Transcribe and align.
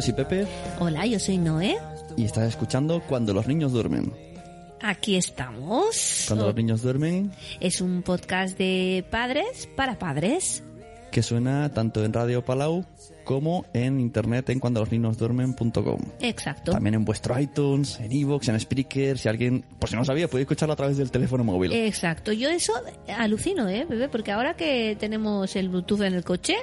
Yo 0.00 0.04
soy 0.06 0.14
Pepe 0.14 0.46
Hola, 0.78 1.04
yo 1.04 1.18
soy 1.18 1.36
Noé. 1.36 1.76
y 2.16 2.24
estás 2.24 2.48
escuchando 2.48 3.02
Cuando 3.06 3.34
los 3.34 3.46
niños 3.46 3.72
duermen. 3.72 4.10
Aquí 4.80 5.16
estamos. 5.16 6.24
Cuando 6.26 6.46
los 6.46 6.54
niños 6.54 6.80
duermen, 6.80 7.32
Es 7.60 7.82
un 7.82 8.00
podcast 8.00 8.56
de 8.56 9.04
padres 9.10 9.68
para 9.76 9.98
padres. 9.98 10.62
que 11.12 11.22
suena 11.22 11.68
tanto 11.74 12.02
en 12.02 12.14
Radio 12.14 12.42
Palau 12.42 12.86
como 13.24 13.66
en 13.74 14.00
internet 14.00 14.48
en 14.48 14.58
cuandolosniñosduermen.com. 14.60 16.00
Exacto. 16.20 16.72
También 16.72 16.94
en 16.94 17.04
vuestro 17.04 17.38
iTunes, 17.38 18.00
en 18.00 18.10
iVoox, 18.10 18.48
en 18.48 18.58
Spreaker. 18.58 19.18
Si 19.18 19.28
alguien, 19.28 19.66
por 19.78 19.90
si 19.90 19.96
no 19.96 20.04
sabía, 20.06 20.28
podéis 20.28 20.44
escucharlo 20.46 20.72
a 20.72 20.76
través 20.76 20.96
del 20.96 21.10
teléfono 21.10 21.44
móvil. 21.44 21.72
Exacto. 21.72 22.32
Yo 22.32 22.48
eso 22.48 22.72
alucino, 23.18 23.68
¿eh, 23.68 23.84
bebé? 23.86 24.08
Porque 24.08 24.32
ahora 24.32 24.54
que 24.54 24.96
tenemos 24.98 25.54
el 25.56 25.68
Bluetooth 25.68 26.00
en 26.00 26.14
el 26.14 26.24
coche, 26.24 26.54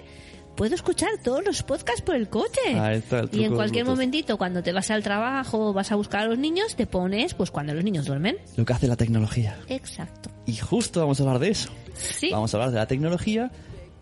puedo 0.57 0.75
escuchar 0.75 1.11
todos 1.23 1.45
los 1.45 1.63
podcasts 1.63 2.01
por 2.01 2.15
el 2.15 2.27
coche. 2.27 2.77
Ahí 2.77 2.97
está 2.97 3.19
el 3.19 3.29
y 3.31 3.45
en 3.45 3.53
cualquier 3.55 3.85
momentito, 3.85 4.37
cuando 4.37 4.61
te 4.61 4.73
vas 4.73 4.91
al 4.91 5.03
trabajo 5.03 5.69
o 5.69 5.73
vas 5.73 5.91
a 5.93 5.95
buscar 5.95 6.23
a 6.23 6.25
los 6.25 6.37
niños, 6.37 6.75
te 6.75 6.85
pones, 6.87 7.33
pues 7.33 7.51
cuando 7.51 7.73
los 7.73 7.83
niños 7.83 8.05
duermen. 8.05 8.35
Lo 8.57 8.65
que 8.65 8.73
hace 8.73 8.87
la 8.87 8.97
tecnología. 8.97 9.57
Exacto. 9.69 10.29
Y 10.45 10.55
justo 10.57 10.99
vamos 10.99 11.19
a 11.19 11.23
hablar 11.23 11.39
de 11.39 11.49
eso. 11.49 11.69
Sí. 11.93 12.29
Vamos 12.31 12.53
a 12.53 12.57
hablar 12.57 12.71
de 12.71 12.77
la 12.77 12.87
tecnología, 12.87 13.51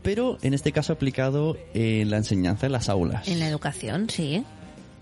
pero 0.02 0.38
en 0.42 0.54
este 0.54 0.72
caso 0.72 0.94
aplicado 0.94 1.58
en 1.74 2.10
la 2.10 2.18
enseñanza 2.18 2.66
en 2.66 2.72
las 2.72 2.90
aulas. 2.90 3.28
En 3.28 3.40
la 3.40 3.48
educación, 3.48 4.10
sí. 4.10 4.44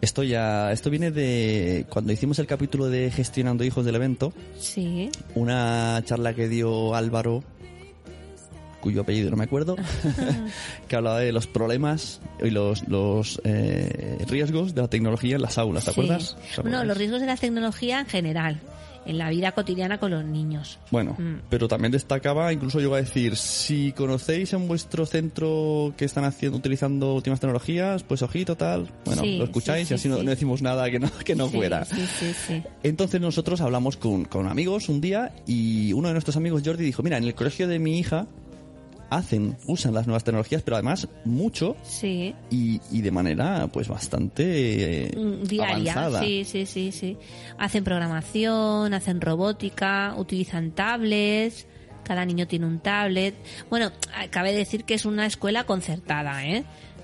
Esto 0.01 0.23
ya, 0.23 0.71
esto 0.73 0.89
viene 0.89 1.11
de 1.11 1.85
cuando 1.87 2.11
hicimos 2.11 2.37
el 2.39 2.45
capítulo 2.47 2.89
de 2.89 3.09
gestionando 3.09 3.63
hijos 3.63 3.85
del 3.85 3.95
evento, 3.95 4.33
Sí. 4.59 5.09
una 5.33 6.01
charla 6.03 6.33
que 6.33 6.49
dio 6.49 6.93
Álvaro, 6.93 7.41
cuyo 8.83 9.01
apellido 9.01 9.31
no 9.31 9.37
me 9.37 9.45
acuerdo, 9.45 9.75
que 10.87 10.95
hablaba 10.95 11.19
de 11.19 11.31
los 11.31 11.47
problemas 11.47 12.19
y 12.43 12.49
los, 12.49 12.87
los 12.87 13.41
eh, 13.45 14.17
riesgos 14.27 14.75
de 14.75 14.81
la 14.81 14.87
tecnología 14.89 15.37
en 15.37 15.41
las 15.41 15.57
aulas, 15.57 15.85
¿te 15.85 15.91
Sí. 15.93 16.01
acuerdas? 16.01 16.35
¿Te 16.35 16.61
Bueno, 16.61 16.77
acuerdas? 16.77 16.87
los 16.87 16.97
riesgos 16.97 17.21
de 17.21 17.27
la 17.27 17.37
tecnología 17.37 17.99
en 18.01 18.05
general, 18.07 18.59
en 19.05 19.17
la 19.17 19.29
vida 19.29 19.51
cotidiana 19.51 19.97
con 19.99 20.11
los 20.11 20.23
niños. 20.23 20.79
Bueno, 20.91 21.15
Mm. 21.19 21.41
pero 21.49 21.67
también 21.67 21.91
destacaba, 21.91 22.53
incluso 22.53 22.79
yo 22.79 22.87
iba 22.87 22.97
a 22.97 23.01
decir, 23.01 23.35
si 23.35 23.91
conocéis 23.91 24.53
en 24.53 24.67
vuestro 24.67 25.05
centro 25.05 25.93
que 25.97 26.05
están 26.05 26.23
haciendo, 26.25 26.57
utilizando 26.57 27.13
últimas 27.15 27.39
tecnologías, 27.39 28.03
pues 28.03 28.21
ojito, 28.21 28.55
tal. 28.55 28.87
Bueno, 29.05 29.21
Sí, 29.23 29.37
lo 29.37 29.43
escucháis 29.45 29.87
sí, 29.89 29.93
y 29.93 29.97
sí, 29.97 30.01
así 30.01 30.09
no, 30.09 30.17
sí. 30.19 30.23
no 30.25 30.29
decimos 30.29 30.61
nada 30.61 30.89
que 30.89 30.99
no, 30.99 31.09
que 31.25 31.35
no 31.35 31.49
fuera. 31.49 31.83
Sí, 31.85 32.05
sí, 32.19 32.33
sí. 32.33 32.63
Entonces 32.83 33.19
nosotros 33.19 33.59
hablamos 33.61 33.97
con, 33.97 34.23
con 34.25 34.47
amigos 34.47 34.87
un 34.89 35.01
día 35.01 35.33
y 35.47 35.91
uno 35.93 36.07
de 36.07 36.13
nuestros 36.13 36.37
amigos, 36.37 36.61
Jordi, 36.65 36.85
dijo, 36.85 37.03
mira, 37.03 37.17
en 37.17 37.25
el 37.25 37.35
colegio 37.35 37.67
de 37.67 37.79
mi 37.79 37.99
hija 37.99 38.27
hacen, 39.15 39.55
usan 39.67 39.93
las 39.93 40.07
nuevas 40.07 40.23
tecnologías, 40.23 40.61
pero 40.63 40.75
además 40.77 41.07
mucho 41.25 41.75
Sí. 41.83 42.33
y, 42.49 42.81
y 42.91 43.01
de 43.01 43.11
manera 43.11 43.67
pues 43.71 43.87
bastante 43.87 45.07
eh, 45.07 45.17
Mm, 45.17 45.43
Diaria, 45.43 45.93
avanzada. 45.93 46.21
sí, 46.23 46.43
sí, 46.45 46.65
sí, 46.65 46.91
sí. 46.91 47.17
Hacen 47.57 47.83
programación, 47.83 48.93
hacen 48.93 49.21
robótica, 49.21 50.13
utilizan 50.17 50.71
tablets, 50.71 51.65
cada 52.03 52.25
niño 52.25 52.47
tiene 52.47 52.65
un 52.65 52.79
tablet. 52.79 53.35
Bueno, 53.69 53.91
cabe 54.29 54.51
decir 54.53 54.83
que 54.83 54.93
es 54.93 55.05
una 55.05 55.25
escuela 55.25 55.63
concertada, 55.65 56.45
¿eh? 56.45 56.63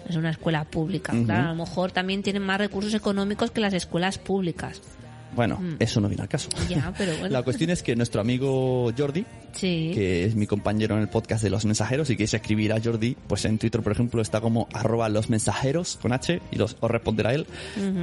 Es 0.09 0.15
una 0.15 0.31
escuela 0.31 0.63
pública. 0.65 1.13
Claro, 1.25 1.49
a 1.49 1.51
lo 1.53 1.55
mejor 1.55 1.91
también 1.91 2.23
tienen 2.23 2.41
más 2.41 2.57
recursos 2.57 2.93
económicos 2.93 3.51
que 3.51 3.61
las 3.61 3.73
escuelas 3.73 4.17
públicas. 4.17 4.81
Bueno, 5.35 5.59
eso 5.79 6.01
no 6.01 6.07
viene 6.07 6.23
al 6.23 6.29
caso. 6.29 6.49
Mm. 6.65 6.69
Ya, 6.69 6.93
pero 6.97 7.11
bueno. 7.19 7.29
La 7.29 7.43
cuestión 7.43 7.69
es 7.69 7.83
que 7.83 7.95
nuestro 7.95 8.21
amigo 8.21 8.91
Jordi, 8.97 9.25
Sí. 9.51 9.91
que 9.95 10.25
es 10.25 10.35
mi 10.35 10.45
compañero 10.45 10.95
en 10.95 11.01
el 11.01 11.09
podcast 11.09 11.43
de 11.43 11.49
los 11.49 11.65
mensajeros, 11.65 12.09
y 12.09 12.13
queréis 12.15 12.33
escribir 12.35 12.71
a 12.73 12.79
Jordi, 12.81 13.15
pues 13.27 13.45
en 13.45 13.57
Twitter, 13.57 13.81
por 13.81 13.91
ejemplo, 13.91 14.21
está 14.21 14.41
como 14.41 14.67
arroba 14.73 15.09
los 15.09 15.29
mensajeros 15.29 15.97
con 16.01 16.13
H 16.13 16.39
y 16.51 16.55
los, 16.57 16.77
os 16.79 16.91
responderá 16.91 17.33
él. 17.33 17.47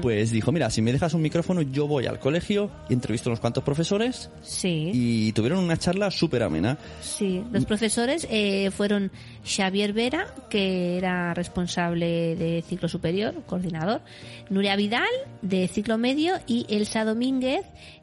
Pues 0.03 0.31
dijo, 0.31 0.51
mira, 0.53 0.71
si 0.71 0.83
me 0.83 0.93
dejas 0.93 1.15
un 1.15 1.23
micrófono, 1.23 1.63
yo 1.63 1.87
voy 1.87 2.07
al 2.07 2.19
colegio 2.19 2.71
y 2.89 2.95
entrevisto 2.95 3.29
a 3.29 3.33
unos 3.33 3.41
cuantos 3.41 3.63
profesores 3.65 4.31
Sí. 4.43 4.91
y 4.93 5.33
tuvieron 5.33 5.61
una 5.63 5.77
charla 5.77 6.11
súper 6.11 6.43
amena. 6.43 6.79
Sí, 7.01 7.43
los 7.53 7.65
profesores 7.65 8.27
eh, 8.31 8.71
fueron 8.73 9.11
Xavier 9.45 9.93
Vera, 9.93 10.27
que 10.51 10.97
era 10.97 11.33
responsable 11.35 12.35
de 12.37 12.65
ciclo 12.69 12.89
superior, 12.89 13.35
coordinador, 13.47 14.01
Nuria 14.51 14.75
Vidal, 14.77 15.07
de 15.43 15.69
ciclo 15.69 15.97
medio, 15.99 16.35
y 16.47 16.67
Elsa 16.69 17.05
Domínguez, 17.05 17.16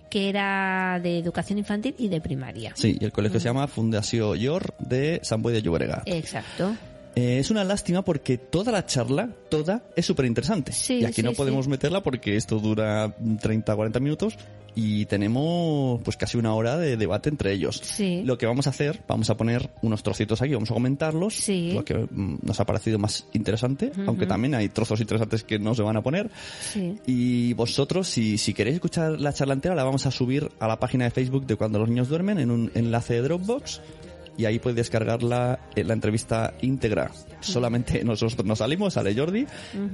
que 0.09 0.29
era 0.29 1.00
de 1.01 1.18
educación 1.18 1.57
infantil 1.57 1.96
y 1.97 2.07
de 2.07 2.22
primaria. 2.22 2.74
Sí, 2.75 2.97
y 3.00 3.03
el 3.03 3.12
colegio 3.12 3.40
se 3.40 3.46
llama 3.46 3.68
Fundació 3.68 4.35
Yor 4.35 4.75
de 4.78 5.19
San 5.24 5.41
Boi 5.41 5.53
de 5.53 5.62
Llobregat. 5.62 6.03
Exacto. 6.06 6.75
Eh, 7.16 7.40
es 7.40 7.52
una 7.52 7.63
lástima 7.63 8.03
porque 8.03 8.38
toda 8.38 8.72
la 8.72 8.85
charla, 8.85 9.29
toda, 9.50 9.84
es 9.96 10.06
súper 10.06 10.25
interesante. 10.25 10.72
Sí, 10.72 11.00
y 11.00 11.06
aquí 11.06 11.16
sí, 11.16 11.23
no 11.23 11.31
sí. 11.31 11.35
podemos 11.35 11.68
meterla 11.68 12.02
porque 12.02 12.35
esto 12.35 12.59
dura 12.59 13.16
30, 13.41 13.75
40 13.75 14.00
minutos 14.00 14.38
y 14.75 15.06
tenemos 15.06 16.01
pues 16.03 16.17
casi 16.17 16.38
una 16.38 16.53
hora 16.53 16.78
de 16.78 16.97
debate 16.97 17.29
entre 17.29 17.53
ellos. 17.53 17.79
Sí. 17.84 18.22
Lo 18.25 18.38
que 18.38 18.45
vamos 18.45 18.67
a 18.67 18.72
hacer, 18.72 19.01
vamos 19.07 19.29
a 19.29 19.38
poner 19.38 19.69
unos 19.81 20.03
trocitos 20.03 20.41
aquí, 20.41 20.53
vamos 20.53 20.72
a 20.72 20.73
comentarlos, 20.73 21.35
Sí. 21.35 21.72
lo 21.73 21.84
que 21.85 21.95
mm, 22.09 22.39
nos 22.41 22.59
ha 22.59 22.66
parecido 22.66 23.00
más 23.00 23.25
interesante, 23.34 23.91
aunque 24.07 24.25
también 24.25 24.56
hay 24.56 24.69
trozos 24.69 25.00
interesantes 25.01 25.44
que 25.44 25.59
no 25.59 25.75
se 25.75 25.81
van 25.84 25.97
a 25.97 26.01
poner. 26.01 26.29
Sí. 26.61 26.97
Y 27.06 27.53
vosotros, 27.53 28.07
si, 28.07 28.38
si 28.38 28.53
queréis 28.53 28.75
escuchar 28.75 29.19
la 29.19 29.34
charla 29.34 29.53
entera, 29.53 29.75
la 29.75 29.84
vamos 29.84 30.06
a 30.06 30.11
subir 30.11 30.50
a 30.59 30.67
la 30.67 30.79
página 30.79 31.05
de 31.05 31.11
Facebook 31.11 31.45
de 31.45 31.55
Cuando 31.55 31.79
los 31.79 31.90
niños 31.90 32.09
duermen 32.09 32.40
en 32.40 32.51
un 32.51 32.72
enlace 32.73 33.16
de 33.16 33.22
Dropbox 33.22 33.81
y 34.38 34.46
ahí 34.46 34.60
podéis 34.60 34.78
descargar 34.78 35.24
la, 35.24 35.60
eh, 35.76 35.84
la 35.84 35.94
entrevista 35.94 36.54
íntegra. 36.62 37.12
Solamente 37.42 38.04
nosotros 38.06 38.46
nos 38.46 38.60
salimos, 38.60 38.94
sale 38.94 39.16
Jordi 39.16 39.46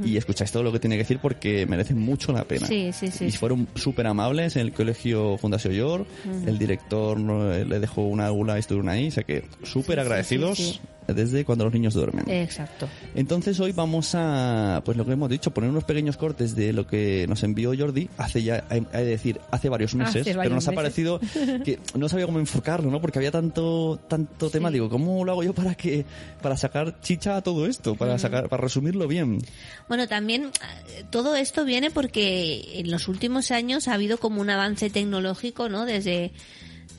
y 0.04 0.18
escucháis 0.18 0.52
todo 0.52 0.64
lo 0.64 0.72
que 0.72 0.80
tiene 0.80 0.96
que 0.96 1.04
decir 1.04 1.20
porque 1.22 1.66
merece 1.66 1.96
mucho 1.96 2.32
la 2.32 2.46
pena. 2.46 2.68
Sí, 2.68 2.92
sí, 2.94 3.10
sí, 3.10 3.26
Y 3.26 3.32
fueron 3.32 3.68
súper 3.76 4.08
amables 4.08 4.56
en 4.56 4.64
el 4.64 4.72
colegio 4.72 5.38
Fundación 5.38 5.74
Yor. 5.74 6.06
El 6.46 6.58
director 6.58 7.20
eh, 7.20 7.66
le 7.66 7.80
dejó 7.80 8.04
una 8.04 8.28
aula 8.28 8.58
y 8.58 8.60
estuvieron 8.60 8.90
ahí. 8.90 9.08
O 9.08 9.12
sea 9.12 9.24
que 9.24 9.46
súper 9.64 10.00
agradecidos. 10.00 10.82
Desde 11.14 11.46
cuando 11.46 11.66
los 11.66 11.74
niños 11.74 11.94
duermen. 11.94 12.30
Exacto. 12.30 12.88
Entonces 13.16 13.60
hoy 13.60 13.72
vamos 13.72 14.12
a, 14.16 14.82
pues 14.86 14.98
lo 14.98 15.06
que 15.06 15.14
hemos 15.14 15.30
dicho, 15.30 15.52
poner 15.52 15.70
unos 15.70 15.84
pequeños 15.84 16.18
cortes 16.18 16.56
de 16.56 16.74
lo 16.74 16.86
que 16.88 17.26
nos 17.28 17.44
envió 17.44 17.74
Jordi 17.78 18.10
hace 18.18 18.44
ya, 18.44 18.66
hay 18.70 18.80
hay 18.94 19.04
que 19.04 19.10
decir, 19.10 19.40
hace 19.52 19.70
varios 19.70 19.96
meses, 19.96 20.22
Hace 20.22 20.36
pero 20.36 20.56
nos 20.56 20.68
ha 20.68 20.72
parecido 20.72 21.20
que 21.64 21.80
no 21.96 22.10
sabía 22.10 22.26
cómo 22.26 22.40
enfocarlo, 22.40 22.90
¿no? 22.92 23.02
Porque 23.02 23.20
había 23.20 23.32
tanto, 23.32 24.00
tanto 24.08 24.50
tema, 24.50 24.72
digo, 24.72 24.90
¿cómo 24.90 25.24
lo 25.26 25.32
hago 25.32 25.44
yo 25.44 25.54
para 25.54 25.76
que, 25.76 26.06
para 26.42 26.58
sacar 26.58 27.00
chicha 27.02 27.38
a 27.38 27.42
todo 27.42 27.66
esto, 27.66 27.96
para 27.96 28.16
Mm. 28.16 28.20
sacar, 28.20 28.50
para 28.50 28.62
resumirlo 28.64 29.08
bien? 29.08 29.40
Bueno, 29.88 30.08
también 30.08 30.46
eh, 30.46 31.04
todo 31.10 31.36
esto 31.36 31.66
viene 31.66 31.92
porque 31.92 32.80
en 32.80 32.92
los 32.92 33.08
últimos 33.08 33.52
años 33.52 33.88
ha 33.88 33.94
habido 33.94 34.18
como 34.18 34.42
un 34.42 34.50
avance 34.50 34.90
tecnológico, 34.90 35.70
¿no? 35.70 35.86
Desde 35.86 36.32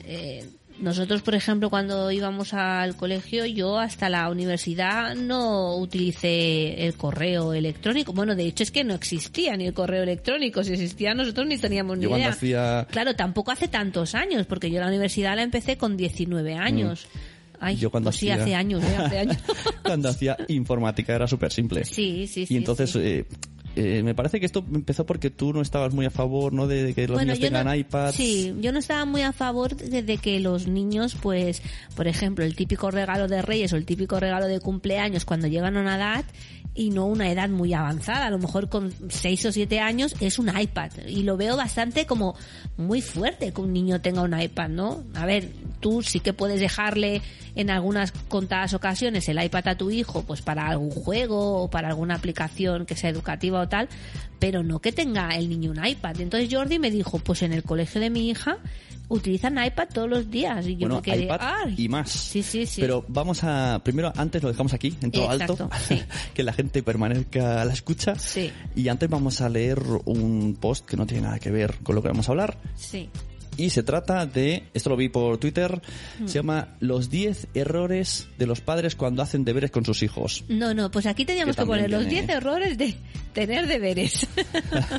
eh, 0.05 0.45
nosotros, 0.81 1.21
por 1.21 1.35
ejemplo, 1.35 1.69
cuando 1.69 2.11
íbamos 2.11 2.53
al 2.53 2.95
colegio, 2.95 3.45
yo 3.45 3.77
hasta 3.79 4.09
la 4.09 4.29
universidad 4.29 5.15
no 5.15 5.77
utilicé 5.77 6.85
el 6.85 6.95
correo 6.95 7.53
electrónico. 7.53 8.13
Bueno, 8.13 8.35
de 8.35 8.45
hecho 8.45 8.63
es 8.63 8.71
que 8.71 8.83
no 8.83 8.93
existía 8.93 9.55
ni 9.55 9.67
el 9.67 9.73
correo 9.73 10.03
electrónico. 10.03 10.63
Si 10.63 10.73
existía, 10.73 11.13
nosotros 11.13 11.47
ni 11.47 11.57
teníamos 11.57 11.97
ni 11.97 12.05
Yo 12.05 12.17
idea. 12.17 12.29
hacía, 12.29 12.87
Claro, 12.91 13.15
tampoco 13.15 13.51
hace 13.51 13.67
tantos 13.67 14.15
años, 14.15 14.45
porque 14.47 14.69
yo 14.71 14.79
la 14.79 14.87
universidad 14.87 15.35
la 15.35 15.43
empecé 15.43 15.77
con 15.77 15.95
19 15.97 16.55
años. 16.55 17.07
Ay, 17.59 17.75
Mm. 17.75 17.79
Yo 17.79 17.91
cuando 17.91 18.07
pues 18.09 18.17
sí, 18.17 18.29
hacía- 18.31 18.43
hace 18.43 18.55
años, 18.55 18.83
¿eh? 18.83 18.95
hace 18.97 19.19
años. 19.19 19.37
cuando 19.83 20.09
hacía 20.09 20.35
informática 20.47 21.13
era 21.13 21.27
súper 21.27 21.51
simple. 21.51 21.85
sí, 21.85 22.25
sí, 22.27 22.47
sí. 22.47 22.53
y 22.55 22.57
entonces, 22.57 22.89
sí. 22.89 22.99
eh, 23.03 23.25
eh, 23.75 24.01
me 24.03 24.13
parece 24.13 24.39
que 24.39 24.45
esto 24.45 24.65
empezó 24.73 25.05
porque 25.05 25.29
tú 25.29 25.53
no 25.53 25.61
estabas 25.61 25.93
muy 25.93 26.05
a 26.05 26.09
favor, 26.09 26.53
¿no? 26.53 26.67
De, 26.67 26.83
de 26.83 26.93
que 26.93 27.07
los 27.07 27.19
niños 27.19 27.39
tengan 27.39 27.65
no, 27.65 27.75
iPads. 27.75 28.15
Sí, 28.15 28.53
yo 28.59 28.71
no 28.71 28.79
estaba 28.79 29.05
muy 29.05 29.21
a 29.21 29.31
favor 29.31 29.75
de, 29.75 30.03
de 30.03 30.17
que 30.17 30.39
los 30.39 30.67
niños, 30.67 31.15
pues, 31.21 31.61
por 31.95 32.07
ejemplo, 32.07 32.43
el 32.43 32.55
típico 32.55 32.91
regalo 32.91 33.27
de 33.27 33.41
Reyes 33.41 33.73
o 33.73 33.77
el 33.77 33.85
típico 33.85 34.19
regalo 34.19 34.47
de 34.47 34.59
cumpleaños 34.59 35.25
cuando 35.25 35.47
llegan 35.47 35.77
a 35.77 35.81
una 35.81 35.95
edad 35.95 36.25
y 36.73 36.89
no 36.89 37.05
una 37.05 37.29
edad 37.29 37.49
muy 37.49 37.73
avanzada, 37.73 38.27
a 38.27 38.29
lo 38.29 38.39
mejor 38.39 38.69
con 38.69 38.93
6 39.09 39.45
o 39.45 39.51
7 39.51 39.79
años 39.79 40.15
es 40.21 40.39
un 40.39 40.49
iPad 40.57 40.91
y 41.07 41.23
lo 41.23 41.35
veo 41.35 41.57
bastante 41.57 42.05
como 42.05 42.35
muy 42.77 43.01
fuerte 43.01 43.51
que 43.51 43.61
un 43.61 43.73
niño 43.73 43.99
tenga 44.01 44.21
un 44.21 44.39
iPad, 44.39 44.69
¿no? 44.69 45.03
A 45.15 45.25
ver, 45.25 45.49
tú 45.81 46.01
sí 46.01 46.21
que 46.21 46.31
puedes 46.33 46.61
dejarle 46.61 47.21
en 47.55 47.69
algunas 47.69 48.13
contadas 48.29 48.73
ocasiones 48.73 49.27
el 49.27 49.43
iPad 49.43 49.67
a 49.67 49.77
tu 49.77 49.91
hijo 49.91 50.23
pues 50.23 50.41
para 50.41 50.67
algún 50.67 50.91
juego 50.91 51.63
o 51.63 51.69
para 51.69 51.89
alguna 51.89 52.15
aplicación 52.15 52.85
que 52.85 52.95
sea 52.95 53.09
educativa 53.09 53.60
o 53.61 53.67
tal, 53.69 53.87
pero 54.39 54.63
no 54.63 54.79
que 54.79 54.91
tenga 54.91 55.29
el 55.35 55.49
niño 55.49 55.71
un 55.71 55.85
iPad. 55.85 56.19
Entonces 56.21 56.49
Jordi 56.51 56.79
me 56.79 56.91
dijo, 56.91 57.19
pues 57.19 57.41
en 57.43 57.53
el 57.53 57.63
colegio 57.63 58.01
de 58.01 58.09
mi 58.09 58.29
hija 58.29 58.57
utilizan 59.07 59.63
iPad 59.63 59.89
todos 59.93 60.09
los 60.09 60.31
días 60.31 60.65
y 60.67 60.73
yo 60.75 60.87
bueno, 60.87 60.95
me 60.95 61.01
quedé, 61.01 61.23
iPad 61.25 61.39
"Ay". 61.41 61.75
y 61.77 61.89
más. 61.89 62.09
Sí, 62.09 62.41
sí, 62.43 62.65
sí. 62.65 62.79
Pero 62.79 63.03
vamos 63.09 63.43
a, 63.43 63.81
primero, 63.83 64.11
antes 64.15 64.41
lo 64.41 64.49
dejamos 64.49 64.73
aquí, 64.73 64.95
en 65.01 65.11
todo 65.11 65.31
Exacto, 65.33 65.63
alto, 65.63 65.69
sí. 65.87 66.01
que 66.33 66.43
la 66.43 66.53
gente 66.53 66.81
permanezca 66.81 67.61
a 67.61 67.65
la 67.65 67.73
escucha. 67.73 68.15
Sí. 68.15 68.51
Y 68.75 68.87
antes 68.87 69.09
vamos 69.09 69.41
a 69.41 69.49
leer 69.49 69.79
un 70.05 70.57
post 70.59 70.85
que 70.85 70.95
no 70.97 71.05
tiene 71.05 71.23
nada 71.23 71.39
que 71.39 71.51
ver 71.51 71.75
con 71.83 71.95
lo 71.95 72.01
que 72.01 72.07
vamos 72.07 72.29
a 72.29 72.31
hablar. 72.31 72.57
Sí. 72.75 73.09
Y 73.61 73.69
se 73.69 73.83
trata 73.83 74.25
de, 74.25 74.63
esto 74.73 74.89
lo 74.89 74.95
vi 74.97 75.09
por 75.09 75.37
Twitter, 75.37 75.81
se 76.25 76.33
llama 76.39 76.69
Los 76.79 77.09
10 77.09 77.49
errores 77.53 78.27
de 78.39 78.47
los 78.47 78.59
padres 78.61 78.95
cuando 78.95 79.21
hacen 79.21 79.43
deberes 79.45 79.69
con 79.71 79.85
sus 79.85 80.01
hijos. 80.03 80.43
No, 80.49 80.73
no, 80.73 80.89
pues 80.89 81.05
aquí 81.05 81.25
teníamos 81.25 81.55
Que 81.55 81.61
que 81.61 81.65
poner 81.67 81.89
los 81.91 82.07
tiene- 82.07 82.25
10 82.27 82.37
errores 82.37 82.77
de 82.77 82.95
tener 83.33 83.67
deberes. 83.67 84.25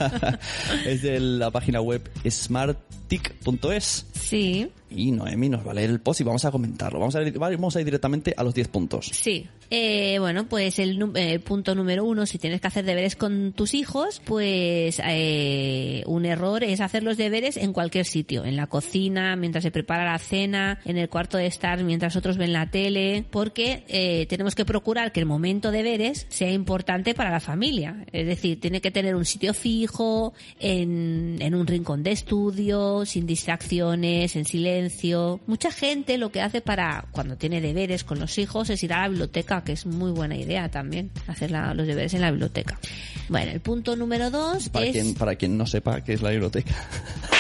es 0.87 1.03
de 1.03 1.19
la 1.21 1.51
página 1.51 1.81
web 1.81 2.09
smartic.es. 2.29 4.07
sí, 4.15 4.71
Y 4.91 5.11
Noemi 5.13 5.49
nos 5.49 5.67
va 5.67 5.73
a 5.73 5.75
leer 5.75 5.91
el 5.91 6.01
post 6.01 6.21
y 6.21 6.25
vamos 6.25 6.45
a 6.45 6.51
comentarlo. 6.51 6.99
Vamos 7.01 7.15
a 7.17 7.23
ir, 7.23 7.37
vamos 7.39 7.77
a 7.77 7.81
ir 7.81 7.85
directamente 7.85 8.35
a 8.37 8.45
los 8.45 8.55
10 8.55 8.69
puntos. 8.69 9.11
sí. 9.13 9.49
Eh, 9.75 10.19
bueno, 10.19 10.47
pues 10.51 10.79
el, 10.79 11.03
eh, 11.15 11.39
punto 11.39 11.75
número 11.75 12.05
uno, 12.05 12.27
si 12.27 12.37
tienes 12.37 12.61
que 12.61 12.67
hacer 12.67 12.85
deberes 12.85 13.17
con 13.17 13.55
tus 13.55 13.73
hijos, 13.73 14.21
pues 14.23 15.01
eh, 15.03 16.03
un 16.05 16.27
error 16.27 16.63
es 16.63 16.83
hacer 16.83 17.03
los 17.03 17.17
deberes 17.17 17.57
en 17.57 17.73
cualquier 17.73 18.05
sitio, 18.05 18.45
en 18.45 18.57
la 18.57 18.67
cocina, 18.67 19.35
mientras 19.35 19.65
se 19.65 19.71
prepara 19.71 20.05
la 20.05 20.19
cena, 20.19 20.79
en 20.85 20.99
el 20.99 21.09
cuarto 21.09 21.39
de 21.39 21.47
estar 21.47 21.83
mientras 21.85 22.17
otros 22.17 22.37
ven 22.37 22.53
la 22.53 22.71
tele, 22.71 23.25
porque 23.31 23.85
eh, 23.89 24.27
tenemos 24.29 24.55
que 24.55 24.67
procurar 24.67 25.11
que 25.11 25.21
el 25.21 25.27
momento 25.27 25.71
de 25.71 25.79
deberes 25.79 26.27
sea 26.29 26.51
importante 26.51 27.15
para 27.15 27.31
la 27.31 27.41
familia. 27.41 28.05
Es 28.13 28.27
decir, 28.27 28.61
tiene 28.61 28.83
que 28.83 28.91
tener 28.91 29.15
un 29.15 29.25
sitio 29.25 29.55
fijo, 29.55 30.35
en, 30.61 31.39
en 31.41 31.55
un 31.55 31.67
rincón 31.67 32.03
de 32.03 32.13
estudio, 32.13 33.07
sin 33.07 33.27
distracciones, 33.27 34.37
en 34.37 34.45
silencio. 34.45 35.41
Mucha 35.47 35.73
gente 35.73 36.19
lo 36.19 36.31
que 36.31 36.43
hace 36.43 36.61
para 36.61 37.07
cuando 37.11 37.39
tiene 37.39 37.63
deberes 37.63 38.05
con 38.05 38.21
los 38.21 38.37
hijos 38.37 38.69
es 38.69 38.83
ir 38.83 38.93
a 38.93 39.01
la 39.01 39.09
biblioteca, 39.09 39.62
que 39.65 39.73
es 39.73 39.87
muy 39.87 40.11
buena 40.13 40.37
idea 40.37 40.71
también, 40.71 41.11
hacer 41.27 41.51
la- 41.51 41.75
los 41.75 41.87
deberes 41.87 42.13
en 42.15 42.21
la 42.21 42.31
biblioteca. 42.31 42.79
Bueno, 43.29 43.53
el 43.53 43.61
punto 43.61 43.97
número 43.97 44.31
dos 44.31 44.69
Para, 44.69 44.87
es... 44.87 44.93
quien, 44.93 45.15
para 45.15 45.37
quien 45.37 45.57
no 45.57 45.67
sepa 45.67 46.01
qué 46.03 46.13
es 46.15 46.23
la 46.23 46.31
biblioteca. 46.31 46.75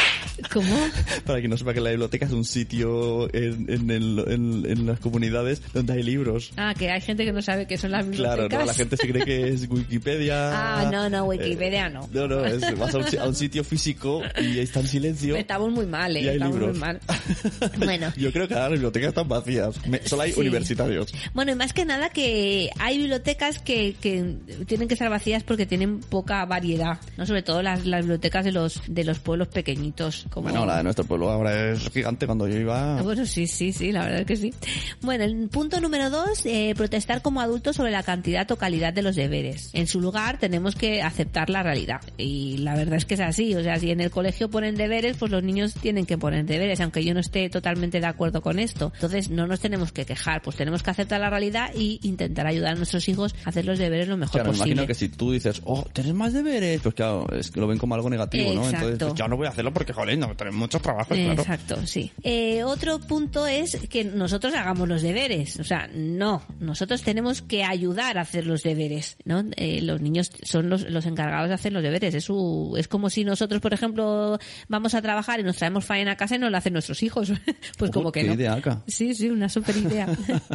¿Cómo? 0.53 0.77
para 1.27 1.39
quien 1.41 1.51
no 1.51 1.57
sepa 1.57 1.73
que 1.75 1.81
la 1.81 1.91
biblioteca 1.91 2.27
es 2.27 2.33
un 2.33 2.45
sitio 2.45 3.33
en, 3.35 3.67
en, 3.71 3.91
el- 3.91 4.25
en- 4.29 4.67
en 4.71 4.87
las 4.87 5.01
comunidades 5.01 5.63
donde 5.73 5.93
hay 5.95 6.03
libros. 6.03 6.53
Ah, 6.57 6.75
que 6.79 6.91
hay 6.91 7.01
gente 7.01 7.25
que 7.25 7.33
no 7.33 7.43
sabe 7.43 7.67
qué 7.67 7.79
son 7.79 7.91
las 7.93 8.05
bibliotecas. 8.07 8.49
Claro, 8.49 8.61
no, 8.61 8.67
la 8.67 8.75
gente 8.75 8.97
se 8.97 9.09
cree 9.09 9.25
que 9.25 9.49
es 9.49 9.67
Wikipedia. 9.71 10.51
Ah, 10.81 10.91
no, 10.91 11.09
no, 11.09 11.25
Wikipedia 11.25 11.89
no. 11.89 12.09
No, 12.13 12.27
no, 12.29 12.45
es- 12.45 12.79
vas 12.79 12.95
a 12.95 12.99
un, 12.99 13.05
si- 13.07 13.17
a 13.17 13.25
un 13.27 13.35
sitio 13.35 13.65
físico 13.65 14.23
y 14.41 14.59
está 14.59 14.81
en 14.81 14.89
silencio. 14.89 15.37
Estamos 15.37 15.71
muy 15.73 15.87
mal, 15.87 16.17
Y 16.17 16.21
¿eh? 16.27 16.31
hay 16.31 16.37
Estamos 16.37 16.55
libros. 16.59 16.71
muy 16.79 16.81
mal. 16.81 17.01
Bueno. 17.79 18.13
Yo 18.17 18.33
creo 18.33 18.47
que 18.49 18.55
ahora 18.55 18.67
las 18.71 18.73
bibliotecas 18.75 19.09
están 19.09 19.29
vacías. 19.29 19.75
Solo 20.05 20.23
hay 20.23 20.33
Sí. 20.33 20.41
universitarios. 20.41 21.13
Bueno, 21.35 21.53
y 21.53 21.55
más 21.55 21.73
que 21.73 21.85
nada 21.85 22.11
que 22.11 22.71
hay 22.79 22.99
bibliotecas 22.99 23.59
que, 23.59 23.95
que 24.01 24.37
tienen 24.67 24.89
que 24.89 24.95
estar 24.95 25.11
vacías 25.11 25.43
porque 25.43 25.67
tienen 25.67 26.01
poca 26.01 26.45
variedad, 26.45 26.99
¿no? 27.17 27.27
Sobre 27.27 27.43
todo 27.43 27.63
las, 27.63 27.85
las 27.87 28.03
bibliotecas 28.03 28.45
de 28.45 28.53
los 28.53 28.81
de 28.89 29.05
los 29.05 29.19
pueblos 29.19 29.49
pequeñitos. 29.49 30.27
Como... 30.31 30.42
Bueno, 30.43 30.67
la 30.67 30.79
de 30.79 30.83
nuestro 30.85 31.05
pueblo 31.05 31.31
ahora 31.31 31.71
es 31.73 31.89
gigante. 31.91 32.27
Cuando 32.27 32.49
yo 32.49 32.59
iba... 32.59 32.99
Ah, 32.99 33.03
Bueno, 33.03 33.25
sí, 33.27 33.47
sí, 33.47 33.73
sí, 33.73 33.93
la 33.93 34.05
verdad 34.05 34.21
es 34.21 34.27
que 34.27 34.37
sí. 34.37 34.53
Bueno, 35.01 35.25
el 35.25 35.49
punto 35.49 35.81
número 35.81 36.11
dos, 36.11 36.45
eh, 36.47 36.75
protestar 36.77 37.23
como 37.23 37.41
adultos 37.41 37.77
sobre 37.77 37.91
la 37.91 38.03
cantidad 38.03 38.51
o 38.51 38.57
calidad 38.57 38.93
de 38.93 39.03
los 39.03 39.17
deberes. 39.17 39.71
En 39.73 39.87
su 39.87 40.01
lugar 40.01 40.39
tenemos 40.39 40.75
que 40.75 41.03
aceptar 41.03 41.49
la 41.51 41.63
realidad. 41.63 42.01
Y 42.19 42.59
la 42.59 42.75
verdad 42.75 42.95
es 42.97 43.05
que 43.05 43.15
es 43.15 43.21
así. 43.21 43.55
O 43.55 43.63
sea, 43.63 43.79
si 43.79 43.91
en 43.91 44.01
el 44.01 44.11
colegio 44.11 44.51
ponen 44.51 44.75
deberes, 44.75 45.17
pues 45.17 45.31
los 45.31 45.43
niños 45.43 45.75
tienen 45.75 46.07
que 46.07 46.19
poner 46.19 46.45
deberes, 46.45 46.81
aunque 46.81 47.05
yo 47.05 47.15
no 47.15 47.21
esté 47.21 47.49
totalmente 47.51 48.01
de 48.01 48.07
acuerdo 48.07 48.43
con 48.43 48.59
esto. 48.59 48.91
Entonces, 48.95 49.31
no 49.31 49.47
nos 49.47 49.61
tenemos 49.61 49.93
que 49.93 50.05
quejar, 50.05 50.43
pues 50.43 50.57
tenemos 50.57 50.83
que 50.83 50.91
aceptar 50.91 51.21
la 51.21 51.31
realidad 51.31 51.71
y 51.75 52.01
intentar 52.03 52.47
ayudar 52.47 52.73
a 52.73 52.77
nuestros 52.77 53.09
hijos 53.09 53.35
a 53.45 53.51
hacer 53.51 53.65
los 53.65 53.79
deberes 53.79 54.09
lo 54.09 54.17
mejor 54.17 54.33
Claro, 54.33 54.53
me 54.53 54.59
posible. 54.59 54.73
imagino 54.73 54.87
que 54.87 54.95
si 54.95 55.09
tú 55.09 55.31
dices, 55.33 55.61
oh, 55.65 55.85
tienes 55.93 56.15
más 56.15 56.33
deberes, 56.33 56.81
pues 56.81 56.95
claro, 56.95 57.27
es 57.33 57.51
que 57.51 57.61
lo 57.61 57.67
ven 57.67 57.79
como 57.79 57.95
algo 57.95 58.09
negativo, 58.11 58.53
¿no? 58.53 58.65
Exacto. 58.65 58.89
Entonces, 58.89 59.09
pues 59.09 59.19
ya 59.19 59.29
no 59.29 59.37
voy 59.37 59.47
a 59.47 59.51
hacerlo 59.51 59.73
porque, 59.73 59.93
joder, 59.93 60.19
no, 60.19 60.32
tenemos 60.37 60.59
muchos 60.59 60.83
trabajos, 60.83 61.17
claro. 61.17 61.43
Exacto, 61.43 61.87
sí. 61.87 62.11
Eh, 62.23 62.63
otro 62.65 62.99
punto 63.01 63.47
es 63.47 63.77
que 63.89 64.05
nosotros 64.05 64.55
hagamos 64.55 64.89
los 64.89 65.03
deberes. 65.03 65.59
O 65.61 65.65
sea, 65.65 65.89
no, 65.95 66.43
nosotros 66.61 67.03
tenemos 67.03 67.43
que 67.43 67.65
ayudar 67.65 68.19
a 68.19 68.23
hacer 68.23 68.47
los 68.47 68.63
deberes, 68.63 69.17
¿no? 69.25 69.45
Eh, 69.57 69.81
los 69.83 70.01
niños 70.01 70.31
son 70.43 70.69
los, 70.69 70.83
los 70.91 71.07
encargados 71.07 71.49
de 71.49 71.55
hacer 71.55 71.73
los 71.73 71.83
deberes. 71.83 72.15
Es, 72.15 72.25
su- 72.25 72.75
es 72.79 72.89
como 72.89 73.11
si 73.11 73.25
nosotros, 73.25 73.61
por 73.61 73.73
ejemplo, 73.75 74.39
vamos 74.69 74.95
a 74.95 75.03
trabajar 75.03 75.41
y 75.41 75.43
nos 75.43 75.57
traemos 75.57 75.85
faena 75.85 76.13
a 76.13 76.17
casa 76.17 76.37
y 76.37 76.39
nos 76.39 76.51
la 76.51 76.59
hacen 76.59 76.73
nuestros 76.73 77.03
hijos. 77.03 77.33
pues 77.79 77.91
Ojo, 77.91 78.01
como 78.01 78.13
que 78.13 78.21
qué 78.23 78.27
no. 78.29 78.35
ideaca. 78.35 78.83
Sí, 78.87 79.15
sí, 79.15 79.29
una 79.31 79.49
super 79.49 79.77
idea. 79.77 80.07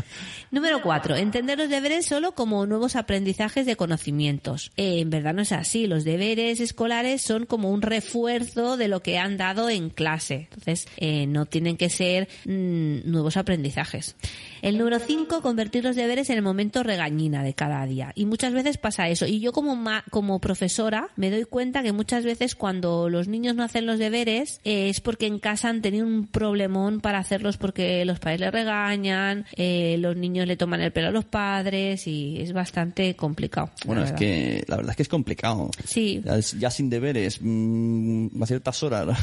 Número 0.51 0.81
cuatro, 0.81 1.15
entender 1.15 1.57
los 1.57 1.69
deberes 1.69 2.05
solo 2.05 2.33
como 2.33 2.65
nuevos 2.65 2.95
aprendizajes 2.95 3.65
de 3.65 3.75
conocimientos. 3.75 4.71
Eh, 4.77 4.99
en 4.99 5.09
verdad 5.09 5.33
no 5.33 5.41
es 5.41 5.51
así. 5.51 5.87
Los 5.87 6.03
deberes 6.03 6.59
escolares 6.59 7.21
son 7.21 7.45
como 7.45 7.71
un 7.71 7.81
refuerzo 7.81 8.77
de 8.77 8.87
lo 8.87 9.01
que 9.01 9.17
han 9.17 9.37
dado 9.37 9.66
en 9.69 9.89
clase. 9.89 10.47
Entonces, 10.51 10.87
eh, 10.97 11.27
no 11.27 11.45
tienen 11.45 11.77
que 11.77 11.89
ser 11.89 12.27
mm, 12.45 13.09
nuevos 13.09 13.37
aprendizajes. 13.37 14.15
El 14.61 14.77
número 14.77 14.99
cinco, 14.99 15.41
convertir 15.41 15.83
los 15.83 15.95
deberes 15.95 16.29
en 16.29 16.37
el 16.37 16.43
momento 16.43 16.83
regañina 16.83 17.43
de 17.43 17.53
cada 17.53 17.85
día. 17.85 18.11
Y 18.15 18.25
muchas 18.25 18.53
veces 18.53 18.77
pasa 18.77 19.09
eso. 19.09 19.25
Y 19.25 19.39
yo 19.39 19.51
como, 19.51 19.75
ma- 19.75 20.03
como 20.09 20.39
profesora 20.39 21.09
me 21.15 21.29
doy 21.31 21.45
cuenta 21.45 21.83
que 21.83 21.91
muchas 21.91 22.23
veces 22.23 22.55
cuando 22.55 23.09
los 23.09 23.27
niños 23.27 23.55
no 23.55 23.63
hacen 23.63 23.85
los 23.85 23.99
deberes 23.99 24.59
eh, 24.63 24.89
es 24.89 25.01
porque 25.01 25.27
en 25.27 25.39
casa 25.39 25.69
han 25.69 25.81
tenido 25.81 26.05
un 26.05 26.27
problemón 26.27 26.99
para 27.01 27.19
hacerlos 27.19 27.57
porque 27.57 28.03
los 28.05 28.19
padres 28.19 28.39
le 28.41 28.51
regañan, 28.51 29.45
eh, 29.55 29.97
los 29.99 30.15
niños 30.15 30.47
le 30.47 30.57
toman 30.57 30.81
el 30.81 30.91
pelo 30.91 31.07
a 31.07 31.11
los 31.11 31.25
padres 31.25 32.07
y 32.07 32.39
es 32.41 32.53
bastante 32.53 33.15
complicado. 33.15 33.69
Bueno, 33.85 34.03
es 34.03 34.11
que 34.13 34.63
la 34.67 34.77
verdad 34.77 34.91
es 34.91 34.95
que 34.97 35.03
es 35.03 35.09
complicado. 35.09 35.69
Sí. 35.85 36.21
Ya, 36.25 36.39
ya 36.39 36.71
sin 36.71 36.89
deberes, 36.89 37.39
mm, 37.41 38.41
a 38.41 38.45
ciertas 38.45 38.81
horas. 38.83 39.17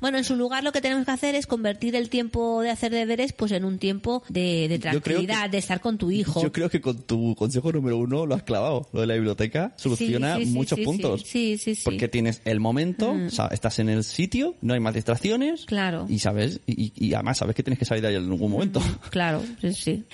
Bueno, 0.00 0.18
en 0.18 0.24
su 0.24 0.36
lugar 0.36 0.64
lo 0.64 0.72
que 0.72 0.80
tenemos 0.80 1.04
que 1.04 1.10
hacer 1.10 1.34
es 1.34 1.46
convertir 1.46 1.94
el 1.96 2.08
tiempo 2.08 2.60
de 2.62 2.70
hacer 2.70 2.92
deberes 2.92 3.32
pues 3.32 3.52
en 3.52 3.64
un 3.64 3.78
tiempo 3.78 4.21
de, 4.28 4.68
que- 4.70 4.78
tranquilidad, 4.78 5.50
de 5.50 5.58
estar 5.58 5.80
con 5.80 5.98
tu 5.98 6.10
hijo. 6.10 6.42
Yo 6.42 6.52
creo 6.52 6.68
que 6.70 6.80
con 6.80 7.02
tu 7.02 7.34
consejo 7.34 7.72
número 7.72 7.98
uno 7.98 8.26
lo 8.26 8.34
has 8.34 8.42
clavado. 8.42 8.88
Lo 8.92 9.00
de 9.00 9.06
la 9.06 9.14
biblioteca 9.14 9.74
soluciona 9.76 10.36
Sí, 10.36 10.42
sí, 10.44 10.46
sí, 10.50 10.52
muchos 10.56 10.78
sí, 10.78 10.84
puntos. 10.84 11.22
Sí, 11.22 11.58
sí, 11.58 11.74
sí. 11.74 11.82
Porque 11.84 12.08
tienes 12.08 12.42
el 12.44 12.60
momento, 12.60 13.12
o 13.12 13.30
sea, 13.30 13.46
estás 13.48 13.78
en 13.78 13.88
el 13.88 14.04
sitio, 14.04 14.54
no 14.62 14.74
hay 14.74 14.80
más 14.80 14.94
distracciones. 14.94 15.64
Claro. 15.66 16.06
Y 16.08 16.18
sabes, 16.18 16.60
y, 16.66 16.92
y 16.96 17.14
además 17.14 17.38
sabes 17.38 17.54
que 17.54 17.62
tienes 17.62 17.78
que 17.78 17.84
salir 17.84 18.02
de 18.02 18.08
ahí 18.08 18.14
en 18.16 18.24
algún 18.30 18.50
momento. 18.50 18.80
Claro, 19.10 19.42
sí, 19.60 19.72
sí. 19.74 20.04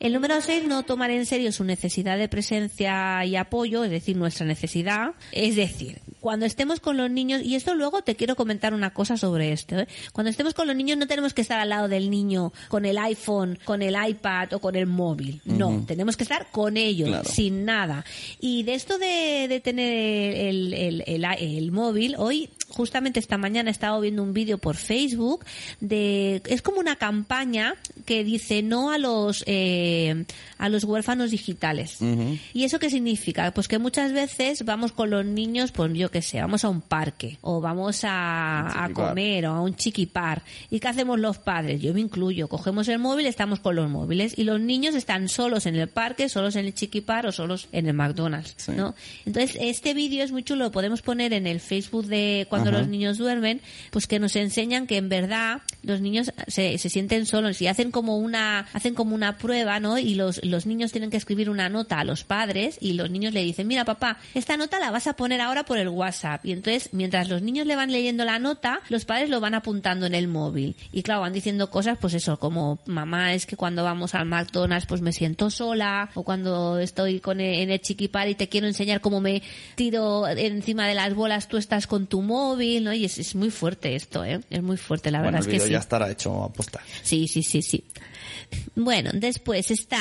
El 0.00 0.12
número 0.14 0.40
6, 0.40 0.64
no 0.66 0.82
tomar 0.84 1.10
en 1.10 1.26
serio 1.26 1.52
su 1.52 1.62
necesidad 1.64 2.16
de 2.16 2.28
presencia 2.28 3.24
y 3.24 3.36
apoyo, 3.36 3.84
es 3.84 3.90
decir, 3.90 4.16
nuestra 4.16 4.46
necesidad. 4.46 5.10
Es 5.32 5.56
decir, 5.56 6.00
cuando 6.20 6.46
estemos 6.46 6.80
con 6.80 6.96
los 6.96 7.10
niños, 7.10 7.42
y 7.42 7.54
esto 7.54 7.74
luego 7.74 8.02
te 8.02 8.16
quiero 8.16 8.34
comentar 8.36 8.72
una 8.74 8.92
cosa 8.94 9.16
sobre 9.16 9.52
esto, 9.52 9.78
¿eh? 9.78 9.88
cuando 10.12 10.30
estemos 10.30 10.54
con 10.54 10.66
los 10.66 10.76
niños 10.76 10.96
no 10.98 11.06
tenemos 11.06 11.34
que 11.34 11.42
estar 11.42 11.60
al 11.60 11.68
lado 11.68 11.88
del 11.88 12.10
niño 12.10 12.52
con 12.68 12.84
el 12.86 12.98
iPhone, 12.98 13.55
con 13.64 13.82
el 13.82 13.94
iPad 14.08 14.52
o 14.54 14.58
con 14.60 14.76
el 14.76 14.86
móvil. 14.86 15.40
No, 15.44 15.84
tenemos 15.86 16.16
que 16.16 16.24
estar 16.24 16.48
con 16.50 16.76
ellos, 16.76 17.08
Claro. 17.08 17.28
sin 17.28 17.64
nada. 17.64 18.04
Y 18.40 18.62
de 18.64 18.74
esto 18.74 18.98
de, 18.98 19.46
de 19.48 19.60
tener 19.60 20.34
el, 20.36 20.72
el, 20.74 21.04
el, 21.06 21.24
el 21.24 21.72
móvil, 21.72 22.14
hoy, 22.18 22.48
justamente 22.68 23.20
esta 23.20 23.38
mañana 23.38 23.70
he 23.70 23.72
estado 23.72 24.00
viendo 24.00 24.22
un 24.22 24.32
vídeo 24.32 24.58
por 24.58 24.76
Facebook 24.76 25.44
de, 25.80 26.42
es 26.46 26.62
como 26.62 26.80
una 26.80 26.96
campaña 26.96 27.74
que 28.04 28.24
dice 28.24 28.62
no 28.62 28.90
a 28.90 28.98
los, 28.98 29.44
eh, 29.46 30.24
a 30.58 30.68
los 30.68 30.84
huérfanos 30.84 31.30
digitales. 31.30 31.98
¿Y 32.52 32.64
eso 32.64 32.78
qué 32.78 32.90
significa? 32.90 33.50
Pues 33.52 33.68
que 33.68 33.78
muchas 33.78 34.12
veces 34.12 34.64
vamos 34.64 34.92
con 34.92 35.10
los 35.10 35.24
niños, 35.24 35.72
pues 35.72 35.92
yo 35.94 36.10
qué 36.10 36.22
sé, 36.22 36.40
vamos 36.40 36.64
a 36.64 36.68
un 36.68 36.80
parque 36.80 37.38
o 37.40 37.60
vamos 37.60 38.04
a, 38.04 38.84
a 38.84 38.92
comer 38.92 39.46
o 39.46 39.52
a 39.52 39.60
un 39.60 39.74
chiquipar. 39.74 40.42
¿Y 40.70 40.80
qué 40.80 40.88
hacemos 40.88 41.18
los 41.18 41.38
padres? 41.38 41.80
Yo 41.80 41.94
me 41.94 42.00
incluyo. 42.00 42.48
Cogemos 42.48 42.88
el 42.88 42.98
móvil, 42.98 43.26
estamos 43.26 43.60
con 43.60 43.76
los 43.76 43.88
móviles 43.90 44.34
y 44.36 44.44
los 44.44 44.60
niños 44.60 44.94
están 44.94 45.28
solos 45.28 45.66
en 45.66 45.76
el 45.76 45.88
parque, 45.88 46.28
solos 46.28 46.56
en 46.56 46.66
el 46.66 46.74
chiquipar 46.74 47.26
o 47.26 47.32
solos 47.32 47.68
en 47.72 47.86
el 47.86 47.94
McDonald's, 47.94 48.54
Sí. 48.56 48.72
¿no? 48.72 48.94
Entonces, 49.24 49.56
este 49.60 49.94
vídeo 49.94 50.24
es 50.24 50.32
muy 50.32 50.42
chulo, 50.42 50.64
lo 50.64 50.70
podemos 50.72 51.02
poner 51.02 51.32
en 51.32 51.46
el 51.46 51.60
Facebook 51.60 52.06
de 52.06 52.46
cuando 52.56 52.70
Ajá. 52.70 52.78
los 52.80 52.88
niños 52.88 53.18
duermen, 53.18 53.60
pues 53.90 54.06
que 54.06 54.18
nos 54.18 54.34
enseñan 54.36 54.86
que 54.86 54.96
en 54.96 55.08
verdad 55.08 55.62
los 55.82 56.00
niños 56.00 56.32
se, 56.48 56.78
se 56.78 56.88
sienten 56.90 57.26
solos 57.26 57.60
y 57.62 57.66
hacen 57.68 57.90
como 57.90 58.16
una 58.18 58.66
hacen 58.72 58.94
como 58.94 59.14
una 59.14 59.38
prueba, 59.38 59.78
¿no? 59.80 59.98
Y 59.98 60.14
los, 60.14 60.44
los 60.44 60.66
niños 60.66 60.92
tienen 60.92 61.10
que 61.10 61.16
escribir 61.16 61.50
una 61.50 61.68
nota 61.68 62.00
a 62.00 62.04
los 62.04 62.24
padres 62.24 62.78
y 62.80 62.94
los 62.94 63.10
niños 63.10 63.32
le 63.32 63.42
dicen, 63.42 63.66
mira 63.66 63.84
papá, 63.84 64.18
esta 64.34 64.56
nota 64.56 64.78
la 64.80 64.90
vas 64.90 65.06
a 65.06 65.14
poner 65.14 65.40
ahora 65.40 65.64
por 65.64 65.78
el 65.78 65.88
WhatsApp. 65.88 66.44
Y 66.44 66.52
entonces, 66.52 66.90
mientras 66.92 67.28
los 67.28 67.42
niños 67.42 67.66
le 67.66 67.76
van 67.76 67.92
leyendo 67.92 68.24
la 68.24 68.38
nota, 68.38 68.80
los 68.88 69.04
padres 69.04 69.30
lo 69.30 69.40
van 69.40 69.54
apuntando 69.54 70.06
en 70.06 70.14
el 70.14 70.28
móvil. 70.28 70.76
Y 70.92 71.02
claro, 71.02 71.20
van 71.22 71.32
diciendo 71.32 71.70
cosas, 71.70 71.98
pues 72.00 72.14
eso, 72.14 72.38
como 72.38 72.78
mamá, 72.86 73.34
es 73.34 73.46
que 73.46 73.56
cuando 73.56 73.84
vamos 73.84 74.14
al 74.14 74.26
McDonald's, 74.26 74.86
pues 74.86 75.00
me 75.00 75.12
siento 75.12 75.50
sola, 75.50 76.10
o 76.14 76.22
cuando 76.24 76.78
estoy 76.78 77.20
con 77.20 77.40
el- 77.40 77.60
en 77.60 77.70
el 77.70 77.80
chiquipar 77.80 78.28
y 78.28 78.34
te 78.34 78.48
quiero 78.48 78.66
enseñar 78.66 79.00
cómo 79.00 79.20
me 79.20 79.42
tiro 79.74 80.26
encima 80.28 80.86
de 80.86 80.94
las 80.94 81.14
bolas, 81.14 81.48
tú 81.48 81.56
estás 81.56 81.86
con 81.86 82.06
tu 82.06 82.22
móvil, 82.22 82.45
¿no? 82.54 82.92
Y 82.92 83.04
es, 83.04 83.18
es 83.18 83.34
muy 83.34 83.50
fuerte 83.50 83.96
esto, 83.96 84.24
¿eh? 84.24 84.40
Es 84.50 84.62
muy 84.62 84.76
fuerte, 84.76 85.10
la 85.10 85.18
bueno, 85.18 85.38
verdad 85.38 85.48
el 85.48 85.54
es 85.56 85.60
que 85.62 85.66
sí. 85.66 85.72
ya 85.72 85.78
estará 85.78 86.10
hecho 86.10 86.44
a 86.44 86.52
posta. 86.52 86.80
Sí, 87.02 87.26
sí, 87.26 87.42
sí, 87.42 87.62
sí. 87.62 87.84
Bueno, 88.76 89.10
después 89.14 89.70
está 89.70 89.98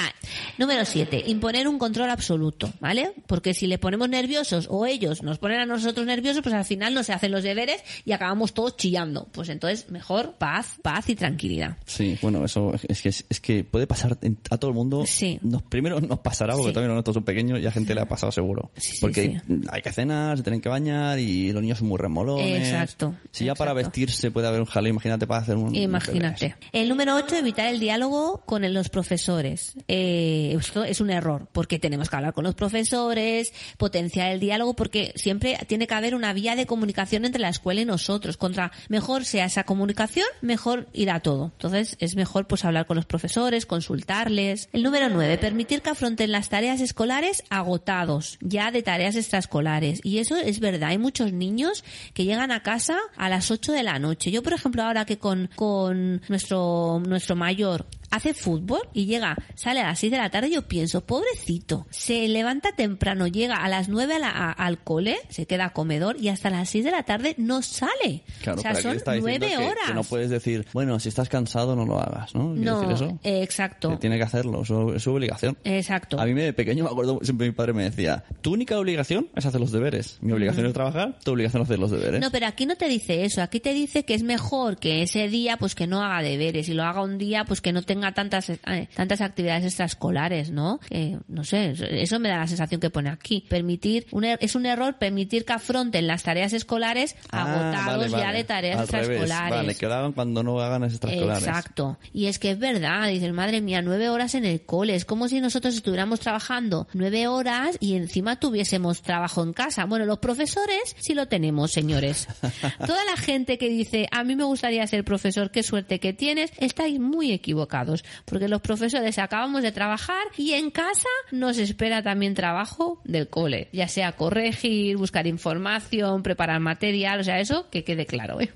Número 0.58 0.86
7. 0.86 1.24
Imponer 1.28 1.68
un 1.68 1.80
control 1.80 2.10
absoluto, 2.10 2.72
¿vale? 2.80 3.14
Porque 3.26 3.54
si 3.54 3.68
le 3.68 3.78
ponemos 3.78 4.10
nerviosos 4.10 4.68
o 4.70 4.86
ellos 4.86 5.24
nos 5.24 5.38
ponen 5.40 5.60
a 5.62 5.66
nosotros 5.66 6.06
nerviosos, 6.06 6.44
pues 6.44 6.54
al 6.54 6.66
final 6.66 6.94
no 6.94 7.02
se 7.04 7.14
hacen 7.14 7.32
los 7.32 7.44
deberes 7.44 7.82
y 8.04 8.12
acabamos 8.12 8.54
todos 8.54 8.76
chillando. 8.78 9.28
Pues 9.32 9.48
entonces, 9.50 9.90
mejor 9.90 10.34
paz, 10.34 10.76
paz 10.82 11.10
y 11.10 11.16
tranquilidad. 11.16 11.78
Sí, 11.86 12.18
bueno, 12.22 12.44
eso 12.44 12.74
es 12.88 13.02
que, 13.02 13.10
es 13.10 13.40
que 13.40 13.64
puede 13.64 13.88
pasar 13.88 14.18
a 14.50 14.58
todo 14.58 14.72
el 14.72 14.76
mundo. 14.76 15.06
Sí. 15.06 15.40
Nos, 15.42 15.64
primero 15.64 16.02
nos 16.02 16.20
pasará, 16.20 16.54
porque 16.54 16.70
Sí. 16.70 16.74
también 16.74 16.90
los 16.90 16.96
nuestros 16.96 17.14
son 17.14 17.24
pequeños 17.24 17.62
y 17.62 17.66
a 17.66 17.72
gente 17.72 17.96
le 17.96 18.02
ha 18.02 18.08
pasado 18.08 18.32
seguro. 18.34 18.72
Sí, 18.76 18.92
sí, 18.94 18.98
porque 19.00 19.42
hay 19.72 19.82
que 19.82 19.92
cenar, 19.94 20.36
se 20.38 20.44
tienen 20.44 20.60
que 20.60 20.68
bañar 20.70 21.18
y 21.20 21.54
los 21.54 21.62
niños 21.62 21.80
son 21.80 21.88
muy 21.88 21.98
remolones. 21.98 22.68
Exacto, 22.68 23.16
Si 23.32 23.46
ya 23.46 23.56
para 23.56 23.72
vestirse 23.74 24.32
puede 24.32 24.48
haber 24.48 24.60
un 24.60 24.66
jaleo, 24.68 24.90
imagínate 24.92 25.26
para 25.28 25.42
hacer 25.42 25.56
un... 25.56 25.74
Imagínate. 25.74 26.56
El 26.74 26.90
número 26.90 27.16
8, 27.16 27.38
evitar 27.38 27.68
el 27.68 27.80
diálogo 27.80 28.44
con 28.46 28.65
los 28.74 28.90
profesores. 28.90 29.74
Eh, 29.88 30.56
esto 30.60 30.84
es 30.84 31.02
un 31.02 31.10
error, 31.10 31.48
porque 31.52 31.80
tenemos 31.80 32.10
que 32.10 32.16
hablar 32.16 32.34
con 32.34 32.44
los 32.44 32.56
profesores, 32.56 33.54
potenciar 33.78 34.32
el 34.32 34.40
diálogo, 34.40 34.76
porque 34.76 35.14
siempre 35.16 35.58
tiene 35.68 35.88
que 35.88 35.94
haber 35.94 36.16
una 36.16 36.34
vía 36.34 36.56
de 36.56 36.66
comunicación 36.66 37.26
entre 37.26 37.42
la 37.42 37.50
escuela 37.50 37.82
y 37.82 37.86
nosotros. 37.86 38.38
Contra 38.38 38.72
mejor 38.90 39.26
sea 39.26 39.46
esa 39.46 39.64
comunicación, 39.64 40.26
mejor 40.42 40.88
irá 40.94 41.20
todo. 41.20 41.52
Entonces 41.54 41.98
es 42.00 42.16
mejor 42.16 42.48
pues 42.48 42.66
hablar 42.66 42.86
con 42.86 42.96
los 42.96 43.06
profesores, 43.06 43.66
consultarles. 43.66 44.70
El 44.74 44.84
número 44.84 45.10
9, 45.10 45.38
permitir 45.38 45.82
que 45.82 45.90
afronten 45.90 46.32
las 46.32 46.50
tareas 46.50 46.82
escolares 46.82 47.44
agotados, 47.50 48.38
ya 48.42 48.72
de 48.72 48.84
tareas 48.84 49.16
extraescolares. 49.16 50.00
Y 50.04 50.20
eso 50.20 50.36
es 50.36 50.60
verdad, 50.60 50.90
hay 50.90 50.98
muchos 50.98 51.34
niños 51.34 51.84
que 52.14 52.26
llegan 52.26 52.52
a 52.52 52.64
casa 52.64 52.98
a 53.18 53.30
las 53.30 53.52
8 53.52 53.72
de 53.72 53.84
la 53.84 54.00
noche. 54.00 54.32
Yo, 54.32 54.44
por 54.44 54.54
ejemplo, 54.54 54.84
ahora 54.84 55.06
que 55.06 55.18
con, 55.18 55.50
con 55.56 56.22
nuestro, 56.28 57.02
nuestro 57.06 57.36
mayor 57.36 57.86
hace 58.12 58.34
fútbol 58.34 58.82
y 58.94 59.06
llega, 59.06 59.36
sale 59.56 59.82
a 59.82 59.88
las 59.88 60.00
6 60.00 60.12
de 60.12 60.18
la 60.18 60.30
tarde, 60.30 60.50
yo 60.50 60.62
pienso, 60.64 61.02
pobrecito, 61.06 61.86
se 61.90 62.28
levanta 62.28 62.72
temprano, 62.76 63.28
llega 63.28 63.56
a 63.58 63.70
las 63.70 63.90
9 63.90 64.16
a 64.16 64.20
la- 64.20 64.30
a- 64.30 64.52
al 64.52 64.80
cole, 64.84 65.18
se 65.30 65.46
queda 65.46 65.66
a 65.66 65.74
comedor 65.74 66.18
y 66.20 66.30
hasta 66.30 66.50
las 66.50 66.70
6 66.70 66.84
de 66.86 66.92
la 66.92 67.04
tarde 67.04 67.36
no 67.38 67.62
sale. 67.62 68.24
Claro, 68.42 68.60
o 68.60 68.62
sea, 68.62 68.76
son 68.76 68.96
está 68.96 69.14
diciendo 69.14 69.46
9 69.48 69.56
que- 69.58 69.66
horas. 69.70 69.86
Que 69.88 69.94
no 69.94 70.04
puedes 70.04 70.30
decir, 70.30 70.66
bueno, 70.74 71.00
si 71.00 71.10
estás 71.10 71.30
cansado 71.30 71.76
no 71.76 71.86
lo 71.86 72.00
hagas, 72.00 72.34
¿no? 72.36 72.54
¿Quiere 72.54 72.66
No, 72.66 72.82
decir 72.82 72.96
eso? 73.08 73.20
eh, 73.24 73.42
exacto. 73.44 73.90
Que 73.92 73.98
tiene 73.98 74.18
que 74.18 74.24
hacerlo, 74.24 74.62
es 74.96 75.04
su 75.04 75.12
obligación. 75.12 75.58
Exacto. 75.64 76.20
A 76.20 76.26
mí 76.26 76.34
de 76.34 76.54
pequeño 76.54 76.84
me 76.86 76.90
acuerdo, 76.90 77.20
siempre 77.24 77.48
mi 77.48 77.54
padre 77.54 77.74
me 77.74 77.84
decía, 77.84 78.24
tu 78.42 78.54
única 78.54 78.78
obligación 78.80 79.28
es 79.36 79.46
hacer 79.46 79.60
los 79.60 79.72
deberes. 79.72 80.18
Mi 80.22 80.32
obligación 80.32 80.66
es 80.66 80.74
trabajar, 80.74 81.18
tu 81.24 81.32
obligación 81.32 81.62
es 81.64 81.68
hacer 81.70 81.80
los 81.80 81.92
deberes. 81.92 82.22
No, 82.22 82.32
pero 82.32 82.48
aquí 82.48 82.66
no 82.66 82.76
te 82.76 82.88
dice 82.88 83.26
eso. 83.26 83.42
Aquí 83.42 83.60
te 83.60 83.74
dice 83.74 84.06
que 84.06 84.14
es 84.14 84.24
mejor 84.24 84.78
que 84.78 85.02
ese 85.02 85.28
día, 85.28 85.58
pues 85.58 85.76
que 85.76 85.88
no 85.88 86.02
haga 86.04 86.22
deberes 86.22 86.70
y 86.70 86.74
lo 86.74 86.84
haga 86.84 87.02
un 87.02 87.18
día, 87.18 87.46
pues 87.46 87.62
que 87.62 87.74
no 87.74 87.82
tenga 87.96 88.14
tantas 88.14 88.50
eh, 88.50 88.60
tantas 88.96 89.22
actividades 89.22 89.66
extraescolares, 89.66 90.52
¿no? 90.52 90.80
Que 90.90 91.18
no 91.28 91.44
sé, 91.44 91.74
eso- 92.02 92.20
me 92.20 92.30
da 92.30 92.38
la 92.38 92.48
sensación 92.48 92.80
que 92.82 92.90
pone 92.90 93.10
aquí. 93.10 93.46
Permitir, 93.50 94.08
un 94.12 94.24
er- 94.24 94.38
es 94.42 94.56
un 94.56 94.66
error 94.66 94.98
permitir 94.98 95.46
que 95.46 95.54
afronten 95.54 96.08
las 96.08 96.24
tareas 96.24 96.54
escolares 96.54 97.16
Ah, 97.32 97.44
agotados 97.44 98.12
vale, 98.12 98.24
ya 98.24 98.32
de 98.32 98.44
tareas 98.44 98.80
Al 98.80 98.88
revés, 98.88 99.08
extraescolares. 99.10 99.58
Vale, 99.58 99.76
que 99.76 99.86
lo 99.88 99.94
hagan 99.94 100.14
cuando 100.14 100.44
no 100.44 100.60
hagan 100.60 100.82
las 100.82 100.92
extraescolares. 100.94 101.48
Exacto. 101.48 101.98
Y 102.14 102.26
es 102.28 102.40
que 102.40 102.52
es 102.52 102.60
verdad, 102.60 103.08
dices, 103.08 103.32
madre 103.34 103.62
mía, 103.62 103.82
nueve 103.82 104.10
horas 104.10 104.36
en 104.36 104.46
el 104.46 104.62
cole. 104.66 104.96
Es 104.96 105.06
como 105.06 105.28
si 105.28 105.40
nosotros 105.42 105.76
estuviéramos 105.76 106.20
trabajando 106.20 106.88
nueve 106.94 107.28
horas 107.28 107.78
y 107.80 107.96
encima 107.96 108.40
tuviésemos 108.40 109.02
trabajo 109.02 109.44
en 109.44 109.54
casa. 109.54 109.86
Bueno, 109.86 110.06
los 110.06 110.20
profesores 110.20 110.96
sí 111.00 111.14
lo 111.14 111.28
tenemos, 111.28 111.72
señores. 111.72 112.28
Toda 112.86 113.04
la 113.06 113.18
gente 113.18 113.58
que 113.58 113.70
dice, 113.70 114.08
a 114.12 114.24
mí 114.24 114.36
me 114.36 114.44
gustaría 114.44 114.86
ser 114.88 115.04
profesor, 115.04 115.52
qué 115.52 115.64
suerte 115.64 116.00
que 116.00 116.14
tienes, 116.14 116.52
estáis 116.58 117.00
muy 117.00 117.32
equivocados. 117.32 117.85
Porque 118.26 118.48
los 118.48 118.62
profesores 118.62 119.18
acabamos 119.20 119.64
de 119.64 119.72
trabajar 119.72 120.24
y 120.38 120.54
en 120.54 120.72
casa 120.72 121.10
nos 121.32 121.58
espera 121.58 122.02
también 122.04 122.34
trabajo 122.34 123.02
del 123.04 123.30
cole. 123.30 123.70
Ya 123.72 123.88
sea 123.88 124.14
corregir, 124.14 124.98
buscar 124.98 125.28
información, 125.28 126.24
preparar 126.24 126.60
material, 126.60 127.20
o 127.20 127.24
sea, 127.24 127.40
eso 127.40 127.70
que 127.70 127.84
quede 127.84 128.06
claro, 128.06 128.42
¿eh? 128.42 128.52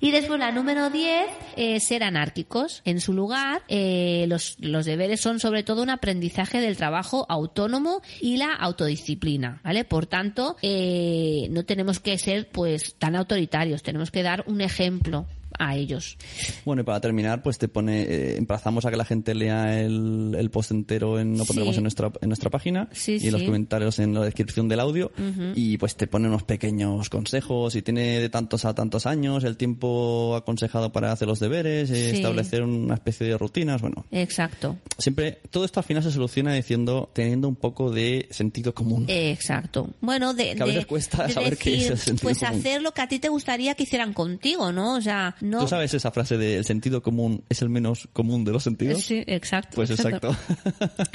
Y 0.00 0.10
después 0.10 0.38
la 0.38 0.52
número 0.52 0.90
10, 0.90 1.26
eh, 1.56 1.80
ser 1.80 2.02
anárquicos. 2.02 2.82
En 2.84 3.00
su 3.00 3.12
lugar, 3.12 3.62
eh, 3.68 4.26
los, 4.28 4.56
los 4.58 4.84
deberes 4.84 5.20
son 5.20 5.40
sobre 5.40 5.62
todo 5.62 5.82
un 5.82 5.90
aprendizaje 5.90 6.60
del 6.60 6.76
trabajo 6.76 7.24
autónomo 7.28 8.02
y 8.20 8.36
la 8.36 8.52
autodisciplina, 8.52 9.60
¿vale? 9.64 9.84
Por 9.84 10.06
tanto, 10.06 10.56
eh, 10.62 11.48
no 11.50 11.64
tenemos 11.64 12.00
que 12.00 12.18
ser 12.18 12.48
pues 12.48 12.96
tan 12.96 13.16
autoritarios, 13.16 13.82
tenemos 13.82 14.10
que 14.10 14.22
dar 14.22 14.44
un 14.46 14.60
ejemplo 14.60 15.26
a 15.58 15.76
ellos. 15.76 16.16
Bueno, 16.64 16.82
y 16.82 16.84
para 16.84 17.00
terminar, 17.00 17.42
pues 17.42 17.58
te 17.58 17.68
pone, 17.68 18.02
eh, 18.02 18.36
emplazamos 18.36 18.84
a 18.84 18.90
que 18.90 18.96
la 18.96 19.04
gente 19.04 19.34
lea 19.34 19.80
el, 19.80 20.34
el 20.38 20.50
post 20.50 20.70
entero, 20.70 21.18
en, 21.18 21.36
lo 21.38 21.44
pondremos 21.44 21.74
Sí. 21.74 21.78
en 21.78 21.84
nuestra, 21.84 22.12
en 22.20 22.28
nuestra 22.28 22.50
página 22.50 22.88
Sí, 22.92 23.18
y 23.20 23.30
los 23.30 23.42
comentarios 23.42 23.98
en 23.98 24.14
la 24.14 24.22
descripción 24.24 24.68
del 24.68 24.80
audio 24.80 25.10
y 25.54 25.76
pues 25.78 25.96
te 25.96 26.06
pone 26.06 26.28
unos 26.28 26.42
pequeños 26.42 27.08
consejos 27.10 27.74
y 27.76 27.82
tiene 27.82 28.20
de 28.20 28.28
tantos 28.28 28.64
a 28.64 28.74
tantos 28.74 29.06
años 29.06 29.44
el 29.44 29.56
tiempo 29.56 30.34
aconsejado 30.36 30.92
para 30.92 31.12
hacer 31.12 31.28
los 31.28 31.40
deberes, 31.40 31.90
eh, 31.90 32.10
establecer 32.16 32.62
una 32.62 32.94
especie 32.94 33.26
de 33.26 33.38
rutinas, 33.38 33.80
bueno, 33.80 34.04
Exacto. 34.10 34.76
siempre 34.98 35.38
todo 35.50 35.64
esto 35.64 35.80
al 35.80 35.84
final 35.84 36.02
se 36.02 36.10
soluciona 36.10 36.52
diciendo 36.54 37.10
teniendo 37.14 37.48
un 37.48 37.56
poco 37.56 37.90
de 37.90 38.28
sentido 38.30 38.74
común. 38.74 39.04
Exacto. 39.08 39.90
Bueno, 40.00 40.34
de, 40.34 40.54
Que 40.54 40.62
a 40.62 40.66
veces 40.66 40.82
de- 40.82 40.86
cuesta 40.86 41.26
de 41.26 41.32
saber 41.32 41.56
qué 41.56 41.70
es 41.74 41.76
decir, 41.78 41.92
el 41.92 41.98
sentido 41.98 42.22
pues 42.22 42.38
común. 42.38 42.58
hacer 42.58 42.82
lo 42.82 42.92
que 42.92 43.02
a 43.02 43.08
ti 43.08 43.18
te 43.18 43.28
gustaría 43.28 43.74
que 43.74 43.82
hicieran 43.84 44.12
contigo, 44.12 44.72
¿no? 44.72 44.94
O 44.96 45.00
sea, 45.00 45.34
no. 45.44 45.60
¿Tú 45.60 45.68
sabes 45.68 45.94
esa 45.94 46.10
frase 46.10 46.36
de 46.38 46.56
el 46.56 46.64
sentido 46.64 47.02
común 47.02 47.44
es 47.48 47.62
el 47.62 47.68
menos 47.68 48.08
común 48.12 48.44
de 48.44 48.52
los 48.52 48.62
sentidos? 48.62 49.02
Sí, 49.02 49.22
exacto. 49.26 49.76
Pues 49.76 49.90
exacto. 49.90 50.34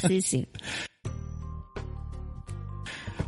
Sí, 0.08 0.22
sí. 0.22 0.48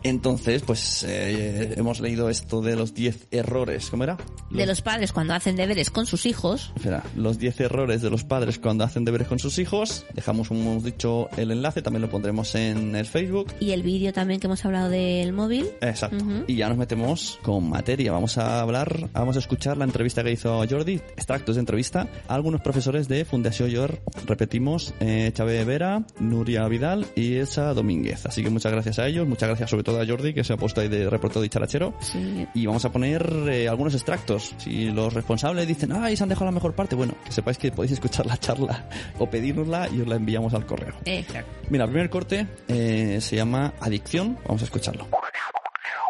Entonces, 0.03 0.63
pues 0.63 1.03
eh, 1.07 1.73
hemos 1.77 1.99
leído 1.99 2.29
esto 2.29 2.61
de 2.61 2.75
los 2.75 2.93
10 2.93 3.27
errores. 3.31 3.89
¿Cómo 3.89 4.03
era? 4.03 4.17
De 4.49 4.65
los 4.65 4.81
padres 4.81 5.11
cuando 5.11 5.33
hacen 5.33 5.55
deberes 5.55 5.89
con 5.89 6.05
sus 6.05 6.25
hijos. 6.25 6.71
Espera, 6.75 7.03
los 7.15 7.37
10 7.37 7.59
errores 7.61 8.01
de 8.01 8.09
los 8.09 8.23
padres 8.23 8.59
cuando 8.59 8.83
hacen 8.83 9.05
deberes 9.05 9.27
con 9.27 9.39
sus 9.39 9.59
hijos. 9.59 10.05
Dejamos, 10.13 10.47
como 10.47 10.71
hemos 10.71 10.83
dicho, 10.83 11.29
el 11.37 11.51
enlace, 11.51 11.81
también 11.81 12.01
lo 12.01 12.09
pondremos 12.09 12.55
en 12.55 12.95
el 12.95 13.05
Facebook. 13.05 13.53
Y 13.59 13.71
el 13.71 13.83
vídeo 13.83 14.11
también 14.13 14.39
que 14.39 14.47
hemos 14.47 14.63
hablado 14.65 14.89
del 14.89 15.33
móvil. 15.33 15.69
Exacto. 15.81 16.25
Y 16.47 16.55
ya 16.55 16.69
nos 16.69 16.77
metemos 16.77 17.39
con 17.43 17.69
materia. 17.69 18.11
Vamos 18.11 18.37
a 18.37 18.61
hablar, 18.61 19.09
vamos 19.13 19.35
a 19.35 19.39
escuchar 19.39 19.77
la 19.77 19.85
entrevista 19.85 20.23
que 20.23 20.31
hizo 20.31 20.63
Jordi, 20.67 20.95
extractos 20.95 21.55
de 21.55 21.59
entrevista 21.59 22.07
a 22.27 22.33
algunos 22.33 22.61
profesores 22.61 23.07
de 23.07 23.25
Fundación 23.25 23.69
Yor. 23.69 24.01
Repetimos, 24.25 24.93
eh, 24.99 25.31
Chávez 25.33 25.65
Vera, 25.65 26.05
Nuria 26.19 26.67
Vidal 26.67 27.05
y 27.15 27.35
Elsa 27.35 27.73
Domínguez. 27.73 28.25
Así 28.25 28.43
que 28.43 28.49
muchas 28.49 28.71
gracias 28.71 28.99
a 28.99 29.07
ellos, 29.07 29.27
muchas 29.27 29.49
gracias 29.49 29.69
sobre 29.69 29.83
todo 29.83 29.90
a 29.99 30.05
Jordi 30.05 30.33
que 30.33 30.43
se 30.43 30.53
ha 30.53 30.57
puesto 30.57 30.81
ahí 30.81 30.87
de 30.87 31.09
reportero 31.09 31.43
y 31.43 31.49
charachero. 31.49 31.93
Sí. 31.99 32.47
Y 32.53 32.65
vamos 32.65 32.85
a 32.85 32.91
poner 32.91 33.25
eh, 33.49 33.67
algunos 33.67 33.93
extractos. 33.93 34.55
Si 34.57 34.91
los 34.91 35.13
responsables 35.13 35.67
dicen, 35.67 35.91
ay, 35.91 36.15
se 36.15 36.23
han 36.23 36.29
dejado 36.29 36.45
la 36.45 36.51
mejor 36.51 36.73
parte, 36.73 36.95
bueno, 36.95 37.15
que 37.25 37.31
sepáis 37.31 37.57
que 37.57 37.71
podéis 37.71 37.93
escuchar 37.93 38.25
la 38.25 38.37
charla 38.37 38.87
o 39.19 39.29
pedírnosla 39.29 39.89
y 39.89 40.01
os 40.01 40.07
la 40.07 40.15
enviamos 40.15 40.53
al 40.53 40.65
correo. 40.65 40.93
Exacto. 41.05 41.51
Mira, 41.69 41.85
el 41.85 41.91
primer 41.91 42.09
corte 42.09 42.47
eh, 42.67 43.19
se 43.21 43.35
llama 43.35 43.73
Adicción. 43.79 44.37
Vamos 44.45 44.61
a 44.61 44.65
escucharlo. 44.65 45.07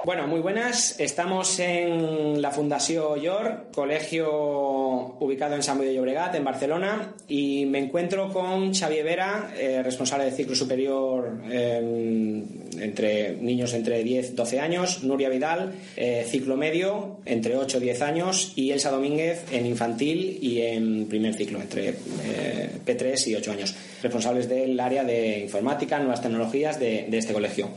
Bueno, 0.04 0.26
muy 0.26 0.40
buenas. 0.40 1.00
Estamos 1.00 1.60
en 1.60 2.42
la 2.42 2.50
Fundación 2.50 3.22
Yor, 3.22 3.68
colegio 3.72 5.16
ubicado 5.20 5.54
en 5.56 5.62
San 5.62 5.78
Boi 5.78 5.86
de 5.86 5.94
Llobregat, 5.94 6.34
en 6.34 6.44
Barcelona, 6.44 7.14
y 7.28 7.68
me 7.68 7.78
encuentro 7.78 8.34
con 8.34 8.74
Xavier 8.74 9.06
Vera, 9.06 9.54
eh, 9.56 9.84
responsable 9.84 10.26
de 10.26 10.32
ciclo 10.32 10.56
superior 10.56 11.44
eh, 11.52 12.44
entre 12.80 13.36
niños 13.36 13.76
entre 13.76 14.04
10 14.04 14.32
y 14.32 14.34
12 14.34 14.60
años, 14.60 15.04
Nuria 15.04 15.30
Vidal, 15.30 15.76
eh, 15.96 16.26
ciclo 16.28 16.58
medio 16.58 17.20
entre 17.26 17.56
8 17.56 17.78
y 17.78 17.82
10 17.82 18.02
años, 18.02 18.54
y 18.56 18.72
Elsa 18.72 18.90
Domínguez 18.90 19.46
en 19.52 19.68
infantil 19.68 20.40
y 20.42 20.62
en 20.64 21.06
primer 21.06 21.36
ciclo 21.36 21.62
entre 21.62 21.90
eh, 21.90 22.70
P3 22.84 23.28
y 23.28 23.36
8 23.36 23.52
años, 23.52 23.76
responsables 24.02 24.50
del 24.50 24.80
área 24.80 25.04
de 25.04 25.42
informática, 25.42 26.00
nuevas 26.00 26.24
tecnologías 26.24 26.80
de 26.80 27.08
este 27.16 27.34
colegio 27.34 27.70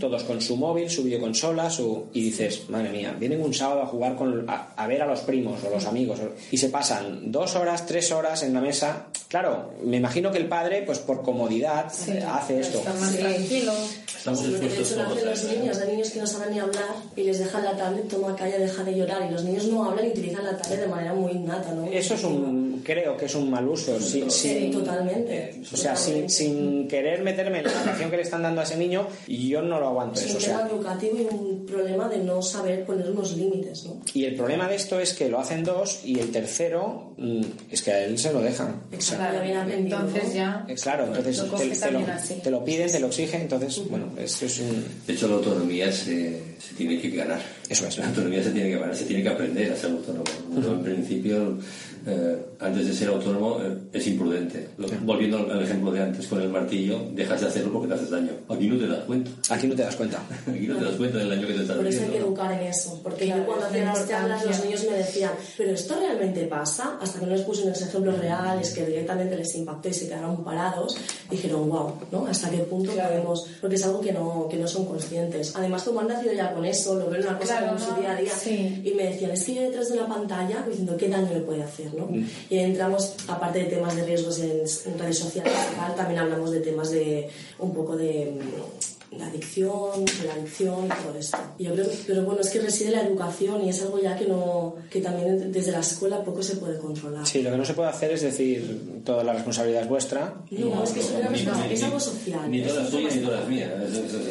todos 0.00 0.24
con 0.24 0.40
su 0.40 0.56
móvil, 0.56 0.90
su 0.90 1.02
videoconsola, 1.02 1.70
su 1.70 2.06
y 2.12 2.24
dices, 2.24 2.68
madre 2.68 2.90
mía, 2.90 3.14
vienen 3.18 3.42
un 3.42 3.54
sábado 3.54 3.82
a 3.82 3.86
jugar 3.86 4.16
con 4.16 4.48
a, 4.48 4.74
a 4.76 4.86
ver 4.86 5.02
a 5.02 5.06
los 5.06 5.20
primos 5.20 5.62
o 5.64 5.70
los 5.70 5.84
amigos 5.86 6.20
y 6.50 6.56
se 6.56 6.68
pasan 6.68 7.30
dos 7.30 7.54
horas, 7.56 7.86
tres 7.86 8.10
horas 8.12 8.42
en 8.42 8.54
la 8.54 8.60
mesa. 8.60 9.06
Claro, 9.28 9.72
me 9.82 9.96
imagino 9.96 10.30
que 10.30 10.38
el 10.38 10.46
padre, 10.46 10.82
pues 10.82 10.98
por 11.00 11.22
comodidad, 11.22 11.92
eh, 12.08 12.24
hace 12.26 12.60
esto. 12.60 12.78
Está 12.78 12.94
más 12.94 13.16
tranquilo. 13.16 13.72
Estamos 14.16 14.46
Lo 14.46 14.58
que 14.58 14.66
expuestos 14.66 14.96
de 14.96 15.04
hecho 15.04 15.26
los 15.26 15.44
niños, 15.44 15.78
de 15.78 15.86
niños 15.86 16.10
que 16.10 16.20
no 16.20 16.26
saben 16.26 16.54
ni 16.54 16.58
hablar 16.58 16.94
y 17.14 17.24
les 17.24 17.38
dejan 17.38 17.62
la 17.64 17.76
tablet, 17.76 18.08
toma 18.08 18.34
calla, 18.34 18.58
deja 18.58 18.82
de 18.82 18.96
llorar 18.96 19.26
y 19.28 19.32
los 19.32 19.44
niños 19.44 19.66
no 19.66 19.84
hablan 19.84 20.06
y 20.06 20.08
utilizan 20.08 20.44
la 20.44 20.56
tablet 20.56 20.80
de 20.80 20.86
manera 20.86 21.12
muy 21.12 21.32
innata, 21.32 21.72
¿no? 21.72 21.84
Eso 21.86 22.14
es 22.14 22.24
un 22.24 22.63
creo 22.84 23.16
que 23.16 23.24
es 23.26 23.34
un 23.34 23.50
mal 23.50 23.66
uso. 23.66 23.98
Sin, 24.00 24.30
Sí, 24.30 24.48
sin- 24.48 24.70
totalmente. 24.72 25.60
O 25.72 25.76
sea, 25.76 25.96
sin, 25.96 26.28
sin 26.30 26.86
querer 26.86 27.22
meterme 27.22 27.58
en 27.58 27.64
la 27.64 27.72
educación 27.72 28.10
que 28.10 28.16
le 28.16 28.22
están 28.22 28.42
dando 28.42 28.60
a 28.60 28.64
ese 28.64 28.76
niño, 28.76 29.08
yo 29.26 29.62
no 29.62 29.80
lo 29.80 29.88
aguanto 29.88 30.20
Es 30.20 30.30
un 30.30 30.36
O 30.36 30.38
tema 30.38 30.58
sea, 30.58 30.66
educativo 30.68 31.16
y 31.18 31.34
un 31.34 31.66
problema 31.66 32.08
de 32.08 32.18
no 32.18 32.40
saber 32.42 32.84
poner 32.84 33.10
unos 33.10 33.36
límites, 33.36 33.84
¿no? 33.86 34.00
y 34.12 34.24
el 34.26 34.34
problema 34.36 34.68
de 34.68 34.76
esto 34.76 35.00
es 35.00 35.14
que 35.14 35.28
lo 35.28 35.40
hacen 35.40 35.64
dos 35.64 36.00
y 36.04 36.18
el 36.20 36.30
tercero 36.30 37.14
mm, 37.16 37.40
es 37.70 37.82
que 37.82 37.90
a 37.92 38.04
él 38.04 38.18
se 38.18 38.32
lo 38.32 38.40
dejan. 38.40 38.82
O 38.96 39.00
sea, 39.00 39.42
entonces 39.76 40.34
ya 40.34 40.66
claro, 40.82 41.06
entonces 41.06 41.38
Lo 41.38 41.44
te, 41.56 41.68
te 41.68 41.90
lo, 41.90 42.00
te 42.42 42.50
lo 42.50 42.64
piden, 42.64 42.90
te 42.90 43.00
lo 43.00 43.06
exigen, 43.08 43.42
entonces, 43.42 43.80
bueno, 43.88 44.06
eso 44.18 44.46
es 44.46 44.60
un... 44.60 44.84
De 45.06 45.12
hecho, 45.12 45.28
la 45.28 45.34
autonomía 45.36 45.90
se, 45.90 46.40
se 46.58 46.74
tiene 46.76 47.00
que 47.00 47.10
ganar. 47.10 47.40
Eso 47.68 47.86
es. 47.86 47.98
La 47.98 48.08
autonomía 48.08 48.42
se 48.42 48.50
tiene 48.50 48.70
que 48.70 48.78
ganar, 48.78 48.96
se 48.96 49.04
tiene 49.04 49.22
que 49.22 49.28
aprender 49.28 49.72
a 49.72 49.76
ser 49.76 49.90
autónomo. 49.90 50.24
Uno, 50.50 50.72
en 50.72 50.82
principio, 50.82 51.58
eh, 52.06 52.46
antes 52.60 52.86
de 52.86 52.92
ser 52.92 53.08
autónomo, 53.08 53.58
eh, 53.62 53.76
es 53.92 54.06
imprudente. 54.06 54.68
Lo- 54.78 54.88
volviendo 55.02 55.38
al, 55.38 55.50
al 55.50 55.62
ejemplo 55.62 55.90
de 55.92 56.02
antes 56.02 56.26
con 56.26 56.40
el 56.40 56.48
martillo, 56.48 56.98
dejas 57.12 57.40
de 57.40 57.46
hacerlo 57.48 57.72
porque 57.72 57.88
te 57.88 57.94
haces 57.94 58.10
daño. 58.10 58.32
Aquí 58.48 58.66
no 58.68 58.78
te 58.78 58.86
das 58.86 59.04
cuenta. 59.04 59.30
Aquí 59.50 59.66
no 59.66 59.74
te 59.74 59.82
das 59.82 59.96
cuenta. 59.96 60.22
Aquí 60.48 60.66
no 60.66 60.76
te 60.76 60.84
das 60.84 60.94
cuenta 60.96 61.18
del 61.18 61.28
daño 61.30 61.46
que 61.46 61.54
te 61.54 61.62
estás 61.62 61.76
Por 61.76 61.86
eso 61.86 61.98
hay 61.98 62.04
que 62.04 62.08
haciendo. 62.10 62.28
educar 62.28 62.52
en 62.52 62.66
eso. 62.68 63.00
Porque 63.02 63.24
Claro, 63.26 63.40
yo 63.42 63.46
cuando 63.46 63.66
hacía 63.66 63.84
la 63.84 63.92
las 63.94 64.08
charlas, 64.08 64.46
los 64.46 64.64
niños 64.64 64.84
me 64.90 64.96
decían, 64.98 65.32
¿pero 65.56 65.70
esto 65.72 65.94
realmente 65.98 66.44
pasa? 66.46 66.98
Hasta 67.00 67.20
que 67.20 67.26
no 67.26 67.32
les 67.32 67.42
puse 67.42 67.62
unos 67.64 67.80
ejemplos 67.80 68.18
reales 68.18 68.70
que 68.70 68.84
directamente 68.86 69.36
les 69.36 69.54
impactó 69.54 69.88
y 69.88 69.94
se 69.94 70.06
quedaron 70.08 70.42
parados, 70.44 70.96
dijeron, 71.30 71.68
wow, 71.68 71.92
¿no? 72.12 72.26
¿Hasta 72.26 72.50
qué 72.50 72.58
punto 72.58 72.92
podemos...? 72.92 73.46
Porque 73.60 73.76
es 73.76 73.84
algo 73.84 74.00
que 74.00 74.12
no, 74.12 74.46
que 74.50 74.56
no 74.56 74.66
son 74.68 74.84
conscientes. 74.86 75.52
Además, 75.56 75.82
como 75.82 76.00
han 76.00 76.08
nacido 76.08 76.32
ya 76.32 76.52
con 76.52 76.64
eso, 76.64 76.94
lo 76.96 77.08
ven 77.10 77.22
una 77.22 77.38
cosa 77.38 77.58
Claro, 77.58 77.74
como 77.76 77.78
su 77.84 77.92
¿no? 77.92 78.00
día 78.00 78.12
a 78.12 78.16
día, 78.20 78.32
Sí. 78.32 78.82
y 78.84 78.94
me 78.94 79.04
decían, 79.10 79.30
es 79.30 79.44
que 79.44 79.54
yo 79.54 79.62
detrás 79.62 79.88
de 79.90 79.98
una 79.98 80.08
pantalla, 80.08 80.64
diciendo, 80.68 80.96
¿qué 80.96 81.08
daño 81.08 81.32
le 81.32 81.40
puede 81.40 81.62
hacer, 81.62 81.93
no? 81.94 82.08
Y 82.50 82.58
ahí 82.58 82.64
entramos, 82.64 83.14
aparte 83.28 83.60
de 83.60 83.64
temas 83.66 83.94
de 83.96 84.04
riesgos 84.04 84.38
en, 84.40 84.62
en 84.92 84.98
redes 84.98 85.18
sociales 85.18 85.52
y 85.72 85.76
tal, 85.76 85.94
también 85.94 86.20
hablamos 86.20 86.50
de 86.50 86.60
temas 86.60 86.90
de 86.90 87.28
un 87.58 87.72
poco 87.74 87.96
de... 87.96 88.32
mm, 88.40 88.94
la 89.14 89.28
adicción, 89.28 90.04
de 90.04 90.26
la 90.26 90.34
adicción 90.34 90.86
y 90.86 90.88
todo 90.88 91.16
esto. 91.16 91.38
Y 91.56 91.64
yo 91.64 91.72
creo, 91.74 91.86
pero 92.04 92.24
bueno, 92.24 92.40
es 92.40 92.50
que 92.50 92.58
reside 92.60 92.90
la 92.90 93.02
educación 93.02 93.64
y 93.64 93.68
es 93.68 93.80
algo 93.82 94.00
ya 94.00 94.16
que 94.18 94.26
no, 94.26 94.74
que 94.90 95.00
también 95.00 95.52
desde 95.52 95.70
la 95.70 95.78
escuela 95.80 96.24
poco 96.24 96.42
se 96.42 96.56
puede 96.56 96.78
controlar. 96.80 97.24
Sí, 97.24 97.40
lo 97.40 97.52
que 97.52 97.56
no 97.56 97.64
se 97.64 97.74
puede 97.74 97.90
hacer 97.90 98.10
es 98.10 98.22
decir, 98.22 99.02
toda 99.04 99.22
la 99.22 99.32
responsabilidad 99.34 99.82
es 99.82 99.88
vuestra. 99.88 100.34
No, 100.50 100.82
es 100.82 100.90
que 100.90 100.98
es, 100.98 101.10
una 101.12 101.28
Ni- 101.30 101.44
ni- 101.68 101.74
es 101.74 101.82
algo 101.84 102.00
social. 102.00 102.50
Ni 102.50 102.62
todas 102.62 102.90
tuyas 102.90 103.14
ni 103.14 103.22
todas 103.22 103.48
mías. 103.48 103.70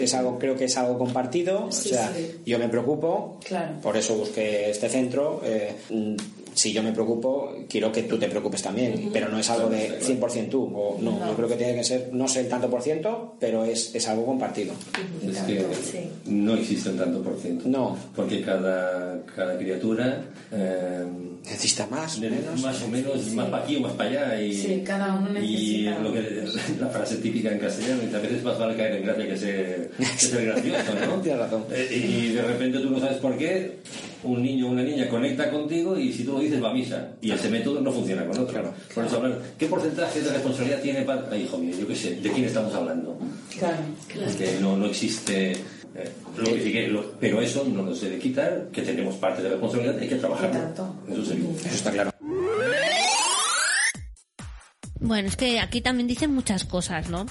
Es- 0.02 0.14
algo, 0.16 0.38
creo 0.38 0.58
que 0.58 0.66
es 0.66 0.76
algo 0.76 0.98
compartido. 0.98 1.72
Sí, 1.72 1.92
o 1.92 1.94
sea, 1.94 2.12
sí. 2.14 2.42
yo 2.46 2.60
me 2.60 2.68
preocupo, 2.68 3.40
Claro. 3.46 3.76
por 3.82 3.96
eso 3.96 4.16
busqué 4.16 4.70
este 4.70 4.90
centro. 4.90 5.40
eh, 5.46 5.76
mm, 5.92 6.16
si 6.54 6.72
yo 6.74 6.84
me 6.84 6.92
preocupo, 6.92 7.54
quiero 7.70 7.92
que 7.92 8.04
tú 8.04 8.18
te 8.18 8.28
preocupes 8.28 8.62
también, 8.62 9.10
pero 9.12 9.30
no 9.30 9.40
es 9.40 9.50
algo 9.50 9.70
de 9.70 10.00
100% 10.00 10.50
tú. 10.50 10.64
O, 10.76 10.98
no, 11.02 11.28
yo 11.28 11.36
creo 11.36 11.48
que 11.48 11.56
tiene 11.56 11.76
que 11.76 11.84
ser, 11.84 12.10
no 12.14 12.28
sé 12.28 12.42
el 12.42 12.48
tanto 12.50 12.70
por 12.70 12.82
ciento, 12.82 13.36
pero 13.40 13.64
es, 13.66 13.94
es 13.96 14.08
algo 14.08 14.26
compartido. 14.26 14.74
Es 15.28 15.38
que 15.40 15.64
Sí. 15.84 16.00
no 16.26 16.56
existe 16.56 16.90
un 16.90 16.98
tanto 16.98 17.22
por 17.22 17.38
ciento. 17.40 17.68
No. 17.68 17.98
Porque 18.16 18.42
cada, 18.42 19.22
cada 19.36 19.58
criatura 19.58 20.24
eh, 20.52 21.04
Necesita 21.44 21.88
más, 21.88 22.20
menos. 22.20 22.62
más 22.62 22.82
o 22.84 22.88
menos, 22.88 23.28
más 23.34 23.48
para 23.50 23.64
aquí 23.64 23.76
o 23.76 23.82
más 23.82 23.94
para 23.94 24.10
allá. 24.10 24.42
Y, 24.42 24.54
Sí, 24.54 24.82
cada 24.86 25.14
uno 25.16 25.30
Y 25.40 25.84
necesita. 25.86 26.00
lo 26.00 26.14
que, 26.14 26.44
la 26.80 26.88
frase 26.88 27.18
típica 27.18 27.52
en 27.52 27.60
castellano, 27.60 28.02
y 28.10 28.16
a 28.16 28.20
veces 28.20 28.44
más 28.44 28.58
vale 28.58 28.76
caer 28.78 28.96
en 28.98 29.04
gracia 29.06 29.28
que 29.28 29.38
ser, 29.38 29.92
que 29.98 30.06
ser 30.26 30.46
gracioso, 30.46 30.94
¿no? 31.06 31.16
Tienes 31.22 31.40
razón. 31.42 31.66
Eh, 31.72 31.90
y 32.30 32.32
de 32.34 32.42
repente 32.44 32.80
tú 32.80 32.90
no 32.92 33.00
sabes 33.00 33.18
por 33.18 33.38
qué, 33.38 33.78
un 34.24 34.42
niño 34.42 34.68
o 34.68 34.72
una 34.72 34.84
niña 34.84 35.08
conecta 35.10 35.50
contigo 35.52 35.98
y 35.98 36.12
si 36.14 36.24
tú 36.24 36.34
lo 36.34 36.40
dices 36.40 36.62
va 36.64 36.70
a 36.72 36.74
misa. 36.74 37.10
Y 37.22 37.32
ese 37.32 37.50
método 37.50 37.82
no 37.82 37.92
funciona 37.92 38.26
con 38.26 38.40
otro. 38.40 38.74
Por 38.94 39.06
eso 39.06 39.18
hablar, 39.18 39.40
¿qué 39.58 39.66
porcentaje 39.68 40.22
de 40.22 40.32
responsabilidad 40.32 40.82
tiene 40.82 41.02
para... 41.04 41.28
Ay, 41.32 41.44
hijo 41.44 41.58
mío, 41.58 41.76
yo 41.80 41.88
qué 41.88 41.96
sé, 41.96 42.16
¿de 42.16 42.32
quién 42.32 42.46
estamos 42.46 42.74
hablando? 42.74 43.18
Claro. 43.58 43.78
Porque 44.08 44.58
no, 44.62 44.78
no 44.78 44.86
existe... 44.86 45.52
eh, 45.52 45.58
lo 46.38 46.46
que 46.46 46.72
que- 46.72 46.88
lo- 46.88 47.12
pero 47.20 47.42
eso 47.42 47.64
no 47.72 47.84
nos 47.84 48.02
debe 48.02 48.18
quitar 48.18 48.70
que 48.72 48.82
tenemos 48.82 49.16
parte 49.16 49.42
de 49.44 49.50
la 49.50 49.56
responsabilidad 49.56 50.00
hay 50.00 50.08
que 50.10 50.16
trabajar. 50.16 50.74
Eso. 51.10 51.22
Eso 51.22 51.76
está 51.76 51.92
claro. 51.92 52.12
Bueno, 55.00 55.28
es 55.28 55.36
que 55.36 55.60
aquí 55.60 55.82
también 55.82 56.08
dicen 56.08 56.34
muchas 56.34 56.64
cosas, 56.64 57.10
¿no? 57.10 57.26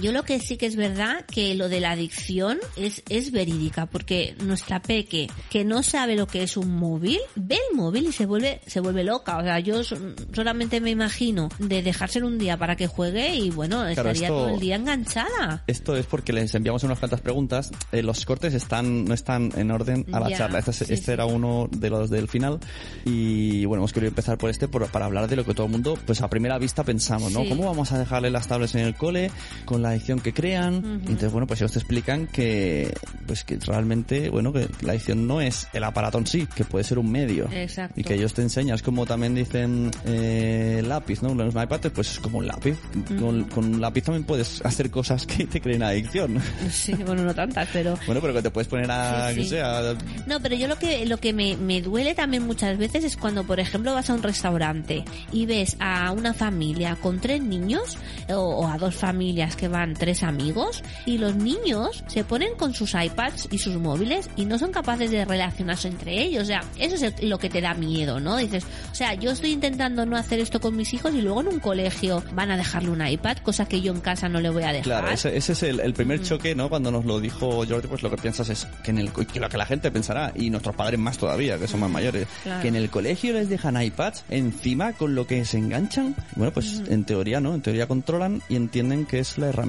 Yo 0.00 0.12
lo 0.12 0.22
que 0.24 0.40
sí 0.40 0.56
que 0.56 0.66
es 0.66 0.76
verdad 0.76 1.24
que 1.26 1.54
lo 1.54 1.68
de 1.68 1.80
la 1.80 1.92
adicción 1.92 2.58
es, 2.76 3.02
es 3.08 3.30
verídica, 3.32 3.86
porque 3.86 4.34
nuestra 4.44 4.80
peque, 4.82 5.28
que 5.50 5.64
no 5.64 5.82
sabe 5.82 6.16
lo 6.16 6.26
que 6.26 6.42
es 6.42 6.56
un 6.56 6.74
móvil, 6.76 7.18
ve 7.36 7.56
el 7.70 7.76
móvil 7.76 8.06
y 8.06 8.12
se 8.12 8.26
vuelve, 8.26 8.60
se 8.66 8.80
vuelve 8.80 9.04
loca. 9.04 9.38
O 9.38 9.42
sea, 9.42 9.58
yo 9.60 9.82
so- 9.84 9.96
solamente 10.32 10.80
me 10.80 10.90
imagino 10.90 11.48
de 11.58 11.82
dejárselo 11.82 12.26
un 12.26 12.38
día 12.38 12.56
para 12.56 12.76
que 12.76 12.86
juegue 12.86 13.34
y 13.36 13.50
bueno, 13.50 13.86
estaría 13.86 14.12
esto- 14.12 14.26
todo 14.28 14.48
el 14.50 14.60
día 14.60 14.76
enganchada. 14.76 15.64
Esto 15.66 15.96
es 15.96 16.06
porque 16.06 16.32
les 16.32 16.54
enviamos 16.54 16.82
unas 16.84 16.98
cuantas 16.98 17.20
preguntas. 17.20 17.70
Eh, 17.92 18.02
los 18.02 18.24
cortes 18.26 18.54
están 18.54 19.04
no 19.04 19.14
están 19.14 19.50
en 19.56 19.70
orden 19.70 20.04
a 20.12 20.20
la 20.20 20.28
Ya, 20.30 20.38
charla. 20.38 20.58
Este, 20.58 20.70
es- 20.72 20.76
sí, 20.78 20.84
este 20.92 21.06
sí. 21.06 21.12
era 21.12 21.26
uno 21.26 21.68
de 21.70 21.90
los 21.90 22.10
del 22.10 22.28
final. 22.28 22.58
Y 23.04 23.64
bueno, 23.66 23.80
hemos 23.82 23.92
querido 23.92 24.08
empezar 24.08 24.38
por 24.38 24.50
este 24.50 24.68
por- 24.68 24.86
para 24.88 25.06
hablar 25.06 25.28
de 25.28 25.36
lo 25.36 25.44
que 25.44 25.54
todo 25.54 25.66
el 25.66 25.72
mundo, 25.72 25.98
pues 26.06 26.20
a 26.22 26.28
primera 26.28 26.58
vista 26.58 26.84
pensamos, 26.84 27.32
¿no? 27.32 27.42
Sí. 27.42 27.48
¿Cómo 27.48 27.64
vamos 27.66 27.92
a 27.92 27.98
dejarle 27.98 28.30
las 28.30 28.48
tablets 28.48 28.74
en 28.74 28.82
el 28.82 28.94
cole 28.94 29.30
con 29.64 29.82
la 29.84 29.90
adicción 29.90 30.20
que 30.20 30.32
crean? 30.32 30.74
Y 30.74 31.10
Entonces, 31.12 31.30
bueno, 31.30 31.46
pues 31.46 31.60
ellos 31.60 31.72
te 31.72 31.78
explican 31.78 32.26
que, 32.26 32.92
pues 33.26 33.44
que 33.44 33.56
realmente, 33.58 34.28
bueno, 34.30 34.52
que 34.52 34.68
la 34.82 34.92
adicción 34.92 35.26
no 35.26 35.40
es 35.40 35.68
el 35.72 35.84
aparato 35.84 36.18
en 36.18 36.26
sí, 36.26 36.48
que 36.54 36.64
puede 36.64 36.84
ser 36.84 36.98
un 36.98 37.10
medio. 37.10 37.48
Exacto. 37.52 38.00
Y 38.00 38.04
que 38.04 38.14
ellos 38.14 38.34
te 38.34 38.42
enseñan, 38.42 38.74
es 38.74 38.82
como 38.82 39.06
también 39.06 39.34
dicen 39.34 39.90
eh, 40.04 40.82
lápiz, 40.84 41.22
¿no? 41.22 41.34
Los 41.34 41.54
iPads, 41.54 41.90
pues 41.90 42.10
es 42.12 42.20
como 42.20 42.38
un 42.38 42.46
lápiz. 42.46 42.76
Con, 43.18 43.44
con 43.44 43.64
un 43.74 43.80
lápiz 43.80 44.02
también 44.02 44.24
puedes 44.24 44.64
hacer 44.64 44.90
cosas 44.90 45.26
que 45.26 45.46
te 45.46 45.60
creen 45.60 45.82
adicción. 45.82 46.40
Sí, 46.70 46.92
bueno, 47.06 47.22
no 47.22 47.34
tantas, 47.34 47.68
pero... 47.72 47.96
Bueno, 48.06 48.20
pero 48.20 48.34
que 48.34 48.42
te 48.42 48.50
puedes 48.50 48.68
poner 48.68 48.90
a, 48.90 49.30
Sí, 49.30 49.36
que 49.36 49.42
sí. 49.44 49.48
sea, 49.50 49.94
No, 50.26 50.40
pero 50.40 50.56
yo 50.56 50.66
lo 50.66 50.76
que 50.76 51.06
lo 51.06 51.18
que 51.18 51.32
me, 51.32 51.56
me 51.56 51.80
duele 51.82 52.14
también 52.14 52.44
muchas 52.46 52.76
veces 52.78 53.04
es 53.04 53.16
cuando, 53.16 53.44
por 53.44 53.60
ejemplo, 53.60 53.94
vas 53.94 54.10
a 54.10 54.14
un 54.14 54.22
restaurante 54.22 55.04
y 55.32 55.46
ves 55.46 55.76
a 55.78 56.10
una 56.12 56.34
familia 56.34 56.96
con 56.96 57.20
tres 57.20 57.42
niños 57.42 57.96
o, 58.28 58.34
o 58.34 58.66
a 58.66 58.78
dos 58.78 58.94
familias 58.94 59.56
que 59.56 59.68
van 59.74 59.94
tres 59.94 60.22
amigos 60.22 60.82
y 61.04 61.18
los 61.18 61.34
niños 61.34 62.04
se 62.06 62.22
ponen 62.22 62.54
con 62.56 62.72
sus 62.74 62.94
iPads 62.94 63.48
y 63.50 63.58
sus 63.58 63.74
móviles 63.76 64.30
y 64.36 64.44
no 64.44 64.56
son 64.58 64.70
capaces 64.70 65.10
de 65.10 65.24
relacionarse 65.24 65.88
entre 65.88 66.22
ellos. 66.22 66.44
O 66.44 66.46
sea, 66.46 66.62
eso 66.78 66.94
es 66.94 67.22
lo 67.24 67.38
que 67.38 67.50
te 67.50 67.60
da 67.60 67.74
miedo, 67.74 68.20
¿no? 68.20 68.36
Dices, 68.36 68.64
o 68.92 68.94
sea, 68.94 69.14
yo 69.14 69.32
estoy 69.32 69.50
intentando 69.50 70.06
no 70.06 70.16
hacer 70.16 70.38
esto 70.38 70.60
con 70.60 70.76
mis 70.76 70.94
hijos 70.94 71.12
y 71.14 71.20
luego 71.22 71.40
en 71.40 71.48
un 71.48 71.58
colegio 71.60 72.22
van 72.34 72.52
a 72.52 72.56
dejarle 72.56 72.90
un 72.90 73.04
iPad, 73.04 73.38
cosa 73.38 73.66
que 73.66 73.80
yo 73.80 73.92
en 73.92 74.00
casa 74.00 74.28
no 74.28 74.40
le 74.40 74.50
voy 74.50 74.62
a 74.62 74.68
dejar. 74.68 74.84
Claro, 74.84 75.08
ese, 75.10 75.36
ese 75.36 75.52
es 75.52 75.62
el, 75.64 75.80
el 75.80 75.92
primer 75.92 76.22
choque, 76.22 76.54
¿no? 76.54 76.68
Cuando 76.68 76.92
nos 76.92 77.04
lo 77.04 77.18
dijo 77.20 77.64
Jordi, 77.68 77.88
pues 77.88 78.02
lo 78.02 78.10
que 78.10 78.16
piensas 78.16 78.48
es 78.48 78.66
que 78.84 78.92
en 78.92 78.98
el 78.98 79.10
que 79.12 79.40
lo 79.40 79.48
que 79.48 79.58
la 79.58 79.66
gente 79.66 79.90
pensará, 79.90 80.32
y 80.36 80.50
nuestros 80.50 80.76
padres 80.76 81.00
más 81.00 81.18
todavía, 81.18 81.58
que 81.58 81.66
son 81.66 81.80
más 81.80 81.90
mayores, 81.90 82.28
Claro. 82.44 82.62
que 82.62 82.68
en 82.68 82.76
el 82.76 82.90
colegio 82.90 83.32
les 83.32 83.48
dejan 83.48 83.80
iPads 83.82 84.24
encima 84.30 84.92
con 84.92 85.14
lo 85.16 85.26
que 85.26 85.44
se 85.44 85.58
enganchan. 85.58 86.14
Bueno, 86.36 86.52
pues 86.52 86.82
en 86.88 87.04
teoría, 87.04 87.40
¿no? 87.40 87.54
En 87.54 87.60
teoría 87.62 87.86
controlan 87.88 88.42
y 88.48 88.56
entienden 88.56 89.06
que 89.06 89.18
es 89.18 89.36
la 89.38 89.48
herramienta. 89.48 89.63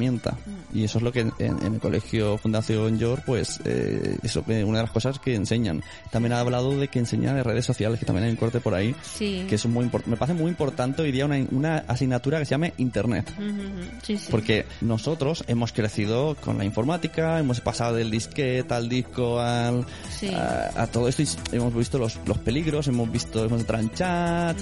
Y 0.74 0.84
eso 0.84 0.98
es 0.98 1.04
lo 1.04 1.12
que 1.12 1.22
en, 1.22 1.32
en 1.40 1.74
el 1.76 1.80
colegio 1.80 2.38
Fundación 2.38 3.00
York, 3.00 3.24
pues, 3.26 3.60
eh, 3.66 4.18
eso 4.24 4.44
que 4.44 4.64
una 4.64 4.80
de 4.80 4.84
las 4.84 4.92
cosas 4.92 5.20
que 5.20 5.36
enseñan. 5.36 5.82
También 6.12 6.34
ha 6.34 6.40
hablado 6.42 6.78
de 6.78 6.88
que 6.90 7.00
enseñan 7.00 7.36
de 7.36 7.44
redes 7.44 7.66
sociales, 7.66 8.00
que 8.00 8.06
también 8.06 8.26
hay 8.26 8.32
un 8.32 8.38
corte 8.38 8.60
por 8.60 8.74
ahí, 8.74 8.94
Sí. 9.18 9.46
que 9.48 9.56
es 9.56 9.66
muy 9.66 9.86
import- 9.86 10.06
me 10.06 10.18
parece 10.18 10.38
muy 10.38 10.50
importante 10.50 11.02
hoy 11.02 11.12
día 11.12 11.26
una, 11.26 11.38
una 11.52 11.78
asignatura 11.88 12.40
que 12.40 12.46
se 12.46 12.52
llame 12.52 12.74
Internet. 12.78 13.32
Sí, 14.04 14.18
sí. 14.18 14.28
Porque 14.30 14.66
nosotros 14.82 15.44
hemos 15.48 15.72
crecido 15.72 16.36
con 16.36 16.58
la 16.58 16.66
informática, 16.66 17.40
hemos 17.40 17.62
pasado 17.62 17.96
del 17.96 18.12
disquete 18.12 18.74
al 18.74 18.90
disco, 18.90 19.40
al, 19.40 19.86
a, 20.36 20.72
a 20.84 20.88
todo 20.88 21.08
esto 21.08 21.22
y 21.24 21.28
hemos 21.56 21.74
visto 21.74 21.98
los, 21.98 22.20
los 22.26 22.38
peligros, 22.40 22.88
hemos 22.88 23.10
visto, 23.12 23.46
hemos 23.46 23.62
entrado 23.62 23.84
en 23.84 23.92
chat, 23.92 24.58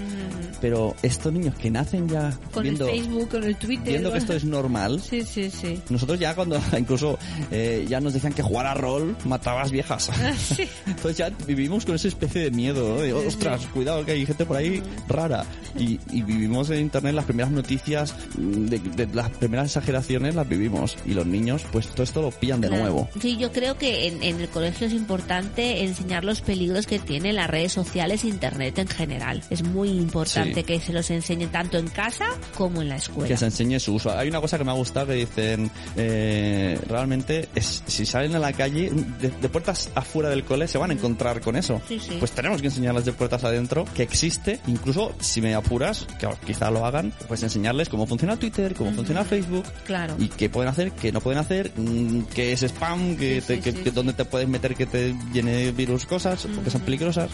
pero 0.62 0.96
estos 1.02 1.34
niños 1.34 1.56
que 1.56 1.72
nacen 1.72 2.08
ya 2.08 2.38
con 2.52 2.64
viendo, 2.64 2.88
el 2.88 3.00
Facebook, 3.02 3.30
con 3.30 3.44
el 3.44 3.56
Twitter. 3.56 3.88
viendo 3.88 4.12
que 4.12 4.18
esto 4.20 4.34
es 4.34 4.44
normal, 4.46 5.02
Sí, 5.02 5.23
sí, 5.26 5.50
sí. 5.50 5.80
nosotros 5.90 6.20
ya 6.20 6.36
cuando 6.36 6.60
incluso 6.78 7.18
eh, 7.52 7.86
ya 7.88 8.00
nos 8.00 8.14
decían 8.14 8.34
que 8.34 8.42
jugar 8.44 8.66
a 8.68 8.74
rol 8.74 9.16
matabas 9.26 9.72
viejas. 9.72 10.10
Sí. 10.54 10.68
Entonces 10.86 11.18
ya 11.18 11.30
vivimos 11.48 11.86
con 11.86 11.96
esa 11.96 12.08
especie 12.08 12.42
de 12.42 12.52
miedo, 12.52 12.96
¿no? 12.96 13.02
de 13.02 13.14
ostras, 13.14 13.66
cuidado 13.74 14.06
que 14.06 14.12
hay 14.12 14.26
gente 14.26 14.46
por 14.46 14.58
ahí 14.58 14.82
rara. 15.08 15.46
Y, 15.78 16.00
y 16.12 16.22
vivimos 16.22 16.70
en 16.70 16.80
internet 16.82 17.14
las 17.16 17.26
primeras 17.26 17.52
noticias, 17.52 18.14
mm, 18.38 18.66
de, 18.66 18.80
de 18.80 19.08
las 19.14 19.30
primeras 19.32 19.68
exageraciones 19.68 20.36
las 20.36 20.48
vivimos. 20.48 20.98
Y 21.06 21.14
los 21.14 21.26
niños, 21.26 21.64
pues 21.72 21.88
todo 21.88 22.04
esto 22.04 22.22
lo 22.22 22.32
pillan 22.32 22.62
de 22.62 22.68
Claro. 22.68 22.84
nuevo. 22.84 23.10
Sí, 23.22 23.38
yo 23.38 23.52
creo 23.52 23.78
que 23.78 24.08
en, 24.08 24.22
en 24.24 24.40
el 24.42 24.50
colegio 24.50 24.88
es 24.88 24.94
importante 24.94 25.84
enseñar 25.84 26.24
los 26.24 26.42
peligros 26.42 26.86
que 26.88 27.00
tienen 27.00 27.36
las 27.36 27.50
redes 27.50 27.72
sociales 27.72 28.24
e 28.24 28.28
internet 28.28 28.78
en 28.80 28.88
general. 28.88 29.42
Es 29.50 29.64
muy 29.64 29.90
importante 29.90 30.56
Sí. 30.62 30.64
que 30.64 30.80
se 30.80 30.92
los 30.94 31.10
enseñe 31.12 31.48
tanto 31.48 31.78
en 31.78 31.88
casa 31.88 32.26
como 32.58 32.82
en 32.82 32.90
la 32.90 32.98
escuela. 32.98 33.28
Que 33.28 33.38
se 33.38 33.46
enseñe 33.46 33.80
su 33.80 33.94
uso. 33.96 34.12
Hay 34.18 34.28
una 34.28 34.42
cosa 34.42 34.58
que 34.58 34.64
me 34.64 34.72
ha 34.72 34.76
gustado 34.76 35.13
dicen, 35.14 35.70
eh, 35.96 36.80
realmente, 36.88 37.50
es, 37.56 37.84
si 37.88 38.06
salen 38.06 38.36
a 38.36 38.40
la 38.40 38.54
calle, 38.54 38.92
de, 39.20 39.30
de 39.30 39.50
puertas 39.50 39.90
afuera 39.96 40.30
del 40.30 40.44
cole, 40.44 40.68
se 40.68 40.78
van 40.78 40.92
a 40.92 40.94
encontrar 40.94 41.42
con 41.42 41.56
eso. 41.56 41.82
Sí, 41.88 42.00
sí. 42.00 42.18
Pues 42.20 42.32
tenemos 42.32 42.62
que 42.62 42.68
enseñarles 42.68 43.06
de 43.06 43.14
puertas 43.14 43.44
adentro 43.44 43.86
que 43.96 44.04
existe, 44.04 44.60
incluso 44.68 45.14
si 45.20 45.42
me 45.42 45.54
apuras, 45.56 46.06
que 46.20 46.28
quizá 46.46 46.70
lo 46.72 46.86
hagan, 46.86 47.14
pues 47.28 47.44
enseñarles 47.44 47.90
cómo 47.90 48.06
funciona 48.08 48.38
Twitter, 48.38 48.74
cómo 48.76 48.92
funciona 48.94 49.24
Facebook, 49.24 49.66
Claro. 49.86 50.16
y 50.20 50.28
qué 50.28 50.50
pueden 50.50 50.70
hacer, 50.70 50.92
qué 50.92 51.12
no 51.12 51.22
pueden 51.22 51.40
hacer, 51.40 51.72
mm, 51.76 52.24
qué 52.34 52.54
es 52.54 52.64
spam, 52.64 53.16
que, 53.18 53.42
Sí, 53.42 53.48
te- 53.48 53.60
que- 53.60 53.74
que 53.74 53.92
dónde 53.92 54.14
te 54.14 54.26
puedes 54.26 54.48
meter 54.48 54.76
que 54.76 54.86
te 54.86 55.16
llene 55.34 55.72
virus 55.72 56.06
cosas, 56.06 56.48
porque 56.56 56.70
son 56.70 56.82
peligrosas. 56.82 57.30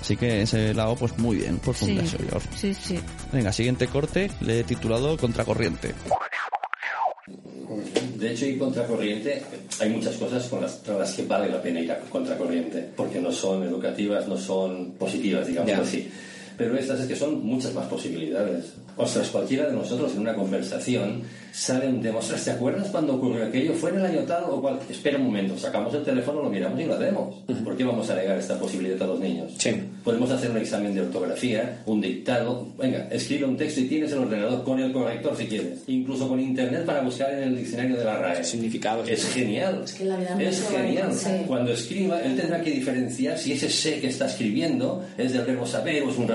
Así 0.00 0.16
que 0.18 0.42
ese 0.42 0.74
lado, 0.74 0.96
pues 0.96 1.16
muy 1.18 1.36
bien, 1.38 1.58
por 1.58 1.74
Fundación 1.74 2.22
sí, 2.54 2.74
sí. 2.74 3.00
Venga, 3.32 3.52
siguiente 3.52 3.86
corte, 3.86 4.30
le 4.42 4.60
he 4.60 4.64
titulado 4.64 5.16
Contracorriente. 5.16 5.94
De 8.24 8.32
hecho, 8.32 8.46
y 8.46 8.56
contracorriente, 8.56 9.42
hay 9.80 9.90
muchas 9.90 10.16
cosas 10.16 10.48
con 10.48 10.62
las, 10.62 10.76
con 10.76 10.98
las 10.98 11.12
que 11.12 11.26
vale 11.26 11.46
la 11.46 11.60
pena 11.60 11.78
ir 11.78 11.92
a 11.92 11.98
contracorriente, 11.98 12.88
porque 12.96 13.20
no 13.20 13.30
son 13.30 13.62
educativas, 13.64 14.26
no 14.26 14.38
son 14.38 14.92
positivas, 14.92 15.46
digamos 15.46 15.74
así. 15.74 16.10
Pero 16.56 16.76
estas 16.76 17.00
es 17.00 17.06
que 17.06 17.16
son 17.16 17.44
muchas 17.44 17.74
más 17.74 17.86
posibilidades. 17.86 18.74
Ostras, 18.96 19.28
cualquiera 19.28 19.66
de 19.66 19.72
nosotros 19.72 20.12
en 20.14 20.20
una 20.20 20.34
conversación 20.34 21.22
sale 21.52 21.88
un 21.88 22.00
tema, 22.00 22.18
ostras, 22.18 22.44
¿te 22.44 22.50
acuerdas 22.50 22.88
cuando 22.88 23.14
ocurrió 23.14 23.46
aquello? 23.46 23.72
¿Fue 23.74 23.90
en 23.90 23.98
el 23.98 24.06
año 24.06 24.20
tal 24.22 24.44
o 24.48 24.60
cual? 24.60 24.78
Espera 24.88 25.18
un 25.18 25.24
momento, 25.24 25.56
sacamos 25.56 25.94
el 25.94 26.02
teléfono, 26.02 26.42
lo 26.42 26.50
miramos 26.50 26.80
y 26.80 26.84
lo 26.84 26.94
hacemos. 26.94 27.36
¿Por 27.64 27.76
qué 27.76 27.84
vamos 27.84 28.10
a 28.10 28.16
negar 28.16 28.38
esta 28.38 28.58
posibilidad 28.58 29.00
a 29.02 29.06
los 29.06 29.20
niños? 29.20 29.52
Sí. 29.58 29.70
Podemos 30.02 30.30
hacer 30.30 30.50
un 30.50 30.58
examen 30.58 30.94
de 30.94 31.00
ortografía, 31.00 31.82
un 31.86 32.00
dictado. 32.00 32.68
Venga, 32.76 33.08
escribe 33.10 33.46
un 33.46 33.56
texto 33.56 33.80
y 33.80 33.88
tienes 33.88 34.12
el 34.12 34.18
ordenador 34.18 34.64
con 34.64 34.80
el 34.80 34.92
corrector 34.92 35.36
si 35.36 35.46
quieres. 35.46 35.80
Incluso 35.86 36.28
con 36.28 36.40
internet 36.40 36.84
para 36.84 37.00
buscar 37.00 37.32
en 37.32 37.44
el 37.44 37.56
diccionario 37.56 37.96
de 37.96 38.04
la 38.04 38.18
RAE. 38.18 38.44
Significados. 38.44 39.08
Es 39.08 39.32
genial. 39.32 39.82
Es 39.84 39.94
que 39.94 40.04
la 40.04 40.16
vida 40.16 40.36
Es 40.40 40.68
genial. 40.68 41.10
Cuando 41.46 41.72
escriba, 41.72 42.20
él 42.20 42.36
tendrá 42.36 42.60
que 42.60 42.70
diferenciar 42.70 43.38
si 43.38 43.52
ese 43.52 43.70
sé 43.70 44.00
que 44.00 44.08
está 44.08 44.26
escribiendo 44.26 45.04
es 45.16 45.32
del 45.32 45.44
verbo 45.44 45.66
saber 45.66 46.02
o 46.02 46.10
es 46.10 46.18
un 46.18 46.28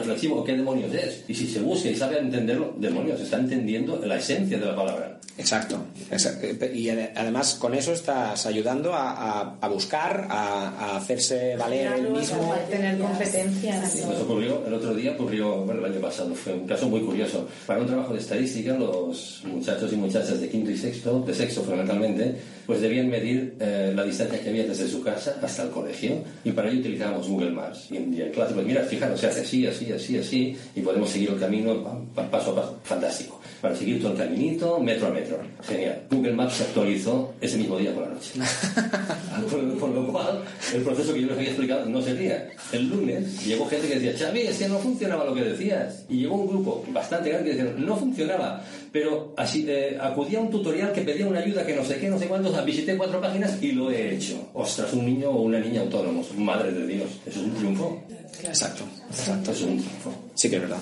qué 0.45 0.55
demonios 0.55 0.93
es. 0.93 1.23
Y 1.27 1.33
si 1.33 1.47
se 1.47 1.61
busca 1.61 1.89
y 1.89 1.95
sabe 1.95 2.19
entenderlo, 2.19 2.75
demonios, 2.77 3.19
está 3.21 3.39
entendiendo 3.39 3.97
la 4.05 4.17
esencia 4.17 4.57
de 4.57 4.65
la 4.65 4.75
palabra. 4.75 5.18
Exacto. 5.39 5.77
Exacto. 6.11 6.45
Y 6.73 6.89
ade- 6.89 7.11
además 7.15 7.55
con 7.55 7.73
eso 7.73 7.93
estás 7.93 8.45
ayudando 8.45 8.93
a, 8.93 9.11
a- 9.11 9.55
a 9.61 9.67
buscar, 9.69 10.27
a, 10.29 10.69
a 10.69 10.97
hacerse 10.97 11.55
valer 11.55 11.93
él 11.93 12.09
mismo. 12.11 12.53
tener 12.69 12.97
competencias. 12.99 14.05
Nos 14.05 14.21
ocurrió, 14.21 14.65
el 14.67 14.73
otro 14.73 14.93
día 14.93 15.11
ocurrió, 15.13 15.63
bueno, 15.65 15.85
el 15.85 15.93
año 15.93 16.01
pasado, 16.01 16.35
fue 16.35 16.53
un 16.53 16.67
caso 16.67 16.89
muy 16.89 17.01
curioso. 17.01 17.47
Para 17.65 17.79
un 17.81 17.87
trabajo 17.87 18.13
de 18.13 18.19
estadística, 18.19 18.73
los 18.73 19.41
muchachos 19.45 19.91
y 19.93 19.95
muchachas 19.95 20.39
de 20.41 20.49
quinto 20.49 20.71
y 20.71 20.77
sexto, 20.77 21.21
de 21.21 21.33
sexto 21.33 21.61
fundamentalmente, 21.61 22.35
pues 22.65 22.81
debían 22.81 23.09
medir 23.09 23.55
eh, 23.59 23.93
la 23.95 24.03
distancia 24.03 24.39
que 24.39 24.49
había 24.49 24.65
desde 24.67 24.87
su 24.87 25.01
casa 25.01 25.37
hasta 25.41 25.63
el 25.63 25.69
colegio 25.69 26.21
y 26.43 26.51
para 26.51 26.69
ello 26.69 26.81
utilizábamos 26.81 27.27
Google 27.27 27.51
Maps. 27.51 27.87
Y 27.91 27.97
en, 27.97 28.13
clase, 28.31 28.53
pues 28.53 28.65
mira, 28.65 28.83
fijaros, 28.83 29.19
se 29.19 29.27
hace 29.27 29.41
así, 29.41 29.65
así, 29.65 29.91
así, 29.91 30.17
así 30.17 30.57
y 30.75 30.81
podemos 30.81 31.09
seguir 31.09 31.29
el 31.31 31.39
camino 31.39 31.83
pa- 31.83 31.97
pa- 32.13 32.29
paso 32.29 32.51
a 32.51 32.55
paso. 32.55 32.77
Fantástico. 32.83 33.39
Para 33.61 33.75
seguir 33.75 34.01
todo 34.01 34.11
el 34.13 34.17
caminito, 34.19 34.79
metro 34.79 35.07
a 35.07 35.09
metro. 35.11 35.28
Genial. 35.67 36.03
Google 36.09 36.33
Maps 36.33 36.55
se 36.55 36.63
actualizó 36.63 37.33
ese 37.41 37.57
mismo 37.57 37.77
día 37.77 37.93
por 37.93 38.03
la 38.03 38.13
noche. 38.13 38.31
por, 39.49 39.77
por 39.77 39.89
lo 39.89 40.07
cual, 40.11 40.43
el 40.73 40.81
proceso 40.81 41.13
que 41.13 41.21
yo 41.21 41.27
les 41.27 41.37
había 41.37 41.49
explicado 41.49 41.85
no 41.85 42.01
servía. 42.01 42.49
El 42.71 42.89
lunes 42.89 43.45
llegó 43.45 43.67
gente 43.67 43.87
que 43.87 43.99
decía, 43.99 44.27
Xavi, 44.27 44.41
es 44.41 44.57
que 44.57 44.67
no 44.67 44.79
funcionaba 44.79 45.25
lo 45.25 45.33
que 45.33 45.43
decías. 45.43 46.05
Y 46.09 46.21
llegó 46.21 46.35
un 46.35 46.47
grupo 46.47 46.85
bastante 46.89 47.29
grande 47.29 47.51
que 47.51 47.57
decían, 47.57 47.85
no 47.85 47.95
funcionaba. 47.95 48.63
Pero 48.91 49.33
así 49.37 49.65
eh, 49.67 49.97
acudí 50.01 50.35
a 50.35 50.39
un 50.39 50.49
tutorial 50.49 50.91
que 50.91 51.01
pedía 51.01 51.27
una 51.27 51.39
ayuda 51.39 51.65
que 51.65 51.75
no 51.75 51.83
sé 51.83 51.97
qué, 51.99 52.09
no 52.09 52.17
sé 52.17 52.27
cuántos, 52.27 52.65
visité 52.65 52.97
cuatro 52.97 53.21
páginas 53.21 53.57
y 53.61 53.71
lo 53.71 53.91
he 53.91 54.15
hecho. 54.15 54.49
Ostras, 54.53 54.93
un 54.93 55.05
niño 55.05 55.29
o 55.29 55.41
una 55.41 55.59
niña 55.59 55.81
autónomos. 55.81 56.33
Madre 56.35 56.71
de 56.71 56.87
Dios, 56.87 57.09
eso 57.25 57.39
es 57.39 57.45
un 57.45 57.53
triunfo. 57.55 58.03
Exacto. 58.43 58.83
Exacto, 59.09 59.51
es 59.51 59.61
un 59.61 59.77
triunfo. 59.77 60.13
Sí 60.35 60.49
que 60.49 60.55
es 60.55 60.61
verdad. 60.61 60.79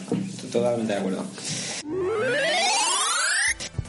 Totalmente 0.52 0.94
de 0.94 1.00
acuerdo. 1.00 1.26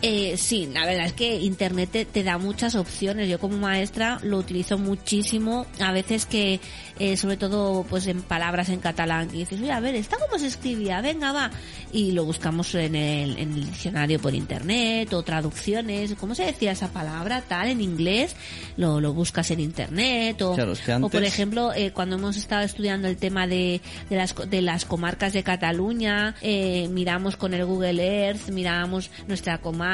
Eh, 0.00 0.36
sí, 0.36 0.68
la 0.72 0.86
verdad 0.86 1.06
es 1.06 1.12
que 1.12 1.40
Internet 1.40 1.90
te, 1.90 2.04
te 2.04 2.22
da 2.22 2.38
muchas 2.38 2.76
opciones. 2.76 3.28
Yo 3.28 3.40
como 3.40 3.56
maestra 3.56 4.20
lo 4.22 4.38
utilizo 4.38 4.78
muchísimo. 4.78 5.66
A 5.80 5.92
veces 5.92 6.24
que, 6.24 6.60
eh, 6.98 7.16
sobre 7.16 7.36
todo, 7.36 7.84
pues 7.88 8.06
en 8.06 8.22
palabras 8.22 8.68
en 8.68 8.78
catalán, 8.78 9.28
que 9.28 9.38
dices, 9.38 9.60
oye, 9.60 9.72
a 9.72 9.80
ver, 9.80 9.96
¿esta 9.96 10.16
cómo 10.16 10.38
se 10.38 10.46
escribía? 10.46 11.00
Venga, 11.00 11.32
va. 11.32 11.50
Y 11.92 12.12
lo 12.12 12.24
buscamos 12.24 12.74
en 12.76 12.94
el, 12.94 13.38
en 13.38 13.54
el 13.54 13.64
diccionario 13.64 14.20
por 14.20 14.34
Internet 14.34 15.12
o 15.12 15.22
traducciones. 15.22 16.14
¿Cómo 16.14 16.34
se 16.34 16.44
decía 16.44 16.72
esa 16.72 16.92
palabra 16.92 17.42
tal 17.42 17.68
en 17.68 17.80
inglés? 17.80 18.36
Lo, 18.76 19.00
lo 19.00 19.12
buscas 19.12 19.50
en 19.50 19.60
Internet 19.60 20.40
o, 20.42 20.54
Claro, 20.54 20.72
es 20.72 20.80
que 20.80 20.92
o 20.94 21.08
por 21.08 21.24
ejemplo, 21.24 21.72
eh, 21.72 21.90
cuando 21.92 22.16
hemos 22.16 22.36
estado 22.36 22.62
estudiando 22.62 23.08
el 23.08 23.16
tema 23.16 23.48
de, 23.48 23.80
de, 24.08 24.16
las, 24.16 24.34
de 24.48 24.62
las 24.62 24.84
comarcas 24.84 25.32
de 25.32 25.42
Cataluña, 25.42 26.36
eh, 26.40 26.88
miramos 26.88 27.36
con 27.36 27.52
el 27.54 27.64
Google 27.64 28.26
Earth, 28.26 28.50
miramos 28.50 29.10
nuestra 29.26 29.58
comarca 29.58 29.87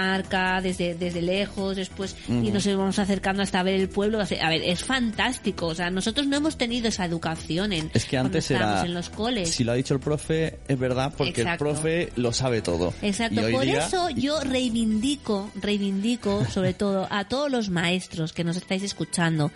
desde, 0.63 0.95
desde 0.95 1.23
lejos, 1.23 1.77
después, 1.77 2.17
y 2.29 2.51
nos 2.51 2.67
íbamos 2.67 2.99
acercando 2.99 3.43
hasta 3.43 3.63
ver 3.63 3.75
el 3.75 3.89
pueblo. 3.89 4.21
A 4.21 4.25
ver, 4.49 4.63
es 4.63 4.85
fantástico. 4.85 5.67
O 5.67 5.75
sea, 5.75 5.91
nosotros 5.91 6.27
no 6.27 6.37
hemos 6.37 6.57
tenido 6.57 6.89
esa 6.89 7.05
educación 7.05 7.73
en, 7.73 7.91
Es 7.95 8.05
que 8.05 8.19
antes 8.19 8.51
era. 8.51 8.85
en 8.85 8.95
los 8.95 9.11
coles. 9.11 9.51
Si 9.51 9.65
lo 9.65 9.73
ha 9.73 9.75
dicho 9.75 9.95
el 9.95 10.01
profe, 10.01 10.59
es 10.69 10.79
verdad, 10.79 11.13
porque 11.17 11.43
Exacto. 11.43 11.51
el 11.67 11.73
profe 11.73 12.13
lo 12.17 12.33
sabe 12.33 12.63
todo. 12.63 12.93
Exacto, 13.03 13.41
por 13.51 13.65
día- 13.65 13.87
eso 13.87 14.11
yo 14.11 14.41
reivindico, 14.41 15.51
reivindico 15.55 16.45
sobre 16.47 16.75
todo 16.75 17.07
a 17.11 17.25
todos 17.29 17.51
los 17.51 17.71
maestros 17.71 18.33
que 18.33 18.45
nos 18.45 18.57
estáis 18.57 18.83
escuchando, 18.83 19.51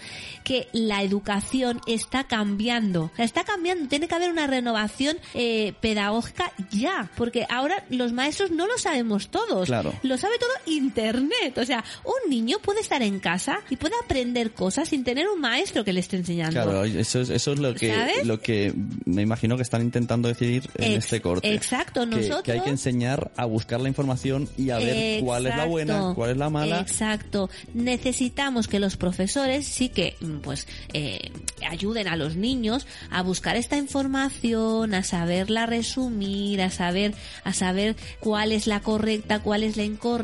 que 0.44 0.68
la 0.72 1.03
educación 1.03 1.81
está 1.87 2.24
cambiando, 2.24 3.11
está 3.18 3.44
cambiando, 3.44 3.88
tiene 3.88 4.09
que 4.09 4.14
haber 4.14 4.31
una 4.31 4.46
renovación 4.46 5.16
eh, 5.35 5.74
pedagógica 5.81 6.53
ya, 6.70 7.11
porque 7.16 7.46
ahora 7.48 7.85
los 7.90 8.12
maestros 8.12 8.51
no 8.51 8.66
lo 8.66 8.79
sabemos 8.79 9.29
todos, 9.29 9.66
Claro. 9.66 9.92
lo 10.03 10.16
sabe 10.18 10.28
todo 10.38 10.51
Internet, 10.67 11.57
o 11.59 11.64
sea, 11.64 11.85
un 12.05 12.31
niño 12.31 12.59
puede 12.61 12.81
estar 12.81 13.03
en 13.03 13.21
casa 13.21 13.61
y 13.71 13.77
puede 13.77 13.95
aprender 14.05 14.53
cosas 14.53 14.88
sin 14.88 15.05
tener 15.05 15.29
un 15.29 15.41
maestro 15.41 15.85
que 15.85 15.93
le 15.93 16.01
esté 16.01 16.17
enseñando. 16.17 16.53
Claro, 16.62 16.85
eso 16.85 17.21
es, 17.21 17.31
eso 17.31 17.53
es 17.53 17.59
lo 17.59 17.75
que 17.75 17.95
¿Sabes? 17.95 18.27
lo 18.27 18.41
que 18.41 18.73
me 19.05 19.23
imagino 19.23 19.57
que 19.57 19.62
están 19.62 19.83
intentando 19.83 20.29
decir 20.29 20.69
en 20.77 20.93
Ex- 20.95 21.05
este 21.05 21.21
corte. 21.21 21.53
exacto, 21.55 22.01
Que- 22.01 22.07
nosotros- 22.17 22.43
que 22.43 22.53
hay 22.53 22.61
que 22.61 22.71
enseñar 22.71 23.31
a 23.37 23.45
buscar 23.45 23.81
la 23.81 23.88
información 23.88 24.49
y 24.57 24.71
a 24.71 24.79
ver 24.79 25.23
cuál 25.23 25.47
es 25.47 25.57
la 25.57 25.64
buena, 25.67 26.12
cuál 26.14 26.31
es 26.31 26.37
la 26.37 26.51
mala. 26.51 26.81
Exacto. 26.81 27.49
Necesitamos 27.75 28.69
que 28.69 28.79
los 28.81 28.97
profesores 28.97 29.67
sí 29.67 29.88
que, 29.88 30.17
mm, 30.21 30.38
pues, 30.38 30.67
eh, 30.93 31.31
ayuden 31.69 32.09
a 32.09 32.17
los 32.17 32.37
niños 32.37 32.87
a 33.11 33.23
buscar 33.23 33.57
esta 33.57 33.77
información, 33.77 34.95
a 34.95 35.03
saberla 35.03 35.67
resumir, 35.67 36.61
a 36.62 36.71
saber, 36.71 37.14
a 37.45 37.53
saber 37.53 37.97
cuál 38.21 38.53
es 38.53 38.67
la 38.67 38.81
correcta, 38.81 39.41
cuál 39.43 39.62
es 39.62 39.77
la 39.77 39.85
incorrecta, 39.85 40.17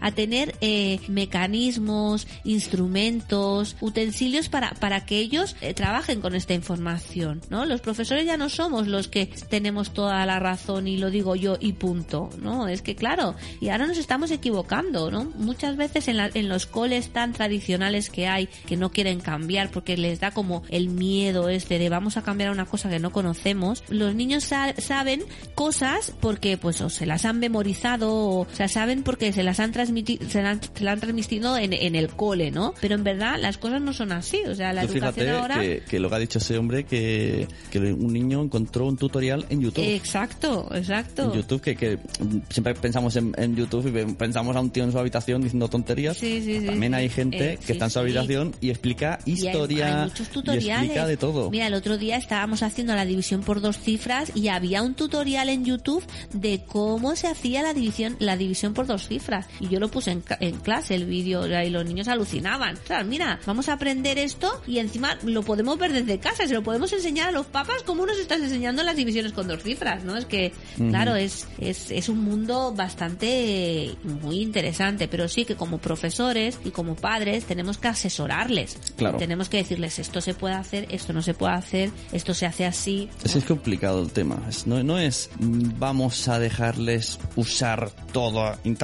a 0.00 0.10
tener 0.12 0.54
eh, 0.60 1.00
mecanismos, 1.08 2.26
instrumentos, 2.44 3.76
utensilios 3.80 4.48
para, 4.48 4.72
para 4.74 5.06
que 5.06 5.18
ellos 5.18 5.56
eh, 5.60 5.74
trabajen 5.74 6.20
con 6.20 6.34
esta 6.34 6.54
información, 6.54 7.40
¿no? 7.50 7.64
Los 7.66 7.80
profesores 7.80 8.26
ya 8.26 8.36
no 8.36 8.48
somos 8.48 8.86
los 8.88 9.08
que 9.08 9.26
tenemos 9.48 9.92
toda 9.92 10.24
la 10.26 10.38
razón 10.38 10.88
y 10.88 10.96
lo 10.96 11.10
digo 11.10 11.36
yo 11.36 11.56
y 11.60 11.72
punto, 11.74 12.30
¿no? 12.40 12.68
Es 12.68 12.82
que 12.82 12.94
claro, 12.96 13.34
y 13.60 13.68
ahora 13.68 13.86
nos 13.86 13.98
estamos 13.98 14.30
equivocando, 14.30 15.10
¿no? 15.10 15.24
Muchas 15.36 15.76
veces 15.76 16.08
en, 16.08 16.16
la- 16.16 16.30
en 16.34 16.48
los 16.48 16.66
coles 16.66 17.10
tan 17.10 17.32
tradicionales 17.32 18.10
que 18.10 18.26
hay, 18.26 18.48
que 18.66 18.76
no 18.76 18.90
quieren 18.90 19.20
cambiar 19.20 19.70
porque 19.70 19.96
les 19.96 20.20
da 20.20 20.32
como 20.32 20.62
el 20.68 20.88
miedo 20.88 21.48
este 21.48 21.78
de 21.78 21.88
vamos 21.88 22.16
a 22.16 22.22
cambiar 22.22 22.50
una 22.50 22.66
cosa 22.66 22.90
que 22.90 22.98
no 22.98 23.12
conocemos, 23.12 23.84
los 23.88 24.14
niños 24.14 24.44
sa- 24.44 24.74
saben 24.78 25.22
cosas 25.54 26.12
porque 26.20 26.56
pues 26.58 26.80
o 26.80 26.90
se 26.90 27.06
las 27.06 27.24
han 27.24 27.38
memorizado 27.38 28.12
o, 28.12 28.40
o 28.40 28.46
sea, 28.52 28.68
saben 28.68 29.02
porque 29.04 29.32
se 29.32 29.42
las 29.42 29.60
han 29.60 29.72
transmitido, 29.72 30.28
se, 30.28 30.42
la 30.42 30.50
han, 30.50 30.60
se 30.62 30.84
la 30.84 30.92
han 30.92 31.00
transmitido 31.00 31.56
en, 31.56 31.72
en 31.72 31.94
el 31.94 32.08
cole, 32.08 32.50
¿no? 32.50 32.74
Pero 32.80 32.94
en 32.94 33.04
verdad 33.04 33.36
las 33.40 33.58
cosas 33.58 33.80
no 33.82 33.92
son 33.92 34.12
así, 34.12 34.40
o 34.48 34.54
sea, 34.54 34.72
la 34.72 34.86
Tú 34.86 34.94
educación 34.94 35.28
ahora... 35.30 35.60
que, 35.60 35.82
que 35.88 35.98
lo 36.00 36.08
que 36.08 36.14
ha 36.16 36.18
dicho 36.18 36.38
ese 36.38 36.58
hombre 36.58 36.84
que, 36.84 37.46
que 37.70 37.78
un 37.78 38.12
niño 38.12 38.42
encontró 38.42 38.86
un 38.86 38.96
tutorial 38.96 39.46
en 39.50 39.60
YouTube. 39.60 39.84
Exacto, 39.84 40.68
exacto. 40.74 41.24
En 41.24 41.32
YouTube, 41.40 41.60
que, 41.60 41.76
que 41.76 41.98
siempre 42.50 42.74
pensamos 42.74 43.16
en, 43.16 43.34
en 43.36 43.54
YouTube 43.56 43.86
y 43.88 44.14
pensamos 44.14 44.56
a 44.56 44.60
un 44.60 44.70
tío 44.70 44.84
en 44.84 44.92
su 44.92 44.98
habitación 44.98 45.42
diciendo 45.42 45.68
tonterías. 45.68 46.16
Sí, 46.16 46.40
sí, 46.44 46.60
sí, 46.60 46.66
También 46.66 46.94
hay 46.94 47.08
gente 47.08 47.54
Eh, 47.54 47.58
que 47.64 47.72
está 47.72 47.86
en 47.86 47.90
su 47.90 47.98
habitación 47.98 48.54
y 48.60 48.70
explica 48.70 49.18
Y 49.26 49.32
hay- 49.32 49.46
historia, 49.48 50.02
hay 50.02 50.08
muchos 50.08 50.28
tutoriales. 50.28 50.84
explica 50.84 51.06
de 51.06 51.16
todo. 51.16 51.50
Mira, 51.50 51.66
el 51.66 51.74
otro 51.74 51.98
día 51.98 52.16
estábamos 52.16 52.62
haciendo 52.62 52.94
la 52.94 53.04
división 53.04 53.42
por 53.42 53.60
dos 53.60 53.78
cifras 53.78 54.30
y 54.34 54.48
había 54.48 54.82
un 54.82 54.94
tutorial 54.94 55.48
en 55.48 55.64
YouTube 55.64 56.04
de 56.32 56.62
cómo 56.66 57.16
se 57.16 57.26
hacía 57.26 57.62
la 57.62 57.74
división, 57.74 58.16
la 58.20 58.36
división 58.36 58.72
por 58.74 58.86
dos 58.86 58.93
cifras. 59.02 59.46
Y 59.60 59.68
yo 59.68 59.80
lo 59.80 59.90
puse 59.90 60.12
en, 60.12 60.22
en 60.40 60.58
clase, 60.58 60.94
el 60.94 61.06
vídeo, 61.06 61.46
y 61.46 61.70
los 61.70 61.84
niños 61.84 62.08
alucinaban. 62.08 62.76
O 62.76 62.86
sea, 62.86 63.04
mira, 63.04 63.38
vamos 63.46 63.68
a 63.68 63.74
aprender 63.74 64.18
esto 64.18 64.62
y 64.66 64.78
encima 64.78 65.16
lo 65.24 65.42
podemos 65.42 65.78
ver 65.78 65.92
desde 65.92 66.18
casa, 66.18 66.46
se 66.46 66.54
lo 66.54 66.62
podemos 66.62 66.92
enseñar 66.92 67.28
a 67.28 67.32
los 67.32 67.46
papas 67.46 67.82
cómo 67.84 68.06
nos 68.06 68.18
estás 68.18 68.40
enseñando 68.40 68.82
las 68.82 68.96
divisiones 68.96 69.32
con 69.32 69.48
dos 69.48 69.62
cifras, 69.62 70.04
¿no? 70.04 70.16
Es 70.16 70.26
que, 70.26 70.52
claro, 70.76 71.16
es, 71.16 71.46
es, 71.58 71.90
es 71.90 72.08
un 72.08 72.24
mundo 72.24 72.72
bastante 72.74 73.94
muy 74.04 74.40
interesante, 74.40 75.08
pero 75.08 75.28
sí 75.28 75.44
que 75.44 75.56
como 75.56 75.78
profesores 75.78 76.58
y 76.64 76.70
como 76.70 76.94
padres 76.94 77.44
tenemos 77.44 77.78
que 77.78 77.88
asesorarles. 77.88 78.78
Claro. 78.96 79.18
Tenemos 79.18 79.48
que 79.48 79.58
decirles 79.58 79.98
esto 79.98 80.20
se 80.20 80.34
puede 80.34 80.54
hacer, 80.54 80.86
esto 80.90 81.12
no 81.12 81.22
se 81.22 81.34
puede 81.34 81.54
hacer, 81.54 81.90
esto 82.12 82.34
se 82.34 82.46
hace 82.46 82.64
así. 82.64 83.08
Es, 83.24 83.36
es 83.36 83.44
complicado 83.44 84.02
el 84.02 84.10
tema. 84.10 84.38
No, 84.66 84.82
no 84.82 84.98
es 84.98 85.30
mm, 85.38 85.78
vamos 85.78 86.28
a 86.28 86.38
dejarles 86.38 87.18
usar 87.36 87.90
todo 88.12 88.54
Internet. 88.64 88.83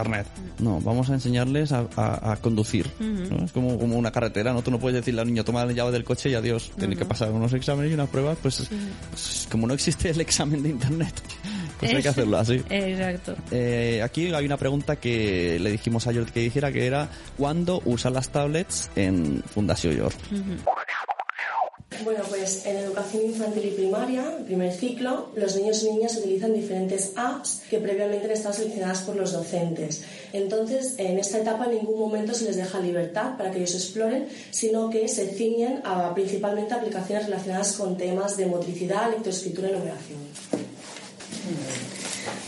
No, 0.59 0.81
vamos 0.81 1.11
a 1.11 1.15
enseñarles 1.15 1.73
a, 1.73 1.87
a- 1.97 2.33
a 2.33 2.37
conducir. 2.37 2.91
¿no? 3.01 3.45
Es 3.45 3.53
como, 3.53 3.79
como 3.79 3.97
una 3.97 4.11
carretera, 4.11 4.53
¿no? 4.53 4.63
Tú 4.63 4.71
no 4.71 4.79
puedes 4.79 4.97
decirle 5.01 5.21
al 5.21 5.27
niño, 5.27 5.45
toma 5.45 5.65
la 5.65 5.73
llave 5.73 5.93
del 5.93 6.05
coche 6.05 6.31
y 6.31 6.35
adiós. 6.35 6.71
Tiene 6.79 6.97
que 6.97 7.05
pasar 7.05 7.31
unos 7.33 7.53
exámenes 7.53 7.91
y 7.91 7.95
unas 7.95 8.09
pruebas, 8.09 8.39
pues, 8.43 8.69
pues, 9.11 9.49
como 9.51 9.67
no 9.67 9.75
existe 9.75 10.11
el 10.11 10.21
examen 10.21 10.63
de 10.63 10.69
Internet, 10.71 11.15
pues 11.81 11.95
hay 11.95 12.03
que 12.03 12.09
hacerlo 12.09 12.37
así. 12.39 12.63
Exacto. 12.69 13.35
Eh, 13.51 14.01
aquí 14.05 14.33
hay 14.33 14.45
una 14.47 14.57
pregunta 14.57 14.97
que 14.97 15.59
le 15.61 15.71
dijimos 15.71 16.07
a 16.07 16.13
Jordi 16.13 16.31
que 16.33 16.41
dijera 16.41 16.71
que 16.73 16.87
era 16.87 17.09
¿cuándo 17.37 17.81
usa 17.85 18.11
las 18.11 18.29
tablets 18.31 18.91
en 18.97 19.43
Fundación 19.55 19.97
York? 19.97 20.17
Bueno, 22.05 22.23
pues 22.31 22.65
en 22.65 22.77
educación 22.79 23.27
infantil 23.27 23.67
y 23.67 23.71
primaria, 23.73 24.39
primer 24.47 24.73
ciclo, 24.73 25.29
los 25.35 25.57
niños 25.57 25.83
y 25.83 25.91
niñas 25.91 26.17
utilizan 26.17 26.55
diferentes 26.55 27.13
apps 27.17 27.63
que 27.69 27.79
previamente 27.79 28.25
han 28.25 28.31
estado 28.31 28.55
seleccionadas 28.55 29.03
por 29.03 29.17
los 29.17 29.33
docentes. 29.33 30.03
Entonces, 30.33 30.95
en 30.99 31.19
esta 31.19 31.39
etapa 31.39 31.67
en 31.67 31.73
ningún 31.73 31.99
momento 31.99 32.33
se 32.33 32.45
les 32.45 32.57
deja 32.57 32.81
libertad 32.81 33.37
para 33.37 33.51
que 33.51 33.59
ellos 33.59 33.75
exploren, 33.75 34.29
sino 34.51 34.89
que 34.89 35.09
se 35.09 35.27
ciñen 35.27 35.83
a 35.85 36.15
principalmente 36.15 36.73
aplicaciones 36.73 37.27
relacionadas 37.27 37.73
con 37.73 37.99
temas 37.99 38.37
de 38.37 38.47
motricidad, 38.47 39.11
lectoescritura 39.11 39.69
y 39.69 39.73
numeración. 39.73 40.21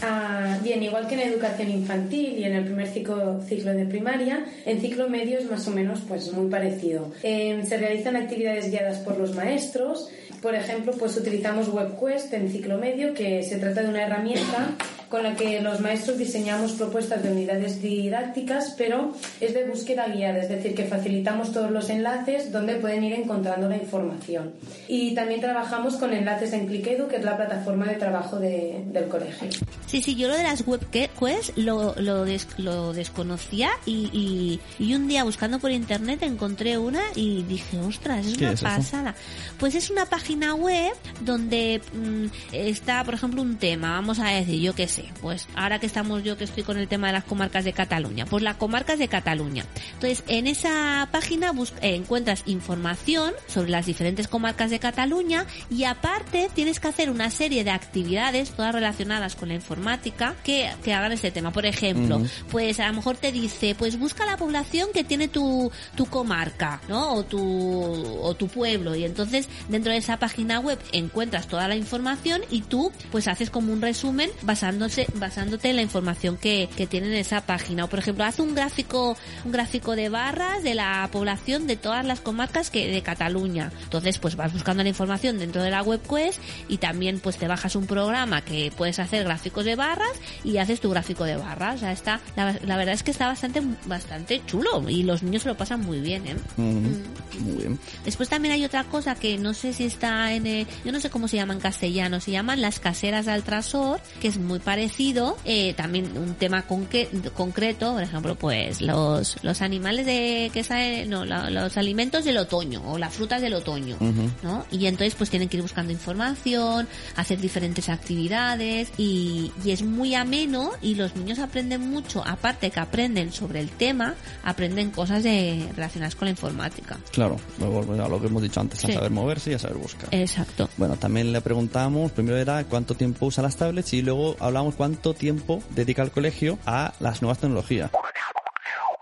Ah, 0.03 0.59
bien, 0.63 0.83
igual 0.83 1.07
que 1.07 1.15
en 1.15 1.21
educación 1.21 1.71
infantil 1.71 2.39
y 2.39 2.45
en 2.45 2.55
el 2.55 2.65
primer 2.65 2.89
ciclo, 2.89 3.41
ciclo 3.47 3.73
de 3.73 3.85
primaria, 3.87 4.45
en 4.67 4.81
ciclo 4.81 5.09
medio 5.09 5.39
es 5.39 5.51
más 5.51 5.67
o 5.69 5.71
menos 5.71 6.01
pues 6.07 6.33
muy 6.33 6.51
parecido. 6.51 7.11
Eh, 7.23 7.63
se 7.67 7.77
realizan 7.77 8.17
actividades 8.17 8.71
guiadas 8.71 8.99
por 8.99 9.19
los 9.19 9.35
maestros. 9.35 10.09
Por 10.41 10.55
ejemplo, 10.55 10.93
pues 10.99 11.17
utilizamos 11.17 11.69
WebQuest 11.69 12.33
en 12.35 12.51
ciclo 12.51 12.79
medio, 12.79 13.15
que 13.15 13.43
se 13.45 13.59
trata 13.59 13.83
de 13.83 13.89
una 13.89 14.03
herramienta 14.03 14.77
con 15.13 15.23
la 15.25 15.37
que 15.37 15.61
los 15.61 15.79
maestros 15.81 16.17
diseñamos 16.17 16.73
propuestas 16.73 17.23
de 17.23 17.31
unidades 17.31 17.83
didácticas, 17.83 18.75
pero 18.79 19.13
es 19.43 19.53
de 19.53 19.65
búsqueda 19.65 20.07
guiada, 20.09 20.39
es 20.39 20.49
decir, 20.49 20.75
que 20.75 20.85
facilitamos 20.85 21.53
todos 21.53 21.71
los 21.71 21.91
enlaces 21.91 22.51
donde 22.51 22.77
pueden 22.77 23.05
ir 23.05 23.13
encontrando 23.13 23.69
la 23.69 23.77
información. 23.77 24.53
Y 24.89 25.15
también 25.15 25.41
trabajamos 25.43 25.97
con 25.97 26.15
enlaces 26.15 26.55
en 26.55 26.67
ClickEdu, 26.67 27.09
que 27.09 27.17
es 27.17 27.25
la 27.25 27.37
plataforma 27.37 27.85
de 27.87 27.97
trabajo 27.97 28.39
de- 28.39 28.83
del 28.87 29.07
colegio. 29.09 29.51
Sí, 29.87 30.01
sí, 30.01 30.15
yo 30.17 30.29
lo 30.29 30.35
de 30.37 30.45
las 30.45 30.67
webquests 30.67 31.53
lo, 31.57 31.95
lo, 31.99 32.25
des- 32.25 32.49
lo 32.59 32.95
desconocía 32.95 33.71
y, 33.85 34.09
y, 34.15 34.61
y 34.83 34.95
un 34.95 35.09
día 35.09 35.25
buscando 35.25 35.59
por 35.59 35.71
internet 35.71 36.23
encontré 36.23 36.79
una 36.79 37.03
y 37.15 37.43
dije, 37.43 37.77
ostras, 37.79 38.25
es 38.27 38.39
¿Qué 38.39 38.45
una 38.45 38.53
es 38.55 38.61
eso? 38.61 38.65
pasada. 38.65 39.15
Pues 39.59 39.75
es 39.75 39.91
una 39.91 40.07
página 40.07 40.55
web 40.55 40.93
donde 41.21 41.83
mm, 41.93 42.27
está, 42.53 43.05
por 43.05 43.13
ejemplo, 43.15 43.43
un 43.43 43.57
tema, 43.59 43.91
vamos 43.93 44.19
a 44.19 44.29
decir, 44.31 44.59
yo 44.61 44.75
qué 44.75 44.89
sé, 44.89 45.02
pues 45.21 45.49
ahora 45.55 45.79
que 45.79 45.87
estamos 45.87 46.23
yo 46.23 46.37
que 46.37 46.45
estoy 46.45 46.63
con 46.63 46.79
el 46.79 46.89
tema 46.89 47.09
de 47.09 47.15
las 47.15 47.25
comarcas 47.25 47.65
de 47.65 47.73
Cataluña, 47.73 48.27
pues 48.27 48.43
las 48.43 48.57
comarcas 48.57 48.99
de 48.99 49.09
Cataluña. 49.09 49.65
Entonces, 49.95 50.25
en 50.29 50.47
esa 50.47 51.09
página 51.11 51.53
eh, 51.81 51.95
encuentras 51.95 52.43
información 52.47 53.33
sobre 53.47 53.71
las 53.71 53.87
diferentes 53.87 54.29
comarcas 54.29 54.71
de 54.71 54.79
Cataluña 54.79 55.47
y 55.71 55.85
aparte 55.85 56.49
tienes 56.55 56.81
que 56.81 56.89
hacer 56.89 57.11
una 57.11 57.31
serie 57.31 57.65
de 57.65 57.71
actividades, 57.71 58.51
todas 58.51 58.75
relacionadas 58.75 59.37
con 59.37 59.49
la 59.49 59.55
informática, 59.55 60.35
que, 60.45 60.71
que 60.83 60.93
hagan 60.93 61.13
este 61.13 61.31
tema. 61.31 61.53
Por 61.53 61.67
ejemplo, 61.67 62.23
pues 62.51 62.81
a 62.81 62.89
lo 62.89 62.95
mejor 62.95 63.17
te 63.17 63.33
dice, 63.33 63.75
pues 63.79 63.99
busca 63.99 64.27
la 64.27 64.37
población 64.37 64.89
que 64.93 65.05
tiene 65.05 65.29
tu, 65.29 65.71
tu 65.97 66.07
comarca, 66.07 66.81
¿no? 66.89 67.15
O 67.15 67.25
tu, 67.25 67.41
o 67.41 68.35
tu 68.35 68.49
pueblo. 68.49 68.95
Y 68.95 69.05
entonces, 69.05 69.49
dentro 69.69 69.93
de 69.93 69.99
esa 69.99 70.19
página 70.19 70.61
web 70.61 70.79
encuentras 70.93 71.47
toda 71.47 71.69
la 71.69 71.77
información 71.77 72.43
y 72.51 72.63
tú, 72.63 72.93
pues 73.11 73.29
haces 73.29 73.51
como 73.51 73.73
un 73.73 73.81
resumen 73.81 74.31
basándose, 74.43 74.92
basándote 75.15 75.71
en 75.71 75.77
la 75.77 75.83
información 75.83 76.37
que, 76.37 76.69
que 76.77 76.87
tiene 76.87 77.09
en 77.09 77.15
esa 77.15 77.43
página. 77.43 77.85
O 77.85 77.89
por 77.89 77.99
ejemplo, 77.99 78.25
haz 78.25 78.39
un 78.39 78.55
gráfico, 78.55 79.17
un 79.45 79.53
gráfico 79.53 79.97
de 79.97 80.09
barras 80.09 80.63
de 80.63 80.75
la 80.75 81.09
población 81.13 81.67
de 81.67 81.77
todas 81.77 82.05
las 82.05 82.21
comarcas 82.21 82.71
que, 82.71 82.89
de 82.89 83.03
Cataluña. 83.03 83.73
Entonces, 83.83 84.19
pues 84.19 84.37
vas 84.37 84.53
buscando 84.53 84.83
la 84.83 84.89
información 84.89 85.39
dentro 85.39 85.63
de 85.63 85.71
la 85.71 85.83
web 85.83 86.01
quest 86.03 86.41
y 86.69 86.79
también 86.79 87.21
pues 87.21 87.37
te 87.37 87.49
bajas 87.49 87.77
un 87.77 87.87
programa 87.87 88.43
que 88.43 88.73
puedes 88.77 88.99
hacer 88.99 89.25
gráficos 89.25 89.65
de 89.65 89.77
barras 89.77 90.13
y 90.45 90.59
haces 90.59 90.81
tu 90.81 90.91
gráfico 90.91 91.25
de 91.25 91.37
barras. 91.37 91.77
O 91.77 91.79
sea, 91.79 91.93
está, 91.93 92.21
la, 92.37 92.57
la 92.65 92.77
verdad 92.77 92.95
es 92.95 93.03
que 93.03 93.11
está 93.11 93.27
bastante, 93.27 93.63
bastante 93.87 94.43
chulo 94.47 94.89
y 94.89 95.03
los 95.03 95.23
niños 95.23 95.43
se 95.43 95.49
lo 95.49 95.57
pasan 95.57 95.81
muy 95.81 96.01
bien, 96.01 96.27
¿eh? 96.27 96.37
Muy 96.57 97.57
bien. 97.57 97.79
Después 98.05 98.29
también 98.29 98.55
hay 98.55 98.65
otra 98.65 98.85
cosa 98.85 99.15
que 99.15 99.39
no 99.39 99.55
sé 99.55 99.73
si 99.73 99.85
está 99.85 100.33
en... 100.33 100.47
eh, 100.47 100.67
yo 100.85 100.93
no 100.93 101.01
sé 101.01 101.11
cómo 101.11 101.29
se 101.29 101.37
llama 101.37 101.55
en 101.55 101.61
castellano. 101.61 102.21
Se 102.21 102.31
llaman 102.31 102.61
las 102.61 102.79
caseras 102.79 103.27
de 103.27 103.33
Altrasor, 103.33 104.01
que 104.21 104.29
es 104.29 104.39
muy 104.39 104.59
parecido. 104.59 104.72
Eh, 104.79 105.75
también 105.75 106.17
un 106.17 106.35
tema 106.35 106.67
conque- 106.67 107.09
concreto, 107.33 107.93
por 107.95 108.03
ejemplo, 108.03 108.35
pues 108.35 108.81
los, 108.81 109.37
los 109.43 109.63
animales 109.63 110.07
de... 110.07 110.51
que 110.53 110.65
salen, 110.65 111.11
no, 111.11 111.25
la- 111.25 111.51
los 111.51 111.77
alimentos 111.77 112.25
del 112.25 112.39
otoño 112.39 112.83
o 112.87 112.99
las 112.99 113.13
frutas 113.15 113.41
del 113.43 113.55
otoño, 113.55 113.97
¿no? 114.43 114.65
Y 114.71 114.87
entonces 114.87 115.15
pues 115.15 115.31
tienen 115.31 115.49
que 115.49 115.57
ir 115.57 115.63
buscando 115.63 115.93
información, 115.93 116.89
hacer 117.17 117.41
diferentes 117.41 117.89
actividades 117.89 118.91
y, 118.99 119.51
y 119.65 119.71
es 119.71 119.83
muy 119.83 120.15
ameno 120.15 120.71
y 120.81 120.95
los 120.95 121.17
niños 121.17 121.39
aprenden 121.39 121.81
mucho, 121.91 122.23
aparte 122.27 122.71
que 122.71 122.81
aprenden 122.81 123.33
sobre 123.33 123.61
el 123.61 123.71
tema, 123.71 124.15
aprenden 124.45 124.91
cosas 124.91 125.23
de, 125.23 125.69
relacionadas 125.75 126.15
con 126.15 126.27
la 126.27 126.31
informática. 126.31 126.99
Claro, 127.11 127.37
luego, 127.59 127.81
a 128.03 128.09
lo 128.09 128.21
que 128.21 128.27
hemos 128.29 128.43
dicho 128.43 128.61
antes, 128.61 128.85
a 128.85 128.93
saber 128.93 129.11
moverse 129.11 129.51
y 129.51 129.55
a 129.55 129.59
saber 129.59 129.77
buscar. 129.79 130.09
Exacto. 130.13 130.69
Bueno, 130.77 130.97
también 130.97 131.33
le 131.33 131.41
preguntamos, 131.41 132.13
primero 132.13 132.37
era 132.37 132.65
cuánto 132.65 132.95
tiempo 132.95 133.27
usa 133.27 133.43
las 133.43 133.57
tablets 133.57 133.93
y 133.95 134.03
luego 134.03 134.37
hablamos 134.39 134.62
cuánto 134.71 135.15
tiempo 135.15 135.61
dedica 135.71 136.03
el 136.03 136.13
colegio 136.13 136.59
a 136.65 136.95
las 137.01 137.23
nuevas 137.23 137.39
tecnologías. 137.39 137.91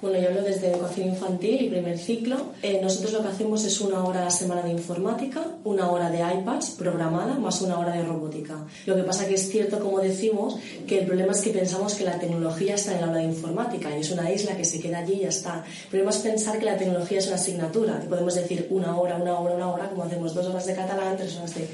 Bueno, 0.00 0.18
yo 0.18 0.28
hablo 0.28 0.42
desde 0.42 0.70
educación 0.70 1.10
infantil 1.10 1.60
y 1.60 1.68
primer 1.68 1.98
ciclo. 1.98 2.54
Eh, 2.62 2.80
nosotros 2.82 3.12
lo 3.12 3.20
que 3.20 3.28
hacemos 3.28 3.62
es 3.66 3.82
una 3.82 4.02
hora 4.02 4.22
a 4.22 4.24
la 4.24 4.30
semana 4.30 4.62
de 4.62 4.70
informática, 4.70 5.42
una 5.62 5.90
hora 5.90 6.08
de 6.08 6.20
iPads 6.20 6.70
programada, 6.70 7.34
más 7.34 7.60
una 7.60 7.78
hora 7.78 7.92
de 7.92 8.02
robótica. 8.02 8.64
Lo 8.86 8.96
que 8.96 9.02
pasa 9.02 9.28
que 9.28 9.34
es 9.34 9.50
cierto, 9.50 9.78
como 9.78 10.00
decimos, 10.00 10.56
que 10.88 11.00
el 11.00 11.06
problema 11.06 11.32
es 11.32 11.42
que 11.42 11.50
pensamos 11.50 11.94
que 11.94 12.04
la 12.04 12.18
tecnología 12.18 12.76
está 12.76 12.92
en 12.92 12.98
el 12.98 13.04
aula 13.04 13.18
de 13.18 13.24
informática 13.24 13.94
y 13.94 14.00
es 14.00 14.10
una 14.10 14.30
isla 14.30 14.56
que 14.56 14.64
se 14.64 14.80
queda 14.80 15.00
allí 15.00 15.16
y 15.16 15.20
ya 15.20 15.28
está. 15.28 15.66
El 15.82 15.88
problema 15.90 16.12
es 16.12 16.18
pensar 16.18 16.58
que 16.58 16.64
la 16.64 16.78
tecnología 16.78 17.18
es 17.18 17.26
una 17.26 17.36
asignatura, 17.36 18.00
podemos 18.08 18.34
decir 18.34 18.68
una 18.70 18.96
hora, 18.98 19.16
una 19.16 19.38
hora, 19.38 19.54
una 19.54 19.68
hora, 19.68 19.90
como 19.90 20.04
hacemos 20.04 20.32
dos 20.32 20.46
horas 20.46 20.64
de 20.64 20.74
catalán, 20.74 21.18
tres 21.18 21.36
horas 21.36 21.54
de... 21.54 21.68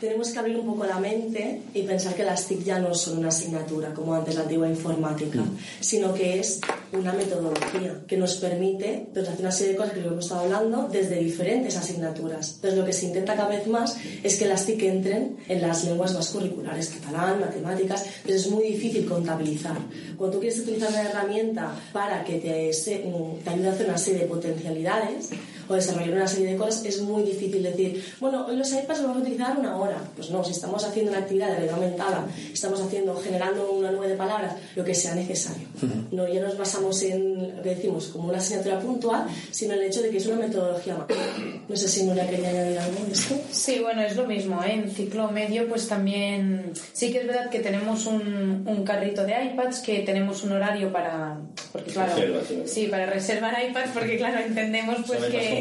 Tenemos 0.00 0.30
que 0.30 0.38
abrir 0.38 0.56
un 0.56 0.66
poco 0.66 0.84
la 0.84 1.00
mente 1.00 1.62
y 1.74 1.82
pensar 1.82 2.14
que 2.14 2.22
las 2.22 2.46
TIC 2.46 2.62
ya 2.62 2.78
no 2.78 2.94
son 2.94 3.18
una 3.18 3.28
asignatura, 3.28 3.92
como 3.92 4.14
antes 4.14 4.36
la 4.36 4.42
antigua 4.42 4.68
informática, 4.68 5.42
sino 5.80 6.14
que 6.14 6.38
es 6.38 6.60
una 6.92 7.12
metodología 7.12 8.02
que 8.06 8.16
nos 8.16 8.36
permite 8.36 9.08
pues, 9.12 9.28
hacer 9.28 9.40
una 9.40 9.50
serie 9.50 9.72
de 9.72 9.78
cosas 9.78 9.94
que 9.94 10.00
lo 10.00 10.08
hemos 10.08 10.24
estado 10.24 10.42
hablando 10.42 10.88
desde 10.88 11.18
diferentes 11.18 11.76
asignaturas. 11.76 12.54
Entonces, 12.54 12.78
lo 12.78 12.84
que 12.84 12.92
se 12.92 13.06
intenta 13.06 13.34
cada 13.34 13.48
vez 13.48 13.66
más 13.66 13.96
es 14.22 14.36
que 14.38 14.46
las 14.46 14.66
TIC 14.66 14.82
entren 14.84 15.36
en 15.48 15.62
las 15.62 15.84
lenguas 15.84 16.14
más 16.14 16.28
curriculares, 16.28 16.88
catalán, 16.88 17.40
matemáticas. 17.40 18.04
Entonces, 18.18 18.46
es 18.46 18.50
muy 18.50 18.64
difícil 18.68 19.04
contabilizar. 19.04 19.76
Cuando 20.16 20.36
tú 20.36 20.40
quieres 20.40 20.60
utilizar 20.60 20.90
una 20.90 21.02
herramienta 21.02 21.74
para 21.92 22.22
que 22.22 22.38
te, 22.38 22.70
mm, 22.70 23.44
te 23.44 23.50
ayude 23.50 23.68
a 23.68 23.72
hacer 23.72 23.86
una 23.86 23.98
serie 23.98 24.20
de 24.20 24.26
potencialidades 24.26 25.30
o 25.68 25.74
desarrollar 25.74 26.14
una 26.14 26.28
serie 26.28 26.52
de 26.52 26.56
cosas, 26.56 26.84
es 26.84 27.00
muy 27.00 27.22
difícil 27.22 27.62
decir, 27.62 28.04
bueno, 28.20 28.46
hoy 28.46 28.56
los 28.56 28.72
iPads 28.72 29.00
los 29.00 29.08
vamos 29.08 29.18
a 29.18 29.20
utilizar 29.20 29.58
una 29.58 29.76
hora. 29.76 29.98
Pues 30.16 30.30
no, 30.30 30.42
si 30.44 30.52
estamos 30.52 30.84
haciendo 30.84 31.12
una 31.12 31.20
actividad 31.20 31.48
de 31.48 31.54
realidad 31.54 31.74
aumentada, 31.74 32.26
estamos 32.52 32.80
haciendo, 32.80 33.16
generando 33.16 33.70
una 33.72 33.90
nube 33.90 34.08
de 34.08 34.16
palabras, 34.16 34.54
lo 34.74 34.84
que 34.84 34.94
sea 34.94 35.14
necesario. 35.14 35.66
No, 36.10 36.26
ya 36.28 36.40
nos 36.40 36.56
basamos 36.56 37.02
en 37.02 37.56
lo 37.56 37.62
que 37.62 37.74
decimos 37.74 38.08
como 38.08 38.28
una 38.28 38.38
asignatura 38.38 38.80
puntual, 38.80 39.26
sino 39.50 39.74
en 39.74 39.80
el 39.80 39.86
hecho 39.86 40.02
de 40.02 40.10
que 40.10 40.18
es 40.18 40.26
una 40.26 40.46
metodología 40.46 40.96
más. 40.96 41.06
No 41.68 41.76
sé 41.76 41.88
si 41.88 42.04
Nuria 42.04 42.28
quería 42.28 42.48
añadir 42.48 42.78
algo 42.78 43.04
de 43.04 43.12
esto. 43.12 43.34
Sí, 43.50 43.78
bueno, 43.80 44.02
es 44.02 44.16
lo 44.16 44.26
mismo. 44.26 44.62
¿eh? 44.62 44.74
En 44.74 44.90
ciclo 44.90 45.30
medio, 45.30 45.68
pues 45.68 45.88
también 45.88 46.72
sí 46.92 47.12
que 47.12 47.18
es 47.18 47.26
verdad 47.26 47.50
que 47.50 47.60
tenemos 47.60 48.06
un, 48.06 48.64
un 48.66 48.84
carrito 48.84 49.24
de 49.24 49.32
iPads, 49.44 49.80
que 49.80 50.00
tenemos 50.00 50.42
un 50.44 50.52
horario 50.52 50.92
para. 50.92 51.36
Porque 51.72 51.92
claro. 51.92 52.14
Reserva, 52.14 52.40
sí. 52.66 52.86
para 52.86 53.06
reservar 53.06 53.56
iPads, 53.70 53.90
porque 53.92 54.16
claro, 54.16 54.40
entendemos 54.40 54.98
pues 55.06 55.24
que. 55.24 55.57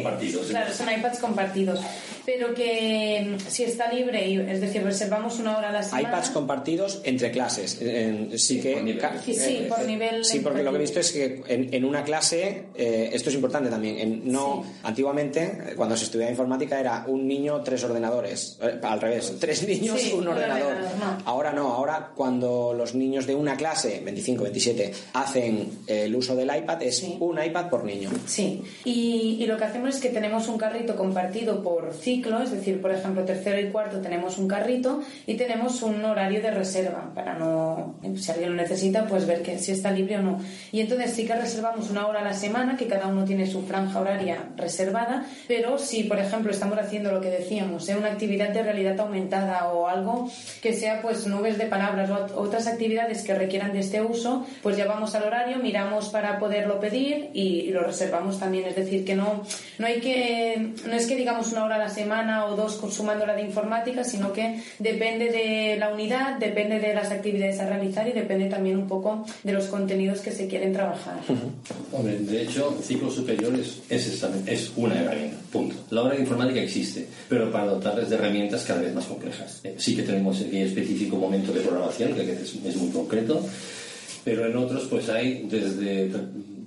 Claro, 0.50 0.74
son 0.74 0.90
iPads 0.90 1.20
compartidos. 1.20 1.80
Pero 2.28 2.54
que 2.54 3.26
mm, 3.26 3.50
si 3.50 3.64
está 3.64 3.90
libre, 3.90 4.28
y- 4.28 4.36
es 4.38 4.60
decir, 4.60 4.84
reservamos 4.84 5.40
una 5.40 5.58
hora 5.58 5.70
a 5.70 5.72
la 5.72 5.82
semana. 5.82 6.10
iPads 6.10 6.30
compartidos 6.32 7.00
entre 7.06 7.32
clases. 7.32 7.82
En- 7.82 8.38
sí 8.38 8.60
que 8.60 8.74
por 8.74 8.84
nivel. 8.84 9.02
Sí, 9.24 9.34
sí, 9.34 9.66
por 9.70 9.86
nivel 9.86 10.26
Sí, 10.26 10.40
porque 10.42 10.62
lo 10.62 10.72
que 10.72 10.78
he 10.78 10.82
visto 10.82 11.00
es 11.00 11.14
que 11.14 11.42
en, 11.48 11.74
en 11.74 11.86
una 11.86 12.04
clase, 12.04 12.66
eh, 12.76 13.12
esto 13.14 13.30
es 13.30 13.36
importante 13.36 13.70
también. 13.70 13.98
en- 14.00 14.30
no, 14.30 14.66
antiguamente, 14.84 15.42
eh, 15.70 15.74
cuando 15.78 15.96
se 15.96 16.04
estudiaba 16.04 16.30
informática, 16.30 16.78
era 16.78 17.06
un 17.08 17.26
niño, 17.26 17.62
tres 17.64 17.82
ordenadores. 17.86 18.58
Eh, 18.62 18.78
al 18.84 19.00
revés, 19.00 19.34
tres 19.40 19.66
niños, 19.66 19.98
Sí, 20.02 20.12
un 20.12 20.28
ordenador. 20.28 20.74
ordenador, 20.74 20.98
no. 21.00 21.18
Ahora 21.24 21.54
no, 21.54 21.72
ahora 21.72 22.12
cuando 22.14 22.74
los 22.74 22.94
niños 22.94 23.26
de 23.26 23.36
una 23.36 23.56
clase, 23.56 24.02
25, 24.04 24.44
27, 24.44 24.92
hacen 25.14 25.70
eh, 25.88 26.04
el 26.04 26.14
uso 26.14 26.36
del 26.36 26.54
iPad, 26.54 26.84
es 26.84 26.98
Sí. 26.98 27.16
un 27.22 27.42
iPad 27.42 27.70
por 27.70 27.86
niño. 27.86 28.10
Sí, 28.26 28.62
y, 28.84 29.38
y 29.40 29.46
lo 29.46 29.56
que 29.58 29.64
hacemos 29.64 29.96
es 29.96 30.02
que 30.02 30.10
tenemos 30.10 30.50
un 30.50 30.58
carrito 30.58 30.94
compartido 30.98 31.64
por 31.64 31.94
ciclo, 31.94 32.17
es 32.44 32.52
decir, 32.52 32.82
por 32.82 32.92
ejemplo, 32.92 33.24
tercero 33.24 33.60
y 33.60 33.70
cuarto 33.72 34.00
tenemos 34.00 34.38
un 34.38 34.48
carrito 34.48 35.02
y 35.26 35.36
tenemos 35.36 35.82
un 35.82 36.04
horario 36.04 36.42
de 36.42 36.52
reserva 36.52 37.12
para 37.14 37.36
no, 37.36 37.96
si 38.16 38.32
alguien 38.32 38.50
lo 38.52 38.56
necesita, 38.62 39.06
pues 39.08 39.26
ver 39.28 39.42
que 39.42 39.58
si 39.60 39.72
está 39.72 39.92
libre 39.92 40.18
o 40.18 40.22
no. 40.22 40.40
Y 40.72 40.82
entonces 40.82 41.12
sí 41.12 41.26
que 41.26 41.36
reservamos 41.36 41.90
una 41.90 42.08
hora 42.08 42.22
a 42.22 42.24
la 42.24 42.34
semana, 42.34 42.78
que 42.78 42.88
cada 42.88 43.08
uno 43.08 43.26
tiene 43.26 43.46
su 43.48 43.62
franja 43.64 44.00
horaria 44.00 44.50
reservada, 44.58 45.26
pero 45.48 45.78
si, 45.78 46.04
por 46.04 46.20
ejemplo, 46.20 46.52
estamos 46.52 46.78
haciendo 46.80 47.12
lo 47.12 47.22
que 47.22 47.30
decíamos, 47.30 47.88
¿eh? 47.90 47.96
una 47.96 48.08
actividad 48.12 48.50
de 48.50 48.64
realidad 48.64 49.00
aumentada 49.00 49.68
o 49.72 49.88
algo 49.88 50.30
que 50.62 50.74
sea 50.74 51.02
pues 51.02 51.28
nubes 51.28 51.58
de 51.58 51.66
palabras 51.66 52.10
o 52.10 52.16
ot- 52.16 52.32
otras 52.36 52.68
actividades 52.68 53.24
que 53.24 53.34
requieran 53.36 53.74
de 53.74 53.80
este 53.80 54.02
uso, 54.02 54.46
pues 54.64 54.78
ya 54.78 54.86
vamos 54.86 55.14
al 55.16 55.24
horario, 55.24 55.58
miramos 55.58 56.10
para 56.10 56.40
poderlo 56.40 56.80
pedir 56.80 57.30
y, 57.34 57.62
y 57.62 57.72
lo 57.72 57.82
reservamos 57.82 58.40
también. 58.40 58.66
Es 58.66 58.76
decir, 58.76 59.06
que 59.06 59.16
no, 59.16 59.44
no 59.80 59.88
hay 59.88 60.00
que, 60.00 60.74
no 60.86 60.94
es 60.94 61.06
que 61.08 61.16
digamos 61.16 61.52
una 61.52 61.64
hora 61.66 61.76
a 61.76 61.80
la 61.80 61.90
semana 61.90 62.07
o 62.08 62.56
dos 62.56 62.76
consumando 62.76 63.26
la 63.26 63.36
de 63.36 63.44
informática, 63.44 64.04
sino 64.04 64.32
que 64.34 64.62
depende 64.80 65.32
de 65.32 65.78
la 65.78 65.94
unidad, 65.94 66.38
depende 66.40 66.80
de 66.80 66.94
las 66.94 67.12
actividades 67.12 67.60
a 67.60 67.68
realizar 67.68 68.08
y 68.08 68.14
depende 68.14 68.50
también 68.50 68.78
un 68.78 68.88
poco 68.88 69.26
de 69.44 69.52
los 69.54 69.66
contenidos 69.66 70.20
que 70.22 70.32
se 70.32 70.48
quieren 70.48 70.74
trabajar. 70.74 71.20
Hombre, 71.92 72.18
de 72.20 72.42
hecho, 72.44 72.78
ciclo 72.82 73.12
superior 73.12 73.54
es, 73.56 73.82
es, 73.90 74.24
es 74.46 74.72
una 74.76 75.00
herramienta, 75.00 75.38
punto. 75.52 75.76
La 75.90 76.04
hora 76.04 76.16
de 76.16 76.22
informática 76.22 76.62
existe, 76.62 77.06
pero 77.28 77.52
para 77.52 77.66
dotarles 77.66 78.10
de 78.10 78.16
herramientas 78.16 78.64
cada 78.64 78.82
vez 78.82 78.94
más 78.94 79.06
complejas. 79.06 79.62
Eh, 79.64 79.76
Sí 79.78 79.96
que 79.96 80.04
tenemos 80.04 80.42
el 80.42 80.56
específico 80.56 81.18
momento 81.18 81.52
de 81.54 81.62
programación, 81.62 82.14
que 82.14 82.32
es, 82.32 82.56
es 82.66 82.76
muy 82.76 82.90
concreto, 82.90 83.46
pero 84.24 84.46
en 84.46 84.56
otros 84.58 84.86
pues 84.90 85.08
hay 85.10 85.48
desde 85.50 86.10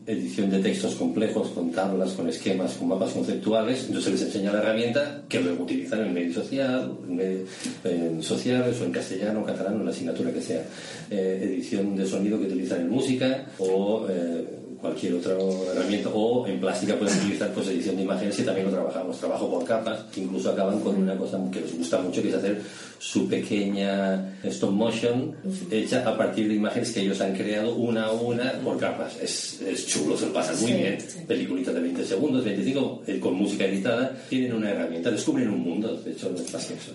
edición 0.06 0.50
de 0.50 0.58
textos 0.60 0.94
complejos, 0.94 1.48
con 1.50 1.70
tablas, 1.72 2.12
con 2.12 2.28
esquemas, 2.28 2.72
con 2.74 2.88
mapas 2.88 3.12
conceptuales, 3.12 3.84
entonces 3.86 4.12
les 4.12 4.22
enseña 4.22 4.52
la 4.52 4.58
herramienta 4.58 5.22
que 5.28 5.40
luego 5.40 5.64
utilizan 5.64 6.00
en 6.06 6.14
medio 6.14 6.34
social, 6.34 6.92
en, 7.08 7.16
medio- 7.16 7.44
en 7.84 8.22
sociales 8.22 8.80
o 8.80 8.84
en 8.84 8.92
castellano, 8.92 9.44
catalán 9.44 9.80
o 9.80 9.84
la 9.84 9.90
asignatura 9.90 10.32
que 10.32 10.40
sea. 10.40 10.64
Eh, 11.10 11.40
edición 11.44 11.96
de 11.96 12.06
sonido 12.06 12.38
que 12.40 12.46
utilizan 12.46 12.80
en 12.80 12.90
música 12.90 13.46
o 13.58 14.06
eh, 14.08 14.44
cualquier 14.80 15.12
otra 15.14 15.34
herramienta 15.74 16.08
o 16.14 16.46
en 16.46 16.58
plástica 16.58 16.94
pueden 16.98 17.18
utilizar 17.18 17.52
pues 17.52 17.68
edición 17.68 17.96
de 17.96 18.02
imágenes 18.02 18.34
que 18.34 18.42
también 18.42 18.66
lo 18.66 18.72
trabajamos, 18.72 19.18
trabajo 19.18 19.50
por 19.50 19.64
capas, 19.64 20.06
incluso 20.16 20.50
acaban 20.50 20.80
con 20.80 20.96
una 20.96 21.16
cosa 21.18 21.38
que 21.52 21.60
les 21.60 21.76
gusta 21.76 22.00
mucho 22.00 22.22
que 22.22 22.30
es 22.30 22.34
hacer 22.34 22.62
su 23.02 23.26
pequeña 23.28 24.34
stop 24.44 24.72
motion 24.72 25.34
hecha 25.70 26.06
a 26.06 26.16
partir 26.18 26.48
de 26.48 26.54
imágenes 26.54 26.92
que 26.92 27.00
ellos 27.00 27.18
han 27.22 27.34
creado 27.34 27.74
una 27.74 28.04
a 28.04 28.12
una 28.12 28.52
por 28.62 28.78
capas. 28.78 29.16
Es, 29.22 29.58
es 29.62 29.86
chulo, 29.86 30.18
se 30.18 30.26
lo 30.26 30.32
pasan 30.34 30.60
muy 30.60 30.66
Sí, 30.72 30.76
bien. 30.76 30.98
sí. 31.00 31.18
Peliculitas 31.26 31.74
de 31.74 31.80
20 31.80 32.04
segundos, 32.04 32.44
25, 32.44 33.02
eh, 33.06 33.18
con 33.18 33.34
música 33.36 33.64
editada, 33.64 34.12
tienen 34.28 34.52
una 34.52 34.70
herramienta, 34.70 35.10
descubren 35.10 35.48
un 35.48 35.60
mundo, 35.60 35.96
de 35.96 36.12
hecho 36.12 36.28
no 36.30 36.36
es 36.36 36.52
más 36.52 36.66
que 36.66 36.74
eso. 36.74 36.92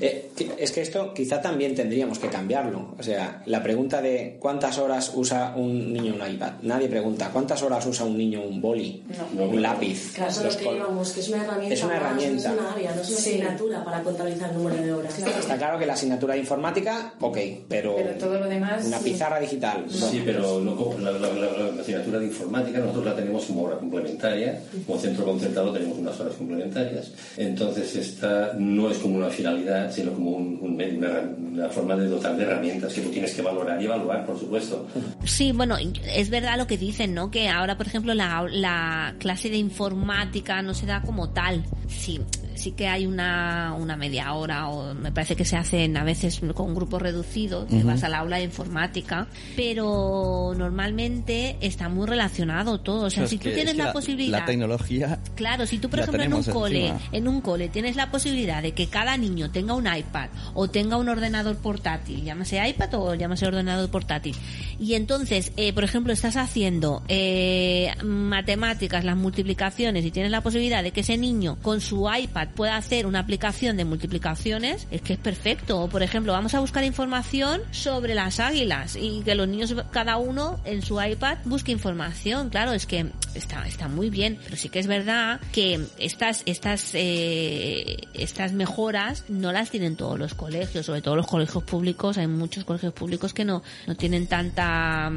Eh, 0.00 0.30
es 0.58 0.70
que 0.70 0.80
esto 0.82 1.12
quizá 1.12 1.42
también 1.42 1.74
tendríamos 1.74 2.20
que 2.20 2.28
cambiarlo. 2.28 2.94
O 2.96 3.02
sea, 3.02 3.42
la 3.46 3.62
pregunta 3.64 4.00
de 4.00 4.36
cuántas 4.38 4.78
horas 4.78 5.10
usa 5.14 5.54
un 5.56 5.92
niño 5.92 6.14
un 6.14 6.30
iPad. 6.34 6.52
Nadie 6.62 6.88
pregunta 6.88 7.30
cuántas 7.32 7.60
horas 7.64 7.84
usa 7.86 8.06
un 8.06 8.16
niño 8.16 8.42
un 8.42 8.60
boli, 8.60 9.02
No. 9.36 9.44
un 9.44 9.60
lápiz. 9.60 10.12
Claro, 10.14 10.32
lo 10.44 10.56
que 10.56 10.76
íbamos, 10.76 11.10
que 11.10 11.20
es 11.20 11.28
una 11.30 11.42
herramienta, 11.44 11.74
Es 11.74 11.82
una 11.82 11.94
más, 11.94 12.02
herramienta. 12.02 12.48
no 12.48 12.54
es 12.54 12.60
una 12.60 12.72
área, 12.72 12.94
no 12.94 13.02
es 13.02 13.08
una 13.08 13.18
Sí. 13.18 13.30
asignatura 13.30 13.84
para 13.84 14.02
contabilizar 14.02 14.50
el 14.50 14.56
número 14.58 14.82
de 14.82 14.92
horas. 14.92 15.14
Está 15.38 15.56
claro 15.56 15.78
que 15.78 15.86
la 15.86 15.92
asignatura 15.94 16.34
de 16.34 16.40
informática, 16.40 17.14
ok, 17.20 17.38
pero, 17.68 17.96
Pero 17.96 18.10
todo 18.18 18.38
lo 18.38 18.48
demás, 18.48 18.84
una 18.86 18.98
sí. 18.98 19.10
pizarra 19.10 19.38
digital. 19.40 19.84
Sí, 19.88 20.22
pero 20.24 20.60
no 20.60 20.94
la, 21.00 21.10
la- 21.12 21.28
la- 21.32 21.72
la 21.74 21.80
asignatura 21.82 22.18
de 22.18 22.26
informática 22.26 22.78
nosotros 22.78 23.04
la 23.06 23.16
tenemos 23.16 23.44
como 23.44 23.62
hora 23.64 23.76
complementaria, 23.78 24.60
como 24.86 24.98
centro 24.98 25.24
concertado 25.24 25.72
tenemos 25.72 25.98
unas 25.98 26.18
horas 26.20 26.34
complementarias. 26.34 27.10
Entonces 27.36 27.94
esta 27.96 28.52
no 28.58 28.90
es 28.90 28.98
como 28.98 29.16
una 29.16 29.30
finalidad, 29.30 29.90
sino 29.92 30.12
como 30.12 30.30
un- 30.30 30.58
un 30.60 30.72
una, 30.82 31.20
una 31.52 31.68
forma 31.68 31.94
de 31.96 32.08
dotar 32.08 32.36
de 32.36 32.42
herramientas 32.44 32.92
que 32.92 33.02
tú 33.02 33.10
tienes 33.10 33.32
que 33.34 33.42
valorar 33.42 33.80
y 33.80 33.84
evaluar, 33.84 34.24
por 34.26 34.38
supuesto. 34.38 34.86
Sí, 35.24 35.52
bueno, 35.52 35.76
es 36.14 36.28
verdad 36.30 36.56
lo 36.58 36.66
que 36.66 36.76
dicen, 36.76 37.14
¿no? 37.14 37.30
Que 37.30 37.48
ahora, 37.48 37.76
por 37.76 37.86
ejemplo, 37.86 38.14
la, 38.14 38.44
la 38.50 39.14
clase 39.18 39.48
de 39.48 39.58
informática 39.58 40.60
no 40.62 40.74
se 40.74 40.86
da 40.86 41.02
como 41.02 41.30
tal. 41.30 41.62
Sí, 41.88 42.20
sí 42.62 42.72
que 42.72 42.86
hay 42.86 43.06
una, 43.06 43.74
una 43.76 43.96
media 43.96 44.32
hora 44.34 44.68
o 44.68 44.94
me 44.94 45.10
parece 45.10 45.34
que 45.34 45.44
se 45.44 45.56
hacen 45.56 45.96
a 45.96 46.04
veces 46.04 46.40
con 46.54 46.74
grupos 46.74 47.02
reducidos, 47.02 47.68
que 47.68 47.82
vas 47.82 48.04
al 48.04 48.14
aula 48.14 48.36
de 48.36 48.44
informática, 48.44 49.26
pero 49.56 50.54
normalmente 50.56 51.56
está 51.60 51.88
muy 51.88 52.06
relacionado 52.06 52.78
todo. 52.80 53.06
O 53.06 53.10
sea, 53.10 53.26
si 53.26 53.38
tú 53.38 53.44
que- 53.44 53.54
tienes 53.54 53.76
la, 53.76 53.92
posibilidad... 53.92 54.40
La 54.40 54.44
tecnología 54.46 55.18
Claro, 55.34 55.66
si 55.66 55.78
tú, 55.78 55.90
por 55.90 56.00
ejemplo, 56.00 56.22
en 56.22 56.34
un 56.34 56.44
cole, 56.44 56.88
encima. 56.88 57.08
en 57.12 57.28
un 57.28 57.40
cole 57.40 57.68
tienes 57.68 57.96
la 57.96 58.10
posibilidad 58.10 58.62
de 58.62 58.72
que 58.72 58.86
cada 58.86 59.16
niño 59.16 59.50
tenga 59.50 59.74
un 59.74 59.86
iPad 59.92 60.28
o 60.54 60.68
tenga 60.68 60.96
un 60.96 61.08
ordenador 61.08 61.56
portátil, 61.56 62.22
llámase 62.24 62.66
iPad 62.68 62.94
o 62.94 63.14
llámase 63.14 63.46
ordenador 63.46 63.90
portátil, 63.90 64.36
y 64.78 64.94
entonces, 64.94 65.52
eh, 65.56 65.72
por 65.72 65.84
ejemplo, 65.84 66.12
estás 66.12 66.36
haciendo 66.36 67.02
eh, 67.08 67.92
matemáticas, 68.04 69.04
las 69.04 69.16
multiplicaciones, 69.16 70.04
y 70.04 70.10
tienes 70.10 70.30
la 70.30 70.42
posibilidad 70.42 70.82
de 70.82 70.92
que 70.92 71.00
ese 71.00 71.16
niño 71.16 71.58
con 71.62 71.80
su 71.80 72.08
iPad 72.12 72.48
pueda 72.54 72.76
hacer 72.76 73.06
una 73.06 73.20
aplicación 73.20 73.76
de 73.76 73.84
multiplicaciones, 73.84 74.86
es 74.90 75.02
que 75.02 75.14
es 75.14 75.18
perfecto. 75.18 75.80
O, 75.80 75.88
por 75.88 76.02
ejemplo, 76.02 76.32
vamos 76.32 76.54
a 76.54 76.60
buscar 76.60 76.84
información 76.84 77.62
sobre 77.70 78.14
las 78.14 78.40
águilas 78.40 78.96
y 78.96 79.22
que 79.22 79.34
los 79.34 79.48
niños, 79.48 79.74
cada 79.90 80.16
uno 80.16 80.60
en 80.64 80.82
su 80.82 81.00
iPad, 81.00 81.38
busque 81.44 81.72
información. 81.72 82.50
Claro, 82.50 82.72
es 82.72 82.86
que 82.86 83.06
está, 83.34 83.66
está 83.66 83.88
muy 83.88 84.10
bien, 84.10 84.38
pero 84.44 84.56
sí 84.56 84.68
que 84.68 84.78
es 84.78 84.86
verdad 84.86 85.40
que 85.52 85.86
estas, 85.98 86.42
estas, 86.46 86.90
eh, 86.94 87.96
estas 88.14 88.52
mejoras 88.52 89.24
no 89.28 89.52
las 89.52 89.70
tienen 89.70 89.96
todos 89.96 90.18
los 90.18 90.34
colegios, 90.34 90.86
sobre 90.86 91.02
todo 91.02 91.16
los 91.16 91.26
colegios 91.26 91.64
públicos. 91.64 92.18
Hay 92.18 92.26
muchos 92.26 92.64
colegios 92.64 92.92
públicos 92.92 93.32
que 93.32 93.44
no, 93.44 93.62
no 93.86 93.96
tienen 93.96 94.26
tanta, 94.26 95.10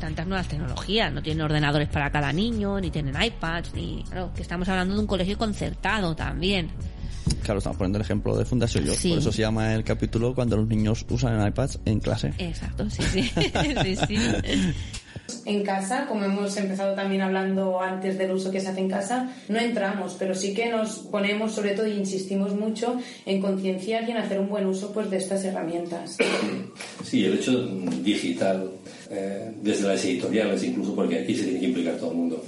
tantas 0.00 0.26
nuevas 0.26 0.48
tecnologías, 0.48 1.12
no 1.12 1.22
tienen 1.22 1.42
ordenadores 1.42 1.88
para 1.88 2.10
cada 2.10 2.32
niño, 2.32 2.80
ni 2.80 2.90
tienen 2.90 3.20
iPads, 3.20 3.74
ni, 3.74 4.04
claro, 4.04 4.32
que 4.34 4.42
estamos 4.42 4.68
hablando 4.68 4.94
de 4.94 5.00
un 5.00 5.06
colegio 5.06 5.36
concertado 5.38 6.14
también. 6.14 6.70
Claro, 7.42 7.58
estamos 7.58 7.78
poniendo 7.78 7.98
el 7.98 8.02
ejemplo 8.02 8.36
de 8.36 8.44
Fundación. 8.44 8.86
Sí. 8.96 9.10
Por 9.10 9.18
eso 9.18 9.32
se 9.32 9.42
llama 9.42 9.74
el 9.74 9.84
capítulo 9.84 10.34
cuando 10.34 10.56
los 10.56 10.66
niños 10.66 11.04
usan 11.10 11.40
el 11.40 11.48
iPad 11.48 11.70
en 11.84 12.00
clase. 12.00 12.32
Exacto, 12.38 12.88
sí, 12.90 13.02
sí. 13.02 13.22
sí, 13.82 13.96
sí. 14.06 14.18
En 15.44 15.62
casa, 15.62 16.06
como 16.08 16.24
hemos 16.24 16.56
empezado 16.56 16.94
también 16.94 17.22
hablando 17.22 17.80
antes 17.80 18.18
del 18.18 18.32
uso 18.32 18.50
que 18.50 18.60
se 18.60 18.68
hace 18.68 18.80
en 18.80 18.88
casa, 18.90 19.30
no 19.48 19.58
entramos, 19.60 20.16
pero 20.18 20.34
sí 20.34 20.52
que 20.54 20.68
nos 20.70 20.98
ponemos, 20.98 21.52
sobre 21.54 21.70
todo, 21.70 21.86
y 21.86 21.92
insistimos 21.92 22.54
mucho 22.54 22.96
en 23.26 23.40
concienciar 23.40 24.08
y 24.08 24.10
en 24.12 24.16
hacer 24.18 24.40
un 24.40 24.48
buen 24.48 24.66
uso 24.66 24.92
pues, 24.92 25.08
de 25.10 25.18
estas 25.18 25.44
herramientas. 25.44 26.16
Sí, 27.04 27.24
el 27.24 27.34
hecho 27.34 27.52
mm, 27.52 28.02
digital, 28.02 28.68
eh, 29.10 29.52
desde 29.62 29.86
las 29.86 30.04
editoriales 30.04 30.62
incluso, 30.64 30.92
porque 30.94 31.20
aquí 31.20 31.34
se 31.36 31.44
tiene 31.44 31.60
que 31.60 31.66
implicar 31.66 31.94
todo 31.98 32.10
el 32.10 32.16
mundo. 32.16 32.44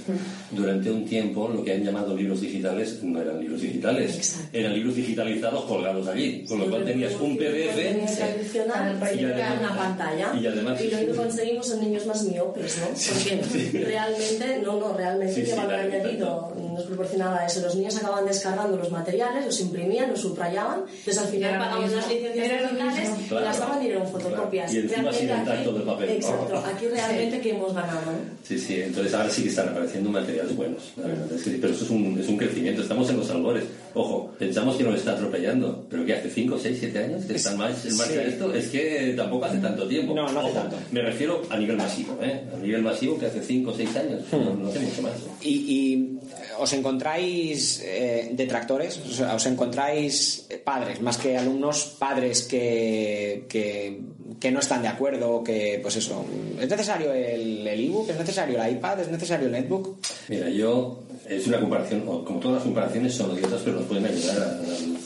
Durante 0.51 0.91
un 0.91 1.05
tiempo 1.05 1.47
lo 1.47 1.63
que 1.63 1.73
han 1.73 1.83
llamado 1.83 2.15
libros 2.15 2.41
digitales 2.41 3.01
no 3.01 3.21
eran 3.21 3.39
libros 3.39 3.61
digitales, 3.61 4.15
Exacto. 4.17 4.49
eran 4.57 4.73
libros 4.73 4.95
digitalizados 4.97 5.63
colgados 5.63 6.05
allí, 6.09 6.43
con 6.45 6.59
lo 6.59 6.69
cual 6.69 6.83
tenías 6.83 7.13
un 7.21 7.37
PDF 7.37 8.17
tradicional 8.17 8.97
Y 9.15 9.21
y 9.21 9.23
además- 9.25 9.59
una 9.61 9.77
pantalla. 9.77 10.33
y 10.39 10.45
además- 10.47 10.81
lo 10.83 10.97
que 10.99 11.07
conseguimos 11.15 11.67
son 11.67 11.79
niños 11.79 12.05
más 12.05 12.23
miopes, 12.23 12.58
¿no? 12.59 12.87
Porque 12.87 13.85
realmente, 13.85 14.59
no, 14.63 14.79
no, 14.79 14.93
realmente 14.97 15.33
Sí, 15.33 15.45
sí, 15.45 15.55
la- 15.55 15.79
añadido 15.79 16.53
nos 16.79 16.87
proporcionaba 16.87 17.45
eso. 17.45 17.59
Los 17.61 17.75
niños 17.75 17.95
acaban 17.97 18.25
descargando 18.25 18.77
los 18.77 18.89
materiales, 18.91 19.45
los 19.45 19.59
imprimían, 19.59 20.09
los 20.09 20.21
subrayaban, 20.21 20.79
entonces 20.87 21.17
al 21.17 21.27
final 21.27 21.59
pagamos 21.59 21.91
las 21.91 22.07
licencias 22.07 22.33
digitales 22.73 23.09
y 23.19 23.27
Claro. 23.29 23.45
las 23.45 23.59
daban 23.59 23.83
y 23.83 23.87
eran 23.87 24.07
fotocopias. 24.07 24.73
Y 24.73 24.77
encima 24.79 25.11
sin 25.13 25.29
el 25.29 25.43
tacto 25.45 25.73
del 25.73 25.83
papel. 25.83 26.09
Exacto. 26.09 26.57
Aquí 26.65 26.87
realmente 26.87 27.41
que 27.41 27.49
hemos 27.51 27.73
ganado, 27.73 28.01
¿no? 28.05 28.11
Sí, 28.43 28.57
sí, 28.57 28.81
entonces 28.81 29.13
ahora 29.13 29.29
sí 29.29 29.43
que 29.43 29.49
están 29.49 29.69
apareciendo 29.69 30.09
materiales 30.09 30.55
buenos, 30.55 30.91
la 30.97 31.07
verdad 31.07 31.27
es 31.33 31.43
que 31.43 31.51
sí, 31.51 31.57
pero 31.61 31.73
eso 31.73 31.83
es 31.83 31.89
un, 31.91 32.19
es 32.19 32.27
un 32.27 32.37
crecimiento, 32.37 32.81
estamos 32.81 33.09
en 33.09 33.17
los 33.17 33.29
albores. 33.29 33.65
Ojo, 33.93 34.31
pensamos 34.37 34.75
que 34.75 34.83
nos 34.83 34.95
está 34.95 35.11
atropellando, 35.13 35.85
pero 35.89 36.05
que 36.05 36.13
hace 36.13 36.29
5, 36.29 36.57
6, 36.61 36.77
7 36.79 36.99
años 37.03 37.25
que 37.25 37.35
está 37.35 37.51
en 37.51 37.57
marcha, 37.57 37.87
en 37.87 37.97
marcha 37.97 38.13
Sí. 38.13 38.19
esto, 38.29 38.53
es 38.53 38.67
que 38.69 39.13
tampoco 39.17 39.45
hace 39.45 39.57
tanto 39.57 39.87
tiempo. 39.87 40.13
No, 40.13 40.29
no 40.31 40.39
hace 40.39 40.49
Ojo, 40.51 40.59
tanto. 40.59 40.77
Me 40.91 41.01
refiero 41.01 41.41
a 41.49 41.57
nivel 41.57 41.75
masivo, 41.77 42.17
¿eh? 42.21 42.43
A 42.53 42.57
nivel 42.57 42.81
masivo 42.83 43.17
que 43.17 43.25
hace 43.25 43.41
5 43.41 43.71
o 43.71 43.75
6 43.75 43.95
años, 43.95 44.21
Hmm. 44.31 44.45
no, 44.45 44.53
no 44.55 44.69
hace 44.69 44.79
mucho 44.79 45.01
más. 45.01 45.13
¿Y, 45.41 45.49
y 45.49 46.19
os 46.59 46.68
encontráis 46.73 47.81
eh, 47.83 48.29
detractores? 48.33 48.99
¿Os 49.21 49.45
encontráis 49.45 50.47
padres, 50.63 51.01
más 51.01 51.17
que 51.17 51.37
alumnos, 51.37 51.95
padres 51.97 52.43
que, 52.43 53.45
que, 53.47 54.51
no 54.51 54.59
están 54.59 54.81
de 54.81 54.87
acuerdo? 54.87 55.43
Que, 55.43 55.79
pues 55.81 55.95
eso, 55.97 56.25
¿es 56.59 56.69
necesario 56.69 57.13
el, 57.13 57.67
el 57.67 57.79
ebook? 57.85 58.09
¿Es 58.09 58.17
necesario 58.17 58.61
el 58.61 58.73
iPad? 58.73 59.01
¿Es 59.01 59.09
necesario 59.09 59.47
el 59.47 59.53
netbook? 59.53 59.97
Mira, 60.27 60.49
yo, 60.49 60.99
es 61.27 61.47
una 61.47 61.59
comparación, 61.59 62.01
como 62.01 62.39
todas 62.39 62.55
las 62.55 62.63
comparaciones 62.63 63.13
son 63.13 63.31
odiosas, 63.31 63.61
pero 63.63 63.77
nos 63.77 63.85
pueden 63.85 64.05
ayudar 64.05 64.37
a, 64.37 64.61
la. 64.61 64.98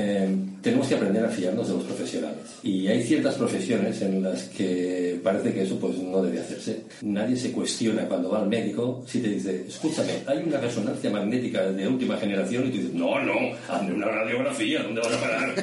Eh, 0.00 0.28
tenemos 0.62 0.86
que 0.86 0.94
aprender 0.94 1.24
a 1.24 1.28
fiarnos 1.28 1.66
de 1.66 1.74
los 1.74 1.82
profesionales. 1.82 2.38
Y 2.62 2.86
hay 2.86 3.02
ciertas 3.02 3.34
profesiones 3.34 4.00
en 4.00 4.22
las 4.22 4.44
que 4.44 5.20
parece 5.24 5.52
que 5.52 5.62
eso 5.62 5.76
pues 5.80 5.98
no 5.98 6.22
debe 6.22 6.38
hacerse. 6.38 6.84
Nadie 7.02 7.36
se 7.36 7.50
cuestiona 7.50 8.06
cuando 8.06 8.30
va 8.30 8.38
al 8.40 8.48
médico 8.48 9.04
si 9.08 9.20
te 9.20 9.28
dice, 9.28 9.64
escúchame, 9.66 10.22
hay 10.26 10.38
una 10.46 10.58
resonancia 10.58 11.10
magnética 11.10 11.62
de 11.72 11.88
última 11.88 12.16
generación 12.16 12.68
y 12.68 12.70
tú 12.70 12.76
dices, 12.76 12.94
no, 12.94 13.20
no, 13.20 13.34
hazme 13.68 13.94
una 13.94 14.06
radiografía, 14.06 14.84
¿dónde 14.84 15.00
vas 15.00 15.14
a 15.14 15.20
parar? 15.20 15.54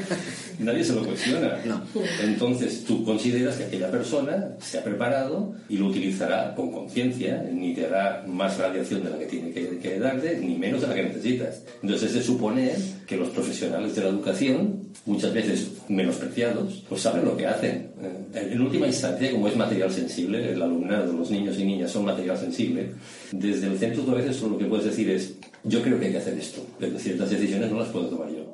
Nadie 0.59 0.83
se 0.83 0.93
lo 0.93 1.03
cuestiona. 1.05 1.59
Entonces 2.23 2.83
tú 2.85 3.03
consideras 3.03 3.55
que 3.57 3.65
aquella 3.65 3.91
persona 3.91 4.55
se 4.59 4.79
ha 4.79 4.83
preparado 4.83 5.53
y 5.69 5.77
lo 5.77 5.87
utilizará 5.87 6.53
con 6.55 6.71
conciencia, 6.71 7.43
ni 7.51 7.73
te 7.73 7.81
dará 7.81 8.23
más 8.27 8.57
radiación 8.57 9.03
de 9.03 9.09
la 9.09 9.19
que 9.19 9.25
tiene 9.25 9.51
que, 9.51 9.77
que 9.79 9.99
darte, 9.99 10.37
ni 10.37 10.55
menos 10.57 10.81
de 10.81 10.87
la 10.87 10.95
que 10.95 11.03
necesitas. 11.03 11.63
Entonces 11.81 12.09
es 12.09 12.15
de 12.15 12.23
suponer 12.23 12.75
que 13.07 13.17
los 13.17 13.29
profesionales 13.29 13.95
de 13.95 14.03
la 14.03 14.09
educación, 14.09 14.89
muchas 15.05 15.33
veces 15.33 15.67
menospreciados, 15.89 16.83
pues 16.89 17.01
saben 17.01 17.25
lo 17.25 17.35
que 17.37 17.47
hacen. 17.47 17.91
Eh, 18.33 18.49
En 18.51 18.61
última 18.61 18.87
instancia, 18.87 19.31
como 19.31 19.47
es 19.47 19.55
material 19.55 19.91
sensible, 19.91 20.51
el 20.53 20.61
alumnado, 20.61 21.13
los 21.13 21.29
niños 21.31 21.59
y 21.59 21.65
niñas 21.65 21.91
son 21.91 22.05
material 22.05 22.37
sensible, 22.37 22.91
desde 23.31 23.67
el 23.67 23.77
centro 23.77 24.03
tú 24.03 24.11
a 24.11 24.15
veces 24.15 24.41
lo 24.41 24.57
que 24.57 24.65
puedes 24.65 24.85
decir 24.85 25.09
es, 25.09 25.35
yo 25.63 25.81
creo 25.81 25.99
que 25.99 26.05
hay 26.07 26.11
que 26.11 26.17
hacer 26.19 26.37
esto, 26.37 26.65
pero 26.79 26.97
ciertas 26.99 27.29
decisiones 27.29 27.71
no 27.71 27.79
las 27.79 27.89
puedo 27.89 28.07
tomar 28.07 28.29
yo. 28.29 28.44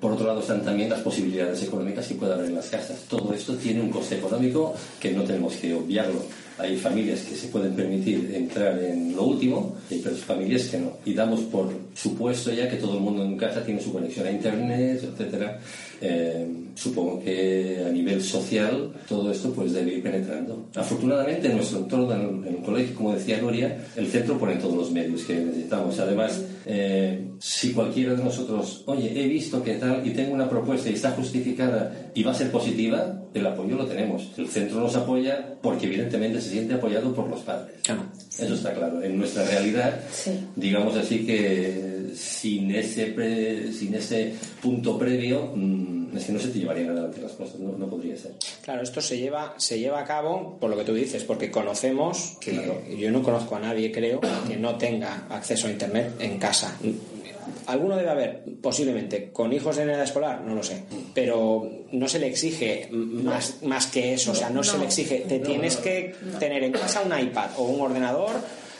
Por 0.00 0.12
otro 0.12 0.26
lado 0.26 0.40
están 0.40 0.64
también 0.64 0.90
las 0.90 1.00
posibilidades 1.00 1.62
económicas 1.62 2.06
que 2.06 2.14
puede 2.14 2.34
haber 2.34 2.46
en 2.46 2.54
las 2.54 2.68
casas. 2.68 3.00
Todo 3.08 3.32
esto 3.34 3.54
tiene 3.56 3.80
un 3.80 3.90
coste 3.90 4.16
económico 4.16 4.74
que 5.00 5.12
no 5.12 5.22
tenemos 5.22 5.54
que 5.56 5.74
obviarlo. 5.74 6.22
Hay 6.58 6.76
familias 6.76 7.20
que 7.20 7.36
se 7.36 7.48
pueden 7.48 7.74
permitir 7.74 8.32
entrar 8.34 8.78
en 8.82 9.14
lo 9.14 9.24
último 9.24 9.76
y 9.88 9.94
hay 9.94 10.00
otras 10.00 10.18
familias 10.18 10.64
que 10.64 10.78
no. 10.78 10.98
Y 11.04 11.14
damos 11.14 11.40
por 11.42 11.72
supuesto 11.94 12.52
ya 12.52 12.68
que 12.68 12.76
todo 12.76 12.94
el 12.94 13.00
mundo 13.00 13.24
en 13.24 13.36
casa 13.36 13.64
tiene 13.64 13.80
su 13.80 13.92
conexión 13.92 14.26
a 14.26 14.30
Internet, 14.30 15.02
etcétera. 15.04 15.60
Eh, 16.00 16.46
supongo 16.74 17.20
que 17.24 17.82
a 17.84 17.90
nivel 17.90 18.22
social 18.22 18.92
todo 19.08 19.32
esto 19.32 19.52
pues 19.52 19.72
debe 19.72 19.94
ir 19.94 20.02
penetrando. 20.02 20.66
Afortunadamente 20.76 21.48
en 21.48 21.56
nuestro 21.56 21.78
entorno, 21.80 22.12
en, 22.14 22.46
en 22.46 22.54
el 22.56 22.62
colegio, 22.62 22.94
como 22.94 23.14
decía 23.14 23.40
Nuria, 23.40 23.84
el 23.96 24.06
centro 24.06 24.38
pone 24.38 24.56
todos 24.56 24.74
los 24.76 24.92
medios 24.92 25.22
que 25.24 25.34
necesitamos. 25.34 25.98
Además, 25.98 26.40
eh, 26.66 27.26
si 27.40 27.72
cualquiera 27.72 28.14
de 28.14 28.22
nosotros, 28.22 28.84
oye, 28.86 29.10
he 29.14 29.26
visto 29.26 29.62
que 29.62 29.74
tal 29.74 30.06
y 30.06 30.10
tengo 30.10 30.34
una 30.34 30.48
propuesta 30.48 30.88
y 30.88 30.94
está 30.94 31.10
justificada 31.12 32.10
y 32.14 32.22
va 32.22 32.30
a 32.30 32.34
ser 32.34 32.50
positiva, 32.52 33.20
el 33.34 33.46
apoyo 33.46 33.76
lo 33.76 33.86
tenemos. 33.86 34.28
El 34.36 34.48
centro 34.48 34.78
nos 34.80 34.94
apoya 34.94 35.54
porque 35.60 35.86
evidentemente 35.86 36.40
se 36.40 36.50
siente 36.50 36.74
apoyado 36.74 37.12
por 37.12 37.28
los 37.28 37.40
padres. 37.40 37.74
Eso 38.38 38.54
está 38.54 38.72
claro. 38.72 39.02
En 39.02 39.18
nuestra 39.18 39.44
realidad, 39.44 39.98
Sí. 40.12 40.30
digamos 40.54 40.96
así 40.96 41.26
que 41.26 41.97
sin 42.14 42.74
ese, 42.74 43.06
pre- 43.06 43.72
sin 43.72 43.94
ese 43.94 44.34
punto 44.62 44.98
previo, 44.98 45.52
mm, 45.54 46.16
es 46.16 46.24
que 46.24 46.32
no 46.32 46.38
se 46.38 46.48
te 46.48 46.58
llevarían 46.60 46.90
adelante 46.90 47.20
las 47.20 47.32
cosas, 47.32 47.58
no, 47.60 47.72
no 47.76 47.88
podría 47.88 48.16
ser. 48.16 48.32
Claro, 48.62 48.82
esto 48.82 49.00
se 49.00 49.18
lleva, 49.18 49.54
se 49.58 49.78
lleva 49.78 50.00
a 50.00 50.04
cabo 50.04 50.58
por 50.60 50.70
lo 50.70 50.76
que 50.76 50.84
tú 50.84 50.94
dices, 50.94 51.24
porque 51.24 51.50
conocemos, 51.50 52.36
que 52.40 52.96
yo 52.98 53.10
no 53.10 53.22
conozco 53.22 53.56
a 53.56 53.60
nadie, 53.60 53.92
creo, 53.92 54.20
que 54.46 54.56
no 54.56 54.76
tenga 54.76 55.26
acceso 55.28 55.66
a 55.66 55.70
Internet 55.70 56.12
en 56.20 56.38
casa. 56.38 56.76
Alguno 57.66 57.96
debe 57.96 58.08
haber, 58.08 58.44
posiblemente, 58.62 59.30
con 59.30 59.52
hijos 59.52 59.76
en 59.76 59.90
edad 59.90 60.02
escolar, 60.02 60.40
no 60.42 60.54
lo 60.54 60.62
sé, 60.62 60.84
pero 61.14 61.70
no 61.92 62.08
se 62.08 62.18
le 62.18 62.26
exige 62.28 62.88
más, 62.90 63.62
más 63.62 63.86
que 63.88 64.14
eso, 64.14 64.32
o 64.32 64.34
sea, 64.34 64.48
no, 64.48 64.64
se 64.64 64.78
le 64.78 64.86
exige, 64.86 65.24
te 65.28 65.38
tienes 65.40 65.76
que 65.76 66.14
tener 66.38 66.64
en 66.64 66.72
casa 66.72 67.02
un 67.02 67.18
iPad 67.18 67.50
o 67.58 67.64
un 67.64 67.80
ordenador 67.82 68.32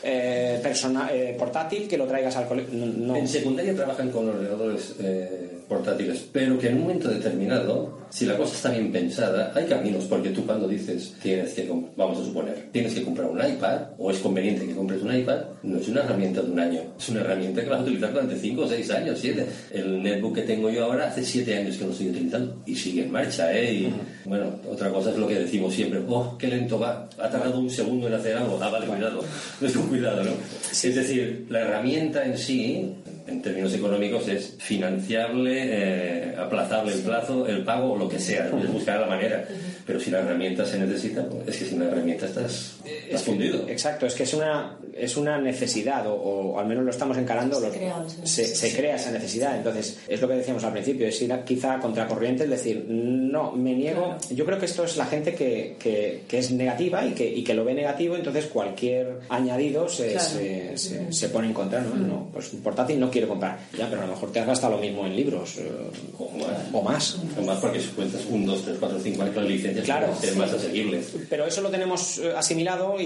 eh, 0.03 0.61
persona- 0.63 1.11
eh, 1.13 1.35
portátil 1.39 1.89
que 1.89 1.97
lo 1.99 2.07
traigas 2.07 2.37
al 2.37 2.47
colegio. 2.47 2.71
No, 2.73 2.87
no. 2.87 3.17
En 3.17 3.29
secundaria 3.29 3.75
trabajan 3.75 4.11
con 4.11 4.29
ordenadores 4.29 4.95
eh, 5.01 5.58
portátiles, 5.69 6.27
pero 6.33 6.59
que 6.59 6.69
en 6.69 6.77
un 6.77 6.83
momento 6.83 7.09
determinado, 7.09 7.99
si 8.11 8.25
la 8.25 8.37
cosa 8.37 8.55
está 8.55 8.71
bien 8.71 8.91
pensada, 8.91 9.53
hay 9.55 9.67
caminos, 9.67 10.05
porque 10.05 10.31
tú 10.31 10.47
cuando 10.47 10.67
dices 10.67 11.15
tienes 11.23 11.53
que, 11.53 11.71
vamos 11.97 12.19
a 12.19 12.25
suponer, 12.25 12.69
tienes 12.73 12.95
que 12.95 13.05
comprar 13.05 13.29
un 13.29 13.39
iPad, 13.39 13.81
o 13.99 14.11
es 14.11 14.19
conveniente 14.19 14.67
que 14.67 14.75
compres 14.75 15.03
un 15.03 15.15
iPad, 15.15 15.41
no 15.63 15.79
es 15.79 15.89
una 15.89 16.03
herramienta 16.03 16.43
de 16.43 16.51
un 16.51 16.61
año, 16.61 16.81
es 16.99 17.09
una 17.11 17.21
herramienta 17.21 17.63
que 17.63 17.69
vas 17.69 17.81
a 17.81 17.83
utilizar 17.83 18.13
durante 18.13 18.37
5 18.37 18.63
o 18.63 18.69
6 18.69 18.91
años, 18.91 19.19
7. 19.21 19.47
El 19.73 20.03
netbook 20.03 20.37
que 20.37 20.43
tengo 20.43 20.71
yo 20.71 20.85
ahora 20.85 21.09
hace 21.09 21.23
7 21.23 21.57
años 21.57 21.77
que 21.77 21.85
lo 21.85 21.91
estoy 21.91 22.09
utilizando 22.09 22.63
y 22.65 22.75
sigue 22.75 23.03
en 23.03 23.13
marcha, 23.13 23.53
¿eh? 23.53 23.73
Y 23.75 23.95
bueno, 24.25 24.59
otra 24.71 24.91
cosa 24.91 25.11
es 25.11 25.19
lo 25.19 25.29
que 25.29 25.35
decimos 25.35 25.75
siempre, 25.75 26.01
oh, 26.09 26.37
qué 26.39 26.49
lento 26.49 26.79
va, 26.79 27.09
ha 27.19 27.29
tardado 27.29 27.61
un 27.61 27.71
segundo 27.71 28.07
en 28.07 28.15
hacer 28.15 28.37
algo, 28.37 28.59
ah, 28.63 28.71
vale, 28.71 28.87
cuidado, 28.87 29.23
no 29.61 29.67
es 29.67 29.73
con 29.75 29.89
cuidado, 29.89 30.25
¿no? 30.25 30.31
Es 30.73 30.95
decir, 30.95 31.47
la 31.51 31.61
herramienta 31.61 32.25
en 32.25 32.39
sí, 32.39 32.95
en 33.29 33.43
términos 33.43 33.73
económicos, 33.75 34.27
es 34.29 34.55
financiable, 34.59 35.53
eh, 35.65 36.35
aplazable 36.39 36.93
el 36.95 37.01
plazo, 37.01 37.47
el 37.47 37.65
pago 37.65 37.93
o 37.93 37.97
lo 37.99 38.09
que 38.09 38.19
sea, 38.19 38.47
es 38.49 38.73
buscar 38.73 39.01
la 39.01 39.07
manera. 39.07 39.47
Pero 39.87 40.01
si 40.01 40.11
la 40.11 40.19
herramienta 40.21 40.65
se 40.67 40.79
necesita, 40.79 41.27
pues, 41.29 41.49
es 41.49 41.57
que 41.57 41.65
sin 41.65 41.79
la 41.81 41.87
herramienta 41.87 42.27
estás, 42.27 42.77
estás 42.85 43.23
fundido. 43.23 43.67
Exacto, 43.69 44.07
es 44.07 44.15
que 44.15 44.25
es 44.25 44.35
una, 44.35 44.79
es 44.95 45.17
una 45.17 45.39
necesidad, 45.41 46.07
o, 46.07 46.15
o 46.15 46.59
al 46.59 46.67
menos 46.67 46.85
lo 46.85 46.91
estamos 46.91 47.17
encarando. 47.17 47.57
Se 47.61 47.67
lo- 47.67 47.73
crea 47.73 48.05
esa 48.07 48.11
se, 48.27 48.43
necesidad. 48.43 48.55
se 48.71 48.77
crea 48.77 48.97
esa 48.97 49.11
necesidad. 49.13 49.57
Entonces, 49.57 49.99
es 50.09 50.21
lo 50.21 50.29
que 50.29 50.35
decíamos 50.35 50.65
al 50.65 50.73
principio, 50.73 51.07
es 51.07 51.21
ir 51.23 51.33
a- 51.33 51.45
quizá 51.45 51.75
a 51.75 51.81
contracorriente, 51.81 52.45
es 52.45 52.51
decir, 52.51 52.85
no, 52.89 53.53
me 53.53 53.75
niego. 53.75 54.17
Yo 54.31 54.45
creo 54.45 54.59
que 54.59 54.67
esto 54.67 54.85
es 54.85 54.97
la 54.97 55.07
gente 55.07 55.35
que, 55.35 55.77
que, 55.79 56.23
que 56.29 56.39
es 56.39 56.51
negativa 56.51 57.05
y 57.07 57.13
que, 57.13 57.27
y 57.27 57.43
que 57.43 57.55
lo 57.55 57.65
ve 57.65 57.75
negativo, 57.75 58.15
entonces 58.17 58.47
cualquier 58.47 59.21
añadido 59.31 59.89
se, 59.89 60.13
Claro. 60.13 60.25
se, 60.29 60.77
se- 60.77 61.13
se 61.13 61.29
pone 61.31 61.49
en 61.49 61.55
contra. 61.55 61.81
¿no? 61.81 61.95
No, 61.95 62.29
pues 62.33 62.53
un 62.53 62.61
portátil 62.63 63.01
no 63.01 63.11
quiero 63.19 63.29
comprar. 63.29 63.59
Ya, 63.77 63.89
pero 63.89 64.03
a 64.03 64.07
lo 64.07 64.13
mejor 64.13 64.33
te 64.33 64.41
has 64.41 64.47
gastado 64.47 64.77
lo 64.77 64.81
mismo 64.81 65.07
en 65.07 65.15
libros 65.17 65.57
eh, 65.59 65.71
O 66.19 66.31
más. 66.39 66.73
o 66.73 66.83
más. 66.83 67.19
O 67.39 67.43
más 67.43 67.59
porque 67.59 67.81
si 67.81 67.89
cuentas 67.89 68.23
1, 68.29 68.53
2, 68.53 68.65
3, 68.65 68.77
4, 68.81 68.99
5 69.03 69.23
años, 69.23 69.37
las 69.37 69.45
licencias 69.47 69.85
Claro. 69.85 70.15
ser 70.21 70.37
más 70.37 70.53
asequibles. 70.53 71.07
Pero 71.29 71.47
eso 71.47 71.61
lo 71.61 71.71
tenemos 71.71 72.19
eh, 72.19 72.33
asimilado 72.37 73.01
y, 73.01 73.05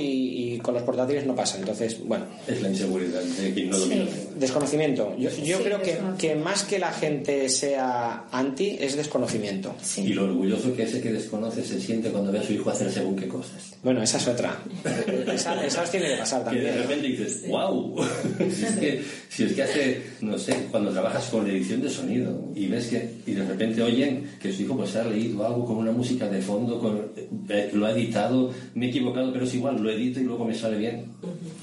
y 0.54 0.58
con 0.58 0.74
los 0.74 0.82
portátiles 0.82 1.26
no 1.26 1.34
pasa. 1.34 1.58
Entonces, 1.58 1.98
bueno, 2.04 2.26
Es 2.46 2.60
la 2.62 2.68
inseguridad 2.68 3.20
de 3.22 3.52
quien 3.54 3.70
no 3.70 3.78
domina. 3.78 4.04
Desconocimiento. 4.36 5.14
Yo, 5.18 5.30
yo 5.30 5.58
Sí, 5.58 5.62
creo 5.64 5.80
que, 5.82 5.98
que 6.18 6.34
más 6.34 6.64
que 6.64 6.78
la 6.78 6.92
gente 6.92 7.48
sea 7.48 8.24
anti 8.32 8.76
es 8.80 8.96
desconocimiento. 8.96 9.74
Sí. 9.82 10.02
Y 10.02 10.12
lo 10.14 10.24
orgulloso 10.24 10.74
que 10.74 10.82
ese 10.84 11.00
que 11.00 11.12
desconoce 11.12 11.64
se 11.64 11.80
siente 11.80 12.10
cuando 12.10 12.32
ve 12.32 12.38
a 12.40 12.42
su 12.42 12.52
hijo 12.52 12.70
hacer 12.70 12.90
según 12.92 13.16
qué 13.16 13.28
cosas. 13.28 13.74
Bueno, 13.82 14.02
esa 14.02 14.18
es 14.18 14.28
otra. 14.28 14.58
Esa, 15.32 15.64
esa 15.64 15.82
os 15.82 15.90
tiene 15.90 16.08
que 16.08 16.16
pasar 16.16 16.44
Que 16.48 16.56
de 16.56 16.66
también. 16.66 16.82
repente 16.88 17.06
dices, 17.08 17.48
wow, 17.48 17.96
si 18.38 18.64
es, 18.64 18.72
que, 18.76 19.02
si 19.28 19.44
es 19.44 19.52
que 19.54 19.62
hace, 19.62 20.01
no 20.20 20.38
sé, 20.38 20.68
cuando 20.70 20.90
trabajas 20.90 21.26
con 21.26 21.48
edición 21.48 21.82
de 21.82 21.90
sonido 21.90 22.48
y 22.54 22.66
ves 22.66 22.88
que, 22.88 23.10
y 23.26 23.32
de 23.32 23.44
repente 23.44 23.82
oyen 23.82 24.30
que 24.40 24.52
su 24.52 24.62
hijo 24.62 24.76
pues 24.76 24.94
ha 24.96 25.04
leído 25.04 25.46
algo 25.46 25.64
con 25.64 25.76
una 25.78 25.92
música 25.92 26.28
de 26.28 26.40
fondo, 26.40 26.78
con, 26.78 27.12
eh, 27.48 27.70
lo 27.72 27.86
ha 27.86 27.92
editado, 27.92 28.52
me 28.74 28.86
he 28.86 28.88
equivocado, 28.90 29.32
pero 29.32 29.44
es 29.44 29.54
igual, 29.54 29.82
lo 29.82 29.90
edito 29.90 30.20
y 30.20 30.24
luego 30.24 30.44
me 30.44 30.54
sale 30.54 30.78
bien. 30.78 31.06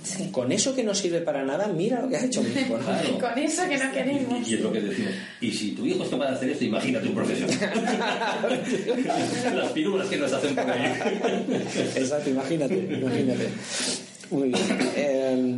Sí. 0.03 0.29
Con 0.31 0.51
eso 0.51 0.75
que 0.75 0.83
no 0.83 0.93
sirve 0.93 1.21
para 1.21 1.43
nada, 1.43 1.67
mira 1.67 2.01
lo 2.01 2.09
que 2.09 2.17
ha 2.17 2.25
hecho 2.25 2.41
mi 2.43 2.49
hijo. 2.49 2.77
Claro. 2.77 3.19
Con 3.19 3.37
eso 3.39 3.63
que 3.67 3.77
no 3.77 3.91
queremos. 3.91 4.47
Y, 4.47 4.51
y 4.51 4.53
es 4.55 4.61
lo 4.61 4.71
que 4.71 4.81
decimos. 4.81 5.11
Y 5.41 5.51
si 5.51 5.71
tu 5.71 5.85
hijo 5.85 6.03
es 6.03 6.09
capaz 6.09 6.29
de 6.29 6.35
hacer 6.35 6.49
esto, 6.49 6.65
imagínate 6.65 7.07
un 7.07 7.15
profesional. 7.15 7.57
Las 9.55 9.71
pirulas 9.71 10.07
que 10.07 10.17
nos 10.17 10.33
hacen 10.33 10.55
por 10.55 10.69
ahí. 10.69 10.91
Exacto, 11.95 12.29
imagínate, 12.29 12.75
imagínate. 12.75 13.49
Muy 14.31 14.49
bien. 14.49 14.63
Eh, 14.95 15.57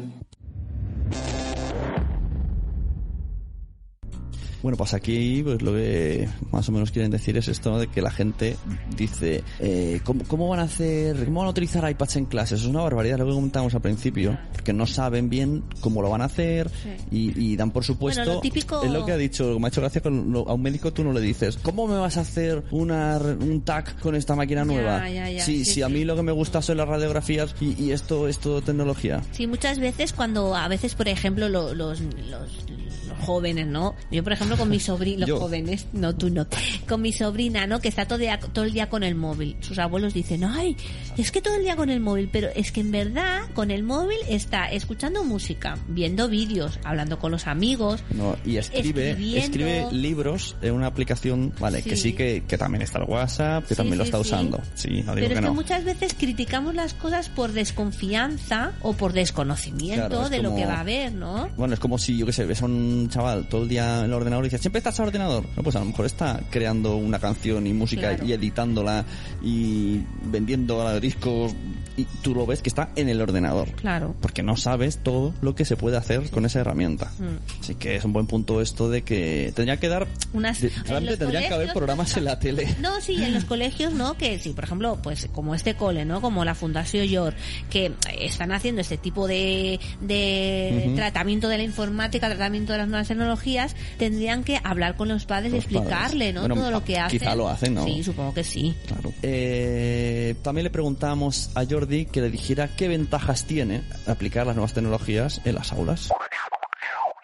Bueno, 4.62 4.78
pues 4.78 4.93
aquí 4.93 5.41
pues 5.43 5.62
lo 5.62 5.74
que 5.74 6.28
más 6.51 6.68
o 6.70 6.72
menos 6.72 6.91
quieren 6.91 7.09
decir 7.12 7.36
es 7.38 7.47
esto 7.47 7.72
¿no? 7.72 7.80
de 7.80 7.88
que 7.88 8.01
la 8.01 8.12
gente 8.12 8.57
dice 8.95 9.43
eh, 9.59 10.01
¿cómo, 10.03 10.24
¿cómo 10.28 10.47
van 10.49 10.59
a 10.59 10.64
hacer, 10.64 11.26
cómo 11.26 11.39
van 11.39 11.47
a 11.47 11.51
utilizar 11.51 11.89
iPads 11.89 12.16
en 12.18 12.26
clases? 12.26 12.62
Es 12.62 12.68
una 12.68 12.82
barbaridad, 12.82 13.18
lo 13.18 13.26
que 13.26 13.32
comentábamos 13.34 13.74
al 13.74 13.82
principio, 13.82 14.38
porque 14.53 14.74
no 14.74 14.86
saben 14.86 15.30
bien 15.30 15.64
cómo 15.80 16.01
lo 16.01 16.09
van 16.09 16.22
a 16.22 16.26
hacer 16.26 16.70
y, 17.09 17.38
y 17.43 17.55
dan 17.55 17.72
por 17.72 17.84
supuesto... 17.84 18.22
Bueno, 18.22 18.36
lo 18.36 18.41
típico- 18.41 18.84
Es 18.84 18.91
lo 18.91 19.05
que 19.05 19.12
ha 19.14 19.18
dicho, 19.18 19.59
me 19.59 19.68
ha 19.68 19.70
hecho 19.70 19.82
gracia, 19.82 20.01
con 20.01 20.32
lo- 20.32 20.47
a 20.47 20.53
un 20.53 20.62
médico 20.62 20.91
tú 20.93 21.03
no 21.03 21.12
le 21.14 21.22
dices 21.22 21.57
¿cómo 21.62 21.88
me 21.88 21.97
vas 21.97 22.18
a 22.18 22.22
hacer 22.22 22.64
una, 22.72 23.18
un 23.18 23.62
TAC 23.62 23.99
con 23.99 24.16
esta 24.16 24.36
máquina 24.36 24.64
nueva? 24.66 25.09
ya, 25.09 25.43
sí, 25.43 25.66
si 25.66 25.82
a 25.82 25.88
sí. 25.88 25.93
mí 25.93 26.05
lo 26.05 26.16
que 26.16 26.24
me 26.24 26.32
gusta 26.32 26.62
son 26.62 26.78
las 26.78 26.88
radiografías 26.88 27.55
y, 27.59 27.82
y 27.84 27.91
esto 27.91 28.28
es 28.28 28.38
todo 28.39 28.62
tecnología. 28.62 29.22
Sí, 29.32 29.47
muchas 29.47 29.80
veces 29.80 30.14
cuando, 30.14 30.55
a 30.55 30.68
veces, 30.68 30.93
por 30.95 31.07
ejemplo, 31.07 31.49
lo- 31.49 31.74
los, 31.74 31.99
los, 32.01 32.66
los 33.12 33.26
jóvenes, 33.26 33.68
¿no? 33.68 33.95
Yo, 34.12 34.24
por 34.24 34.34
ejemplo, 34.34 34.57
con 34.57 34.70
mi 34.70 34.80
sobrina, 34.80 35.22
los 35.22 35.30
Yo. 35.30 35.39
jóvenes, 35.39 35.88
no 35.93 36.16
tú 36.16 36.30
no, 36.30 36.47
con 36.88 37.01
mi 37.01 37.12
sobrina, 37.14 37.68
¿no? 37.68 37.80
Que 37.80 37.88
está 37.88 38.05
todo, 38.07 38.18
día- 38.18 38.39
todo 38.39 38.66
el 38.66 38.74
día 38.74 38.89
con 38.89 39.03
el 39.03 39.16
móvil. 39.16 39.55
Sus 39.62 39.80
abuelos 39.80 40.14
dicen, 40.14 40.43
ay, 40.43 40.76
es 41.18 41.32
que 41.32 41.41
todo 41.41 41.55
el 41.55 41.64
día 41.64 41.76
con 41.76 41.89
el 41.89 41.99
móvil, 41.99 42.30
pero 42.32 42.49
es 42.55 42.72
que 42.72 42.82
en 42.82 42.91
verdad 42.91 43.41
con 43.53 43.72
el 43.72 43.84
móvil 43.84 44.18
está 44.28 44.66
escuchando 44.72 45.24
música, 45.24 45.78
viendo 45.88 46.28
vídeos, 46.30 46.80
hablando 46.84 47.20
con 47.20 47.32
los 47.32 47.47
amigos. 47.47 48.03
No, 48.12 48.36
y 48.45 48.57
escribe, 48.57 49.12
escribe 49.38 49.88
libros 49.91 50.55
en 50.62 50.74
una 50.74 50.88
aplicación, 50.88 51.53
vale, 51.59 51.82
que 51.84 51.95
Sí. 51.95 52.14
que, 52.14 52.43
que 52.47 52.57
también 52.57 52.82
está 52.82 52.99
el 52.99 53.05
WhatsApp, 53.05 53.64
que 53.64 53.70
Sí, 53.70 53.76
también 53.76 53.97
lo 53.97 54.03
está 54.03 54.20
usando. 54.20 54.59
Sí, 54.76 54.89
no 54.89 55.14
digo 55.14 55.14
Pero 55.16 55.28
que 55.28 55.34
es 55.34 55.39
que 55.39 55.45
no. 55.45 55.53
muchas 55.53 55.84
veces 55.84 56.14
criticamos 56.18 56.74
las 56.76 56.93
cosas 56.93 57.30
por 57.30 57.51
desconfianza 57.51 58.74
o 58.82 58.93
por 58.93 59.14
desconocimiento 59.14 60.07
Claro, 60.09 60.30
de 60.30 60.41
lo 60.41 60.55
que 60.55 60.66
va 60.66 60.76
a 60.76 60.80
haber, 60.82 61.14
¿no? 61.14 61.49
Bueno, 61.57 61.74
es 61.74 61.80
como 61.80 61.97
si, 61.97 62.18
yo 62.18 62.26
qué 62.26 62.34
sé, 62.34 62.45
ves 62.45 62.62
a 62.62 62.66
un 62.66 63.00
chaval 63.09 63.47
todo 63.49 63.63
el 63.63 63.69
día 63.69 63.99
en 63.99 64.05
el 64.05 64.13
ordenador 64.13 64.45
y 64.45 64.47
dices, 64.47 64.61
¿siempre 64.61 64.79
estás 64.79 64.99
al 64.99 65.07
ordenador? 65.07 65.45
No, 65.55 65.63
pues 65.63 65.75
a 65.75 65.79
lo 65.79 65.85
mejor 65.85 66.05
está 66.05 66.39
creando 66.49 66.95
una 66.95 67.19
canción 67.19 67.67
y 67.67 67.73
música 67.73 68.09
Claro. 68.09 68.25
y 68.25 68.33
editándola 68.33 69.05
y 69.43 70.01
vendiendo 70.25 70.99
discos 70.99 71.53
y 71.97 72.05
tú 72.21 72.33
lo 72.33 72.45
ves 72.45 72.61
que 72.61 72.69
está 72.69 72.89
en 72.95 73.09
el 73.09 73.19
ordenador. 73.21 73.69
Claro. 73.73 74.15
Porque 74.21 74.43
no 74.43 74.55
sabes 74.55 74.99
todo 74.99 75.33
lo 75.41 75.55
que 75.55 75.65
se 75.65 75.75
puede 75.75 75.97
hacer 75.97 76.29
con 76.29 76.45
esa 76.45 76.61
herramienta. 76.61 77.11
Mm. 77.19 77.59
Así 77.61 77.75
que 77.75 77.97
es 77.97 78.05
un 78.05 78.13
buen 78.13 78.27
punto 78.27 78.61
esto 78.61 78.89
de 78.89 79.03
que 79.03 79.51
tendría 79.55 79.77
que 79.77 79.89
dar... 79.89 80.07
Unas- 80.33 80.61
de- 80.61 80.67
en 80.69 80.85
realmente 80.85 81.17
tendrían 81.17 81.47
que 81.49 81.53
haber 81.53 81.73
programas 81.73 82.15
en 82.15 82.25
la 82.25 82.39
tele. 82.39 82.67
No, 82.79 83.01
sí, 83.01 83.21
en 83.21 83.33
los 83.33 83.43
colegios, 83.51 83.93
¿no? 83.93 84.15
Que 84.15 84.39
sí, 84.39 84.51
por 84.53 84.63
ejemplo, 84.63 84.97
pues 85.03 85.27
como 85.33 85.53
este 85.53 85.75
cole, 85.75 86.05
¿no? 86.05 86.21
Como 86.21 86.45
la 86.45 86.55
Fundación 86.55 87.05
York, 87.07 87.35
que 87.69 87.91
están 88.19 88.51
haciendo 88.53 88.81
este 88.81 88.97
tipo 88.97 89.27
de, 89.27 89.79
de 89.99 90.93
tratamiento 90.95 91.49
de 91.49 91.57
la 91.57 91.63
informática, 91.63 92.27
tratamiento 92.29 92.71
de 92.71 92.79
las 92.79 92.87
nuevas 92.91 93.07
tecnologías, 93.07 93.75
tendrían 93.97 94.43
que 94.43 94.59
hablar 94.63 94.95
con 94.95 95.07
los 95.07 95.25
padres 95.25 95.51
y 95.51 95.55
Los 95.55 95.65
padres. 95.65 95.81
explicarle, 95.81 96.33
¿no? 96.33 96.41
Bueno, 96.41 96.55
Todo 96.55 96.71
lo 96.71 96.83
que 96.83 96.99
hacen. 96.99 97.19
quizá 97.19 97.35
lo 97.35 97.47
hacen, 97.49 97.73
¿no? 97.73 97.85
Sí, 97.85 98.03
supongo 98.03 98.33
que 98.33 98.43
sí. 98.43 98.75
Claro. 98.87 99.11
Eh, 99.23 100.35
también 100.43 100.63
le 100.65 100.69
preguntamos 100.69 101.49
a 101.55 101.65
Jordi 101.65 102.05
que 102.05 102.21
le 102.21 102.29
dijera 102.29 102.69
qué 102.75 102.87
ventajas 102.87 103.45
tiene 103.45 103.81
aplicar 104.05 104.45
las 104.45 104.55
nuevas 104.55 104.73
tecnologías 104.73 105.41
en 105.45 105.55
las 105.55 105.71
aulas. 105.71 106.09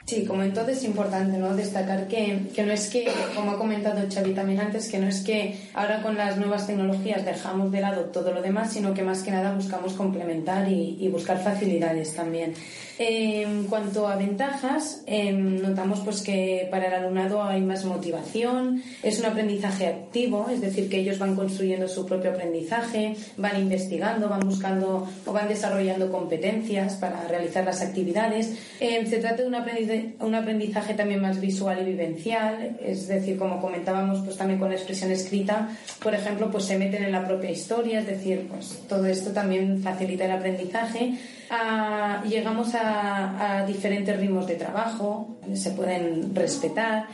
Sí, 0.05 0.24
como 0.24 0.41
en 0.41 0.53
todo 0.53 0.70
es 0.70 0.86
importante 0.86 1.38
¿no? 1.38 1.53
destacar 1.53 2.07
que, 2.07 2.43
que 2.55 2.63
no 2.63 2.72
es 2.72 2.88
que, 2.88 3.09
como 3.36 3.51
ha 3.51 3.57
comentado 3.57 4.07
Xavi 4.09 4.34
también 4.34 4.61
antes, 4.61 4.88
que 4.88 4.99
no 4.99 5.07
es 5.09 5.20
que 5.22 5.59
ahora 5.74 6.01
con 6.01 6.15
las 6.15 6.38
nuevas 6.38 6.65
tecnologías 6.65 7.26
dejamos 7.26 7.74
de 7.74 7.82
lado 7.82 8.05
todo 8.05 8.32
lo 8.32 8.41
demás, 8.41 8.72
sino 8.72 8.93
que 8.93 9.03
más 9.03 9.22
que 9.22 9.32
nada 9.32 9.53
buscamos 9.53 9.91
complementar 9.95 10.72
y, 10.72 10.95
y 10.97 11.09
buscar 11.09 11.43
facilidades 11.43 12.15
también. 12.15 12.53
En 13.00 13.66
cuanto 13.66 14.08
a 14.08 14.16
ventajas, 14.16 15.04
eh, 15.06 15.32
notamos 15.32 16.00
pues 16.00 16.22
que 16.22 16.68
para 16.72 16.88
el 16.88 16.93
alumnado 16.95 17.43
hay 17.43 17.62
más 17.62 17.86
motivación, 17.86 18.82
es 19.04 19.20
un 19.20 19.26
aprendizaje 19.26 19.86
activo, 19.86 20.48
es 20.52 20.62
decir, 20.62 20.89
que 20.89 20.98
ellos 20.98 21.20
van 21.20 21.36
construyendo 21.36 21.88
su 21.88 22.08
propio 22.08 22.32
aprendizaje, 22.32 23.16
van 23.38 23.62
investigando, 23.62 24.28
van 24.30 24.39
buscando 24.39 25.08
o 25.28 25.32
van 25.32 25.48
desarrollando 25.48 26.12
competencias 26.12 26.95
para 26.95 27.28
realizar 27.28 27.64
las 27.66 27.84
actividades. 27.84 28.56
Eh, 28.80 29.06
se 29.08 29.18
trata 29.18 29.43
de 29.43 29.48
un 29.48 29.56
aprendizaje, 29.56 30.16
un 30.20 30.34
aprendizaje 30.34 30.95
también 30.95 31.22
más 31.22 31.39
visual 31.39 31.80
y 31.84 31.86
vivencial, 31.86 32.78
es 32.84 33.08
decir, 33.08 33.38
como 33.38 33.62
comentábamos, 33.62 34.22
pues 34.26 34.38
también 34.38 34.60
con 34.60 34.70
la 34.70 34.76
expresión 34.76 35.12
escrita, 35.12 35.70
por 36.02 36.16
ejemplo, 36.16 36.50
pues 36.50 36.66
se 36.66 36.80
meten 36.80 37.04
en 37.04 37.12
la 37.12 37.28
propia 37.28 37.52
historia, 37.52 38.00
es 38.00 38.08
decir, 38.08 38.48
pues 38.50 38.80
todo 38.89 39.06
esto 39.06 39.30
también 39.34 39.84
facilita 39.84 40.26
el 40.26 40.32
aprendizaje. 40.32 41.14
Ah, 41.50 42.24
llegamos 42.28 42.76
a, 42.76 43.60
a 43.60 43.66
diferentes 43.66 44.18
ritmos 44.18 44.48
de 44.48 44.56
trabajo, 44.56 45.38
se 45.54 45.72
pueden 45.72 46.36
respetar 46.36 47.08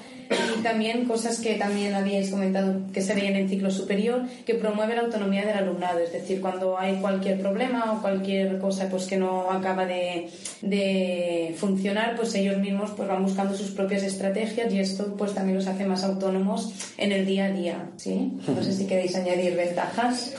y 0.58 0.62
también 0.64 1.06
cosas 1.06 1.40
que 1.40 1.56
también 1.56 1.94
habíais 1.94 2.30
comentado 2.30 2.82
que 2.92 3.02
se 3.02 3.14
veían 3.14 3.36
en 3.36 3.50
ciclo 3.50 3.72
superior, 3.72 4.24
que 4.46 4.56
promueve 4.56 4.96
la 4.96 5.02
autonomía 5.02 5.46
del 5.46 5.58
alumnado, 5.58 6.00
es 6.00 6.12
decir, 6.12 6.42
cuando 6.42 6.78
hay 6.80 6.96
cualquier 6.96 7.40
problema 7.40 7.94
o 7.94 8.02
cualquier 8.02 8.60
cosa 8.60 8.90
pues 8.90 9.06
que 9.06 9.18
no 9.18 9.52
acaba 9.52 9.86
de, 9.86 10.30
de 10.62 11.54
funcionar, 11.58 12.16
pues 12.16 12.34
ellos 12.36 12.58
mismos 12.58 12.92
pues 12.96 13.08
van 13.08 13.24
buscando 13.24 13.56
sus 13.56 13.72
propias 13.72 14.04
estrategias 14.04 14.74
y 14.74 14.80
esto 14.80 15.16
pues 15.18 15.34
también 15.34 15.58
los 15.58 15.68
hace 15.68 15.86
más 15.86 16.04
autónomos 16.04 16.74
en 16.98 17.12
el 17.12 17.26
día 17.26 17.46
a 17.46 17.52
día, 17.52 17.90
¿sí? 17.98 18.34
No 18.48 18.64
sé 18.64 18.74
si 18.74 18.86
queréis 18.88 19.16
añadir 19.16 19.56
ventajas. 19.56 20.34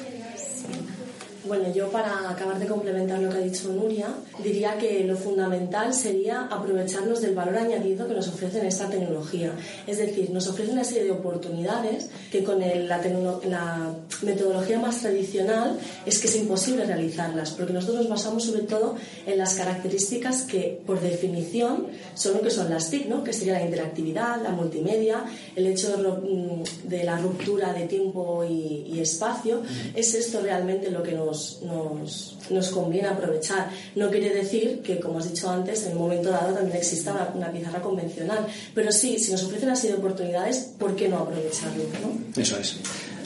Bueno, 1.46 1.70
yo 1.74 1.90
para 1.90 2.30
acabar 2.30 2.58
de 2.58 2.66
complementar 2.66 3.18
lo 3.20 3.28
que 3.28 3.36
ha 3.36 3.40
dicho 3.40 3.68
Nuria, 3.68 4.08
diría 4.42 4.78
que 4.78 5.04
lo 5.04 5.14
fundamental 5.14 5.92
sería 5.92 6.46
aprovecharnos 6.50 7.20
del 7.20 7.34
valor 7.34 7.58
añadido 7.58 8.08
que 8.08 8.14
nos 8.14 8.28
ofrece 8.28 8.66
esta 8.66 8.88
tecnología. 8.88 9.52
Es 9.86 9.98
decir, 9.98 10.30
nos 10.30 10.46
ofrece 10.48 10.72
una 10.72 10.84
serie 10.84 11.04
de 11.04 11.10
oportunidades 11.10 12.08
que 12.32 12.42
con 12.42 12.62
el- 12.62 12.88
la, 12.88 12.98
la 13.46 13.92
metodología 14.22 14.78
más 14.78 15.00
tradicional 15.00 15.78
es 16.06 16.18
que 16.18 16.28
es 16.28 16.36
imposible 16.36 16.86
realizarlas, 16.86 17.50
porque 17.50 17.74
nosotros 17.74 17.98
nos 17.98 18.08
basamos 18.08 18.44
sobre 18.44 18.62
todo 18.62 18.96
en 19.26 19.36
las 19.36 19.52
características 19.54 20.42
que, 20.44 20.80
por 20.86 20.98
definición, 21.02 21.88
son 22.14 22.34
lo 22.34 22.40
que 22.40 22.50
son 22.50 22.70
las 22.70 22.88
TIC, 22.90 23.06
¿no? 23.08 23.22
que 23.22 23.34
sería 23.34 23.54
la 23.54 23.64
interactividad, 23.66 24.42
la 24.42 24.50
multimedia, 24.50 25.24
el 25.56 25.66
hecho 25.66 25.94
de, 25.94 26.08
mm, 26.08 26.88
de 26.88 27.04
la 27.04 27.18
ruptura 27.18 27.74
de 27.74 27.86
tiempo 27.86 28.44
y, 28.48 28.86
y 28.94 29.00
espacio. 29.00 29.60
Es 29.94 30.14
esto 30.14 30.40
realmente 30.40 30.90
lo 30.90 31.02
que 31.02 31.12
nos, 31.12 31.33
nos, 31.62 32.68
conviene 32.70 33.08
aprovechar. 33.08 33.70
No 33.94 34.10
quiere 34.10 34.30
decir 34.30 34.80
que, 34.82 35.00
como 35.00 35.18
has 35.18 35.30
dicho 35.30 35.48
antes, 35.50 35.84
en 35.84 35.92
el 35.92 35.98
momento 35.98 36.30
dado 36.30 36.54
también 36.54 36.76
exista 36.76 37.12
una, 37.12 37.32
una 37.34 37.52
pizarra 37.52 37.80
convencional, 37.80 38.46
pero 38.74 38.92
sí, 38.92 39.18
si 39.18 39.32
nos 39.32 39.42
ofrecen 39.44 39.70
así 39.70 39.88
de 39.88 39.94
oportunidades, 39.94 40.72
¿por 40.78 40.94
qué 40.96 41.08
no 41.08 41.18
aprovecharlo? 41.18 41.84
¿no? 42.02 42.40
Eso 42.40 42.58
es. 42.58 42.76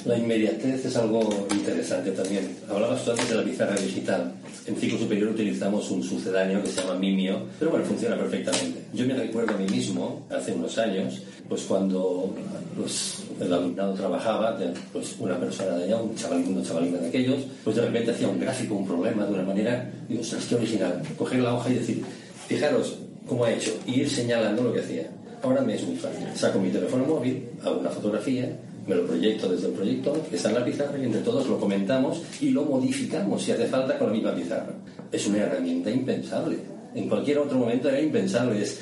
La 0.04 0.16
inmediatez 0.16 0.84
es 0.84 0.96
algo 0.96 1.28
interesante 1.50 2.12
también. 2.12 2.56
Hablabas 2.68 3.04
tú 3.04 3.10
antes 3.10 3.28
de 3.28 3.34
la 3.34 3.42
pizarra 3.42 3.74
digital. 3.76 4.32
En 4.66 4.76
ciclo 4.76 4.98
superior 4.98 5.30
utilizamos 5.30 5.90
un 5.90 6.02
sucedáneo 6.02 6.62
que 6.62 6.68
se 6.68 6.80
llama 6.80 6.94
Mimio, 6.94 7.40
pero 7.58 7.70
bueno, 7.70 7.86
funciona 7.86 8.16
perfectamente. 8.16 8.84
Yo 8.92 9.06
me 9.06 9.14
recuerdo 9.14 9.54
a 9.54 9.58
mí 9.58 9.66
mismo, 9.66 10.26
hace 10.30 10.52
unos 10.52 10.76
años, 10.78 11.22
pues 11.48 11.62
cuando 11.62 12.34
pues, 12.76 13.24
el 13.40 13.52
alumnado 13.52 13.94
trabajaba, 13.94 14.58
pues 14.92 15.16
una 15.18 15.38
persona 15.38 15.76
de 15.78 15.84
allá, 15.84 15.96
un 15.96 16.14
chavalín, 16.14 16.56
una 16.56 16.62
chavalina 16.62 16.98
de 16.98 17.08
aquellos, 17.08 17.44
pues 17.64 17.76
de 17.76 17.82
repente 17.82 18.10
hacía 18.10 18.28
un 18.28 18.38
gráfico, 18.38 18.74
un 18.74 18.86
problema 18.86 19.24
de 19.24 19.32
una 19.34 19.42
manera, 19.42 19.90
digo, 20.08 20.20
ostras, 20.20 20.44
qué 20.48 20.54
original. 20.54 21.02
Coger 21.16 21.40
la 21.40 21.54
hoja 21.54 21.70
y 21.70 21.74
decir, 21.74 22.04
fijaros 22.46 22.98
cómo 23.26 23.44
ha 23.44 23.52
hecho, 23.52 23.72
y 23.86 24.00
ir 24.00 24.10
señalando 24.10 24.62
lo 24.62 24.72
que 24.72 24.80
hacía. 24.80 25.10
Ahora 25.42 25.60
me 25.62 25.74
es 25.74 25.82
muy 25.82 25.96
fácil. 25.96 26.26
Saco 26.34 26.58
mi 26.58 26.70
teléfono 26.70 27.04
móvil, 27.04 27.48
hago 27.64 27.80
una 27.80 27.90
fotografía, 27.90 28.50
me 28.88 28.94
lo 28.94 29.06
proyecto 29.06 29.48
desde 29.48 29.68
el 29.68 29.74
proyector, 29.74 30.18
que 30.22 30.36
está 30.36 30.48
en 30.48 30.54
la 30.54 30.64
pizarra, 30.64 30.98
y 30.98 31.04
entre 31.04 31.20
todos 31.20 31.46
lo 31.46 31.60
comentamos 31.60 32.22
y 32.40 32.50
lo 32.50 32.64
modificamos 32.64 33.42
si 33.42 33.52
hace 33.52 33.66
falta 33.66 33.98
con 33.98 34.08
la 34.08 34.14
misma 34.14 34.34
pizarra. 34.34 34.72
Es 35.12 35.26
una 35.26 35.38
herramienta 35.38 35.90
impensable. 35.90 36.56
En 36.94 37.08
cualquier 37.08 37.38
otro 37.38 37.58
momento 37.58 37.90
era 37.90 38.00
impensable. 38.00 38.62
Es, 38.62 38.80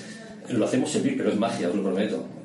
lo 0.49 0.65
hacemos 0.65 0.91
servir, 0.91 1.17
pero 1.17 1.31
es 1.31 1.37
magia, 1.37 1.69
os 1.69 1.75
lo 1.75 1.83
prometo. 1.83 2.36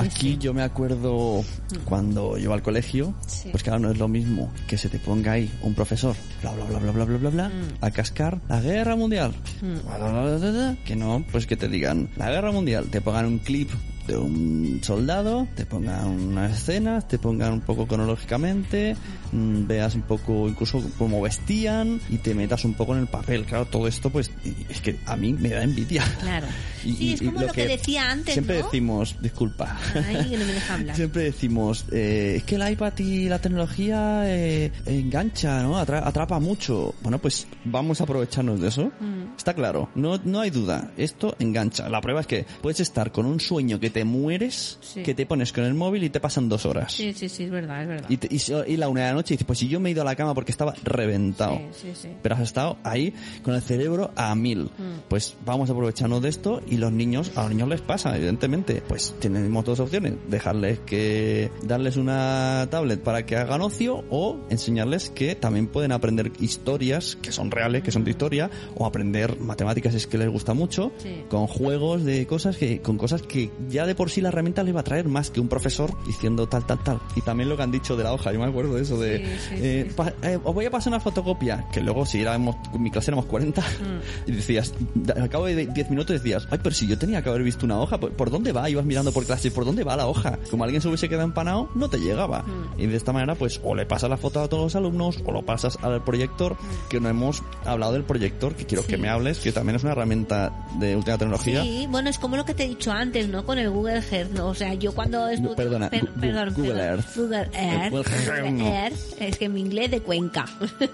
Aquí 0.00 0.36
yo 0.38 0.54
me 0.54 0.62
acuerdo 0.62 1.44
cuando 1.84 2.36
yo 2.38 2.52
al 2.52 2.62
colegio, 2.62 3.14
Sí. 3.26 3.48
pues 3.50 3.62
claro, 3.62 3.78
no 3.80 3.90
es 3.90 3.98
lo 3.98 4.08
mismo 4.08 4.52
que 4.66 4.76
se 4.78 4.88
te 4.88 4.98
ponga 4.98 5.32
ahí 5.32 5.50
un 5.62 5.74
profesor, 5.74 6.14
bla 6.42 6.52
bla 6.52 6.64
bla 6.64 6.78
bla 6.78 6.92
bla 6.92 7.04
bla 7.04 7.16
bla 7.18 7.30
bla, 7.30 7.52
a 7.80 7.90
cascar 7.90 8.40
la 8.48 8.60
guerra 8.60 8.96
mundial. 8.96 9.32
Bla, 9.60 9.98
bla, 9.98 10.10
bla, 10.10 10.36
bla, 10.36 10.50
bla, 10.50 10.76
Que 10.84 10.96
no, 10.96 11.24
pues 11.32 11.46
que 11.46 11.56
te 11.56 11.68
digan 11.68 12.08
la 12.16 12.30
guerra 12.30 12.52
mundial, 12.52 12.86
te 12.90 13.00
pongan 13.00 13.26
un 13.26 13.38
clip 13.38 13.70
de 14.08 14.16
un 14.16 14.80
soldado, 14.82 15.46
te 15.54 15.64
pongan 15.66 16.06
unas 16.06 16.52
escenas, 16.58 17.06
te 17.06 17.18
pongan 17.18 17.52
un 17.52 17.60
poco 17.60 17.86
cronológicamente, 17.86 18.96
mm, 19.32 19.66
veas 19.66 19.94
un 19.94 20.02
poco 20.02 20.48
incluso 20.48 20.82
cómo 20.98 21.20
vestían 21.22 22.00
y 22.08 22.18
te 22.18 22.34
metas 22.34 22.64
un 22.64 22.74
poco 22.74 22.94
en 22.94 23.00
el 23.02 23.06
papel. 23.06 23.44
Claro, 23.44 23.66
todo 23.66 23.86
esto 23.86 24.10
pues 24.10 24.30
es 24.68 24.80
que 24.80 24.96
a 25.06 25.14
mí 25.16 25.32
me 25.32 25.50
da 25.50 25.62
envidia. 25.62 26.02
Claro. 26.20 26.46
Y- 26.84 26.94
Sí, 26.98 27.12
es 27.14 27.22
como 27.22 27.40
lo 27.40 27.52
que 27.52 27.66
decía 27.66 28.10
antes, 28.10 28.34
Siempre 28.34 28.58
¿no? 28.60 28.64
decimos, 28.64 29.16
disculpa. 29.20 29.76
Ay, 29.94 30.28
que 30.30 30.38
no 30.38 30.44
me 30.46 30.52
deja 30.52 30.74
hablar. 30.78 30.96
Siempre 30.96 31.24
decimos, 31.24 31.84
eh, 31.92 32.34
es 32.36 32.44
que 32.44 32.54
el 32.54 32.70
iPad 32.72 32.92
y 32.98 33.28
la 33.28 33.40
tecnología 33.40 34.22
eh, 34.24 34.70
engancha, 34.86 35.60
¿no? 35.62 35.76
Atra- 35.78 36.02
atrapa 36.06 36.38
mucho. 36.38 36.94
Bueno, 37.02 37.18
pues 37.18 37.46
vamos 37.64 38.00
a 38.00 38.04
aprovecharnos 38.04 38.60
de 38.60 38.68
eso. 38.68 38.92
Mm. 39.00 39.36
Está 39.36 39.54
claro, 39.54 39.90
no, 39.96 40.18
no 40.24 40.40
hay 40.40 40.50
duda. 40.50 40.92
Esto 40.96 41.34
engancha. 41.40 41.88
La 41.88 42.00
prueba 42.00 42.20
es 42.20 42.26
que 42.28 42.46
puedes 42.62 42.78
estar 42.80 43.10
con 43.12 43.26
un 43.26 43.40
sueño 43.40 43.80
que 43.80 43.90
te 43.90 43.97
mueres, 44.04 44.78
Sí. 44.80 45.02
que 45.02 45.14
te 45.14 45.26
pones 45.26 45.52
con 45.52 45.64
el 45.64 45.74
móvil 45.74 46.04
y 46.04 46.10
te 46.10 46.20
pasan 46.20 46.48
dos 46.48 46.66
horas. 46.66 46.92
Sí, 46.92 47.12
sí, 47.12 47.28
sí, 47.28 47.44
es 47.44 47.50
verdad, 47.50 47.82
es 47.82 47.88
verdad. 47.88 48.10
Y, 48.10 48.16
te- 48.16 48.28
y 48.34 48.38
y 48.72 48.76
la 48.76 48.88
una 48.88 49.02
de 49.02 49.06
la 49.08 49.14
noche 49.14 49.34
dices, 49.34 49.46
pues 49.46 49.58
si 49.58 49.68
yo 49.68 49.80
me 49.80 49.88
he 49.88 49.92
ido 49.92 50.02
a 50.02 50.04
la 50.04 50.16
cama 50.16 50.34
porque 50.34 50.52
estaba 50.52 50.74
reventado. 50.84 51.56
Sí, 51.72 51.88
sí, 51.88 51.92
sí. 52.02 52.08
Pero 52.22 52.34
has 52.34 52.40
estado 52.42 52.76
ahí 52.84 53.12
con 53.42 53.54
el 53.54 53.62
cerebro 53.62 54.10
a 54.16 54.34
mil. 54.34 54.64
Mm. 54.64 55.00
Pues 55.08 55.36
vamos 55.44 55.68
a 55.70 55.72
aprovecharnos 55.72 56.22
de 56.22 56.28
esto 56.28 56.62
y 56.68 56.76
los 56.76 56.92
niños, 56.92 57.32
a 57.36 57.42
los 57.42 57.50
niños 57.50 57.68
les 57.68 57.80
pasa, 57.80 58.16
evidentemente. 58.16 58.82
Pues 58.86 59.14
tenemos 59.20 59.64
dos 59.64 59.80
opciones. 59.80 60.14
Dejarles 60.28 60.78
que, 60.80 61.50
darles 61.62 61.96
una 61.96 62.66
tablet 62.70 63.00
para 63.00 63.24
que 63.26 63.36
hagan 63.36 63.60
ocio 63.60 64.04
o 64.10 64.38
enseñarles 64.50 65.10
que 65.10 65.34
también 65.34 65.66
pueden 65.66 65.92
aprender 65.92 66.32
historias 66.40 67.16
que 67.20 67.32
son 67.32 67.50
reales, 67.50 67.82
que 67.82 67.90
son 67.92 68.04
de 68.04 68.10
historia, 68.10 68.50
o 68.76 68.86
aprender 68.86 69.38
matemáticas 69.40 69.94
es 69.94 70.06
que 70.06 70.18
les 70.18 70.28
gusta 70.28 70.54
mucho, 70.54 70.92
con 71.28 71.46
juegos 71.46 72.04
de 72.04 72.26
cosas 72.26 72.56
que, 72.56 72.80
con 72.80 72.98
cosas 72.98 73.22
que 73.22 73.50
ya 73.68 73.86
de 73.88 73.94
por 73.96 74.10
sí 74.10 74.20
la 74.20 74.28
herramienta 74.28 74.62
les 74.62 74.74
va 74.74 74.80
a 74.80 74.84
traer 74.84 75.08
más 75.08 75.30
que 75.30 75.40
un 75.40 75.48
profesor 75.48 75.92
diciendo 76.06 76.46
tal, 76.48 76.64
tal, 76.66 76.78
tal. 76.78 77.00
Y 77.16 77.22
también 77.22 77.48
lo 77.48 77.56
que 77.56 77.62
han 77.64 77.72
dicho 77.72 77.96
de 77.96 78.04
la 78.04 78.12
hoja, 78.12 78.32
yo 78.32 78.38
me 78.38 78.46
acuerdo 78.46 78.74
de 78.74 78.82
eso 78.82 78.98
de, 79.00 79.18
Sí, 79.18 79.24
sí, 79.48 79.54
eh, 79.58 79.84
sí. 79.88 79.94
pa- 79.94 80.12
eh, 80.22 80.38
os 80.44 80.54
voy 80.54 80.66
a 80.66 80.70
pasar 80.70 80.92
una 80.92 81.00
fotocopia, 81.00 81.66
que 81.72 81.80
luego 81.80 82.06
si 82.06 82.20
éramos, 82.20 82.56
en 82.72 82.82
mi 82.82 82.90
clase 82.90 83.10
éramos 83.10 83.26
40, 83.26 83.60
Mm. 83.62 84.28
y 84.30 84.32
decías, 84.32 84.72
al 85.16 85.28
cabo 85.28 85.46
de 85.46 85.66
10 85.66 85.90
minutos 85.90 86.14
decías, 86.22 86.46
ay, 86.50 86.58
pero 86.62 86.74
si 86.74 86.86
yo 86.86 86.96
tenía 86.98 87.22
que 87.22 87.28
haber 87.30 87.42
visto 87.42 87.64
una 87.66 87.80
hoja, 87.80 87.98
¿por, 87.98 88.12
por 88.12 88.30
dónde 88.30 88.52
va? 88.52 88.68
Ibas 88.70 88.84
mirando 88.84 89.12
por 89.12 89.24
clase, 89.26 89.50
¿por 89.50 89.64
dónde 89.64 89.82
va 89.84 89.96
la 89.96 90.06
hoja? 90.06 90.38
Como 90.50 90.64
alguien 90.64 90.80
se 90.82 90.88
hubiese 90.88 91.08
quedado 91.08 91.24
empanado, 91.24 91.68
no 91.74 91.88
te 91.88 91.98
llegaba. 91.98 92.42
Mm. 92.42 92.80
Y 92.82 92.86
de 92.86 92.96
esta 92.96 93.12
manera, 93.12 93.34
pues, 93.34 93.60
o 93.64 93.74
le 93.74 93.86
pasas 93.86 94.10
la 94.10 94.16
foto 94.16 94.40
a 94.40 94.48
todos 94.48 94.64
los 94.64 94.76
alumnos, 94.76 95.18
o 95.24 95.32
lo 95.32 95.42
pasas 95.42 95.78
al 95.82 96.02
proyector, 96.04 96.56
que 96.88 97.00
no 97.00 97.08
hemos 97.08 97.42
hablado 97.64 97.92
del 97.94 98.04
proyector, 98.04 98.54
que 98.54 98.64
quiero 98.66 98.82
Mm. 98.82 98.86
Que 98.88 98.96
me 98.96 99.08
hables, 99.08 99.38
que 99.40 99.52
también 99.52 99.76
es 99.76 99.82
una 99.82 99.92
herramienta 99.92 100.66
de 100.78 100.96
última 100.96 101.18
tecnología. 101.18 101.62
Sí, 101.62 101.86
bueno, 101.90 102.08
es 102.10 102.18
como 102.18 102.36
lo 102.36 102.44
que 102.44 102.54
te 102.54 102.64
he 102.64 102.68
dicho 102.68 102.90
antes, 102.92 103.28
¿no? 103.28 103.44
Con 103.44 103.58
el 103.58 103.68
Google 103.78 104.02
Earth, 104.10 104.30
¿no? 104.32 104.48
O 104.48 104.54
sea, 104.54 104.74
yo 104.74 104.92
cuando 104.94 105.28
estudié... 105.28 105.54
perdona, 105.56 105.90
per- 105.90 106.08
perdón, 106.10 106.54
Google 106.54 106.74
perdón, 106.74 106.88
Earth. 106.98 107.16
Google 107.16 107.38
Earth. 107.38 107.90
Google 107.90 108.08
Earth, 108.12 108.40
Google 108.42 108.50
no. 108.52 108.66
Earth, 108.74 108.98
es 109.20 109.36
que 109.38 109.48
mi 109.48 109.60
inglés 109.60 109.90
de 109.90 110.00
Cuenca. 110.00 110.46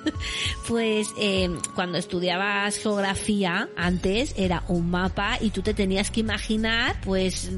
pues 0.68 1.08
eh, 1.18 1.50
cuando 1.74 1.98
estudiabas 1.98 2.76
geografía, 2.78 3.68
antes 3.76 4.34
era 4.36 4.64
un 4.68 4.90
mapa 4.90 5.38
y 5.40 5.50
tú 5.50 5.62
te 5.62 5.74
tenías 5.74 6.10
que 6.10 6.20
imaginar, 6.20 6.96
pues, 7.04 7.50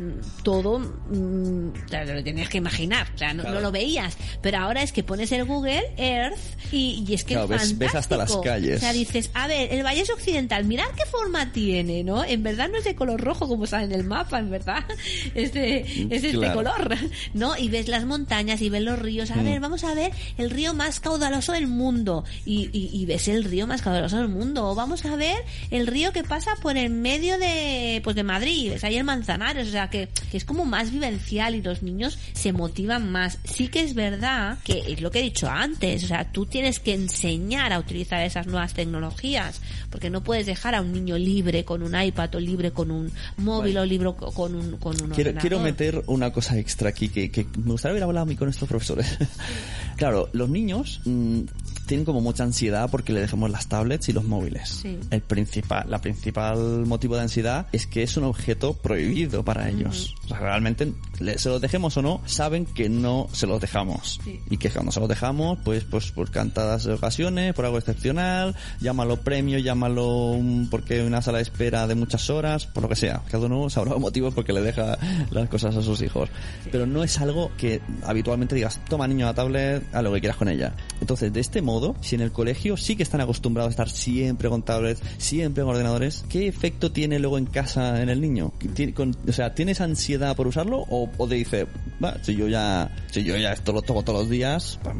todo, 0.42 0.78
mm, 0.78 1.72
te 1.88 2.04
lo 2.14 2.22
tenías 2.24 2.48
que 2.48 2.58
imaginar, 2.58 3.06
o 3.14 3.18
sea, 3.18 3.34
no, 3.34 3.42
Claro. 3.42 3.56
no 3.56 3.60
lo 3.62 3.72
veías. 3.72 4.16
Pero 4.42 4.58
ahora 4.58 4.82
es 4.82 4.92
que 4.92 5.02
pones 5.04 5.30
el 5.32 5.44
Google 5.44 5.82
Earth 5.96 6.38
y, 6.72 7.04
y 7.06 7.14
es 7.14 7.24
que 7.24 7.34
Claro, 7.34 7.54
es 7.54 7.62
ves- 7.62 7.78
ves 7.78 7.94
hasta 7.94 8.16
las 8.16 8.36
calles. 8.38 8.76
O 8.78 8.80
sea, 8.80 8.92
dices, 8.92 9.30
a 9.34 9.46
ver, 9.46 9.72
el 9.72 9.84
Valle 9.84 10.02
Occidental, 10.12 10.64
mirad 10.64 10.86
qué 10.96 11.04
forma 11.06 11.52
tiene, 11.52 12.02
¿no? 12.04 12.24
En 12.24 12.42
verdad 12.42 12.68
no 12.70 12.78
es 12.78 12.84
de 12.84 12.94
color 12.94 13.20
rojo 13.20 13.46
como 13.48 13.66
sale 13.66 13.84
en 13.84 13.92
el 13.92 14.04
mapa, 14.04 14.38
en 14.38 14.50
verdad. 14.50 14.84
Es 15.34 15.52
de, 15.52 15.80
es 16.10 16.24
este 16.24 16.32
Claro. 16.32 16.54
color, 16.54 16.96
¿no? 17.34 17.56
Y 17.56 17.68
ves 17.68 17.88
las 17.88 18.04
montañas 18.04 18.60
y 18.62 18.68
ves 18.70 18.82
los 18.82 18.98
ríos. 18.98 19.30
A 19.30 19.36
Mm. 19.36 19.44
ver, 19.44 19.60
vamos 19.60 19.84
a 19.84 19.94
ver 19.94 20.12
el 20.38 20.50
río 20.50 20.74
más 20.74 21.00
caudaloso 21.00 21.52
del 21.52 21.66
mundo. 21.66 22.24
Y, 22.44 22.68
y, 22.72 22.90
y 22.92 23.06
ves 23.06 23.28
el 23.28 23.44
río 23.44 23.66
más 23.66 23.82
caudaloso 23.82 24.16
del 24.18 24.28
mundo. 24.28 24.66
O 24.68 24.74
vamos 24.74 25.04
a 25.04 25.16
ver 25.16 25.36
el 25.70 25.86
río 25.86 26.12
que 26.12 26.24
pasa 26.24 26.52
por 26.62 26.76
el 26.76 26.90
medio 26.90 27.38
de, 27.38 28.00
pues 28.04 28.16
de 28.16 28.22
Madrid. 28.22 28.70
Ves 28.72 28.84
ahí 28.84 28.96
el 28.96 29.04
Manzanares. 29.04 29.68
O 29.68 29.70
sea, 29.70 29.90
que, 29.90 30.08
que 30.30 30.36
es 30.36 30.44
como 30.44 30.64
más 30.64 30.90
vivencial 30.90 31.54
y 31.54 31.62
los 31.62 31.82
niños 31.82 32.18
se 32.32 32.52
motivan 32.52 33.10
más. 33.10 33.38
Sí 33.44 33.68
que 33.68 33.80
es 33.82 33.94
verdad 33.94 34.58
que 34.64 34.84
es 34.92 35.00
lo 35.00 35.10
que 35.10 35.20
he 35.20 35.22
dicho 35.22 35.48
antes. 35.48 36.04
O 36.04 36.06
sea, 36.06 36.30
tú 36.32 36.46
tienes 36.46 36.80
que 36.80 36.94
enseñar 36.94 37.72
a 37.72 37.78
utilizar 37.78 38.20
esas 38.22 38.46
nuevas 38.46 38.74
tecnologías. 38.74 39.60
Porque 39.90 40.10
no 40.10 40.22
puedes 40.22 40.46
dejar 40.46 40.74
a 40.74 40.80
un 40.80 40.92
niño 40.92 41.16
libre 41.18 41.64
con 41.64 41.82
un 41.82 41.98
iPad 42.00 42.34
o 42.34 42.40
libre 42.40 42.70
con 42.72 42.90
un 42.90 43.12
móvil 43.36 43.78
o 43.78 43.84
libre 43.86 44.10
co- 44.16 44.32
con 44.32 44.54
un, 44.54 44.76
con 44.78 44.95
un 45.02 45.10
Quiero, 45.10 45.34
quiero 45.38 45.60
meter 45.60 46.02
una 46.06 46.32
cosa 46.32 46.58
extra 46.58 46.90
aquí 46.90 47.08
que, 47.08 47.30
que 47.30 47.46
me 47.58 47.72
gustaría 47.72 47.92
haber 47.92 48.02
hablado 48.04 48.22
a 48.24 48.26
mí 48.26 48.36
con 48.36 48.48
estos 48.48 48.68
profesores. 48.68 49.18
claro, 49.96 50.28
los 50.32 50.48
niños 50.48 51.00
mm, 51.04 51.40
tienen 51.86 52.04
como 52.04 52.20
mucha 52.20 52.44
ansiedad 52.44 52.90
porque 52.90 53.12
le 53.12 53.20
dejamos 53.20 53.50
las 53.50 53.68
tablets 53.68 54.08
y 54.08 54.12
los 54.12 54.24
móviles. 54.24 54.68
Sí. 54.68 54.98
El 55.10 55.22
principal, 55.22 55.88
la 55.88 56.00
principal 56.00 56.84
motivo 56.86 57.16
de 57.16 57.22
ansiedad 57.22 57.66
es 57.72 57.86
que 57.86 58.02
es 58.02 58.16
un 58.16 58.24
objeto 58.24 58.74
prohibido 58.74 59.44
para 59.44 59.68
ellos. 59.68 60.14
O 60.24 60.28
sea, 60.28 60.38
realmente, 60.40 60.92
se 61.36 61.48
los 61.48 61.60
dejemos 61.60 61.96
o 61.96 62.02
no, 62.02 62.20
saben 62.26 62.66
que 62.66 62.88
no 62.88 63.28
se 63.32 63.46
los 63.46 63.60
dejamos. 63.60 64.18
Sí. 64.24 64.40
Y 64.50 64.56
que 64.58 64.70
cuando 64.70 64.92
se 64.92 65.00
los 65.00 65.08
dejamos, 65.08 65.58
pues, 65.64 65.84
pues 65.84 66.10
por 66.10 66.30
cantadas 66.30 66.86
ocasiones, 66.86 67.54
por 67.54 67.64
algo 67.64 67.78
excepcional, 67.78 68.54
llámalo 68.80 69.20
premio, 69.20 69.58
llámalo 69.58 70.36
mm, 70.40 70.66
porque 70.66 70.94
hay 70.94 71.00
una 71.06 71.22
sala 71.22 71.38
de 71.38 71.42
espera 71.42 71.86
de 71.86 71.94
muchas 71.94 72.28
horas, 72.30 72.66
por 72.66 72.82
lo 72.82 72.88
que 72.88 72.96
sea. 72.96 73.22
Cada 73.30 73.46
uno 73.46 73.70
sabrá 73.70 73.92
los 73.92 74.00
motivos 74.00 74.34
porque 74.34 74.52
le 74.52 74.60
deja 74.60 74.98
las 75.30 75.48
cosas 75.48 75.76
a 75.76 75.82
sus 75.82 76.02
hijos. 76.02 76.28
Pero 76.70 76.86
no 76.86 77.04
es 77.04 77.18
algo 77.20 77.52
que 77.56 77.80
habitualmente 78.04 78.54
digas, 78.54 78.80
toma 78.88 79.06
niño 79.06 79.26
la 79.26 79.34
tablet, 79.34 79.82
haz 79.94 80.02
lo 80.02 80.12
que 80.12 80.20
quieras 80.20 80.36
con 80.36 80.48
ella. 80.48 80.74
Entonces, 81.00 81.32
de 81.32 81.40
este 81.40 81.62
modo, 81.62 81.75
si 82.00 82.14
en 82.14 82.20
el 82.22 82.32
colegio 82.32 82.76
sí 82.76 82.96
que 82.96 83.02
están 83.02 83.20
acostumbrados 83.20 83.68
a 83.68 83.70
estar 83.70 83.88
siempre 83.90 84.48
con 84.48 84.62
tablets, 84.62 85.00
siempre 85.18 85.62
con 85.62 85.72
ordenadores, 85.72 86.24
¿qué 86.28 86.48
efecto 86.48 86.92
tiene 86.92 87.18
luego 87.18 87.38
en 87.38 87.46
casa 87.46 88.02
en 88.02 88.08
el 88.08 88.20
niño? 88.20 88.52
¿Tiene- 88.74 88.94
con- 88.94 89.16
o 89.28 89.32
sea, 89.32 89.54
¿tienes 89.54 89.80
ansiedad 89.80 90.34
por 90.36 90.46
usarlo 90.46 90.78
o, 90.88 91.10
o 91.16 91.28
te 91.28 91.34
dice, 91.36 91.66
va, 92.02 92.16
si 92.22 92.34
yo 92.36 92.48
ya, 92.48 92.94
si 93.10 93.22
yo 93.24 93.36
ya 93.36 93.52
esto 93.52 93.72
lo 93.72 93.82
tomo 93.82 94.02
todos 94.02 94.20
los 94.20 94.30
días, 94.30 94.78
pues, 94.82 94.96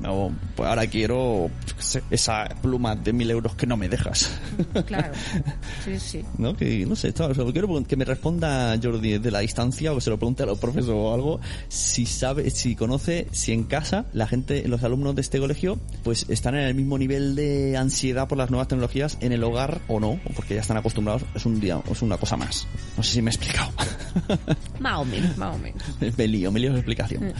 pues 0.56 0.68
ahora 0.68 0.86
quiero 0.86 1.50
sé, 1.78 2.02
esa 2.10 2.44
pluma 2.62 2.94
de 2.96 3.12
mil 3.12 3.30
euros 3.30 3.54
que 3.54 3.66
no 3.66 3.76
me 3.76 3.88
dejas? 3.88 4.30
Claro. 4.86 5.12
Sí, 5.84 5.98
sí. 5.98 6.24
¿No? 6.38 6.56
Que, 6.56 6.84
no 6.86 6.96
sé, 6.96 7.08
esto- 7.08 7.32
solo 7.34 7.52
quiero 7.52 7.66
que 7.84 7.96
me 7.96 8.04
responda 8.04 8.78
Jordi 8.82 9.18
de 9.18 9.30
la 9.30 9.40
distancia 9.40 9.92
o 9.92 9.96
que 9.96 10.00
se 10.00 10.10
lo 10.10 10.18
pregunte 10.18 10.42
a 10.42 10.46
los 10.46 10.58
profesores 10.58 10.94
o 10.96 11.12
algo, 11.14 11.40
si 11.68 12.06
sabe, 12.06 12.50
si 12.50 12.74
conoce, 12.76 13.26
si 13.32 13.52
en 13.52 13.64
casa 13.64 14.06
la 14.12 14.26
gente, 14.26 14.66
los 14.68 14.82
alumnos 14.82 15.14
de 15.14 15.20
este 15.22 15.38
colegio, 15.38 15.78
pues 16.04 16.26
están 16.28 16.54
en 16.56 16.65
el 16.66 16.74
mismo 16.74 16.98
nivel 16.98 17.34
de 17.34 17.76
ansiedad 17.76 18.28
por 18.28 18.38
las 18.38 18.50
nuevas 18.50 18.68
tecnologías 18.68 19.18
en 19.20 19.32
el 19.32 19.42
hogar 19.44 19.80
o 19.88 20.00
no, 20.00 20.18
porque 20.34 20.54
ya 20.54 20.60
están 20.60 20.76
acostumbrados, 20.76 21.24
es 21.34 21.46
un 21.46 21.60
día, 21.60 21.80
es 21.90 22.02
una 22.02 22.16
cosa 22.18 22.36
más. 22.36 22.66
No 22.96 23.02
sé 23.02 23.12
si 23.12 23.22
me 23.22 23.30
he 23.30 23.34
explicado. 23.34 23.70
Más 24.80 24.98
o 24.98 25.04
menos, 25.04 25.36
más 25.36 25.56
o 25.56 25.58
menos. 25.58 25.82
me 26.16 26.28
lío, 26.28 26.50
me 26.50 26.60
lío 26.60 26.70
la 26.70 26.78
explicación. 26.78 27.32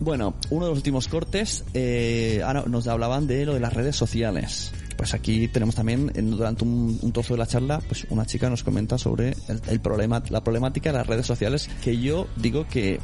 Bueno, 0.00 0.34
uno 0.50 0.64
de 0.64 0.70
los 0.70 0.78
últimos 0.78 1.08
cortes, 1.08 1.64
eh, 1.74 2.40
ahora 2.44 2.64
nos 2.66 2.86
hablaban 2.88 3.26
de 3.26 3.46
lo 3.46 3.54
de 3.54 3.60
las 3.60 3.72
redes 3.72 3.96
sociales. 3.96 4.72
Pues 4.96 5.14
aquí 5.14 5.48
tenemos 5.48 5.74
también, 5.74 6.12
en- 6.14 6.30
durante 6.32 6.64
un, 6.64 6.98
un 7.00 7.12
trozo 7.12 7.34
de 7.34 7.38
la 7.38 7.46
charla, 7.46 7.80
pues 7.88 8.06
una 8.10 8.26
chica 8.26 8.48
nos 8.50 8.62
comenta 8.62 8.98
sobre 8.98 9.30
el, 9.48 9.60
el 9.68 9.80
problema, 9.80 10.22
la 10.30 10.42
problemática 10.42 10.92
de 10.92 10.98
las 10.98 11.06
redes 11.06 11.26
sociales, 11.26 11.68
que 11.82 11.98
yo 11.98 12.26
digo 12.36 12.66
que 12.68 13.00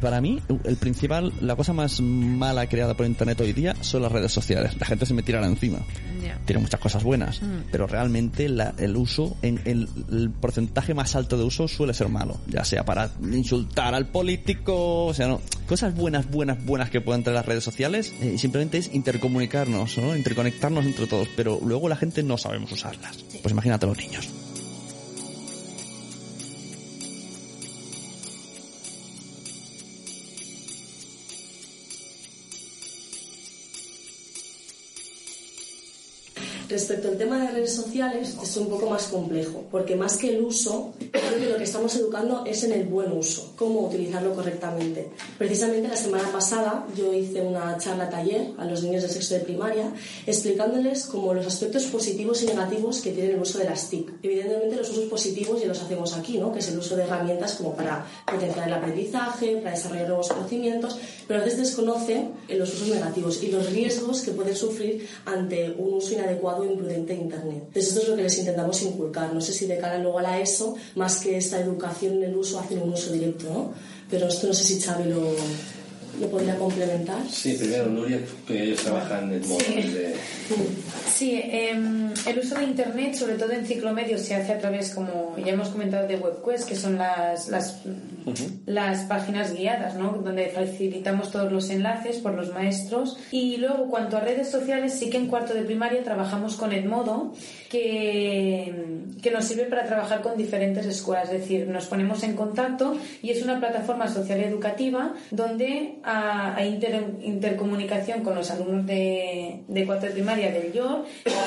para 0.00 0.20
mí 0.20 0.40
el 0.64 0.76
principal, 0.76 1.32
la 1.40 1.56
cosa 1.56 1.72
más 1.72 2.00
mala 2.00 2.66
creada 2.66 2.94
por 2.94 3.06
internet 3.06 3.40
hoy 3.40 3.52
día 3.52 3.74
son 3.80 4.02
las 4.02 4.12
redes 4.12 4.32
sociales. 4.32 4.76
La 4.78 4.86
gente 4.86 5.06
se 5.06 5.14
me 5.14 5.22
tirará 5.22 5.46
encima 5.46 5.78
tiene 6.44 6.60
muchas 6.62 6.80
cosas 6.80 7.02
buenas, 7.04 7.40
Mm. 7.42 7.68
pero 7.70 7.86
realmente 7.86 8.48
la- 8.48 8.74
el 8.78 8.96
uso, 8.96 9.36
en 9.42 9.60
el, 9.64 9.88
el 10.10 10.30
porcentaje 10.30 10.94
más 10.94 11.14
alto 11.16 11.36
de 11.38 11.44
uso 11.44 11.68
suele 11.68 11.94
ser 11.94 12.08
malo, 12.08 12.38
ya 12.48 12.64
sea 12.64 12.84
para 12.84 13.10
insultar 13.32 13.94
al 13.94 14.06
político, 14.06 15.06
o 15.06 15.14
sea, 15.14 15.28
no, 15.28 15.40
cosas 15.66 15.94
buenas, 15.94 16.30
buenas, 16.30 16.64
buenas 16.64 16.90
que 16.90 17.00
pueden 17.00 17.22
traer 17.22 17.36
las 17.36 17.46
redes 17.46 17.64
sociales, 17.64 18.12
eh, 18.20 18.36
simplemente 18.38 18.78
es 18.78 18.90
intercomunicarnos, 18.94 19.98
¿no? 19.98 20.16
interconectarnos 20.16 20.84
entre 20.86 21.06
todos, 21.06 21.27
pero 21.36 21.58
luego 21.64 21.88
la 21.88 21.96
gente 21.96 22.22
no 22.22 22.38
sabemos 22.38 22.72
usarlas. 22.72 23.24
Pues 23.42 23.52
imagínate 23.52 23.86
los 23.86 23.98
niños. 23.98 24.28
Respecto 36.68 37.08
al 37.08 37.16
tema 37.16 37.38
de 37.38 37.50
redes 37.50 37.74
sociales, 37.74 38.36
es 38.42 38.56
un 38.58 38.68
poco 38.68 38.90
más 38.90 39.04
complejo, 39.04 39.64
porque 39.70 39.96
más 39.96 40.18
que 40.18 40.36
el 40.36 40.42
uso, 40.42 40.92
creo 41.10 41.38
que 41.38 41.48
lo 41.48 41.56
que 41.56 41.64
estamos 41.64 41.96
educando 41.96 42.44
es 42.44 42.62
en 42.62 42.72
el 42.72 42.84
buen 42.84 43.10
uso, 43.12 43.54
cómo 43.56 43.86
utilizarlo 43.86 44.34
correctamente. 44.34 45.08
Precisamente 45.38 45.88
la 45.88 45.96
semana 45.96 46.30
pasada 46.30 46.86
yo 46.94 47.14
hice 47.14 47.40
una 47.40 47.78
charla 47.78 48.10
taller 48.10 48.48
a 48.58 48.66
los 48.66 48.82
niños 48.82 49.02
de 49.02 49.08
sexto 49.08 49.36
de 49.36 49.40
primaria 49.40 49.94
explicándoles 50.26 51.06
como 51.06 51.32
los 51.32 51.46
aspectos 51.46 51.84
positivos 51.84 52.42
y 52.42 52.46
negativos 52.46 53.00
que 53.00 53.12
tiene 53.12 53.30
el 53.30 53.40
uso 53.40 53.58
de 53.58 53.64
las 53.64 53.88
TIC. 53.88 54.12
Evidentemente 54.22 54.76
los 54.76 54.90
usos 54.90 55.04
positivos 55.04 55.62
ya 55.62 55.68
los 55.68 55.80
hacemos 55.80 56.14
aquí, 56.18 56.36
¿no? 56.36 56.52
que 56.52 56.58
es 56.58 56.68
el 56.68 56.78
uso 56.78 56.96
de 56.96 57.04
herramientas 57.04 57.54
como 57.54 57.74
para 57.74 58.04
potenciar 58.26 58.68
el 58.68 58.74
aprendizaje, 58.74 59.56
para 59.56 59.74
desarrollar 59.74 60.08
nuevos 60.08 60.28
conocimientos, 60.28 60.98
pero 61.26 61.40
a 61.40 61.44
veces 61.44 61.60
desconocen 61.60 62.32
los 62.50 62.74
usos 62.74 62.88
negativos 62.88 63.42
y 63.42 63.50
los 63.50 63.70
riesgos 63.70 64.20
que 64.20 64.32
pueden 64.32 64.54
sufrir 64.54 65.08
ante 65.24 65.74
un 65.78 65.94
uso 65.94 66.12
inadecuado 66.12 66.57
e 66.64 66.72
imprudente 66.72 67.12
de 67.12 67.20
Internet. 67.20 67.62
Entonces 67.68 67.88
esto 67.88 68.02
es 68.02 68.08
lo 68.08 68.16
que 68.16 68.22
les 68.22 68.38
intentamos 68.38 68.82
inculcar. 68.82 69.32
No 69.32 69.40
sé 69.40 69.52
si 69.52 69.66
de 69.66 69.78
cara 69.78 69.98
luego 69.98 70.18
a 70.18 70.22
la 70.22 70.40
ESO, 70.40 70.76
más 70.96 71.20
que 71.20 71.36
esta 71.36 71.60
educación 71.60 72.16
en 72.16 72.24
el 72.24 72.36
uso, 72.36 72.58
hacen 72.58 72.82
un 72.82 72.92
uso 72.92 73.12
directo, 73.12 73.46
¿no? 73.52 73.72
Pero 74.10 74.28
esto 74.28 74.46
no 74.46 74.54
sé 74.54 74.64
si 74.64 74.80
Xavi 74.80 75.10
lo, 75.10 75.34
lo 76.20 76.28
podría 76.28 76.56
complementar. 76.56 77.18
Sí, 77.30 77.54
primero 77.54 77.86
Nuria, 77.86 78.18
que 78.46 78.62
ellos 78.62 78.82
trabajan 78.82 79.32
en 79.32 79.48
modo 79.48 79.58
de... 79.58 80.14
Sí, 81.12 81.40
em, 81.42 82.12
el 82.26 82.38
uso 82.38 82.54
de 82.56 82.64
Internet, 82.64 83.14
sobre 83.14 83.34
todo 83.34 83.50
en 83.52 83.66
ciclomedios, 83.66 84.20
se 84.20 84.34
hace 84.34 84.52
a 84.52 84.58
través, 84.58 84.94
como 84.94 85.36
ya 85.36 85.52
hemos 85.52 85.68
comentado, 85.70 86.06
de 86.06 86.16
WebQuest, 86.16 86.68
que 86.68 86.76
son 86.76 86.96
las, 86.96 87.48
las, 87.48 87.80
las 88.66 89.04
páginas 89.04 89.52
guiadas, 89.52 89.96
¿no? 89.96 90.12
donde 90.12 90.48
facilitamos 90.48 91.30
todos 91.30 91.50
los 91.50 91.70
enlaces 91.70 92.18
por 92.18 92.34
los 92.34 92.52
maestros. 92.52 93.18
Y 93.32 93.56
luego, 93.56 93.88
cuanto 93.88 94.16
a 94.16 94.20
redes 94.20 94.48
sociales, 94.48 94.94
sí 94.94 95.10
que 95.10 95.16
en 95.16 95.26
cuarto 95.26 95.54
de 95.54 95.62
primaria 95.62 96.04
trabajamos 96.04 96.56
con 96.56 96.72
Edmodo, 96.72 97.32
que, 97.68 98.72
que 99.20 99.30
nos 99.30 99.44
sirve 99.44 99.64
para 99.64 99.84
trabajar 99.86 100.22
con 100.22 100.36
diferentes 100.36 100.86
escuelas. 100.86 101.30
Es 101.30 101.40
decir, 101.40 101.66
nos 101.68 101.86
ponemos 101.86 102.22
en 102.22 102.34
contacto 102.34 102.96
y 103.22 103.30
es 103.30 103.42
una 103.42 103.58
plataforma 103.58 104.08
social 104.08 104.40
educativa 104.40 105.14
donde 105.30 105.96
inter, 106.64 107.04
intercomunicación 107.22 108.22
con 108.22 108.34
los 108.34 108.50
alumnos 108.50 108.86
de, 108.86 109.62
de 109.68 109.86
cuarto 109.86 110.06
de 110.06 110.12
primaria 110.12 110.50
del 110.50 110.72
YOR 110.72 111.04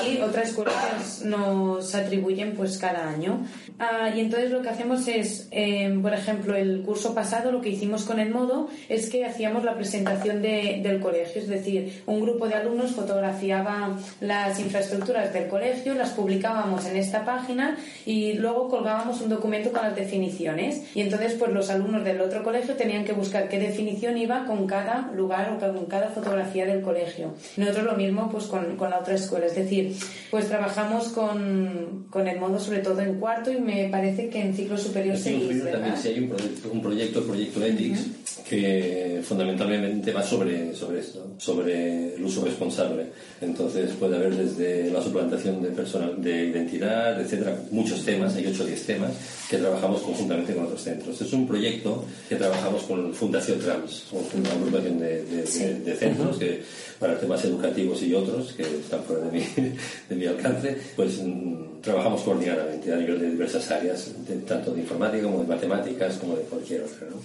y 0.08 0.20
otras 0.20 0.50
escuelas 0.50 1.22
nos 1.24 1.94
atribuyen 1.94 2.54
pues 2.54 2.78
cada 2.78 3.08
año. 3.08 3.44
Ah, 3.78 4.10
y 4.14 4.20
entonces 4.20 4.50
lo 4.50 4.62
que 4.62 4.68
hacemos 4.68 5.08
es, 5.08 5.48
eh, 5.50 5.98
por 6.00 6.14
ejemplo, 6.14 6.54
el 6.54 6.82
curso 6.82 7.14
pasado 7.14 7.50
lo 7.50 7.60
que 7.60 7.70
hicimos 7.70 8.04
con 8.04 8.20
el 8.20 8.30
modo 8.30 8.68
es 8.88 9.10
que 9.10 9.24
hacíamos 9.24 9.64
la 9.64 9.74
presentación 9.74 10.42
de, 10.42 10.80
del 10.82 11.00
colegio, 11.00 11.40
es 11.40 11.48
decir, 11.48 12.02
un 12.06 12.20
grupo 12.20 12.48
de 12.48 12.54
alumnos 12.54 12.92
fotografiaba 12.92 13.98
las 14.20 14.60
infraestructuras 14.60 15.32
del 15.32 15.48
colegio, 15.48 15.94
las 15.94 16.10
publicábamos 16.10 16.86
en 16.86 16.96
esta 16.96 17.24
página 17.24 17.76
y 18.06 18.34
luego 18.34 18.68
colgábamos 18.68 19.20
un 19.20 19.28
documento 19.28 19.72
con 19.72 19.82
las 19.82 19.96
definiciones. 19.96 20.82
Y 20.94 21.00
entonces 21.00 21.34
pues 21.34 21.52
los 21.52 21.70
alumnos 21.70 22.04
del 22.04 22.20
otro 22.20 22.42
colegio 22.42 22.74
tenían 22.74 23.04
que 23.04 23.12
buscar 23.12 23.48
qué 23.48 23.58
definición 23.58 24.16
iba 24.18 24.44
con 24.44 24.51
cada 24.66 25.10
lugar 25.14 25.52
o 25.52 25.58
con 25.58 25.86
cada 25.86 26.08
fotografía 26.08 26.66
del 26.66 26.82
colegio. 26.82 27.34
Nosotros 27.56 27.84
lo 27.84 27.96
mismo 27.96 28.30
pues 28.30 28.44
con, 28.44 28.76
con 28.76 28.90
la 28.90 28.98
otra 28.98 29.14
escuela, 29.14 29.46
es 29.46 29.54
decir, 29.54 29.96
pues 30.30 30.48
trabajamos 30.48 31.08
con, 31.08 32.06
con 32.10 32.28
el 32.28 32.38
modo 32.38 32.58
sobre 32.58 32.78
todo 32.78 33.00
en 33.00 33.18
cuarto 33.18 33.50
y 33.52 33.60
me 33.60 33.88
parece 33.90 34.28
que 34.28 34.40
en 34.40 34.54
ciclo 34.54 34.76
superior 34.78 35.16
¿verdad? 35.18 35.72
también 35.72 35.96
sí 35.96 36.08
hay 36.08 36.18
un 36.20 36.28
proyecto, 36.28 36.70
un 36.72 36.82
proyecto, 36.82 37.18
el 37.20 37.24
proyecto 37.24 37.64
Ethics, 37.64 38.06
que 38.48 39.20
fundamentalmente 39.24 40.12
va 40.12 40.22
sobre, 40.22 40.74
sobre 40.74 41.00
esto, 41.00 41.34
sobre 41.38 42.14
el 42.14 42.24
uso 42.24 42.44
responsable. 42.44 43.06
Entonces 43.40 43.90
puede 43.98 44.16
haber 44.16 44.34
desde 44.36 44.90
la 44.90 45.02
suplantación 45.02 45.62
de 45.62 45.68
personal, 45.70 46.20
de 46.22 46.46
identidad, 46.46 47.20
etcétera, 47.20 47.58
muchos 47.70 48.04
temas, 48.04 48.34
hay 48.36 48.46
8 48.46 48.62
o 48.62 48.66
10 48.66 48.86
temas 48.86 49.12
que 49.50 49.58
trabajamos 49.58 50.02
conjuntamente 50.02 50.54
con 50.54 50.64
otros 50.64 50.82
centros. 50.82 51.20
Es 51.20 51.32
un 51.32 51.46
proyecto 51.46 52.04
que 52.28 52.36
trabajamos 52.36 52.82
con 52.84 53.12
Fundación 53.14 53.58
Trans, 53.60 54.06
una 54.12 54.50
agrupación 54.50 54.98
de, 54.98 55.24
de- 55.24 55.42
de- 55.44 55.80
de 55.80 55.94
centros 55.96 56.36
que 56.38 56.62
para 57.02 57.18
temas 57.20 57.44
educativos 57.44 58.02
y 58.02 58.14
otros 58.14 58.52
que 58.54 58.62
están 58.62 59.02
fuera 59.02 59.24
de 59.26 59.32
mi, 59.32 59.40
de 60.08 60.14
mi 60.16 60.26
alcance, 60.26 60.78
pues 60.96 61.20
mm, 61.22 61.80
trabajamos 61.82 62.22
coordinadamente 62.22 62.92
a 62.92 62.96
nivel 62.96 63.20
de 63.20 63.30
diversas 63.32 63.70
áreas, 63.70 64.10
de- 64.26 64.36
tanto 64.36 64.72
de 64.72 64.80
informática 64.80 65.24
como 65.24 65.40
de 65.42 65.48
matemáticas, 65.48 66.16
como 66.16 66.36
de 66.36 66.42
cualquier 66.44 66.82
otra. 66.82 67.08
¿no? 67.10 67.16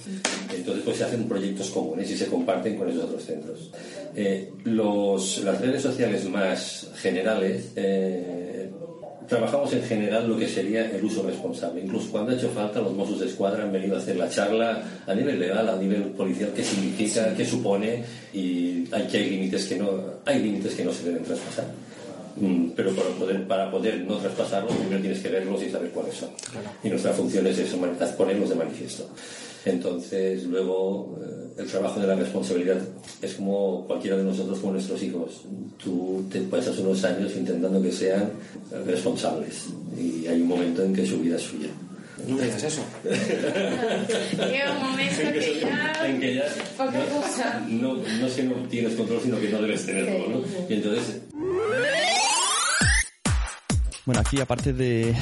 Entonces, 0.54 0.84
pues 0.84 0.98
se 0.98 1.04
hacen 1.06 1.28
proyectos 1.30 1.70
comunes 1.70 2.10
y 2.12 2.18
se 2.18 2.26
comparten 2.26 2.76
con 2.76 2.90
esos 2.90 3.04
otros 3.06 3.24
centros. 3.24 3.72
Eh, 4.16 4.52
los, 4.66 5.44
las 5.44 5.62
redes 5.62 5.84
sociales 5.84 6.28
más 6.28 6.90
generales 6.96 7.72
eh, 7.76 8.70
trabajamos 9.28 9.74
en 9.74 9.84
general 9.84 10.28
lo 10.28 10.38
que 10.38 10.48
sería 10.48 10.90
el 10.90 11.04
uso 11.04 11.24
responsable. 11.24 11.82
Incluso 11.82 12.12
cuando 12.12 12.32
ha 12.32 12.36
hecho 12.36 12.50
falta, 12.50 12.80
los 12.80 12.94
Mossos 12.94 13.20
de 13.20 13.28
Escuadra 13.28 13.64
han 13.64 13.72
venido 13.72 13.96
a 13.96 14.00
hacer 14.00 14.16
la 14.16 14.30
charla 14.30 14.84
a 15.06 15.14
nivel 15.14 15.40
legal, 15.40 15.68
a 15.68 15.76
nivel 15.76 16.04
policial, 16.04 16.52
qué 16.56 16.64
significa, 16.64 17.34
qué 17.36 17.46
supone 17.46 18.04
y 18.34 18.86
hay 18.92 19.08
que 19.08 19.18
hay 19.18 19.30
límites 19.30 19.66
que 19.66 19.76
no 19.78 19.90
hay 20.26 20.42
límites 20.42 20.76
que 20.76 20.84
no 20.84 20.92
se 20.92 21.04
deben 21.06 21.24
traspasar. 21.24 21.66
Mm, 22.40 22.70
Pero 22.76 22.92
para 22.92 23.10
poder, 23.10 23.48
para 23.48 23.72
poder 23.72 24.02
no 24.02 24.18
traspasarlos, 24.18 24.76
primero 24.76 25.02
tienes 25.02 25.20
que 25.20 25.30
verlos 25.30 25.62
y 25.64 25.70
saber 25.70 25.90
cuáles 25.90 26.16
son. 26.16 26.30
Y 26.84 26.90
nuestra 26.90 27.12
función 27.14 27.48
es 27.48 27.58
eso, 27.58 27.78
ponerlos 28.18 28.50
de 28.50 28.56
manifiesto. 28.56 29.10
Entonces, 29.70 30.44
luego, 30.44 31.18
eh, 31.22 31.62
el 31.62 31.68
trabajo 31.68 32.00
de 32.00 32.08
la 32.08 32.16
responsabilidad 32.16 32.78
es 33.22 33.34
como 33.34 33.86
cualquiera 33.88 34.18
de 34.18 34.24
nosotros 34.24 34.60
con 34.60 34.74
nuestros 34.74 35.02
hijos. 35.04 35.42
Tú 35.84 36.26
te 36.32 36.42
pasas 36.42 36.78
unos 36.80 37.04
años 37.04 37.36
intentando 37.36 37.82
que 37.82 37.92
sean 37.92 38.32
responsables 38.86 39.66
y 39.98 40.28
hay 40.28 40.42
un 40.42 40.48
momento 40.48 40.84
en 40.84 40.94
que 40.94 41.06
su 41.06 41.20
vida 41.20 41.36
es 41.36 41.44
suya. 41.44 41.70
No 42.28 42.36
me 42.36 42.44
digas 42.44 42.64
eso. 42.64 42.82
Llega 43.04 44.74
un 44.74 44.92
momento 44.92 45.22
que 45.34 45.60
ya... 45.62 46.06
En 46.08 46.20
que 46.20 46.36
ya 46.36 46.46
Poca 46.76 47.06
cosa. 47.06 47.66
no, 47.70 47.96
no 47.96 48.28
es 48.28 48.34
que 48.34 48.44
no 48.44 48.56
tienes 48.70 48.96
control, 48.96 49.22
sino 49.24 49.40
que 49.40 49.50
no 49.50 49.62
debes 49.62 49.86
tenerlo, 49.86 50.28
¿no? 50.28 50.42
Y 50.68 50.74
entonces 50.74 51.22
Bueno, 54.08 54.22
aquí 54.22 54.40
aparte 54.40 54.72
de, 54.72 55.14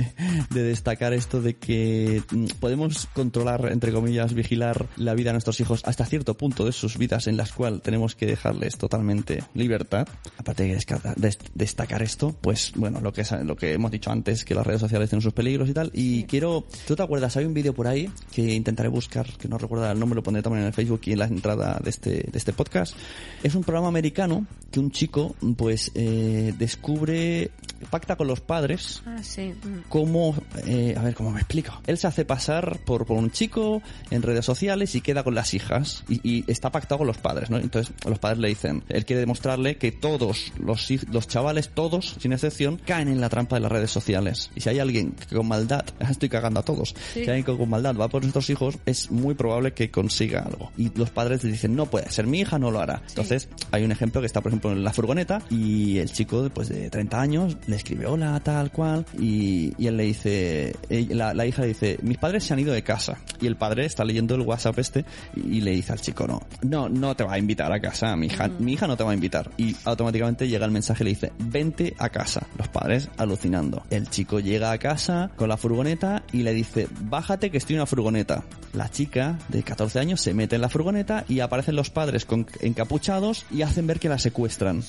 de 0.50 0.62
destacar 0.62 1.14
esto 1.14 1.40
de 1.40 1.54
que 1.56 2.22
mm, 2.30 2.44
podemos 2.60 3.06
controlar, 3.14 3.70
entre 3.72 3.90
comillas, 3.90 4.34
vigilar 4.34 4.86
la 4.96 5.14
vida 5.14 5.30
de 5.30 5.32
nuestros 5.34 5.58
hijos 5.60 5.80
hasta 5.86 6.04
cierto 6.04 6.34
punto 6.36 6.66
de 6.66 6.72
sus 6.72 6.98
vidas 6.98 7.26
en 7.26 7.38
las 7.38 7.52
cuales 7.52 7.80
tenemos 7.80 8.14
que 8.14 8.26
dejarles 8.26 8.76
totalmente 8.76 9.42
libertad, 9.54 10.06
aparte 10.36 10.64
de 10.64 11.34
destacar 11.54 12.02
esto, 12.02 12.36
pues 12.38 12.72
bueno, 12.76 13.00
lo 13.00 13.14
que, 13.14 13.22
es- 13.22 13.32
lo 13.32 13.56
que 13.56 13.72
hemos 13.72 13.90
dicho 13.90 14.10
antes, 14.10 14.44
que 14.44 14.54
las 14.54 14.66
redes 14.66 14.82
sociales 14.82 15.08
tienen 15.08 15.22
sus 15.22 15.32
peligros 15.32 15.70
y 15.70 15.72
tal, 15.72 15.90
y 15.94 16.24
quiero, 16.24 16.66
¿tú 16.86 16.94
te 16.94 17.02
acuerdas? 17.02 17.34
Hay 17.38 17.46
un 17.46 17.54
vídeo 17.54 17.72
por 17.72 17.86
ahí 17.86 18.10
que 18.30 18.42
intentaré 18.54 18.90
buscar, 18.90 19.26
que 19.38 19.48
no 19.48 19.56
recuerdo 19.56 19.90
el 19.90 19.98
nombre, 19.98 20.16
lo 20.16 20.22
pondré 20.22 20.42
también 20.42 20.64
en 20.64 20.66
el 20.68 20.74
Facebook 20.74 21.00
y 21.06 21.12
en 21.12 21.18
la 21.20 21.24
entrada 21.26 21.80
de 21.82 21.88
este, 21.88 22.10
de 22.10 22.30
este 22.38 22.52
podcast. 22.52 22.94
Es 23.42 23.54
un 23.54 23.64
programa 23.64 23.88
americano 23.88 24.46
que 24.70 24.80
un 24.80 24.90
chico, 24.90 25.34
pues, 25.56 25.90
eh, 25.94 26.52
descubre, 26.58 27.50
pacta 27.90 28.16
con 28.16 28.26
los 28.26 28.33
padres 28.40 29.02
Ah, 29.06 29.18
sí. 29.22 29.52
mm. 29.62 29.88
cómo, 29.88 30.34
eh, 30.66 30.94
a 30.96 31.02
ver 31.02 31.14
cómo 31.14 31.30
me 31.30 31.40
explico. 31.40 31.80
Él 31.86 31.98
se 31.98 32.06
hace 32.06 32.24
pasar 32.24 32.78
por, 32.84 33.06
por 33.06 33.16
un 33.16 33.30
chico 33.30 33.82
en 34.10 34.22
redes 34.22 34.44
sociales 34.44 34.94
y 34.94 35.00
queda 35.00 35.24
con 35.24 35.34
las 35.34 35.54
hijas 35.54 36.04
y, 36.08 36.20
y 36.28 36.44
está 36.50 36.70
pactado 36.70 36.98
con 36.98 37.06
los 37.06 37.18
padres, 37.18 37.50
¿no? 37.50 37.58
Entonces 37.58 37.94
los 38.06 38.18
padres 38.18 38.38
le 38.38 38.48
dicen, 38.48 38.82
él 38.88 39.04
quiere 39.04 39.20
demostrarle 39.20 39.76
que 39.76 39.92
todos 39.92 40.52
los, 40.58 40.88
los 41.10 41.28
chavales, 41.28 41.70
todos, 41.74 42.16
sin 42.20 42.32
excepción, 42.32 42.80
caen 42.84 43.08
en 43.08 43.20
la 43.20 43.28
trampa 43.28 43.56
de 43.56 43.60
las 43.60 43.72
redes 43.72 43.90
sociales. 43.90 44.50
Y 44.54 44.60
si 44.60 44.68
hay 44.68 44.78
alguien 44.78 45.12
que 45.12 45.36
con 45.36 45.48
maldad, 45.48 45.84
estoy 46.10 46.28
cagando 46.28 46.60
a 46.60 46.64
todos, 46.64 46.94
si 47.12 47.20
hay 47.20 47.28
alguien 47.28 47.44
que 47.44 47.56
con 47.56 47.68
maldad 47.68 47.94
va 47.96 48.08
por 48.08 48.22
nuestros 48.22 48.48
hijos, 48.50 48.78
es 48.86 49.10
muy 49.10 49.34
probable 49.34 49.72
que 49.72 49.90
consiga 49.90 50.42
algo. 50.42 50.70
Y 50.76 50.90
los 50.96 51.10
padres 51.10 51.44
le 51.44 51.52
dicen, 51.52 51.74
no 51.74 51.86
puede 51.86 52.10
ser, 52.10 52.26
mi 52.26 52.40
hija 52.40 52.58
no 52.58 52.70
lo 52.70 52.80
hará. 52.80 53.02
Entonces 53.08 53.48
hay 53.70 53.84
un 53.84 53.92
ejemplo 53.92 54.20
que 54.20 54.26
está, 54.26 54.40
por 54.40 54.50
ejemplo, 54.50 54.72
en 54.72 54.84
la 54.84 54.92
furgoneta 54.92 55.42
y 55.50 55.98
el 55.98 56.10
chico, 56.12 56.48
pues 56.52 56.68
de 56.68 56.90
30 56.90 57.20
años, 57.20 57.56
le 57.66 57.76
escribe, 57.76 58.06
hola, 58.06 58.23
tal 58.42 58.70
cual, 58.70 59.04
y, 59.18 59.72
y 59.78 59.86
él 59.86 59.96
le 59.96 60.04
dice, 60.04 60.74
la, 61.10 61.34
la 61.34 61.46
hija 61.46 61.62
le 61.62 61.68
dice, 61.68 61.98
mis 62.02 62.18
padres 62.18 62.44
se 62.44 62.52
han 62.54 62.60
ido 62.60 62.72
de 62.72 62.82
casa. 62.82 63.18
Y 63.40 63.46
el 63.46 63.56
padre 63.56 63.84
está 63.86 64.04
leyendo 64.04 64.34
el 64.34 64.42
WhatsApp 64.42 64.78
este 64.78 65.04
y, 65.36 65.58
y 65.58 65.60
le 65.60 65.72
dice 65.72 65.92
al 65.92 66.00
chico, 66.00 66.26
no, 66.26 66.42
no, 66.62 66.88
no 66.88 67.14
te 67.16 67.24
va 67.24 67.34
a 67.34 67.38
invitar 67.38 67.72
a 67.72 67.80
casa, 67.80 68.14
mi 68.16 68.26
hija, 68.26 68.48
mi 68.58 68.72
hija 68.74 68.86
no 68.86 68.96
te 68.96 69.04
va 69.04 69.10
a 69.10 69.14
invitar. 69.14 69.50
Y 69.56 69.76
automáticamente 69.84 70.48
llega 70.48 70.64
el 70.66 70.72
mensaje 70.72 71.02
y 71.02 71.04
le 71.04 71.10
dice, 71.10 71.32
vente 71.38 71.94
a 71.98 72.08
casa. 72.08 72.46
Los 72.58 72.68
padres 72.68 73.08
alucinando. 73.16 73.82
El 73.90 74.08
chico 74.08 74.40
llega 74.40 74.70
a 74.72 74.78
casa 74.78 75.30
con 75.36 75.48
la 75.48 75.56
furgoneta 75.56 76.22
y 76.32 76.42
le 76.42 76.52
dice, 76.54 76.88
bájate 77.02 77.50
que 77.50 77.58
estoy 77.58 77.74
en 77.74 77.80
una 77.80 77.86
furgoneta. 77.86 78.44
La 78.72 78.88
chica 78.90 79.38
de 79.48 79.62
14 79.62 80.00
años 80.00 80.20
se 80.20 80.34
mete 80.34 80.56
en 80.56 80.62
la 80.62 80.68
furgoneta 80.68 81.24
y 81.28 81.40
aparecen 81.40 81.76
los 81.76 81.90
padres 81.90 82.24
con, 82.24 82.46
encapuchados 82.60 83.46
y 83.50 83.62
hacen 83.62 83.86
ver 83.86 83.98
que 84.00 84.08
la 84.08 84.18
secuestran. 84.18 84.82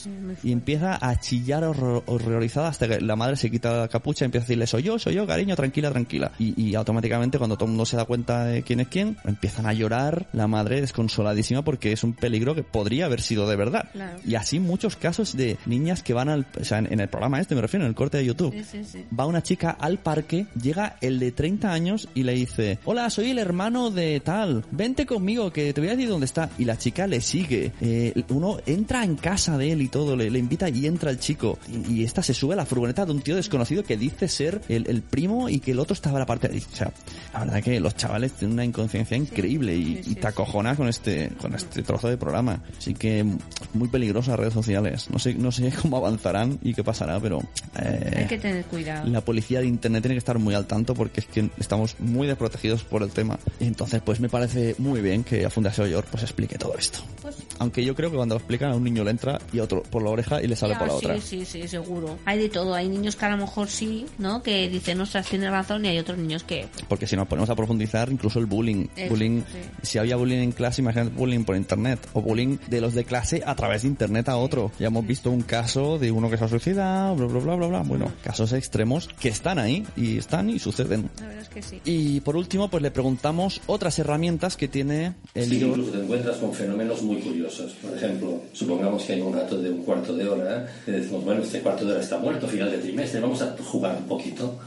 Y 0.44 0.52
empieza 0.52 0.98
a 1.00 1.20
chillar 1.20 1.64
horror- 1.64 2.04
horrorizada 2.08 2.68
hasta 2.70 2.88
que 2.88 3.02
la 3.02 3.16
madre 3.16 3.25
se 3.36 3.50
quita 3.50 3.82
la 3.82 3.88
capucha 3.88 4.24
y 4.24 4.28
empieza 4.28 4.44
a 4.44 4.48
decirle 4.48 4.68
soy 4.68 4.84
yo, 4.84 5.00
soy 5.00 5.16
yo, 5.16 5.28
cariño, 5.28 5.56
tranquila, 5.56 5.92
tranquila. 5.92 6.32
Y, 6.40 6.62
y 6.62 6.76
automáticamente 6.76 7.38
cuando 7.38 7.56
todo 7.56 7.66
el 7.66 7.72
mundo 7.72 7.86
se 7.86 7.98
da 7.98 8.06
cuenta 8.06 8.46
de 8.46 8.64
quién 8.64 8.80
es 8.80 8.88
quién, 8.88 9.18
empiezan 9.26 9.66
a 9.66 9.74
llorar, 9.74 10.28
la 10.34 10.48
madre 10.48 10.82
desconsoladísima 10.82 11.64
porque 11.64 11.92
es 11.92 12.04
un 12.04 12.14
peligro 12.14 12.56
que 12.56 12.64
podría 12.64 13.06
haber 13.06 13.22
sido 13.22 13.50
de 13.50 13.56
verdad. 13.56 13.90
Claro. 13.92 14.20
Y 14.26 14.36
así 14.36 14.60
muchos 14.60 14.96
casos 14.96 15.36
de 15.36 15.58
niñas 15.66 16.04
que 16.04 16.14
van 16.14 16.30
al, 16.30 16.46
o 16.60 16.64
sea, 16.64 16.80
en, 16.80 16.92
en 16.92 17.00
el 17.00 17.10
programa 17.10 17.40
este 17.40 17.56
me 17.56 17.62
refiero, 17.62 17.86
en 17.86 17.90
el 17.90 17.96
corte 17.96 18.18
de 18.18 18.26
YouTube. 18.26 18.54
Sí, 18.54 18.64
sí, 18.64 18.84
sí. 18.84 19.06
Va 19.18 19.26
una 19.26 19.42
chica 19.42 19.72
al 19.72 19.98
parque, 20.00 20.48
llega 20.62 20.98
el 21.02 21.20
de 21.20 21.32
30 21.32 21.72
años 21.72 22.08
y 22.14 22.24
le 22.24 22.34
dice, 22.34 22.80
hola, 22.86 23.10
soy 23.10 23.32
el 23.32 23.40
hermano 23.40 23.92
de 23.92 24.20
tal, 24.20 24.64
vente 24.72 25.06
conmigo 25.06 25.52
que 25.52 25.74
te 25.74 25.82
voy 25.82 25.90
a 25.90 25.96
decir 25.96 26.10
dónde 26.10 26.26
está. 26.26 26.50
Y 26.58 26.66
la 26.66 26.78
chica 26.78 27.08
le 27.08 27.22
sigue. 27.22 27.72
Eh, 27.82 28.24
uno 28.30 28.60
entra 28.66 29.04
en 29.04 29.16
casa 29.16 29.58
de 29.58 29.72
él 29.72 29.82
y 29.82 29.88
todo, 29.88 30.16
le, 30.16 30.30
le 30.30 30.40
invita 30.40 30.70
y 30.70 30.86
entra 30.86 31.12
el 31.12 31.20
chico. 31.20 31.58
Y, 31.72 31.94
y 31.96 32.04
esta 32.04 32.22
se 32.22 32.34
sube 32.34 32.54
a 32.54 32.58
la 32.58 32.66
furgoneta 32.66 33.05
de 33.06 33.12
un 33.14 33.22
tío 33.22 33.36
desconocido 33.36 33.84
que 33.84 33.98
dice 33.98 34.28
ser 34.28 34.62
el, 34.70 34.88
el 34.90 35.02
primo 35.02 35.50
y 35.50 35.60
que 35.60 35.72
el 35.72 35.80
otro 35.80 35.94
estaba 35.94 36.18
a 36.18 36.20
la 36.20 36.26
parte 36.26 36.48
de... 36.48 36.58
O 36.60 36.76
sea, 36.76 36.92
la 37.34 37.40
verdad 37.42 37.64
que 37.64 37.80
los 37.80 37.96
chavales 37.96 38.34
tienen 38.34 38.54
una 38.54 38.66
inconsciencia 38.66 39.16
increíble 39.18 39.76
y, 39.76 40.02
y 40.06 40.16
te 40.16 40.28
acojonas 40.28 40.78
con 40.78 40.88
este, 40.88 41.30
con 41.42 41.54
este 41.56 41.84
trozo 41.84 42.08
de 42.08 42.18
programa. 42.18 42.62
Así 42.78 42.94
que 42.94 43.26
muy 43.74 43.88
peligroso 43.88 44.32
las 44.32 44.40
redes 44.40 44.54
sociales. 44.54 45.10
No 45.12 45.20
sé, 45.20 45.34
no 45.36 45.52
sé 45.52 45.72
cómo 45.82 45.98
avanzarán 45.98 46.60
y 46.64 46.74
qué 46.74 46.84
pasará, 46.84 47.20
pero... 47.20 47.42
eh, 47.80 48.14
Hay 48.18 48.26
que 48.28 48.38
tener 48.38 48.66
cuidado. 48.66 49.08
la 49.10 49.22
policía 49.22 49.60
de 49.60 49.68
internet 49.68 50.02
tiene 50.04 50.16
que 50.16 50.20
estar 50.20 50.40
muy 50.40 50.54
al 50.56 50.66
tanto 50.68 50.94
porque 50.94 51.20
es 51.22 51.26
que 51.28 51.50
estamos 51.60 51.96
muy 52.00 52.28
desprotegidos 52.28 52.84
por 52.84 53.04
el 53.04 53.10
tema. 53.10 53.38
Y 53.60 53.66
entonces, 53.66 54.02
pues 54.04 54.20
me 54.20 54.30
parece 54.30 54.76
muy 54.78 55.02
bien 55.02 55.24
que 55.24 55.46
a 55.46 55.50
Fundación 55.50 55.90
York 55.90 56.08
pues 56.12 56.24
explique 56.24 56.58
todo 56.58 56.76
esto. 56.78 57.00
Pues 57.22 57.36
Aunque 57.60 57.84
yo 57.84 57.96
creo 57.96 58.10
que 58.10 58.16
cuando 58.18 58.36
lo 58.36 58.40
explican 58.40 58.72
a 58.72 58.76
un 58.76 58.84
niño 58.84 59.04
le 59.04 59.12
entra 59.12 59.40
y 59.54 59.60
a 59.60 59.64
otro 59.64 59.84
por 59.84 60.04
la 60.04 60.10
oreja 60.10 60.42
y 60.42 60.48
le 60.48 60.56
sale 60.56 60.74
Ya, 60.74 60.80
por 60.80 60.88
la 60.88 60.94
sí, 60.94 61.06
otra. 61.06 61.22
Sí, 61.22 61.46
sí, 61.46 61.68
seguro. 61.68 62.18
Hay 62.26 62.40
de 62.40 62.50
todo. 62.50 62.74
Hay 62.74 62.88
niños 62.96 63.16
que 63.16 63.26
a 63.26 63.30
lo 63.30 63.38
mejor 63.38 63.68
sí, 63.68 64.06
¿no? 64.18 64.42
Que 64.42 64.70
dicen, 64.70 65.00
ostras, 65.02 65.28
tiene 65.28 65.50
razón, 65.50 65.86
y 65.86 65.90
hay 65.90 66.00
otros 66.00 66.18
niños 66.18 66.44
que... 66.44 66.68
Porque 66.88 67.08
si 67.08 67.16
nos 67.16 67.28
ponemos 67.28 67.50
a 67.50 67.56
profundizar, 67.56 68.12
incluso 68.12 68.40
el 68.40 68.46
bullying. 68.46 68.88
Eso, 68.96 69.10
bullying 69.10 69.42
sí. 69.42 69.58
Si 69.84 69.98
había 69.98 70.16
bullying 70.16 70.40
en 70.40 70.52
clase, 70.52 70.82
imagínate 70.82 71.12
bullying 71.16 71.44
por 71.44 71.56
internet. 71.56 72.00
O 72.14 72.22
bullying 72.22 72.58
de 72.68 72.82
los 72.82 72.94
de 72.94 73.04
clase 73.04 73.44
a 73.46 73.56
través 73.56 73.84
de 73.84 73.90
internet 73.90 74.30
a 74.30 74.38
otro. 74.38 74.72
Ya 74.80 74.88
hemos 74.88 75.06
visto 75.06 75.30
un 75.30 75.42
caso 75.42 76.00
de 76.00 76.12
uno 76.12 76.30
que 76.30 76.38
se 76.38 76.46
ha 76.46 76.48
suicidado, 76.48 77.16
bla, 77.16 77.28
bla, 77.28 77.40
bla, 77.40 77.56
bla, 77.56 77.68
bla. 77.68 77.80
Bueno, 77.82 78.12
casos 78.24 78.54
extremos 78.54 79.10
que 79.20 79.30
están 79.30 79.60
ahí 79.60 79.86
y 79.96 80.18
están 80.18 80.50
y 80.50 80.60
suceden. 80.60 81.10
La 81.20 81.28
verdad 81.28 81.44
es 81.44 81.50
que 81.50 81.62
sí. 81.62 81.82
Y 81.86 82.22
por 82.22 82.36
último, 82.36 82.70
pues 82.70 82.82
le 82.82 82.92
preguntamos 82.92 83.62
otras 83.68 83.98
herramientas 84.00 84.58
que 84.58 84.68
tiene 84.68 85.14
el 85.34 85.50
Sí, 85.50 85.64
incluso 85.64 85.92
te 85.92 86.00
encuentras 86.02 86.38
con 86.38 86.54
fenómenos 86.54 87.02
muy 87.02 87.18
curiosos. 87.18 87.74
Por 87.82 87.96
ejemplo, 87.96 88.42
supongamos 88.54 89.04
que 89.04 89.14
hay 89.14 89.22
un 89.22 89.34
rato 89.34 89.58
de 89.62 89.70
un 89.70 89.84
cuarto 89.84 90.16
de 90.16 90.28
hora, 90.28 90.68
y 90.88 90.92
decimos, 90.92 91.24
bueno, 91.24 91.42
este 91.42 91.60
cuarto 91.60 91.86
de 91.86 91.94
hora 91.94 92.02
está 92.02 92.18
muerto, 92.18 92.48
final 92.48 92.72
de 92.72 92.78
trimestre, 92.86 93.20
vamos 93.20 93.42
a 93.42 93.56
jugar 93.58 93.98
un 93.98 94.08
poquito. 94.08 94.60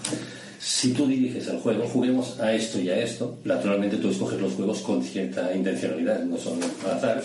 Si 0.58 0.92
tú 0.92 1.06
diriges 1.06 1.46
el 1.46 1.58
juego, 1.60 1.86
juguemos 1.86 2.40
a 2.40 2.52
esto 2.52 2.80
y 2.80 2.90
a 2.90 2.98
esto. 2.98 3.38
Naturalmente 3.44 3.96
tú 3.96 4.10
escoges 4.10 4.40
los 4.40 4.54
juegos 4.54 4.80
con 4.80 5.02
cierta 5.02 5.54
intencionalidad, 5.54 6.24
no 6.24 6.36
son 6.36 6.58
al 6.84 6.96
azar. 6.96 7.22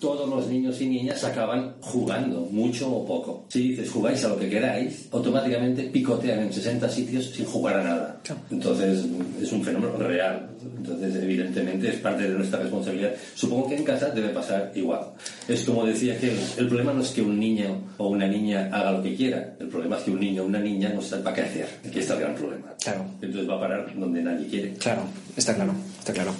Todos 0.00 0.28
los 0.28 0.48
niños 0.48 0.80
y 0.80 0.86
niñas 0.86 1.24
acaban 1.24 1.74
jugando, 1.80 2.48
mucho 2.50 2.90
o 2.90 3.06
poco. 3.06 3.46
Si 3.48 3.70
dices 3.70 3.90
jugáis 3.90 4.24
a 4.24 4.28
lo 4.28 4.38
que 4.38 4.48
queráis, 4.48 5.08
automáticamente 5.12 5.84
picotean 5.84 6.40
en 6.40 6.52
60 6.52 6.88
sitios 6.88 7.26
sin 7.26 7.46
jugar 7.46 7.80
a 7.80 7.84
nada. 7.84 8.20
Entonces 8.50 9.04
es 9.40 9.52
un 9.52 9.64
fenómeno 9.64 9.96
real. 9.96 10.48
Entonces 10.76 11.14
evidentemente 11.22 11.88
es 11.88 11.96
parte 11.96 12.24
de 12.24 12.30
nuestra 12.30 12.60
responsabilidad. 12.60 13.12
Supongo 13.34 13.68
que 13.68 13.76
en 13.76 13.84
casa 13.84 14.10
debe 14.10 14.28
pasar 14.28 14.72
igual. 14.74 15.00
Es 15.48 15.64
como 15.64 15.84
decía 15.84 16.18
que 16.18 16.32
el 16.58 16.68
problema 16.68 16.92
no 16.92 17.02
es 17.02 17.10
que 17.10 17.22
un 17.22 17.38
niño 17.38 17.82
o 17.98 18.08
una 18.08 18.26
niña 18.26 18.70
haga 18.72 18.92
lo 18.92 19.02
que 19.02 19.14
quiera. 19.14 19.56
El 19.58 19.68
problema 19.68 19.96
es 19.96 20.02
que 20.02 20.10
un 20.10 20.20
niño 20.20 20.42
o 20.42 20.46
una 20.46 20.60
niña 20.60 20.90
no 20.94 21.02
sabe 21.02 21.22
para 21.22 21.36
qué 21.36 21.42
hacer. 21.42 21.68
Aquí 21.86 21.98
está 21.98 22.14
el 22.14 22.20
gran 22.20 22.34
problema. 22.34 22.74
Claro. 22.82 23.04
Entonces 23.20 23.48
va 23.48 23.56
a 23.56 23.60
parar 23.60 23.92
donde 23.96 24.22
nadie 24.22 24.46
quiere. 24.46 24.74
Claro, 24.74 25.02
está 25.36 25.54
claro, 25.54 25.74
está 25.98 26.12
claro. 26.12 26.32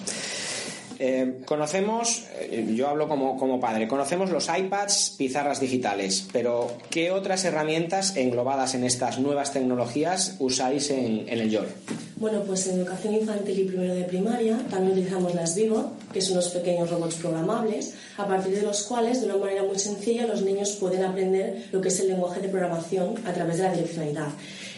Eh, 0.98 1.40
conocemos, 1.44 2.24
eh, 2.38 2.72
yo 2.74 2.88
hablo 2.88 3.08
como, 3.08 3.36
como 3.36 3.60
padre, 3.60 3.88
conocemos 3.88 4.30
los 4.30 4.48
iPads, 4.48 5.14
pizarras 5.18 5.60
digitales, 5.60 6.28
pero 6.32 6.70
¿qué 6.90 7.10
otras 7.10 7.44
herramientas 7.44 8.16
englobadas 8.16 8.74
en 8.74 8.84
estas 8.84 9.18
nuevas 9.18 9.52
tecnologías 9.52 10.36
usáis 10.38 10.90
en, 10.90 11.28
el 11.28 11.50
YOR? 11.50 11.66
Bueno, 12.16 12.42
pues 12.46 12.66
en 12.68 12.78
educación 12.78 13.14
infantil 13.14 13.58
y 13.58 13.64
primero 13.64 13.94
de 13.94 14.04
primaria 14.04 14.58
también 14.70 14.92
utilizamos 14.92 15.34
las 15.34 15.54
Vivo, 15.54 15.92
que 16.12 16.20
son 16.20 16.34
unos 16.34 16.48
pequeños 16.48 16.90
robots 16.90 17.16
programables, 17.16 17.94
a 18.16 18.26
partir 18.26 18.54
de 18.54 18.62
los 18.62 18.84
cuales, 18.84 19.20
de 19.20 19.26
una 19.26 19.36
manera 19.36 19.62
muy 19.62 19.78
sencilla, 19.78 20.26
los 20.26 20.42
niños 20.42 20.70
pueden 20.80 21.04
aprender 21.04 21.66
lo 21.72 21.80
que 21.80 21.88
es 21.88 22.00
el 22.00 22.08
lenguaje 22.08 22.40
de 22.40 22.48
programación 22.48 23.14
a 23.26 23.32
través 23.32 23.58
de 23.58 23.62
la 23.64 23.72
direccionalidad. 23.72 24.28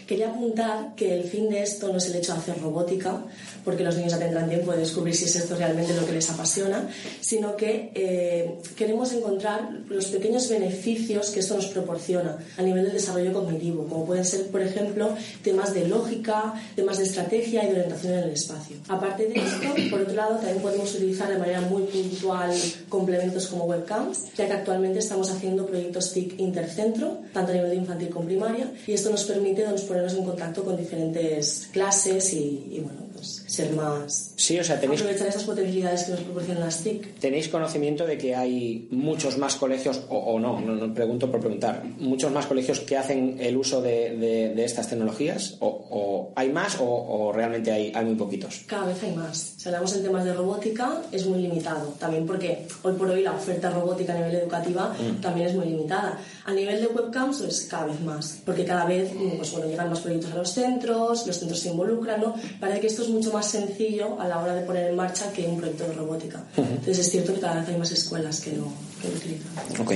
Quería 0.07 0.29
apuntar 0.29 0.95
que 0.95 1.15
el 1.15 1.25
fin 1.25 1.51
de 1.51 1.63
esto 1.63 1.89
no 1.89 1.99
es 1.99 2.07
el 2.07 2.17
hecho 2.17 2.33
de 2.33 2.39
hacer 2.39 2.61
robótica, 2.61 3.25
porque 3.65 3.83
los 3.83 3.97
niños 3.97 4.13
ya 4.13 4.19
tendrán 4.21 4.49
tiempo 4.49 4.71
de 4.71 4.79
descubrir 4.79 5.17
si 5.17 5.25
es 5.25 5.35
esto 5.35 5.57
realmente 5.57 5.95
lo 5.95 6.07
que 6.07 6.13
les 6.13 6.31
apasiona, 6.31 6.89
sino 7.21 7.57
que 7.57 7.91
eh, 7.95 8.59
queremos 8.77 9.13
encontrar 9.13 9.69
los 9.89 10.07
pequeños 10.07 10.49
beneficios 10.49 11.31
que 11.31 11.41
esto 11.41 11.57
nos 11.57 11.67
proporciona 11.67 12.39
a 12.57 12.63
nivel 12.63 12.85
del 12.85 12.93
desarrollo 12.93 13.33
cognitivo, 13.33 13.87
como 13.89 14.07
pueden 14.07 14.25
ser, 14.25 14.47
por 14.47 14.63
ejemplo, 14.63 15.11
temas 15.43 15.75
de 15.75 15.89
lógica, 15.89 16.55
temas 16.77 16.99
de 16.99 17.05
estrategia 17.05 17.65
y 17.65 17.67
de 17.67 17.73
orientación 17.73 18.13
en 18.13 18.19
el 18.21 18.31
espacio. 18.31 18.77
Aparte 18.89 19.27
de 19.27 19.41
esto, 19.41 19.75
por 19.91 20.03
otro 20.03 20.15
lado, 20.15 20.37
también 20.37 20.61
podemos 20.61 20.95
utilizar 20.95 21.29
de 21.29 21.39
manera 21.39 21.63
muy 21.63 21.83
puntual 21.83 22.53
complementos 22.89 23.49
como 23.49 23.65
webcams, 23.65 24.33
ya 24.37 24.47
que 24.47 24.53
actualmente 24.53 25.01
estamos 25.01 25.31
haciendo 25.33 25.67
proyectos 25.67 26.13
TIC 26.13 26.39
intercentro, 26.39 27.19
tanto 27.33 27.51
a 27.51 27.55
nivel 27.57 27.71
de 27.71 27.77
infantil 27.77 28.11
como 28.11 28.27
primaria, 28.27 28.71
y 28.87 28.93
esto 28.93 29.11
nos 29.11 29.25
permite 29.25 29.67
nos 29.67 29.83
ponernos 29.97 30.19
en 30.19 30.25
contacto 30.25 30.63
con 30.63 30.77
diferentes 30.77 31.69
clases 31.73 32.35
y, 32.35 32.69
y, 32.71 32.81
bueno, 32.81 33.01
pues 33.15 33.36
ser 33.47 33.73
más... 33.75 34.33
Sí, 34.37 34.59
o 34.59 34.65
sea, 34.65 34.81
tenéis, 34.81 35.01
aprovechar 35.01 35.29
esas 35.29 35.45
potencialidades 35.45 36.05
que 36.05 36.11
nos 36.13 36.21
proporcionan 36.21 36.65
las 36.65 36.83
TIC. 36.83 37.15
tenéis 37.21 37.49
conocimiento 37.49 38.05
de 38.07 38.19
que 38.19 38.35
hay 38.35 38.89
muchos 38.91 39.39
más 39.39 39.57
colegios, 39.57 40.03
o, 40.09 40.17
o 40.19 40.41
no, 40.41 40.61
no, 40.61 40.75
no 40.75 40.93
pregunto 40.95 41.31
por 41.31 41.41
preguntar, 41.41 41.85
muchos 41.99 42.31
más 42.33 42.47
colegios 42.47 42.81
que 42.81 42.97
hacen 42.97 43.37
el 43.41 43.57
uso 43.57 43.81
de, 43.81 44.17
de- 44.17 44.55
de 44.55 44.65
estas 44.65 44.89
tecnologías, 44.89 45.57
o, 45.61 45.67
o 45.69 46.33
hay 46.37 46.51
más 46.51 46.81
o, 46.81 46.85
o 46.87 47.33
realmente 47.33 47.71
hay, 47.71 47.93
hay 47.95 48.05
muy 48.05 48.15
poquitos. 48.17 48.63
Cada 48.67 48.87
vez 48.87 49.03
hay 49.03 49.13
más. 49.15 49.55
Si 49.57 49.69
hablamos 49.69 49.95
en 49.97 50.03
temas 50.03 50.25
de 50.25 50.35
robótica, 50.35 51.03
es 51.13 51.27
muy 51.27 51.41
limitado. 51.43 51.95
También 51.99 52.27
porque 52.27 52.67
hoy 52.83 52.95
por 52.95 53.09
hoy 53.11 53.23
la 53.23 53.33
oferta 53.33 53.71
robótica 53.71 54.13
a 54.13 54.17
nivel 54.17 54.35
educativa 54.35 54.95
también 55.23 55.49
es 55.49 55.55
muy 55.55 55.67
limitada. 55.67 56.19
A 56.45 56.53
nivel 56.53 56.81
de 56.81 56.87
webcams, 56.89 57.39
pues 57.43 57.67
cada 57.71 57.87
vez 57.87 58.01
más. 58.01 58.41
Porque 58.45 58.65
cada 58.65 58.85
vez 58.87 59.13
mm, 59.15 59.37
pues, 59.37 59.53
bueno, 59.53 59.67
llegan 59.69 59.89
más 59.91 60.01
proyectos 60.01 60.33
a 60.33 60.37
los 60.37 60.51
centros, 60.51 61.27
los 61.27 61.37
centros 61.39 61.61
se 61.61 61.71
involucran, 61.71 62.21
¿no? 62.21 62.35
Parece 62.61 62.81
que 62.81 62.87
esto 62.89 63.03
es 63.03 63.09
mucho 63.09 63.33
más 63.33 63.36
sencillo 63.43 64.20
a 64.20 64.28
la 64.28 64.41
hora 64.41 64.55
de 64.55 64.62
poner 64.62 64.91
en 64.91 64.97
marcha 64.97 65.32
que 65.32 65.47
un 65.47 65.59
proyecto 65.59 65.84
de 65.84 65.95
robótica. 65.95 66.45
Entonces 66.57 66.99
es 66.99 67.11
cierto 67.11 67.34
que 67.34 67.41
cada 67.41 67.61
vez 67.61 67.68
hay 67.68 67.76
más 67.76 67.91
escuelas 67.91 68.41
que 68.41 68.53
lo, 68.53 68.68
que 69.01 69.09
lo 69.09 69.14
utilizan. 69.14 69.80
Ok. 69.80 69.93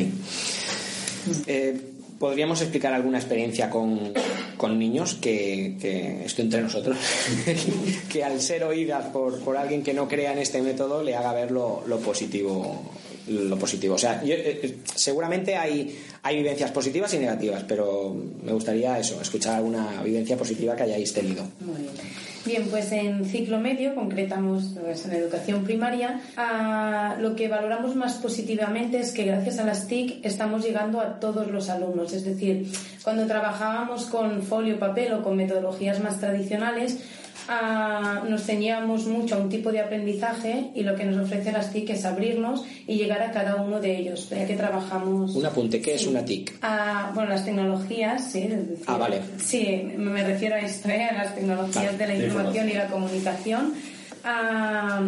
Eh, 1.46 1.80
¿Podríamos 2.18 2.60
explicar 2.60 2.92
alguna 2.92 3.18
experiencia 3.18 3.70
con, 3.70 4.12
con 4.58 4.78
niños 4.78 5.14
que, 5.14 5.78
que 5.80 6.22
esto 6.26 6.42
entre 6.42 6.60
nosotros, 6.60 6.98
que 8.12 8.22
al 8.22 8.42
ser 8.42 8.62
oídas 8.64 9.06
por, 9.06 9.40
por 9.40 9.56
alguien 9.56 9.82
que 9.82 9.94
no 9.94 10.06
crea 10.06 10.34
en 10.34 10.38
este 10.38 10.60
método 10.60 11.02
le 11.02 11.16
haga 11.16 11.32
ver 11.32 11.50
lo, 11.50 11.82
lo 11.86 11.98
positivo? 11.98 12.92
Lo 13.26 13.58
positivo. 13.58 13.94
O 13.94 13.98
sea, 13.98 14.22
yo, 14.22 14.34
eh, 14.34 14.60
eh, 14.62 14.76
seguramente 14.94 15.56
hay, 15.56 15.98
hay 16.22 16.36
vivencias 16.36 16.70
positivas 16.72 17.14
y 17.14 17.20
negativas, 17.20 17.64
pero 17.66 18.14
me 18.42 18.52
gustaría 18.52 18.98
eso, 18.98 19.18
escuchar 19.22 19.56
alguna 19.56 20.02
vivencia 20.02 20.36
positiva 20.36 20.76
que 20.76 20.82
hayáis 20.82 21.14
tenido. 21.14 21.44
Muy 21.60 21.80
bien. 21.80 21.94
Bien, 22.46 22.66
pues 22.70 22.90
en 22.92 23.26
ciclo 23.26 23.58
medio, 23.58 23.94
concretamos 23.94 24.74
pues, 24.80 25.04
en 25.04 25.12
educación 25.12 25.62
primaria, 25.62 26.20
lo 27.20 27.36
que 27.36 27.48
valoramos 27.48 27.94
más 27.94 28.14
positivamente 28.14 28.98
es 28.98 29.12
que 29.12 29.24
gracias 29.24 29.58
a 29.58 29.64
las 29.64 29.86
TIC 29.86 30.24
estamos 30.24 30.64
llegando 30.64 31.00
a 31.00 31.20
todos 31.20 31.50
los 31.50 31.68
alumnos. 31.68 32.14
Es 32.14 32.24
decir, 32.24 32.66
cuando 33.04 33.26
trabajábamos 33.26 34.06
con 34.06 34.42
folio, 34.42 34.78
papel 34.78 35.12
o 35.12 35.22
con 35.22 35.36
metodologías 35.36 36.02
más 36.02 36.18
tradicionales, 36.18 36.98
ah, 37.50 38.22
nos 38.28 38.44
ceñíamos 38.44 39.06
mucho 39.06 39.34
a 39.34 39.38
un 39.38 39.48
tipo 39.48 39.72
de 39.72 39.80
aprendizaje 39.80 40.70
y 40.74 40.82
lo 40.82 40.94
que 40.94 41.04
nos 41.04 41.24
ofrece 41.24 41.52
las 41.52 41.72
TIC 41.72 41.90
es 41.90 42.04
abrirnos 42.04 42.64
y 42.86 42.96
llegar 42.96 43.20
a 43.22 43.32
cada 43.32 43.56
uno 43.56 43.80
de 43.80 43.98
ellos, 43.98 44.28
ya 44.30 44.46
que 44.46 44.54
trabajamos... 44.54 45.34
Un 45.34 45.44
apunte, 45.44 45.80
¿qué 45.82 45.96
es 45.96 46.06
una 46.06 46.24
TIC? 46.24 46.58
Ah, 46.62 47.10
bueno, 47.14 47.30
las 47.30 47.44
tecnologías, 47.44 48.30
sí. 48.30 48.42
decir, 48.42 48.84
Ah, 48.86 48.96
vale. 48.96 49.20
Sí, 49.38 49.92
me 49.96 50.24
refiero 50.24 50.54
a 50.54 50.60
esto, 50.60 50.88
¿eh? 50.88 51.04
a 51.04 51.14
las 51.14 51.34
tecnologías 51.34 51.74
Vale, 51.74 51.98
de 51.98 52.06
la 52.06 52.14
de 52.14 52.26
información 52.26 52.68
y 52.70 52.72
la 52.74 52.86
comunicación. 52.86 53.74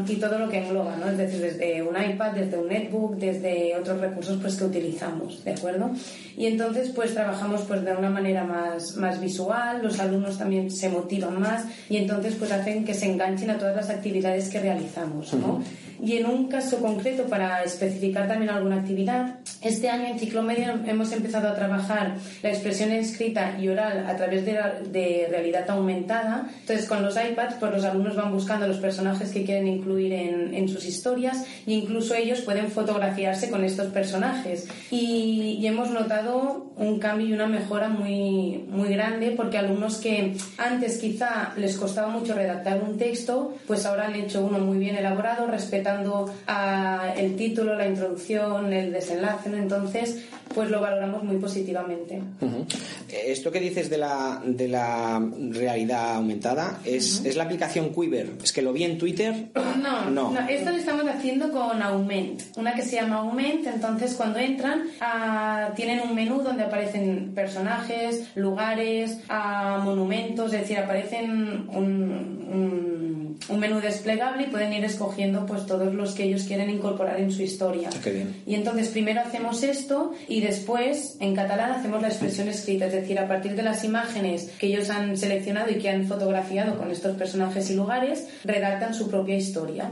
Y 0.07 0.17
todo 0.17 0.39
lo 0.39 0.49
que 0.49 0.59
engloba, 0.59 0.97
¿no? 0.97 1.11
Es 1.11 1.19
decir, 1.19 1.41
desde 1.41 1.83
un 1.83 1.95
iPad, 2.01 2.33
desde 2.33 2.59
un 2.59 2.69
netbook, 2.69 3.17
desde 3.17 3.77
otros 3.77 4.01
recursos 4.01 4.39
pues 4.41 4.57
que 4.57 4.65
utilizamos, 4.65 5.45
¿de 5.45 5.53
acuerdo? 5.53 5.91
Y 6.37 6.47
entonces 6.47 6.91
pues 6.91 7.15
trabajamos 7.15 7.63
pues 7.63 7.85
de 7.85 7.93
una 7.93 8.11
manera 8.11 8.45
más, 8.45 8.97
más 8.97 9.21
visual, 9.21 9.83
los 9.83 10.01
alumnos 10.01 10.39
también 10.39 10.71
se 10.71 10.89
motivan 10.89 11.41
más 11.41 11.67
y 11.89 11.99
entonces 11.99 12.35
pues 12.37 12.53
hacen 12.53 12.85
que 12.85 12.95
se 12.95 13.07
enganchen 13.07 13.51
a 13.51 13.59
todas 13.59 13.77
las 13.77 13.91
actividades 13.91 14.49
que 14.49 14.61
realizamos, 14.61 15.35
¿no? 15.35 15.63
Y 16.03 16.17
en 16.17 16.27
un 16.27 16.49
caso 16.49 16.79
concreto, 16.79 17.25
para 17.25 17.63
especificar 17.63 18.27
también 18.27 18.51
alguna 18.51 18.81
actividad, 18.81 19.37
este 19.61 19.89
año 19.89 20.09
en 20.09 20.19
Ciclomedia 20.19 20.83
hemos 20.85 21.13
empezado 21.13 21.49
a 21.49 21.55
trabajar 21.55 22.17
la 22.43 22.49
expresión 22.49 22.91
escrita 22.91 23.57
y 23.61 23.69
oral 23.69 24.05
a 24.09 24.17
través 24.17 24.45
de, 24.45 24.59
de 24.91 25.29
realidad 25.31 25.71
aumentada. 25.71 26.49
Entonces, 26.59 26.89
con 26.89 27.05
los 27.05 27.17
iPads, 27.17 27.55
pues 27.61 27.71
los 27.71 27.85
alumnos 27.85 28.17
van 28.17 28.33
buscando 28.33 28.67
los 28.67 28.79
personajes 28.79 29.31
que 29.31 29.45
quieren 29.45 29.69
incluir 29.69 30.13
en, 30.13 30.53
en 30.53 30.69
sus 30.69 30.85
historias 30.85 31.47
e 31.69 31.73
incluso 31.75 32.17
ellos 32.17 32.41
pueden 32.41 32.69
fotografiarse 32.69 33.49
con 33.49 33.63
estos 33.65 33.87
personajes. 33.93 34.67
Y, 34.91 35.59
y 35.61 35.67
hemos 35.69 35.91
notado 35.91 36.73
un 36.77 36.99
cambio 36.99 37.29
y 37.29 37.33
una 37.33 37.47
mejora 37.47 37.89
muy, 37.89 38.65
muy 38.69 38.89
grande 38.89 39.35
porque 39.37 39.57
alumnos 39.57 39.99
que 39.99 40.35
antes 40.59 40.99
quizá 40.99 41.53
les 41.57 41.77
costaba 41.77 42.09
mucho 42.09 42.35
redactar 42.35 42.83
un 42.83 42.99
texto, 42.99 43.55
pues 43.69 43.87
ahora 43.87 44.07
han 44.09 44.17
hecho 44.17 44.45
uno 44.45 44.59
muy 44.59 44.79
bien 44.79 44.97
elaborado, 44.97 45.47
respetando 45.47 45.92
a 46.47 47.13
el 47.17 47.37
título, 47.37 47.75
la 47.75 47.87
introducción, 47.87 48.73
el 48.73 48.93
desenlace. 48.93 49.49
¿no? 49.51 49.57
Entonces, 49.57 50.25
pues 50.55 50.71
lo 50.71 50.81
valoramos 50.81 51.23
muy 51.25 51.37
positivamente. 51.37 52.21
Ujú. 52.41 52.67
Eh, 53.11 53.25
Esto 53.33 53.51
que 53.51 53.61
dices 53.61 53.89
de 53.89 53.99
la, 53.99 54.43
de 54.45 54.69
la 54.69 55.23
realidad 55.51 56.17
aumentada, 56.17 56.79
¿es, 56.85 57.25
¿es 57.25 57.37
la 57.37 57.45
aplicación 57.45 57.93
Quiver? 57.95 58.31
Es 58.43 58.53
que 58.53 58.61
lo 58.63 58.73
vi 58.73 58.85
en 58.85 58.99
Twitter. 58.99 59.51
No, 59.83 60.09
No. 60.11 60.31
no, 60.31 60.49
esto 60.49 60.71
lo 60.71 60.77
estamos 60.77 61.05
haciendo 61.07 61.51
con 61.51 61.83
Aument, 61.83 62.41
una 62.57 62.73
que 62.75 62.83
se 62.83 62.97
llama 62.97 63.17
Aument, 63.17 63.67
entonces 63.67 64.15
cuando 64.15 64.39
entran 64.39 64.85
ah, 65.01 65.71
tienen 65.75 66.01
un 66.09 66.15
menú 66.15 66.41
donde 66.43 66.63
aparecen 66.63 67.33
personajes, 67.35 68.29
lugares, 68.37 69.19
ah, 69.29 69.81
monumentos, 69.85 70.53
es 70.53 70.61
decir, 70.61 70.79
aparecen 70.79 71.67
un, 71.69 72.47
un- 72.53 72.92
un 73.49 73.61
menú 73.61 73.81
desplegable 73.81 74.45
y 74.45 74.47
pueden 74.47 74.73
ir 74.73 74.85
escogiendo 74.85 75.47
pues 75.47 75.67
todos 75.67 75.95
los 75.95 76.13
que 76.15 76.25
ellos 76.25 76.45
quieren 76.45 76.71
incorporar 76.71 77.21
en 77.21 77.31
su 77.31 77.43
historia. 77.43 77.91
Bien. 78.05 78.43
Y 78.47 78.55
entonces 78.55 78.89
primero 78.89 79.21
hacemos 79.21 79.63
esto 79.63 80.13
y 80.29 80.41
después 80.41 81.17
en 81.21 81.35
catalán 81.35 81.73
hacemos 81.73 82.03
la 82.03 82.09
expresión 82.09 82.49
escrita, 82.49 82.87
es 82.87 82.93
decir, 82.93 83.19
a 83.19 83.29
partir 83.29 83.55
de 83.55 83.63
las 83.63 83.85
imágenes 83.85 84.51
que 84.59 84.67
ellos 84.69 84.91
han 84.91 85.17
seleccionado 85.17 85.71
y 85.71 85.77
que 85.77 85.89
han 85.89 86.07
fotografiado 86.07 86.79
con 86.79 86.91
estos 86.91 87.17
personajes 87.17 87.71
y 87.71 87.75
lugares, 87.75 88.29
redactan 88.45 88.95
su 88.95 89.09
propia 89.09 89.37
historia. 89.37 89.91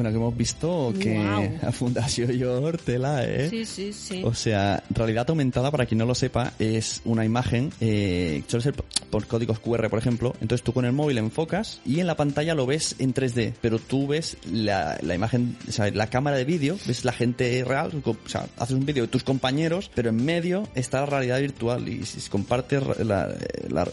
Bueno, 0.00 0.12
que 0.12 0.16
hemos 0.16 0.34
visto 0.34 0.94
que 0.98 1.18
a 1.18 1.72
Fundación 1.72 2.32
Yor 2.32 2.78
tela, 2.78 3.22
¿eh? 3.22 3.50
Sí, 3.50 3.66
sí, 3.66 3.92
sí. 3.92 4.22
O 4.24 4.32
sea, 4.32 4.82
realidad 4.88 5.28
aumentada, 5.28 5.70
para 5.70 5.84
quien 5.84 5.98
no 5.98 6.06
lo 6.06 6.14
sepa, 6.14 6.54
es 6.58 7.02
una 7.04 7.26
imagen, 7.26 7.70
eh, 7.82 8.42
suele 8.46 8.62
ser 8.62 8.74
por 9.10 9.26
códigos 9.26 9.58
QR, 9.58 9.90
por 9.90 9.98
ejemplo. 9.98 10.34
Entonces 10.40 10.64
tú 10.64 10.72
con 10.72 10.86
el 10.86 10.92
móvil 10.92 11.18
enfocas 11.18 11.82
y 11.84 12.00
en 12.00 12.06
la 12.06 12.16
pantalla 12.16 12.54
lo 12.54 12.64
ves 12.64 12.96
en 12.98 13.12
3D, 13.12 13.52
pero 13.60 13.78
tú 13.78 14.06
ves 14.06 14.38
la, 14.50 14.96
la 15.02 15.14
imagen, 15.14 15.54
o 15.68 15.72
sea, 15.72 15.90
la 15.90 16.06
cámara 16.06 16.38
de 16.38 16.46
vídeo, 16.46 16.78
ves 16.86 17.04
la 17.04 17.12
gente 17.12 17.62
real, 17.62 18.02
o 18.02 18.16
sea, 18.24 18.46
haces 18.56 18.76
un 18.76 18.86
vídeo 18.86 19.02
de 19.02 19.08
tus 19.08 19.22
compañeros, 19.22 19.90
pero 19.94 20.08
en 20.08 20.24
medio 20.24 20.66
está 20.74 21.00
la 21.00 21.06
realidad 21.06 21.40
virtual 21.40 21.86
y 21.90 22.06
se 22.06 22.30
comparte 22.30 22.80
la, 23.04 23.28
la, 23.68 23.86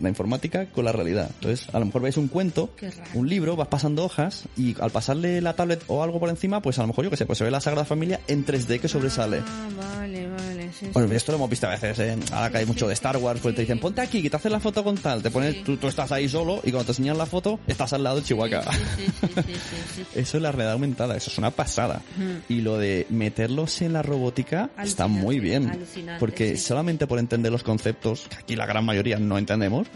la 0.00 0.08
informática 0.08 0.66
con 0.66 0.84
la 0.84 0.90
realidad. 0.90 1.30
Entonces, 1.34 1.72
a 1.72 1.78
lo 1.78 1.86
mejor 1.86 2.02
ves 2.02 2.16
un 2.16 2.26
cuento, 2.26 2.70
un 3.14 3.28
libro, 3.28 3.54
vas 3.54 3.68
pasando 3.68 4.04
hojas 4.04 4.46
y 4.56 4.74
al 4.80 4.90
pasarle 4.90 5.43
la 5.44 5.54
tablet 5.54 5.82
o 5.86 6.02
algo 6.02 6.18
por 6.18 6.28
encima, 6.28 6.60
pues 6.60 6.78
a 6.78 6.82
lo 6.82 6.88
mejor 6.88 7.04
yo 7.04 7.10
que 7.10 7.16
sé, 7.16 7.26
pues 7.26 7.38
se 7.38 7.44
ve 7.44 7.50
la 7.50 7.60
Sagrada 7.60 7.84
Familia 7.84 8.20
en 8.26 8.44
3D 8.44 8.80
que 8.80 8.88
sobresale. 8.88 9.42
Ah, 9.46 9.68
vale, 9.76 10.28
vale. 10.28 10.70
Sí, 10.72 10.86
Bueno, 10.92 11.12
esto 11.14 11.32
lo 11.32 11.36
hemos 11.36 11.50
visto 11.50 11.66
a 11.66 11.70
veces, 11.70 11.98
¿eh? 12.00 12.16
Ahora 12.32 12.50
que 12.50 12.58
hay 12.58 12.66
mucho 12.66 12.88
de 12.88 12.94
Star 12.94 13.16
Wars, 13.16 13.40
pues 13.40 13.54
te 13.54 13.60
dicen, 13.60 13.78
ponte 13.78 14.00
aquí, 14.00 14.22
que 14.22 14.30
te 14.30 14.36
haces 14.36 14.50
la 14.50 14.60
foto 14.60 14.82
con 14.82 14.96
tal. 14.96 15.22
Te 15.22 15.30
pones, 15.30 15.62
tú, 15.62 15.76
tú 15.76 15.86
estás 15.86 16.10
ahí 16.10 16.28
solo 16.28 16.60
y 16.64 16.70
cuando 16.70 16.84
te 16.86 16.92
enseñan 16.92 17.18
la 17.18 17.26
foto, 17.26 17.60
estás 17.66 17.92
al 17.92 18.02
lado 18.02 18.16
de 18.16 18.22
Chihuahua. 18.22 18.62
Eso 20.14 20.36
es 20.36 20.42
la 20.42 20.52
realidad 20.52 20.72
aumentada, 20.72 21.16
eso 21.16 21.30
es 21.30 21.38
una 21.38 21.50
pasada. 21.50 22.02
Y 22.48 22.60
lo 22.60 22.78
de 22.78 23.06
meterlos 23.10 23.82
en 23.82 23.92
la 23.92 24.02
robótica 24.02 24.70
está 24.82 25.04
Alucinante, 25.04 25.24
muy 25.24 25.40
bien. 25.40 25.86
Porque 26.18 26.56
sí. 26.56 26.62
solamente 26.62 27.06
por 27.06 27.18
entender 27.18 27.52
los 27.52 27.62
conceptos, 27.62 28.26
que 28.28 28.36
aquí 28.36 28.56
la 28.56 28.66
gran 28.66 28.84
mayoría 28.84 29.18
no 29.18 29.38
entendemos, 29.38 29.88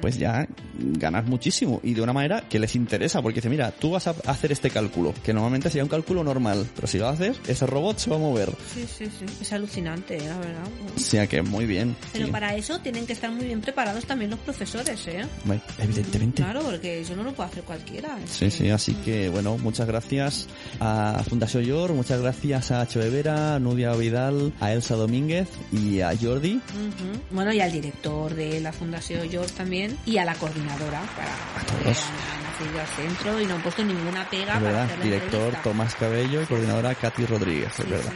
pues 0.00 0.18
ya 0.18 0.46
ganas 0.78 1.26
muchísimo. 1.26 1.80
Y 1.82 1.94
de 1.94 2.02
una 2.02 2.12
manera 2.12 2.42
que 2.48 2.58
les 2.58 2.74
interesa, 2.76 3.22
porque 3.22 3.36
dice, 3.36 3.48
mira, 3.48 3.70
tú 3.70 3.90
vas 3.90 4.06
a 4.06 4.14
hacer 4.26 4.52
este 4.52 4.70
cálculo, 4.70 4.81
que 4.90 5.32
normalmente 5.32 5.68
sería 5.68 5.84
un 5.84 5.88
cálculo 5.88 6.24
normal, 6.24 6.66
pero 6.74 6.86
si 6.86 6.98
lo 6.98 7.08
haces, 7.08 7.38
ese 7.46 7.66
robot 7.66 7.98
se 7.98 8.10
va 8.10 8.16
a 8.16 8.18
mover. 8.18 8.50
Sí, 8.74 8.86
sí, 8.86 9.06
sí. 9.06 9.24
Es 9.40 9.52
alucinante, 9.52 10.18
la 10.20 10.38
verdad. 10.38 10.64
O 10.96 10.98
sea 10.98 11.26
que 11.26 11.42
muy 11.42 11.66
bien. 11.66 11.96
Pero 12.12 12.26
sí. 12.26 12.32
para 12.32 12.54
eso 12.56 12.78
tienen 12.80 13.06
que 13.06 13.12
estar 13.12 13.30
muy 13.30 13.44
bien 13.44 13.60
preparados 13.60 14.04
también 14.04 14.30
los 14.30 14.40
profesores, 14.40 15.06
¿eh? 15.06 15.24
Bueno, 15.44 15.62
Evidentemente. 15.78 16.42
Claro, 16.42 16.60
porque 16.62 17.00
eso 17.00 17.14
no 17.16 17.22
lo 17.22 17.32
puede 17.34 17.50
hacer 17.50 17.62
cualquiera. 17.64 18.16
Sí, 18.30 18.46
que- 18.46 18.50
sí, 18.50 18.70
así 18.70 18.94
que 18.94 19.28
bueno, 19.28 19.58
muchas 19.58 19.86
gracias 19.86 20.46
a 20.80 21.22
Fundación 21.28 21.64
Yor, 21.64 21.92
muchas 21.92 22.20
gracias 22.20 22.70
a 22.70 22.80
H. 22.82 22.98
Vera, 23.10 23.56
a 23.56 23.58
Nudia 23.58 23.92
Vidal, 23.94 24.52
a 24.60 24.72
Elsa 24.72 24.94
Domínguez 24.94 25.48
y 25.72 26.00
a 26.00 26.12
Jordi. 26.20 26.56
Ujú. 26.56 27.20
Bueno, 27.30 27.52
y 27.52 27.60
al 27.60 27.72
director 27.72 28.34
de 28.34 28.60
la 28.60 28.72
Fundación 28.72 29.28
York 29.28 29.50
también 29.56 29.96
y 30.06 30.18
a 30.18 30.24
la 30.24 30.34
coordinadora 30.34 31.00
para 31.16 31.66
todos. 31.66 31.82
que 31.82 32.68
han 32.68 32.78
al 32.78 32.86
centro 32.86 33.40
y 33.40 33.46
no 33.46 33.54
han 33.56 33.62
puesto 33.62 33.82
ninguna 33.84 34.28
pega 34.30 34.60
verdad, 34.72 34.88
director. 35.02 35.54
Tomás 35.62 35.94
Cabello 35.94 36.42
y 36.42 36.46
coordinadora 36.46 36.94
Katy 36.94 37.26
Rodríguez, 37.26 37.68
es 37.78 37.84
Sí, 37.84 37.90
verdad. 37.90 38.12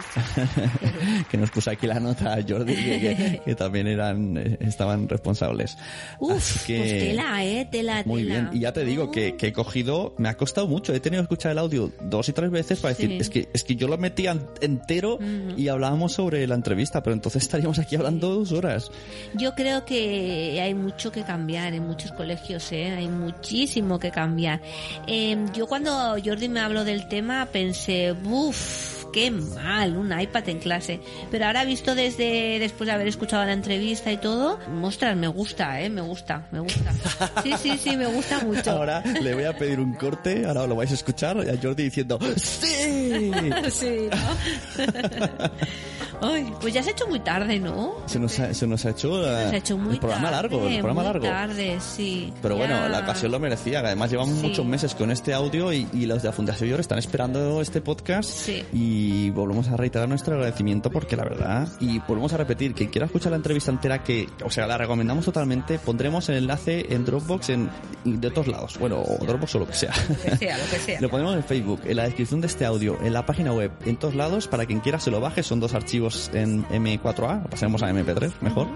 que 1.31 1.37
nos 1.37 1.51
puso 1.51 1.71
aquí 1.71 1.87
la 1.87 2.01
nota 2.01 2.35
a 2.35 2.43
Jordi, 2.47 2.75
que, 2.75 3.41
que- 3.45 3.55
también 3.55 3.87
eran 3.87 4.37
eh, 4.37 4.59
estaban 4.61 5.09
responsables. 5.09 5.77
Uf, 6.19 6.37
Así 6.37 6.67
que... 6.67 6.79
pues 6.79 6.91
tela, 6.91 7.45
eh, 7.45 7.69
tela, 7.71 8.03
Muy 8.05 8.23
tela. 8.25 8.35
bien, 8.35 8.51
y 8.53 8.61
ya 8.61 8.73
te 8.73 8.85
digo 8.85 9.11
que, 9.11 9.37
que 9.37 9.49
he 9.49 9.53
cogido, 9.53 10.15
me 10.19 10.29
ha 10.29 10.37
costado 10.37 10.67
mucho, 10.67 10.93
he 10.95 11.01
tenido 11.01 11.23
que 11.23 11.25
escuchar 11.25 11.53
el 11.53 11.59
audio 11.59 11.91
dos 12.03 12.29
y 12.29 12.33
tres 12.33 12.51
veces 12.51 12.81
para 12.81 12.95
Sí. 12.95 13.03
decir, 13.07 13.21
es 13.21 13.31
que, 13.31 13.49
es 13.53 13.65
que 13.65 13.77
yo 13.77 13.89
lo 13.89 13.99
metía 13.99 14.33
en- 14.33 14.47
entero 14.61 15.19
y 15.57 15.69
hablábamos 15.69 16.13
sobre 16.13 16.47
la 16.47 16.55
entrevista, 16.55 17.03
pero 17.03 17.15
entonces 17.15 17.43
estaríamos 17.43 17.79
aquí 17.79 17.97
hablando 17.97 18.35
dos 18.35 18.53
horas. 18.53 18.91
Yo 19.35 19.55
creo 19.55 19.85
que 19.85 20.61
hay 20.63 20.75
mucho 20.75 21.11
que 21.13 21.23
cambiar 21.23 21.73
en 21.75 21.87
muchos 21.87 22.13
colegios, 22.13 22.71
¿eh? 22.73 22.91
hay 22.91 23.09
muchísimo 23.09 23.99
que 23.99 24.11
cambiar. 24.11 24.61
Eh, 25.07 25.37
yo 25.55 25.67
cuando 25.67 26.17
Jordi 26.25 26.46
me 26.49 26.61
habló 26.61 26.85
del 26.85 27.09
tema 27.09 27.47
pensé, 27.47 28.15
uff, 28.25 29.05
qué 29.13 29.31
mal, 29.31 29.97
un 29.97 30.19
iPad 30.19 30.49
en 30.51 30.59
clase. 30.59 31.01
Pero 31.31 31.47
ahora 31.47 31.65
visto 31.65 31.95
desde 31.95 32.59
después 32.59 32.87
de 32.87 32.93
haber 32.93 33.09
escuchado 33.09 33.45
la 33.47 33.53
entrevista 33.53 34.13
y 34.13 34.19
todo, 34.19 34.59
mostras, 34.69 35.17
me 35.17 35.29
gusta, 35.29 35.81
¿eh? 35.81 35.89
me 35.89 36.03
gusta, 36.03 36.47
me 36.51 36.61
gusta. 36.61 36.93
Sí, 37.43 37.55
sí, 37.59 37.79
sí, 37.79 37.97
me 37.97 38.07
gusta 38.07 38.41
mucho. 38.41 38.73
Ahora 38.73 39.03
le 39.03 39.35
voy 39.35 39.45
a 39.45 39.57
pedir 39.57 39.81
un 39.81 39.95
corte, 39.95 40.45
ahora 40.45 40.67
lo 40.67 40.77
vais 40.77 40.91
a 40.91 40.95
escuchar, 40.95 41.39
a 41.39 41.57
Jordi 41.61 41.85
diciendo 41.85 42.19
¡Sí! 42.37 43.33
Sí, 43.71 44.09
¿no? 44.11 44.87
Ay, 46.23 46.53
pues 46.61 46.73
ya 46.75 46.83
se 46.83 46.91
ha 46.91 46.93
hecho 46.93 47.07
muy 47.07 47.21
tarde, 47.21 47.59
¿no? 47.59 47.95
Se 48.07 48.19
nos 48.19 48.39
ha, 48.41 48.53
se 48.55 48.67
nos 48.67 48.85
ha 48.87 48.91
hecho, 48.91 49.23
Se 49.23 49.29
ha 49.29 49.57
hecho 49.57 49.77
muy 49.79 49.95
el 49.95 50.01
programa 50.01 50.31
tarde, 50.31 50.43
largo, 50.51 50.69
el 50.69 50.75
programa 50.81 51.03
muy 51.03 51.13
largo. 51.13 51.27
tarde, 51.27 51.79
sí. 51.81 52.33
Pero 52.43 52.57
bueno, 52.57 52.89
la 52.89 53.01
ocasión 53.01 53.33
lo 53.33 53.39
merecía. 53.41 53.81
Además, 53.81 54.11
llevamos 54.11 54.37
Sí. 54.39 54.47
muchos 54.49 54.67
meses 54.67 54.95
con 54.95 55.11
este 55.11 55.35
audio 55.35 55.73
y, 55.73 55.87
y 55.93 56.07
los 56.07 56.23
de 56.23 56.29
la 56.29 56.33
Fundación 56.33 56.69
Yor 56.71 56.81
están 56.81 56.99
esperando 56.99 57.61
este 57.61 57.81
podcast. 57.81 58.29
Sí. 58.31 58.65
Y 58.73 59.31
volvemos 59.31 59.69
a 59.69 59.77
reiterar 59.77 60.09
nuestro 60.09 60.35
agradecimiento 60.35 60.91
porque 60.91 61.17
la 61.17 61.25
verdad, 61.25 61.69
y 61.81 61.99
volvemos 62.01 62.33
a 62.33 62.37
repetir, 62.37 62.75
quien 62.75 62.91
quiera 62.91 63.07
escuchar 63.07 63.31
la 63.33 63.37
entrevista 63.37 63.71
entera, 63.71 64.03
que, 64.03 64.29
o 64.45 64.51
sea, 64.51 64.67
la 64.67 64.79
recomendamos 64.79 65.25
totalmente, 65.25 65.79
pondremos 65.79 66.29
el 66.29 66.37
enlace 66.37 66.87
en 66.95 67.05
Dropbox 67.05 67.51
en, 67.51 67.71
de 68.05 68.29
otros 68.29 68.47
lados. 68.47 68.79
Bueno, 68.79 69.03
o 69.03 69.25
Dropbox 69.25 69.55
o 69.57 69.59
lo 69.61 69.67
que 69.67 69.75
sea. 69.75 69.93
Lo 70.09 70.31
que 70.31 70.37
sea, 70.37 70.59
lo 70.59 70.65
que 70.65 70.79
sea. 70.79 71.01
Lo 71.07 71.11
ponemos 71.11 71.35
en 71.37 71.45
Facebook, 71.45 71.81
en 71.85 71.97
la 71.97 72.05
descripción 72.05 72.41
de 72.41 72.47
este 72.47 72.65
audio, 72.65 72.99
en 73.03 73.13
la 73.13 73.25
página 73.27 73.53
web, 73.53 73.71
en 73.85 73.97
todos 73.97 74.15
lados, 74.15 74.49
para 74.49 74.67
quien 74.67 74.81
quiera 74.81 74.99
se 75.01 75.11
lo 75.11 75.21
baje. 75.21 75.43
Son 75.43 75.61
dos 75.61 75.75
archivos 75.75 76.06
en 76.33 76.65
M4A, 76.69 77.43
lo 77.43 77.49
pasaremos 77.51 77.83
a 77.83 77.91
MP3, 77.93 78.33
mejor. 78.41 78.67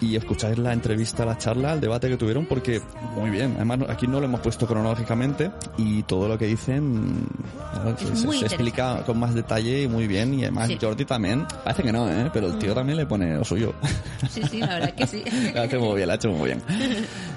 Y 0.00 0.16
escucháis 0.16 0.58
la 0.58 0.72
entrevista, 0.72 1.24
la 1.24 1.36
charla, 1.38 1.74
el 1.74 1.80
debate 1.80 2.08
que 2.08 2.16
tuvieron, 2.16 2.46
porque 2.46 2.80
muy 3.16 3.30
bien. 3.30 3.52
Además, 3.56 3.80
aquí 3.88 4.06
no 4.06 4.18
lo 4.20 4.26
hemos 4.26 4.40
puesto 4.40 4.66
cronológicamente 4.66 5.50
y 5.76 6.02
todo 6.04 6.26
lo 6.28 6.38
que 6.38 6.46
dicen 6.46 7.26
se, 7.98 8.16
se- 8.16 8.46
explica 8.46 9.02
con 9.04 9.18
más 9.18 9.34
detalle 9.34 9.82
y 9.82 9.88
muy 9.88 10.06
bien. 10.06 10.34
Y 10.34 10.42
además, 10.42 10.68
Sí. 10.68 10.78
Jordi 10.80 11.04
también, 11.04 11.46
parece 11.64 11.82
que 11.82 11.92
no, 11.92 12.08
¿eh? 12.10 12.30
pero 12.32 12.46
el 12.48 12.58
tío 12.58 12.74
también 12.74 12.96
le 12.98 13.06
pone 13.06 13.34
lo 13.36 13.44
suyo. 13.44 13.74
Sí, 14.30 14.42
sí, 14.50 14.58
la 14.60 14.66
verdad 14.74 14.94
que 14.94 15.06
sí. 15.06 15.22
La 15.54 15.62
ha 15.62 15.64
hecho 15.64 15.80
muy 15.80 15.96
bien, 15.96 16.06
la 16.06 16.12
ha 16.14 16.16
hecho 16.16 16.30
muy 16.30 16.46
bien. 16.50 16.62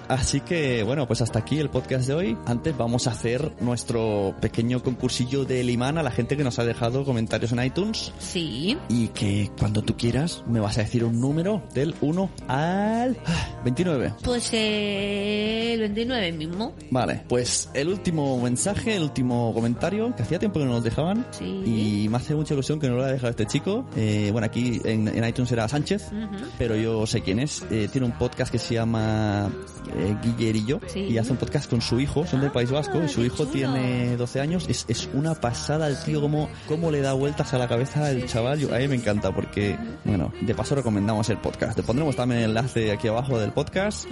Así 0.08 0.42
que, 0.42 0.84
bueno, 0.84 1.08
pues 1.08 1.22
hasta 1.22 1.40
aquí 1.40 1.60
el 1.60 1.70
podcast 1.70 2.08
de 2.08 2.14
hoy. 2.14 2.38
Antes 2.46 2.76
vamos 2.78 3.08
a 3.08 3.12
hacer 3.12 3.52
nuestro 3.62 4.36
pequeño 4.42 4.84
concursillo 4.84 5.46
del 5.46 5.70
imán 5.70 5.98
a 5.98 6.04
la 6.04 6.12
gente 6.12 6.38
que 6.38 6.44
nos 6.44 6.60
ha 6.60 6.66
dejado 6.66 7.04
comentarios 7.06 7.52
en 7.54 7.64
iTunes. 7.64 8.14
Sí. 8.20 8.78
Y 8.90 9.08
que 9.10 9.43
cuando 9.60 9.82
tú 9.82 9.96
quieras 9.98 10.44
me 10.48 10.60
vas 10.60 10.78
a 10.78 10.82
decir 10.82 11.04
un 11.04 11.20
número 11.20 11.62
del 11.74 11.94
1 12.02 12.30
al 12.48 13.18
29. 13.64 14.14
Pues 14.24 14.50
eh, 14.54 15.74
el 15.74 15.80
29 15.82 16.32
mismo. 16.34 16.74
Vale, 16.92 17.22
pues 17.28 17.70
el 17.74 17.88
último 17.90 18.40
mensaje, 18.42 18.96
el 18.96 19.04
último 19.04 19.54
comentario, 19.54 20.16
que 20.16 20.24
hacía 20.24 20.40
tiempo 20.40 20.60
que 20.60 20.66
no 20.66 20.74
nos 20.74 20.84
dejaban. 20.84 21.26
Sí. 21.32 22.04
Y 22.06 22.10
me 22.10 22.18
hace 22.18 22.36
mucha 22.36 22.54
ilusión 22.54 22.80
que 22.80 22.88
no 22.90 22.96
lo 22.96 23.04
haya 23.04 23.14
dejado 23.14 23.32
este 23.32 23.46
chico. 23.46 23.86
Eh, 23.96 24.30
bueno, 24.32 24.46
aquí 24.46 24.82
en, 24.86 25.08
en 25.08 25.24
iTunes 25.28 25.52
era 25.52 25.68
Sánchez, 25.68 26.10
pero 26.58 26.76
yo 26.76 27.06
sé 27.08 27.22
quién 27.22 27.40
es. 27.40 27.64
Eh, 27.72 27.88
tiene 27.92 28.06
un 28.08 28.14
podcast 28.14 28.52
que 28.52 28.60
se 28.60 28.76
llama 28.76 29.50
eh, 29.96 30.16
Guillerillo 30.24 30.80
Sí. 30.88 31.00
y 31.02 31.18
hace 31.18 31.32
un 31.32 31.38
podcast 31.38 31.70
con 31.70 31.82
su 31.82 32.00
hijo, 32.00 32.26
son 32.26 32.42
del 32.42 32.52
País 32.52 32.72
Vasco, 32.72 33.02
y 33.04 33.08
su 33.10 33.24
hijo 33.24 33.38
chulo. 33.46 33.52
tiene 33.52 34.16
12 34.18 34.40
años. 34.42 34.66
Es, 34.70 34.86
es 34.88 35.10
una 35.14 35.36
pasada 35.36 35.88
el 35.88 35.98
tío, 36.04 36.22
cómo, 36.22 36.50
cómo 36.68 36.92
le 36.92 37.02
da 37.02 37.14
vueltas 37.14 37.54
a 37.54 37.58
la 37.58 37.68
cabeza 37.68 38.10
el 38.12 38.26
chaval. 38.28 38.60
Yo- 38.60 38.74
a 38.74 38.78
mí 38.80 38.88
me 38.88 38.96
encanta 38.96 39.33
porque, 39.34 39.78
bueno, 40.04 40.32
de 40.42 40.56
paso 40.56 40.76
recomendamos 40.76 41.30
el 41.30 41.38
podcast. 41.38 41.76
Te 41.76 41.84
pondremos 41.84 42.16
también 42.16 42.42
el 42.42 42.50
enlace 42.52 42.92
aquí 42.92 43.08
abajo 43.08 43.40
del 43.40 43.52
podcast. 43.52 44.06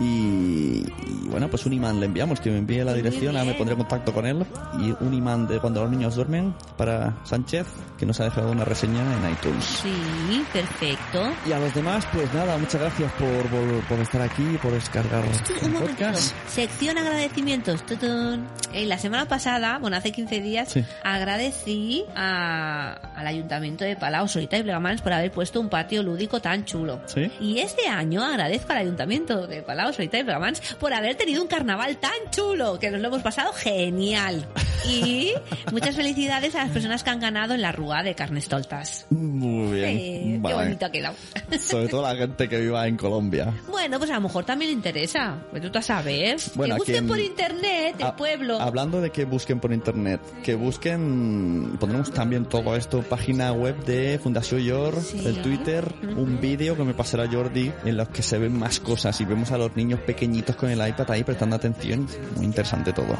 Y, 0.00 0.04
y, 0.04 1.28
bueno, 1.28 1.48
pues 1.48 1.66
un 1.66 1.72
imán 1.72 1.98
le 2.00 2.06
enviamos, 2.06 2.40
que 2.40 2.50
me 2.50 2.58
envíe 2.58 2.84
la 2.84 2.94
dirección, 2.94 3.36
ahora 3.36 3.50
me 3.50 3.54
pondré 3.54 3.72
en 3.74 3.78
contacto 3.80 4.12
con 4.12 4.26
él. 4.26 4.44
Y 4.80 4.94
un 5.04 5.14
imán 5.14 5.46
de 5.46 5.58
cuando 5.60 5.82
los 5.82 5.90
niños 5.90 6.14
duermen 6.14 6.54
para 6.76 7.16
Sánchez, 7.24 7.66
que 7.98 8.06
nos 8.06 8.20
ha 8.20 8.24
dejado 8.24 8.50
una 8.52 8.64
reseña 8.64 9.00
en 9.00 9.32
iTunes. 9.32 9.64
Sí, 9.64 10.44
perfecto. 10.52 11.30
Y 11.46 11.52
a 11.52 11.58
los 11.58 11.74
demás, 11.74 12.06
pues 12.12 12.32
nada, 12.34 12.56
muchas 12.58 12.80
gracias 12.80 13.12
por, 13.12 13.28
por, 13.48 13.80
por 13.88 13.98
estar 14.00 14.22
aquí, 14.22 14.44
por 14.62 14.72
descargar 14.72 15.24
el 15.62 15.72
podcast. 15.72 16.34
Sección 16.48 16.98
agradecimientos. 16.98 17.84
Tutun. 17.86 18.46
Eh, 18.72 18.86
la 18.86 18.98
semana 18.98 19.26
pasada, 19.26 19.78
bueno, 19.78 19.96
hace 19.96 20.12
15 20.12 20.40
días, 20.40 20.68
Sí. 20.70 20.84
agradecí 21.02 22.04
a- 22.14 22.92
al 23.16 23.26
Ayuntamiento 23.26 23.84
de 23.84 23.96
Palau, 23.96 24.28
Solita 24.48 24.58
y 24.58 24.62
Plegamans 24.62 25.02
por 25.02 25.12
haber 25.12 25.30
puesto 25.30 25.60
un 25.60 25.68
patio 25.68 26.02
lúdico 26.02 26.40
tan 26.40 26.64
chulo. 26.64 27.00
Sí. 27.06 27.30
Y 27.38 27.58
este 27.58 27.86
año 27.86 28.24
agradezco 28.24 28.72
al 28.72 28.78
Ayuntamiento 28.78 29.46
de 29.46 29.60
Palau, 29.62 29.92
Solita 29.92 30.18
y 30.18 30.24
Plegamans 30.24 30.60
por 30.80 30.94
haber 30.94 31.16
tenido 31.16 31.42
un 31.42 31.48
carnaval 31.48 31.98
tan 31.98 32.12
chulo, 32.30 32.78
que 32.78 32.90
nos 32.90 33.00
lo 33.02 33.08
hemos 33.08 33.20
pasado 33.22 33.52
genial. 33.52 34.46
Y 34.88 35.32
muchas 35.72 35.94
felicidades 35.96 36.54
a 36.54 36.64
las 36.64 36.70
personas 36.70 37.04
que 37.04 37.10
han 37.10 37.20
ganado 37.20 37.52
en 37.52 37.60
la 37.60 37.72
Rúa 37.72 38.02
de 38.02 38.14
Carnestoltas. 38.14 39.04
Muy 39.10 39.74
bien. 39.80 39.84
Eh, 39.98 40.20
Qué 40.32 40.38
Vale. 40.40 40.56
bonito 40.56 40.86
ha 40.86 40.90
quedado. 40.90 41.14
Sobre 41.58 41.88
todo 41.88 42.02
la 42.02 42.16
gente 42.16 42.48
que 42.48 42.58
viva 42.58 42.86
en 42.86 42.96
Colombia. 42.96 43.52
Bueno, 43.70 43.98
pues 43.98 44.10
a 44.10 44.14
lo 44.14 44.22
mejor 44.22 44.44
también 44.46 44.70
le 44.70 44.76
interesa. 44.76 45.36
Pues 45.50 45.60
tú 45.62 45.70
te 45.70 45.82
sabes. 45.82 46.52
Bueno, 46.54 46.76
que 46.76 46.78
busquen 46.78 46.94
aquí 46.96 47.04
en- 47.04 47.08
por 47.08 47.20
internet 47.20 47.96
el 47.98 48.06
Ha- 48.06 48.16
pueblo. 48.16 48.58
Hablando 48.60 49.02
de 49.02 49.10
que 49.10 49.26
busquen 49.26 49.60
por 49.60 49.72
internet, 49.74 50.20
que 50.42 50.54
busquen, 50.54 51.76
pondremos 51.78 52.10
también 52.12 52.46
todo 52.46 52.74
esto, 52.76 53.02
página 53.02 53.52
web 53.52 53.76
de 53.84 54.18
Fundación 54.18 54.37
Yor, 54.42 54.94
Sí. 55.00 55.22
el 55.26 55.42
Twitter, 55.42 55.92
un 56.16 56.40
vídeo 56.40 56.76
que 56.76 56.84
me 56.84 56.94
pasará 56.94 57.28
Jordi 57.30 57.72
en 57.84 57.96
los 57.96 58.08
que 58.08 58.22
se 58.22 58.38
ven 58.38 58.58
más 58.58 58.80
cosas 58.80 59.20
y 59.20 59.24
vemos 59.24 59.50
a 59.52 59.58
los 59.58 59.74
niños 59.76 60.00
pequeñitos 60.00 60.56
con 60.56 60.70
el 60.70 60.86
iPad 60.86 61.10
ahí 61.10 61.24
prestando 61.24 61.56
atención. 61.56 62.06
Muy 62.36 62.44
interesante 62.46 62.92
todo. 62.92 63.16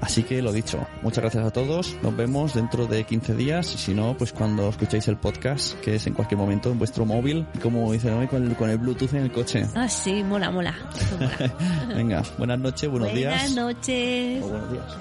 Así 0.00 0.22
que 0.22 0.40
lo 0.42 0.52
dicho, 0.52 0.86
muchas 1.02 1.22
gracias 1.22 1.44
a 1.46 1.50
todos. 1.50 1.96
Nos 2.02 2.16
vemos 2.16 2.54
dentro 2.54 2.86
de 2.86 3.04
15 3.04 3.34
días 3.34 3.74
y 3.74 3.78
si 3.78 3.94
no, 3.94 4.16
pues 4.16 4.32
cuando 4.32 4.68
escuchéis 4.68 5.08
el 5.08 5.16
podcast, 5.16 5.74
que 5.80 5.96
es 5.96 6.06
en 6.06 6.14
cualquier 6.14 6.38
momento 6.38 6.70
en 6.70 6.78
vuestro 6.78 7.04
móvil, 7.04 7.46
como 7.62 7.90
dicen 7.92 8.14
hoy, 8.14 8.26
con 8.28 8.44
el, 8.46 8.56
con 8.56 8.70
el 8.70 8.78
Bluetooth 8.78 9.12
en 9.14 9.22
el 9.24 9.32
coche. 9.32 9.66
Ah, 9.74 9.88
sí, 9.88 10.22
mola, 10.24 10.50
mola. 10.50 10.74
Mola. 11.12 11.54
Venga, 11.96 12.22
buenas 12.38 12.58
noches, 12.58 12.88
buenos 12.90 13.10
Buenas 13.12 13.14
días. 13.44 13.54
noches. 13.54 14.42
O 14.44 14.48
buenos 14.48 14.72
días. 14.72 14.96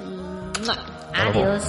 Mua. 0.66 0.78
Adiós. 1.14 1.64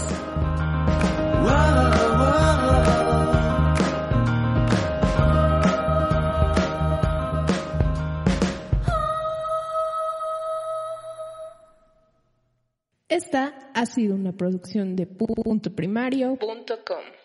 Esta 13.08 13.70
ha 13.72 13.86
sido 13.86 14.14
una 14.14 14.32
producción 14.32 14.94
de 14.94 15.06
puntoprimario.com. 15.06 17.17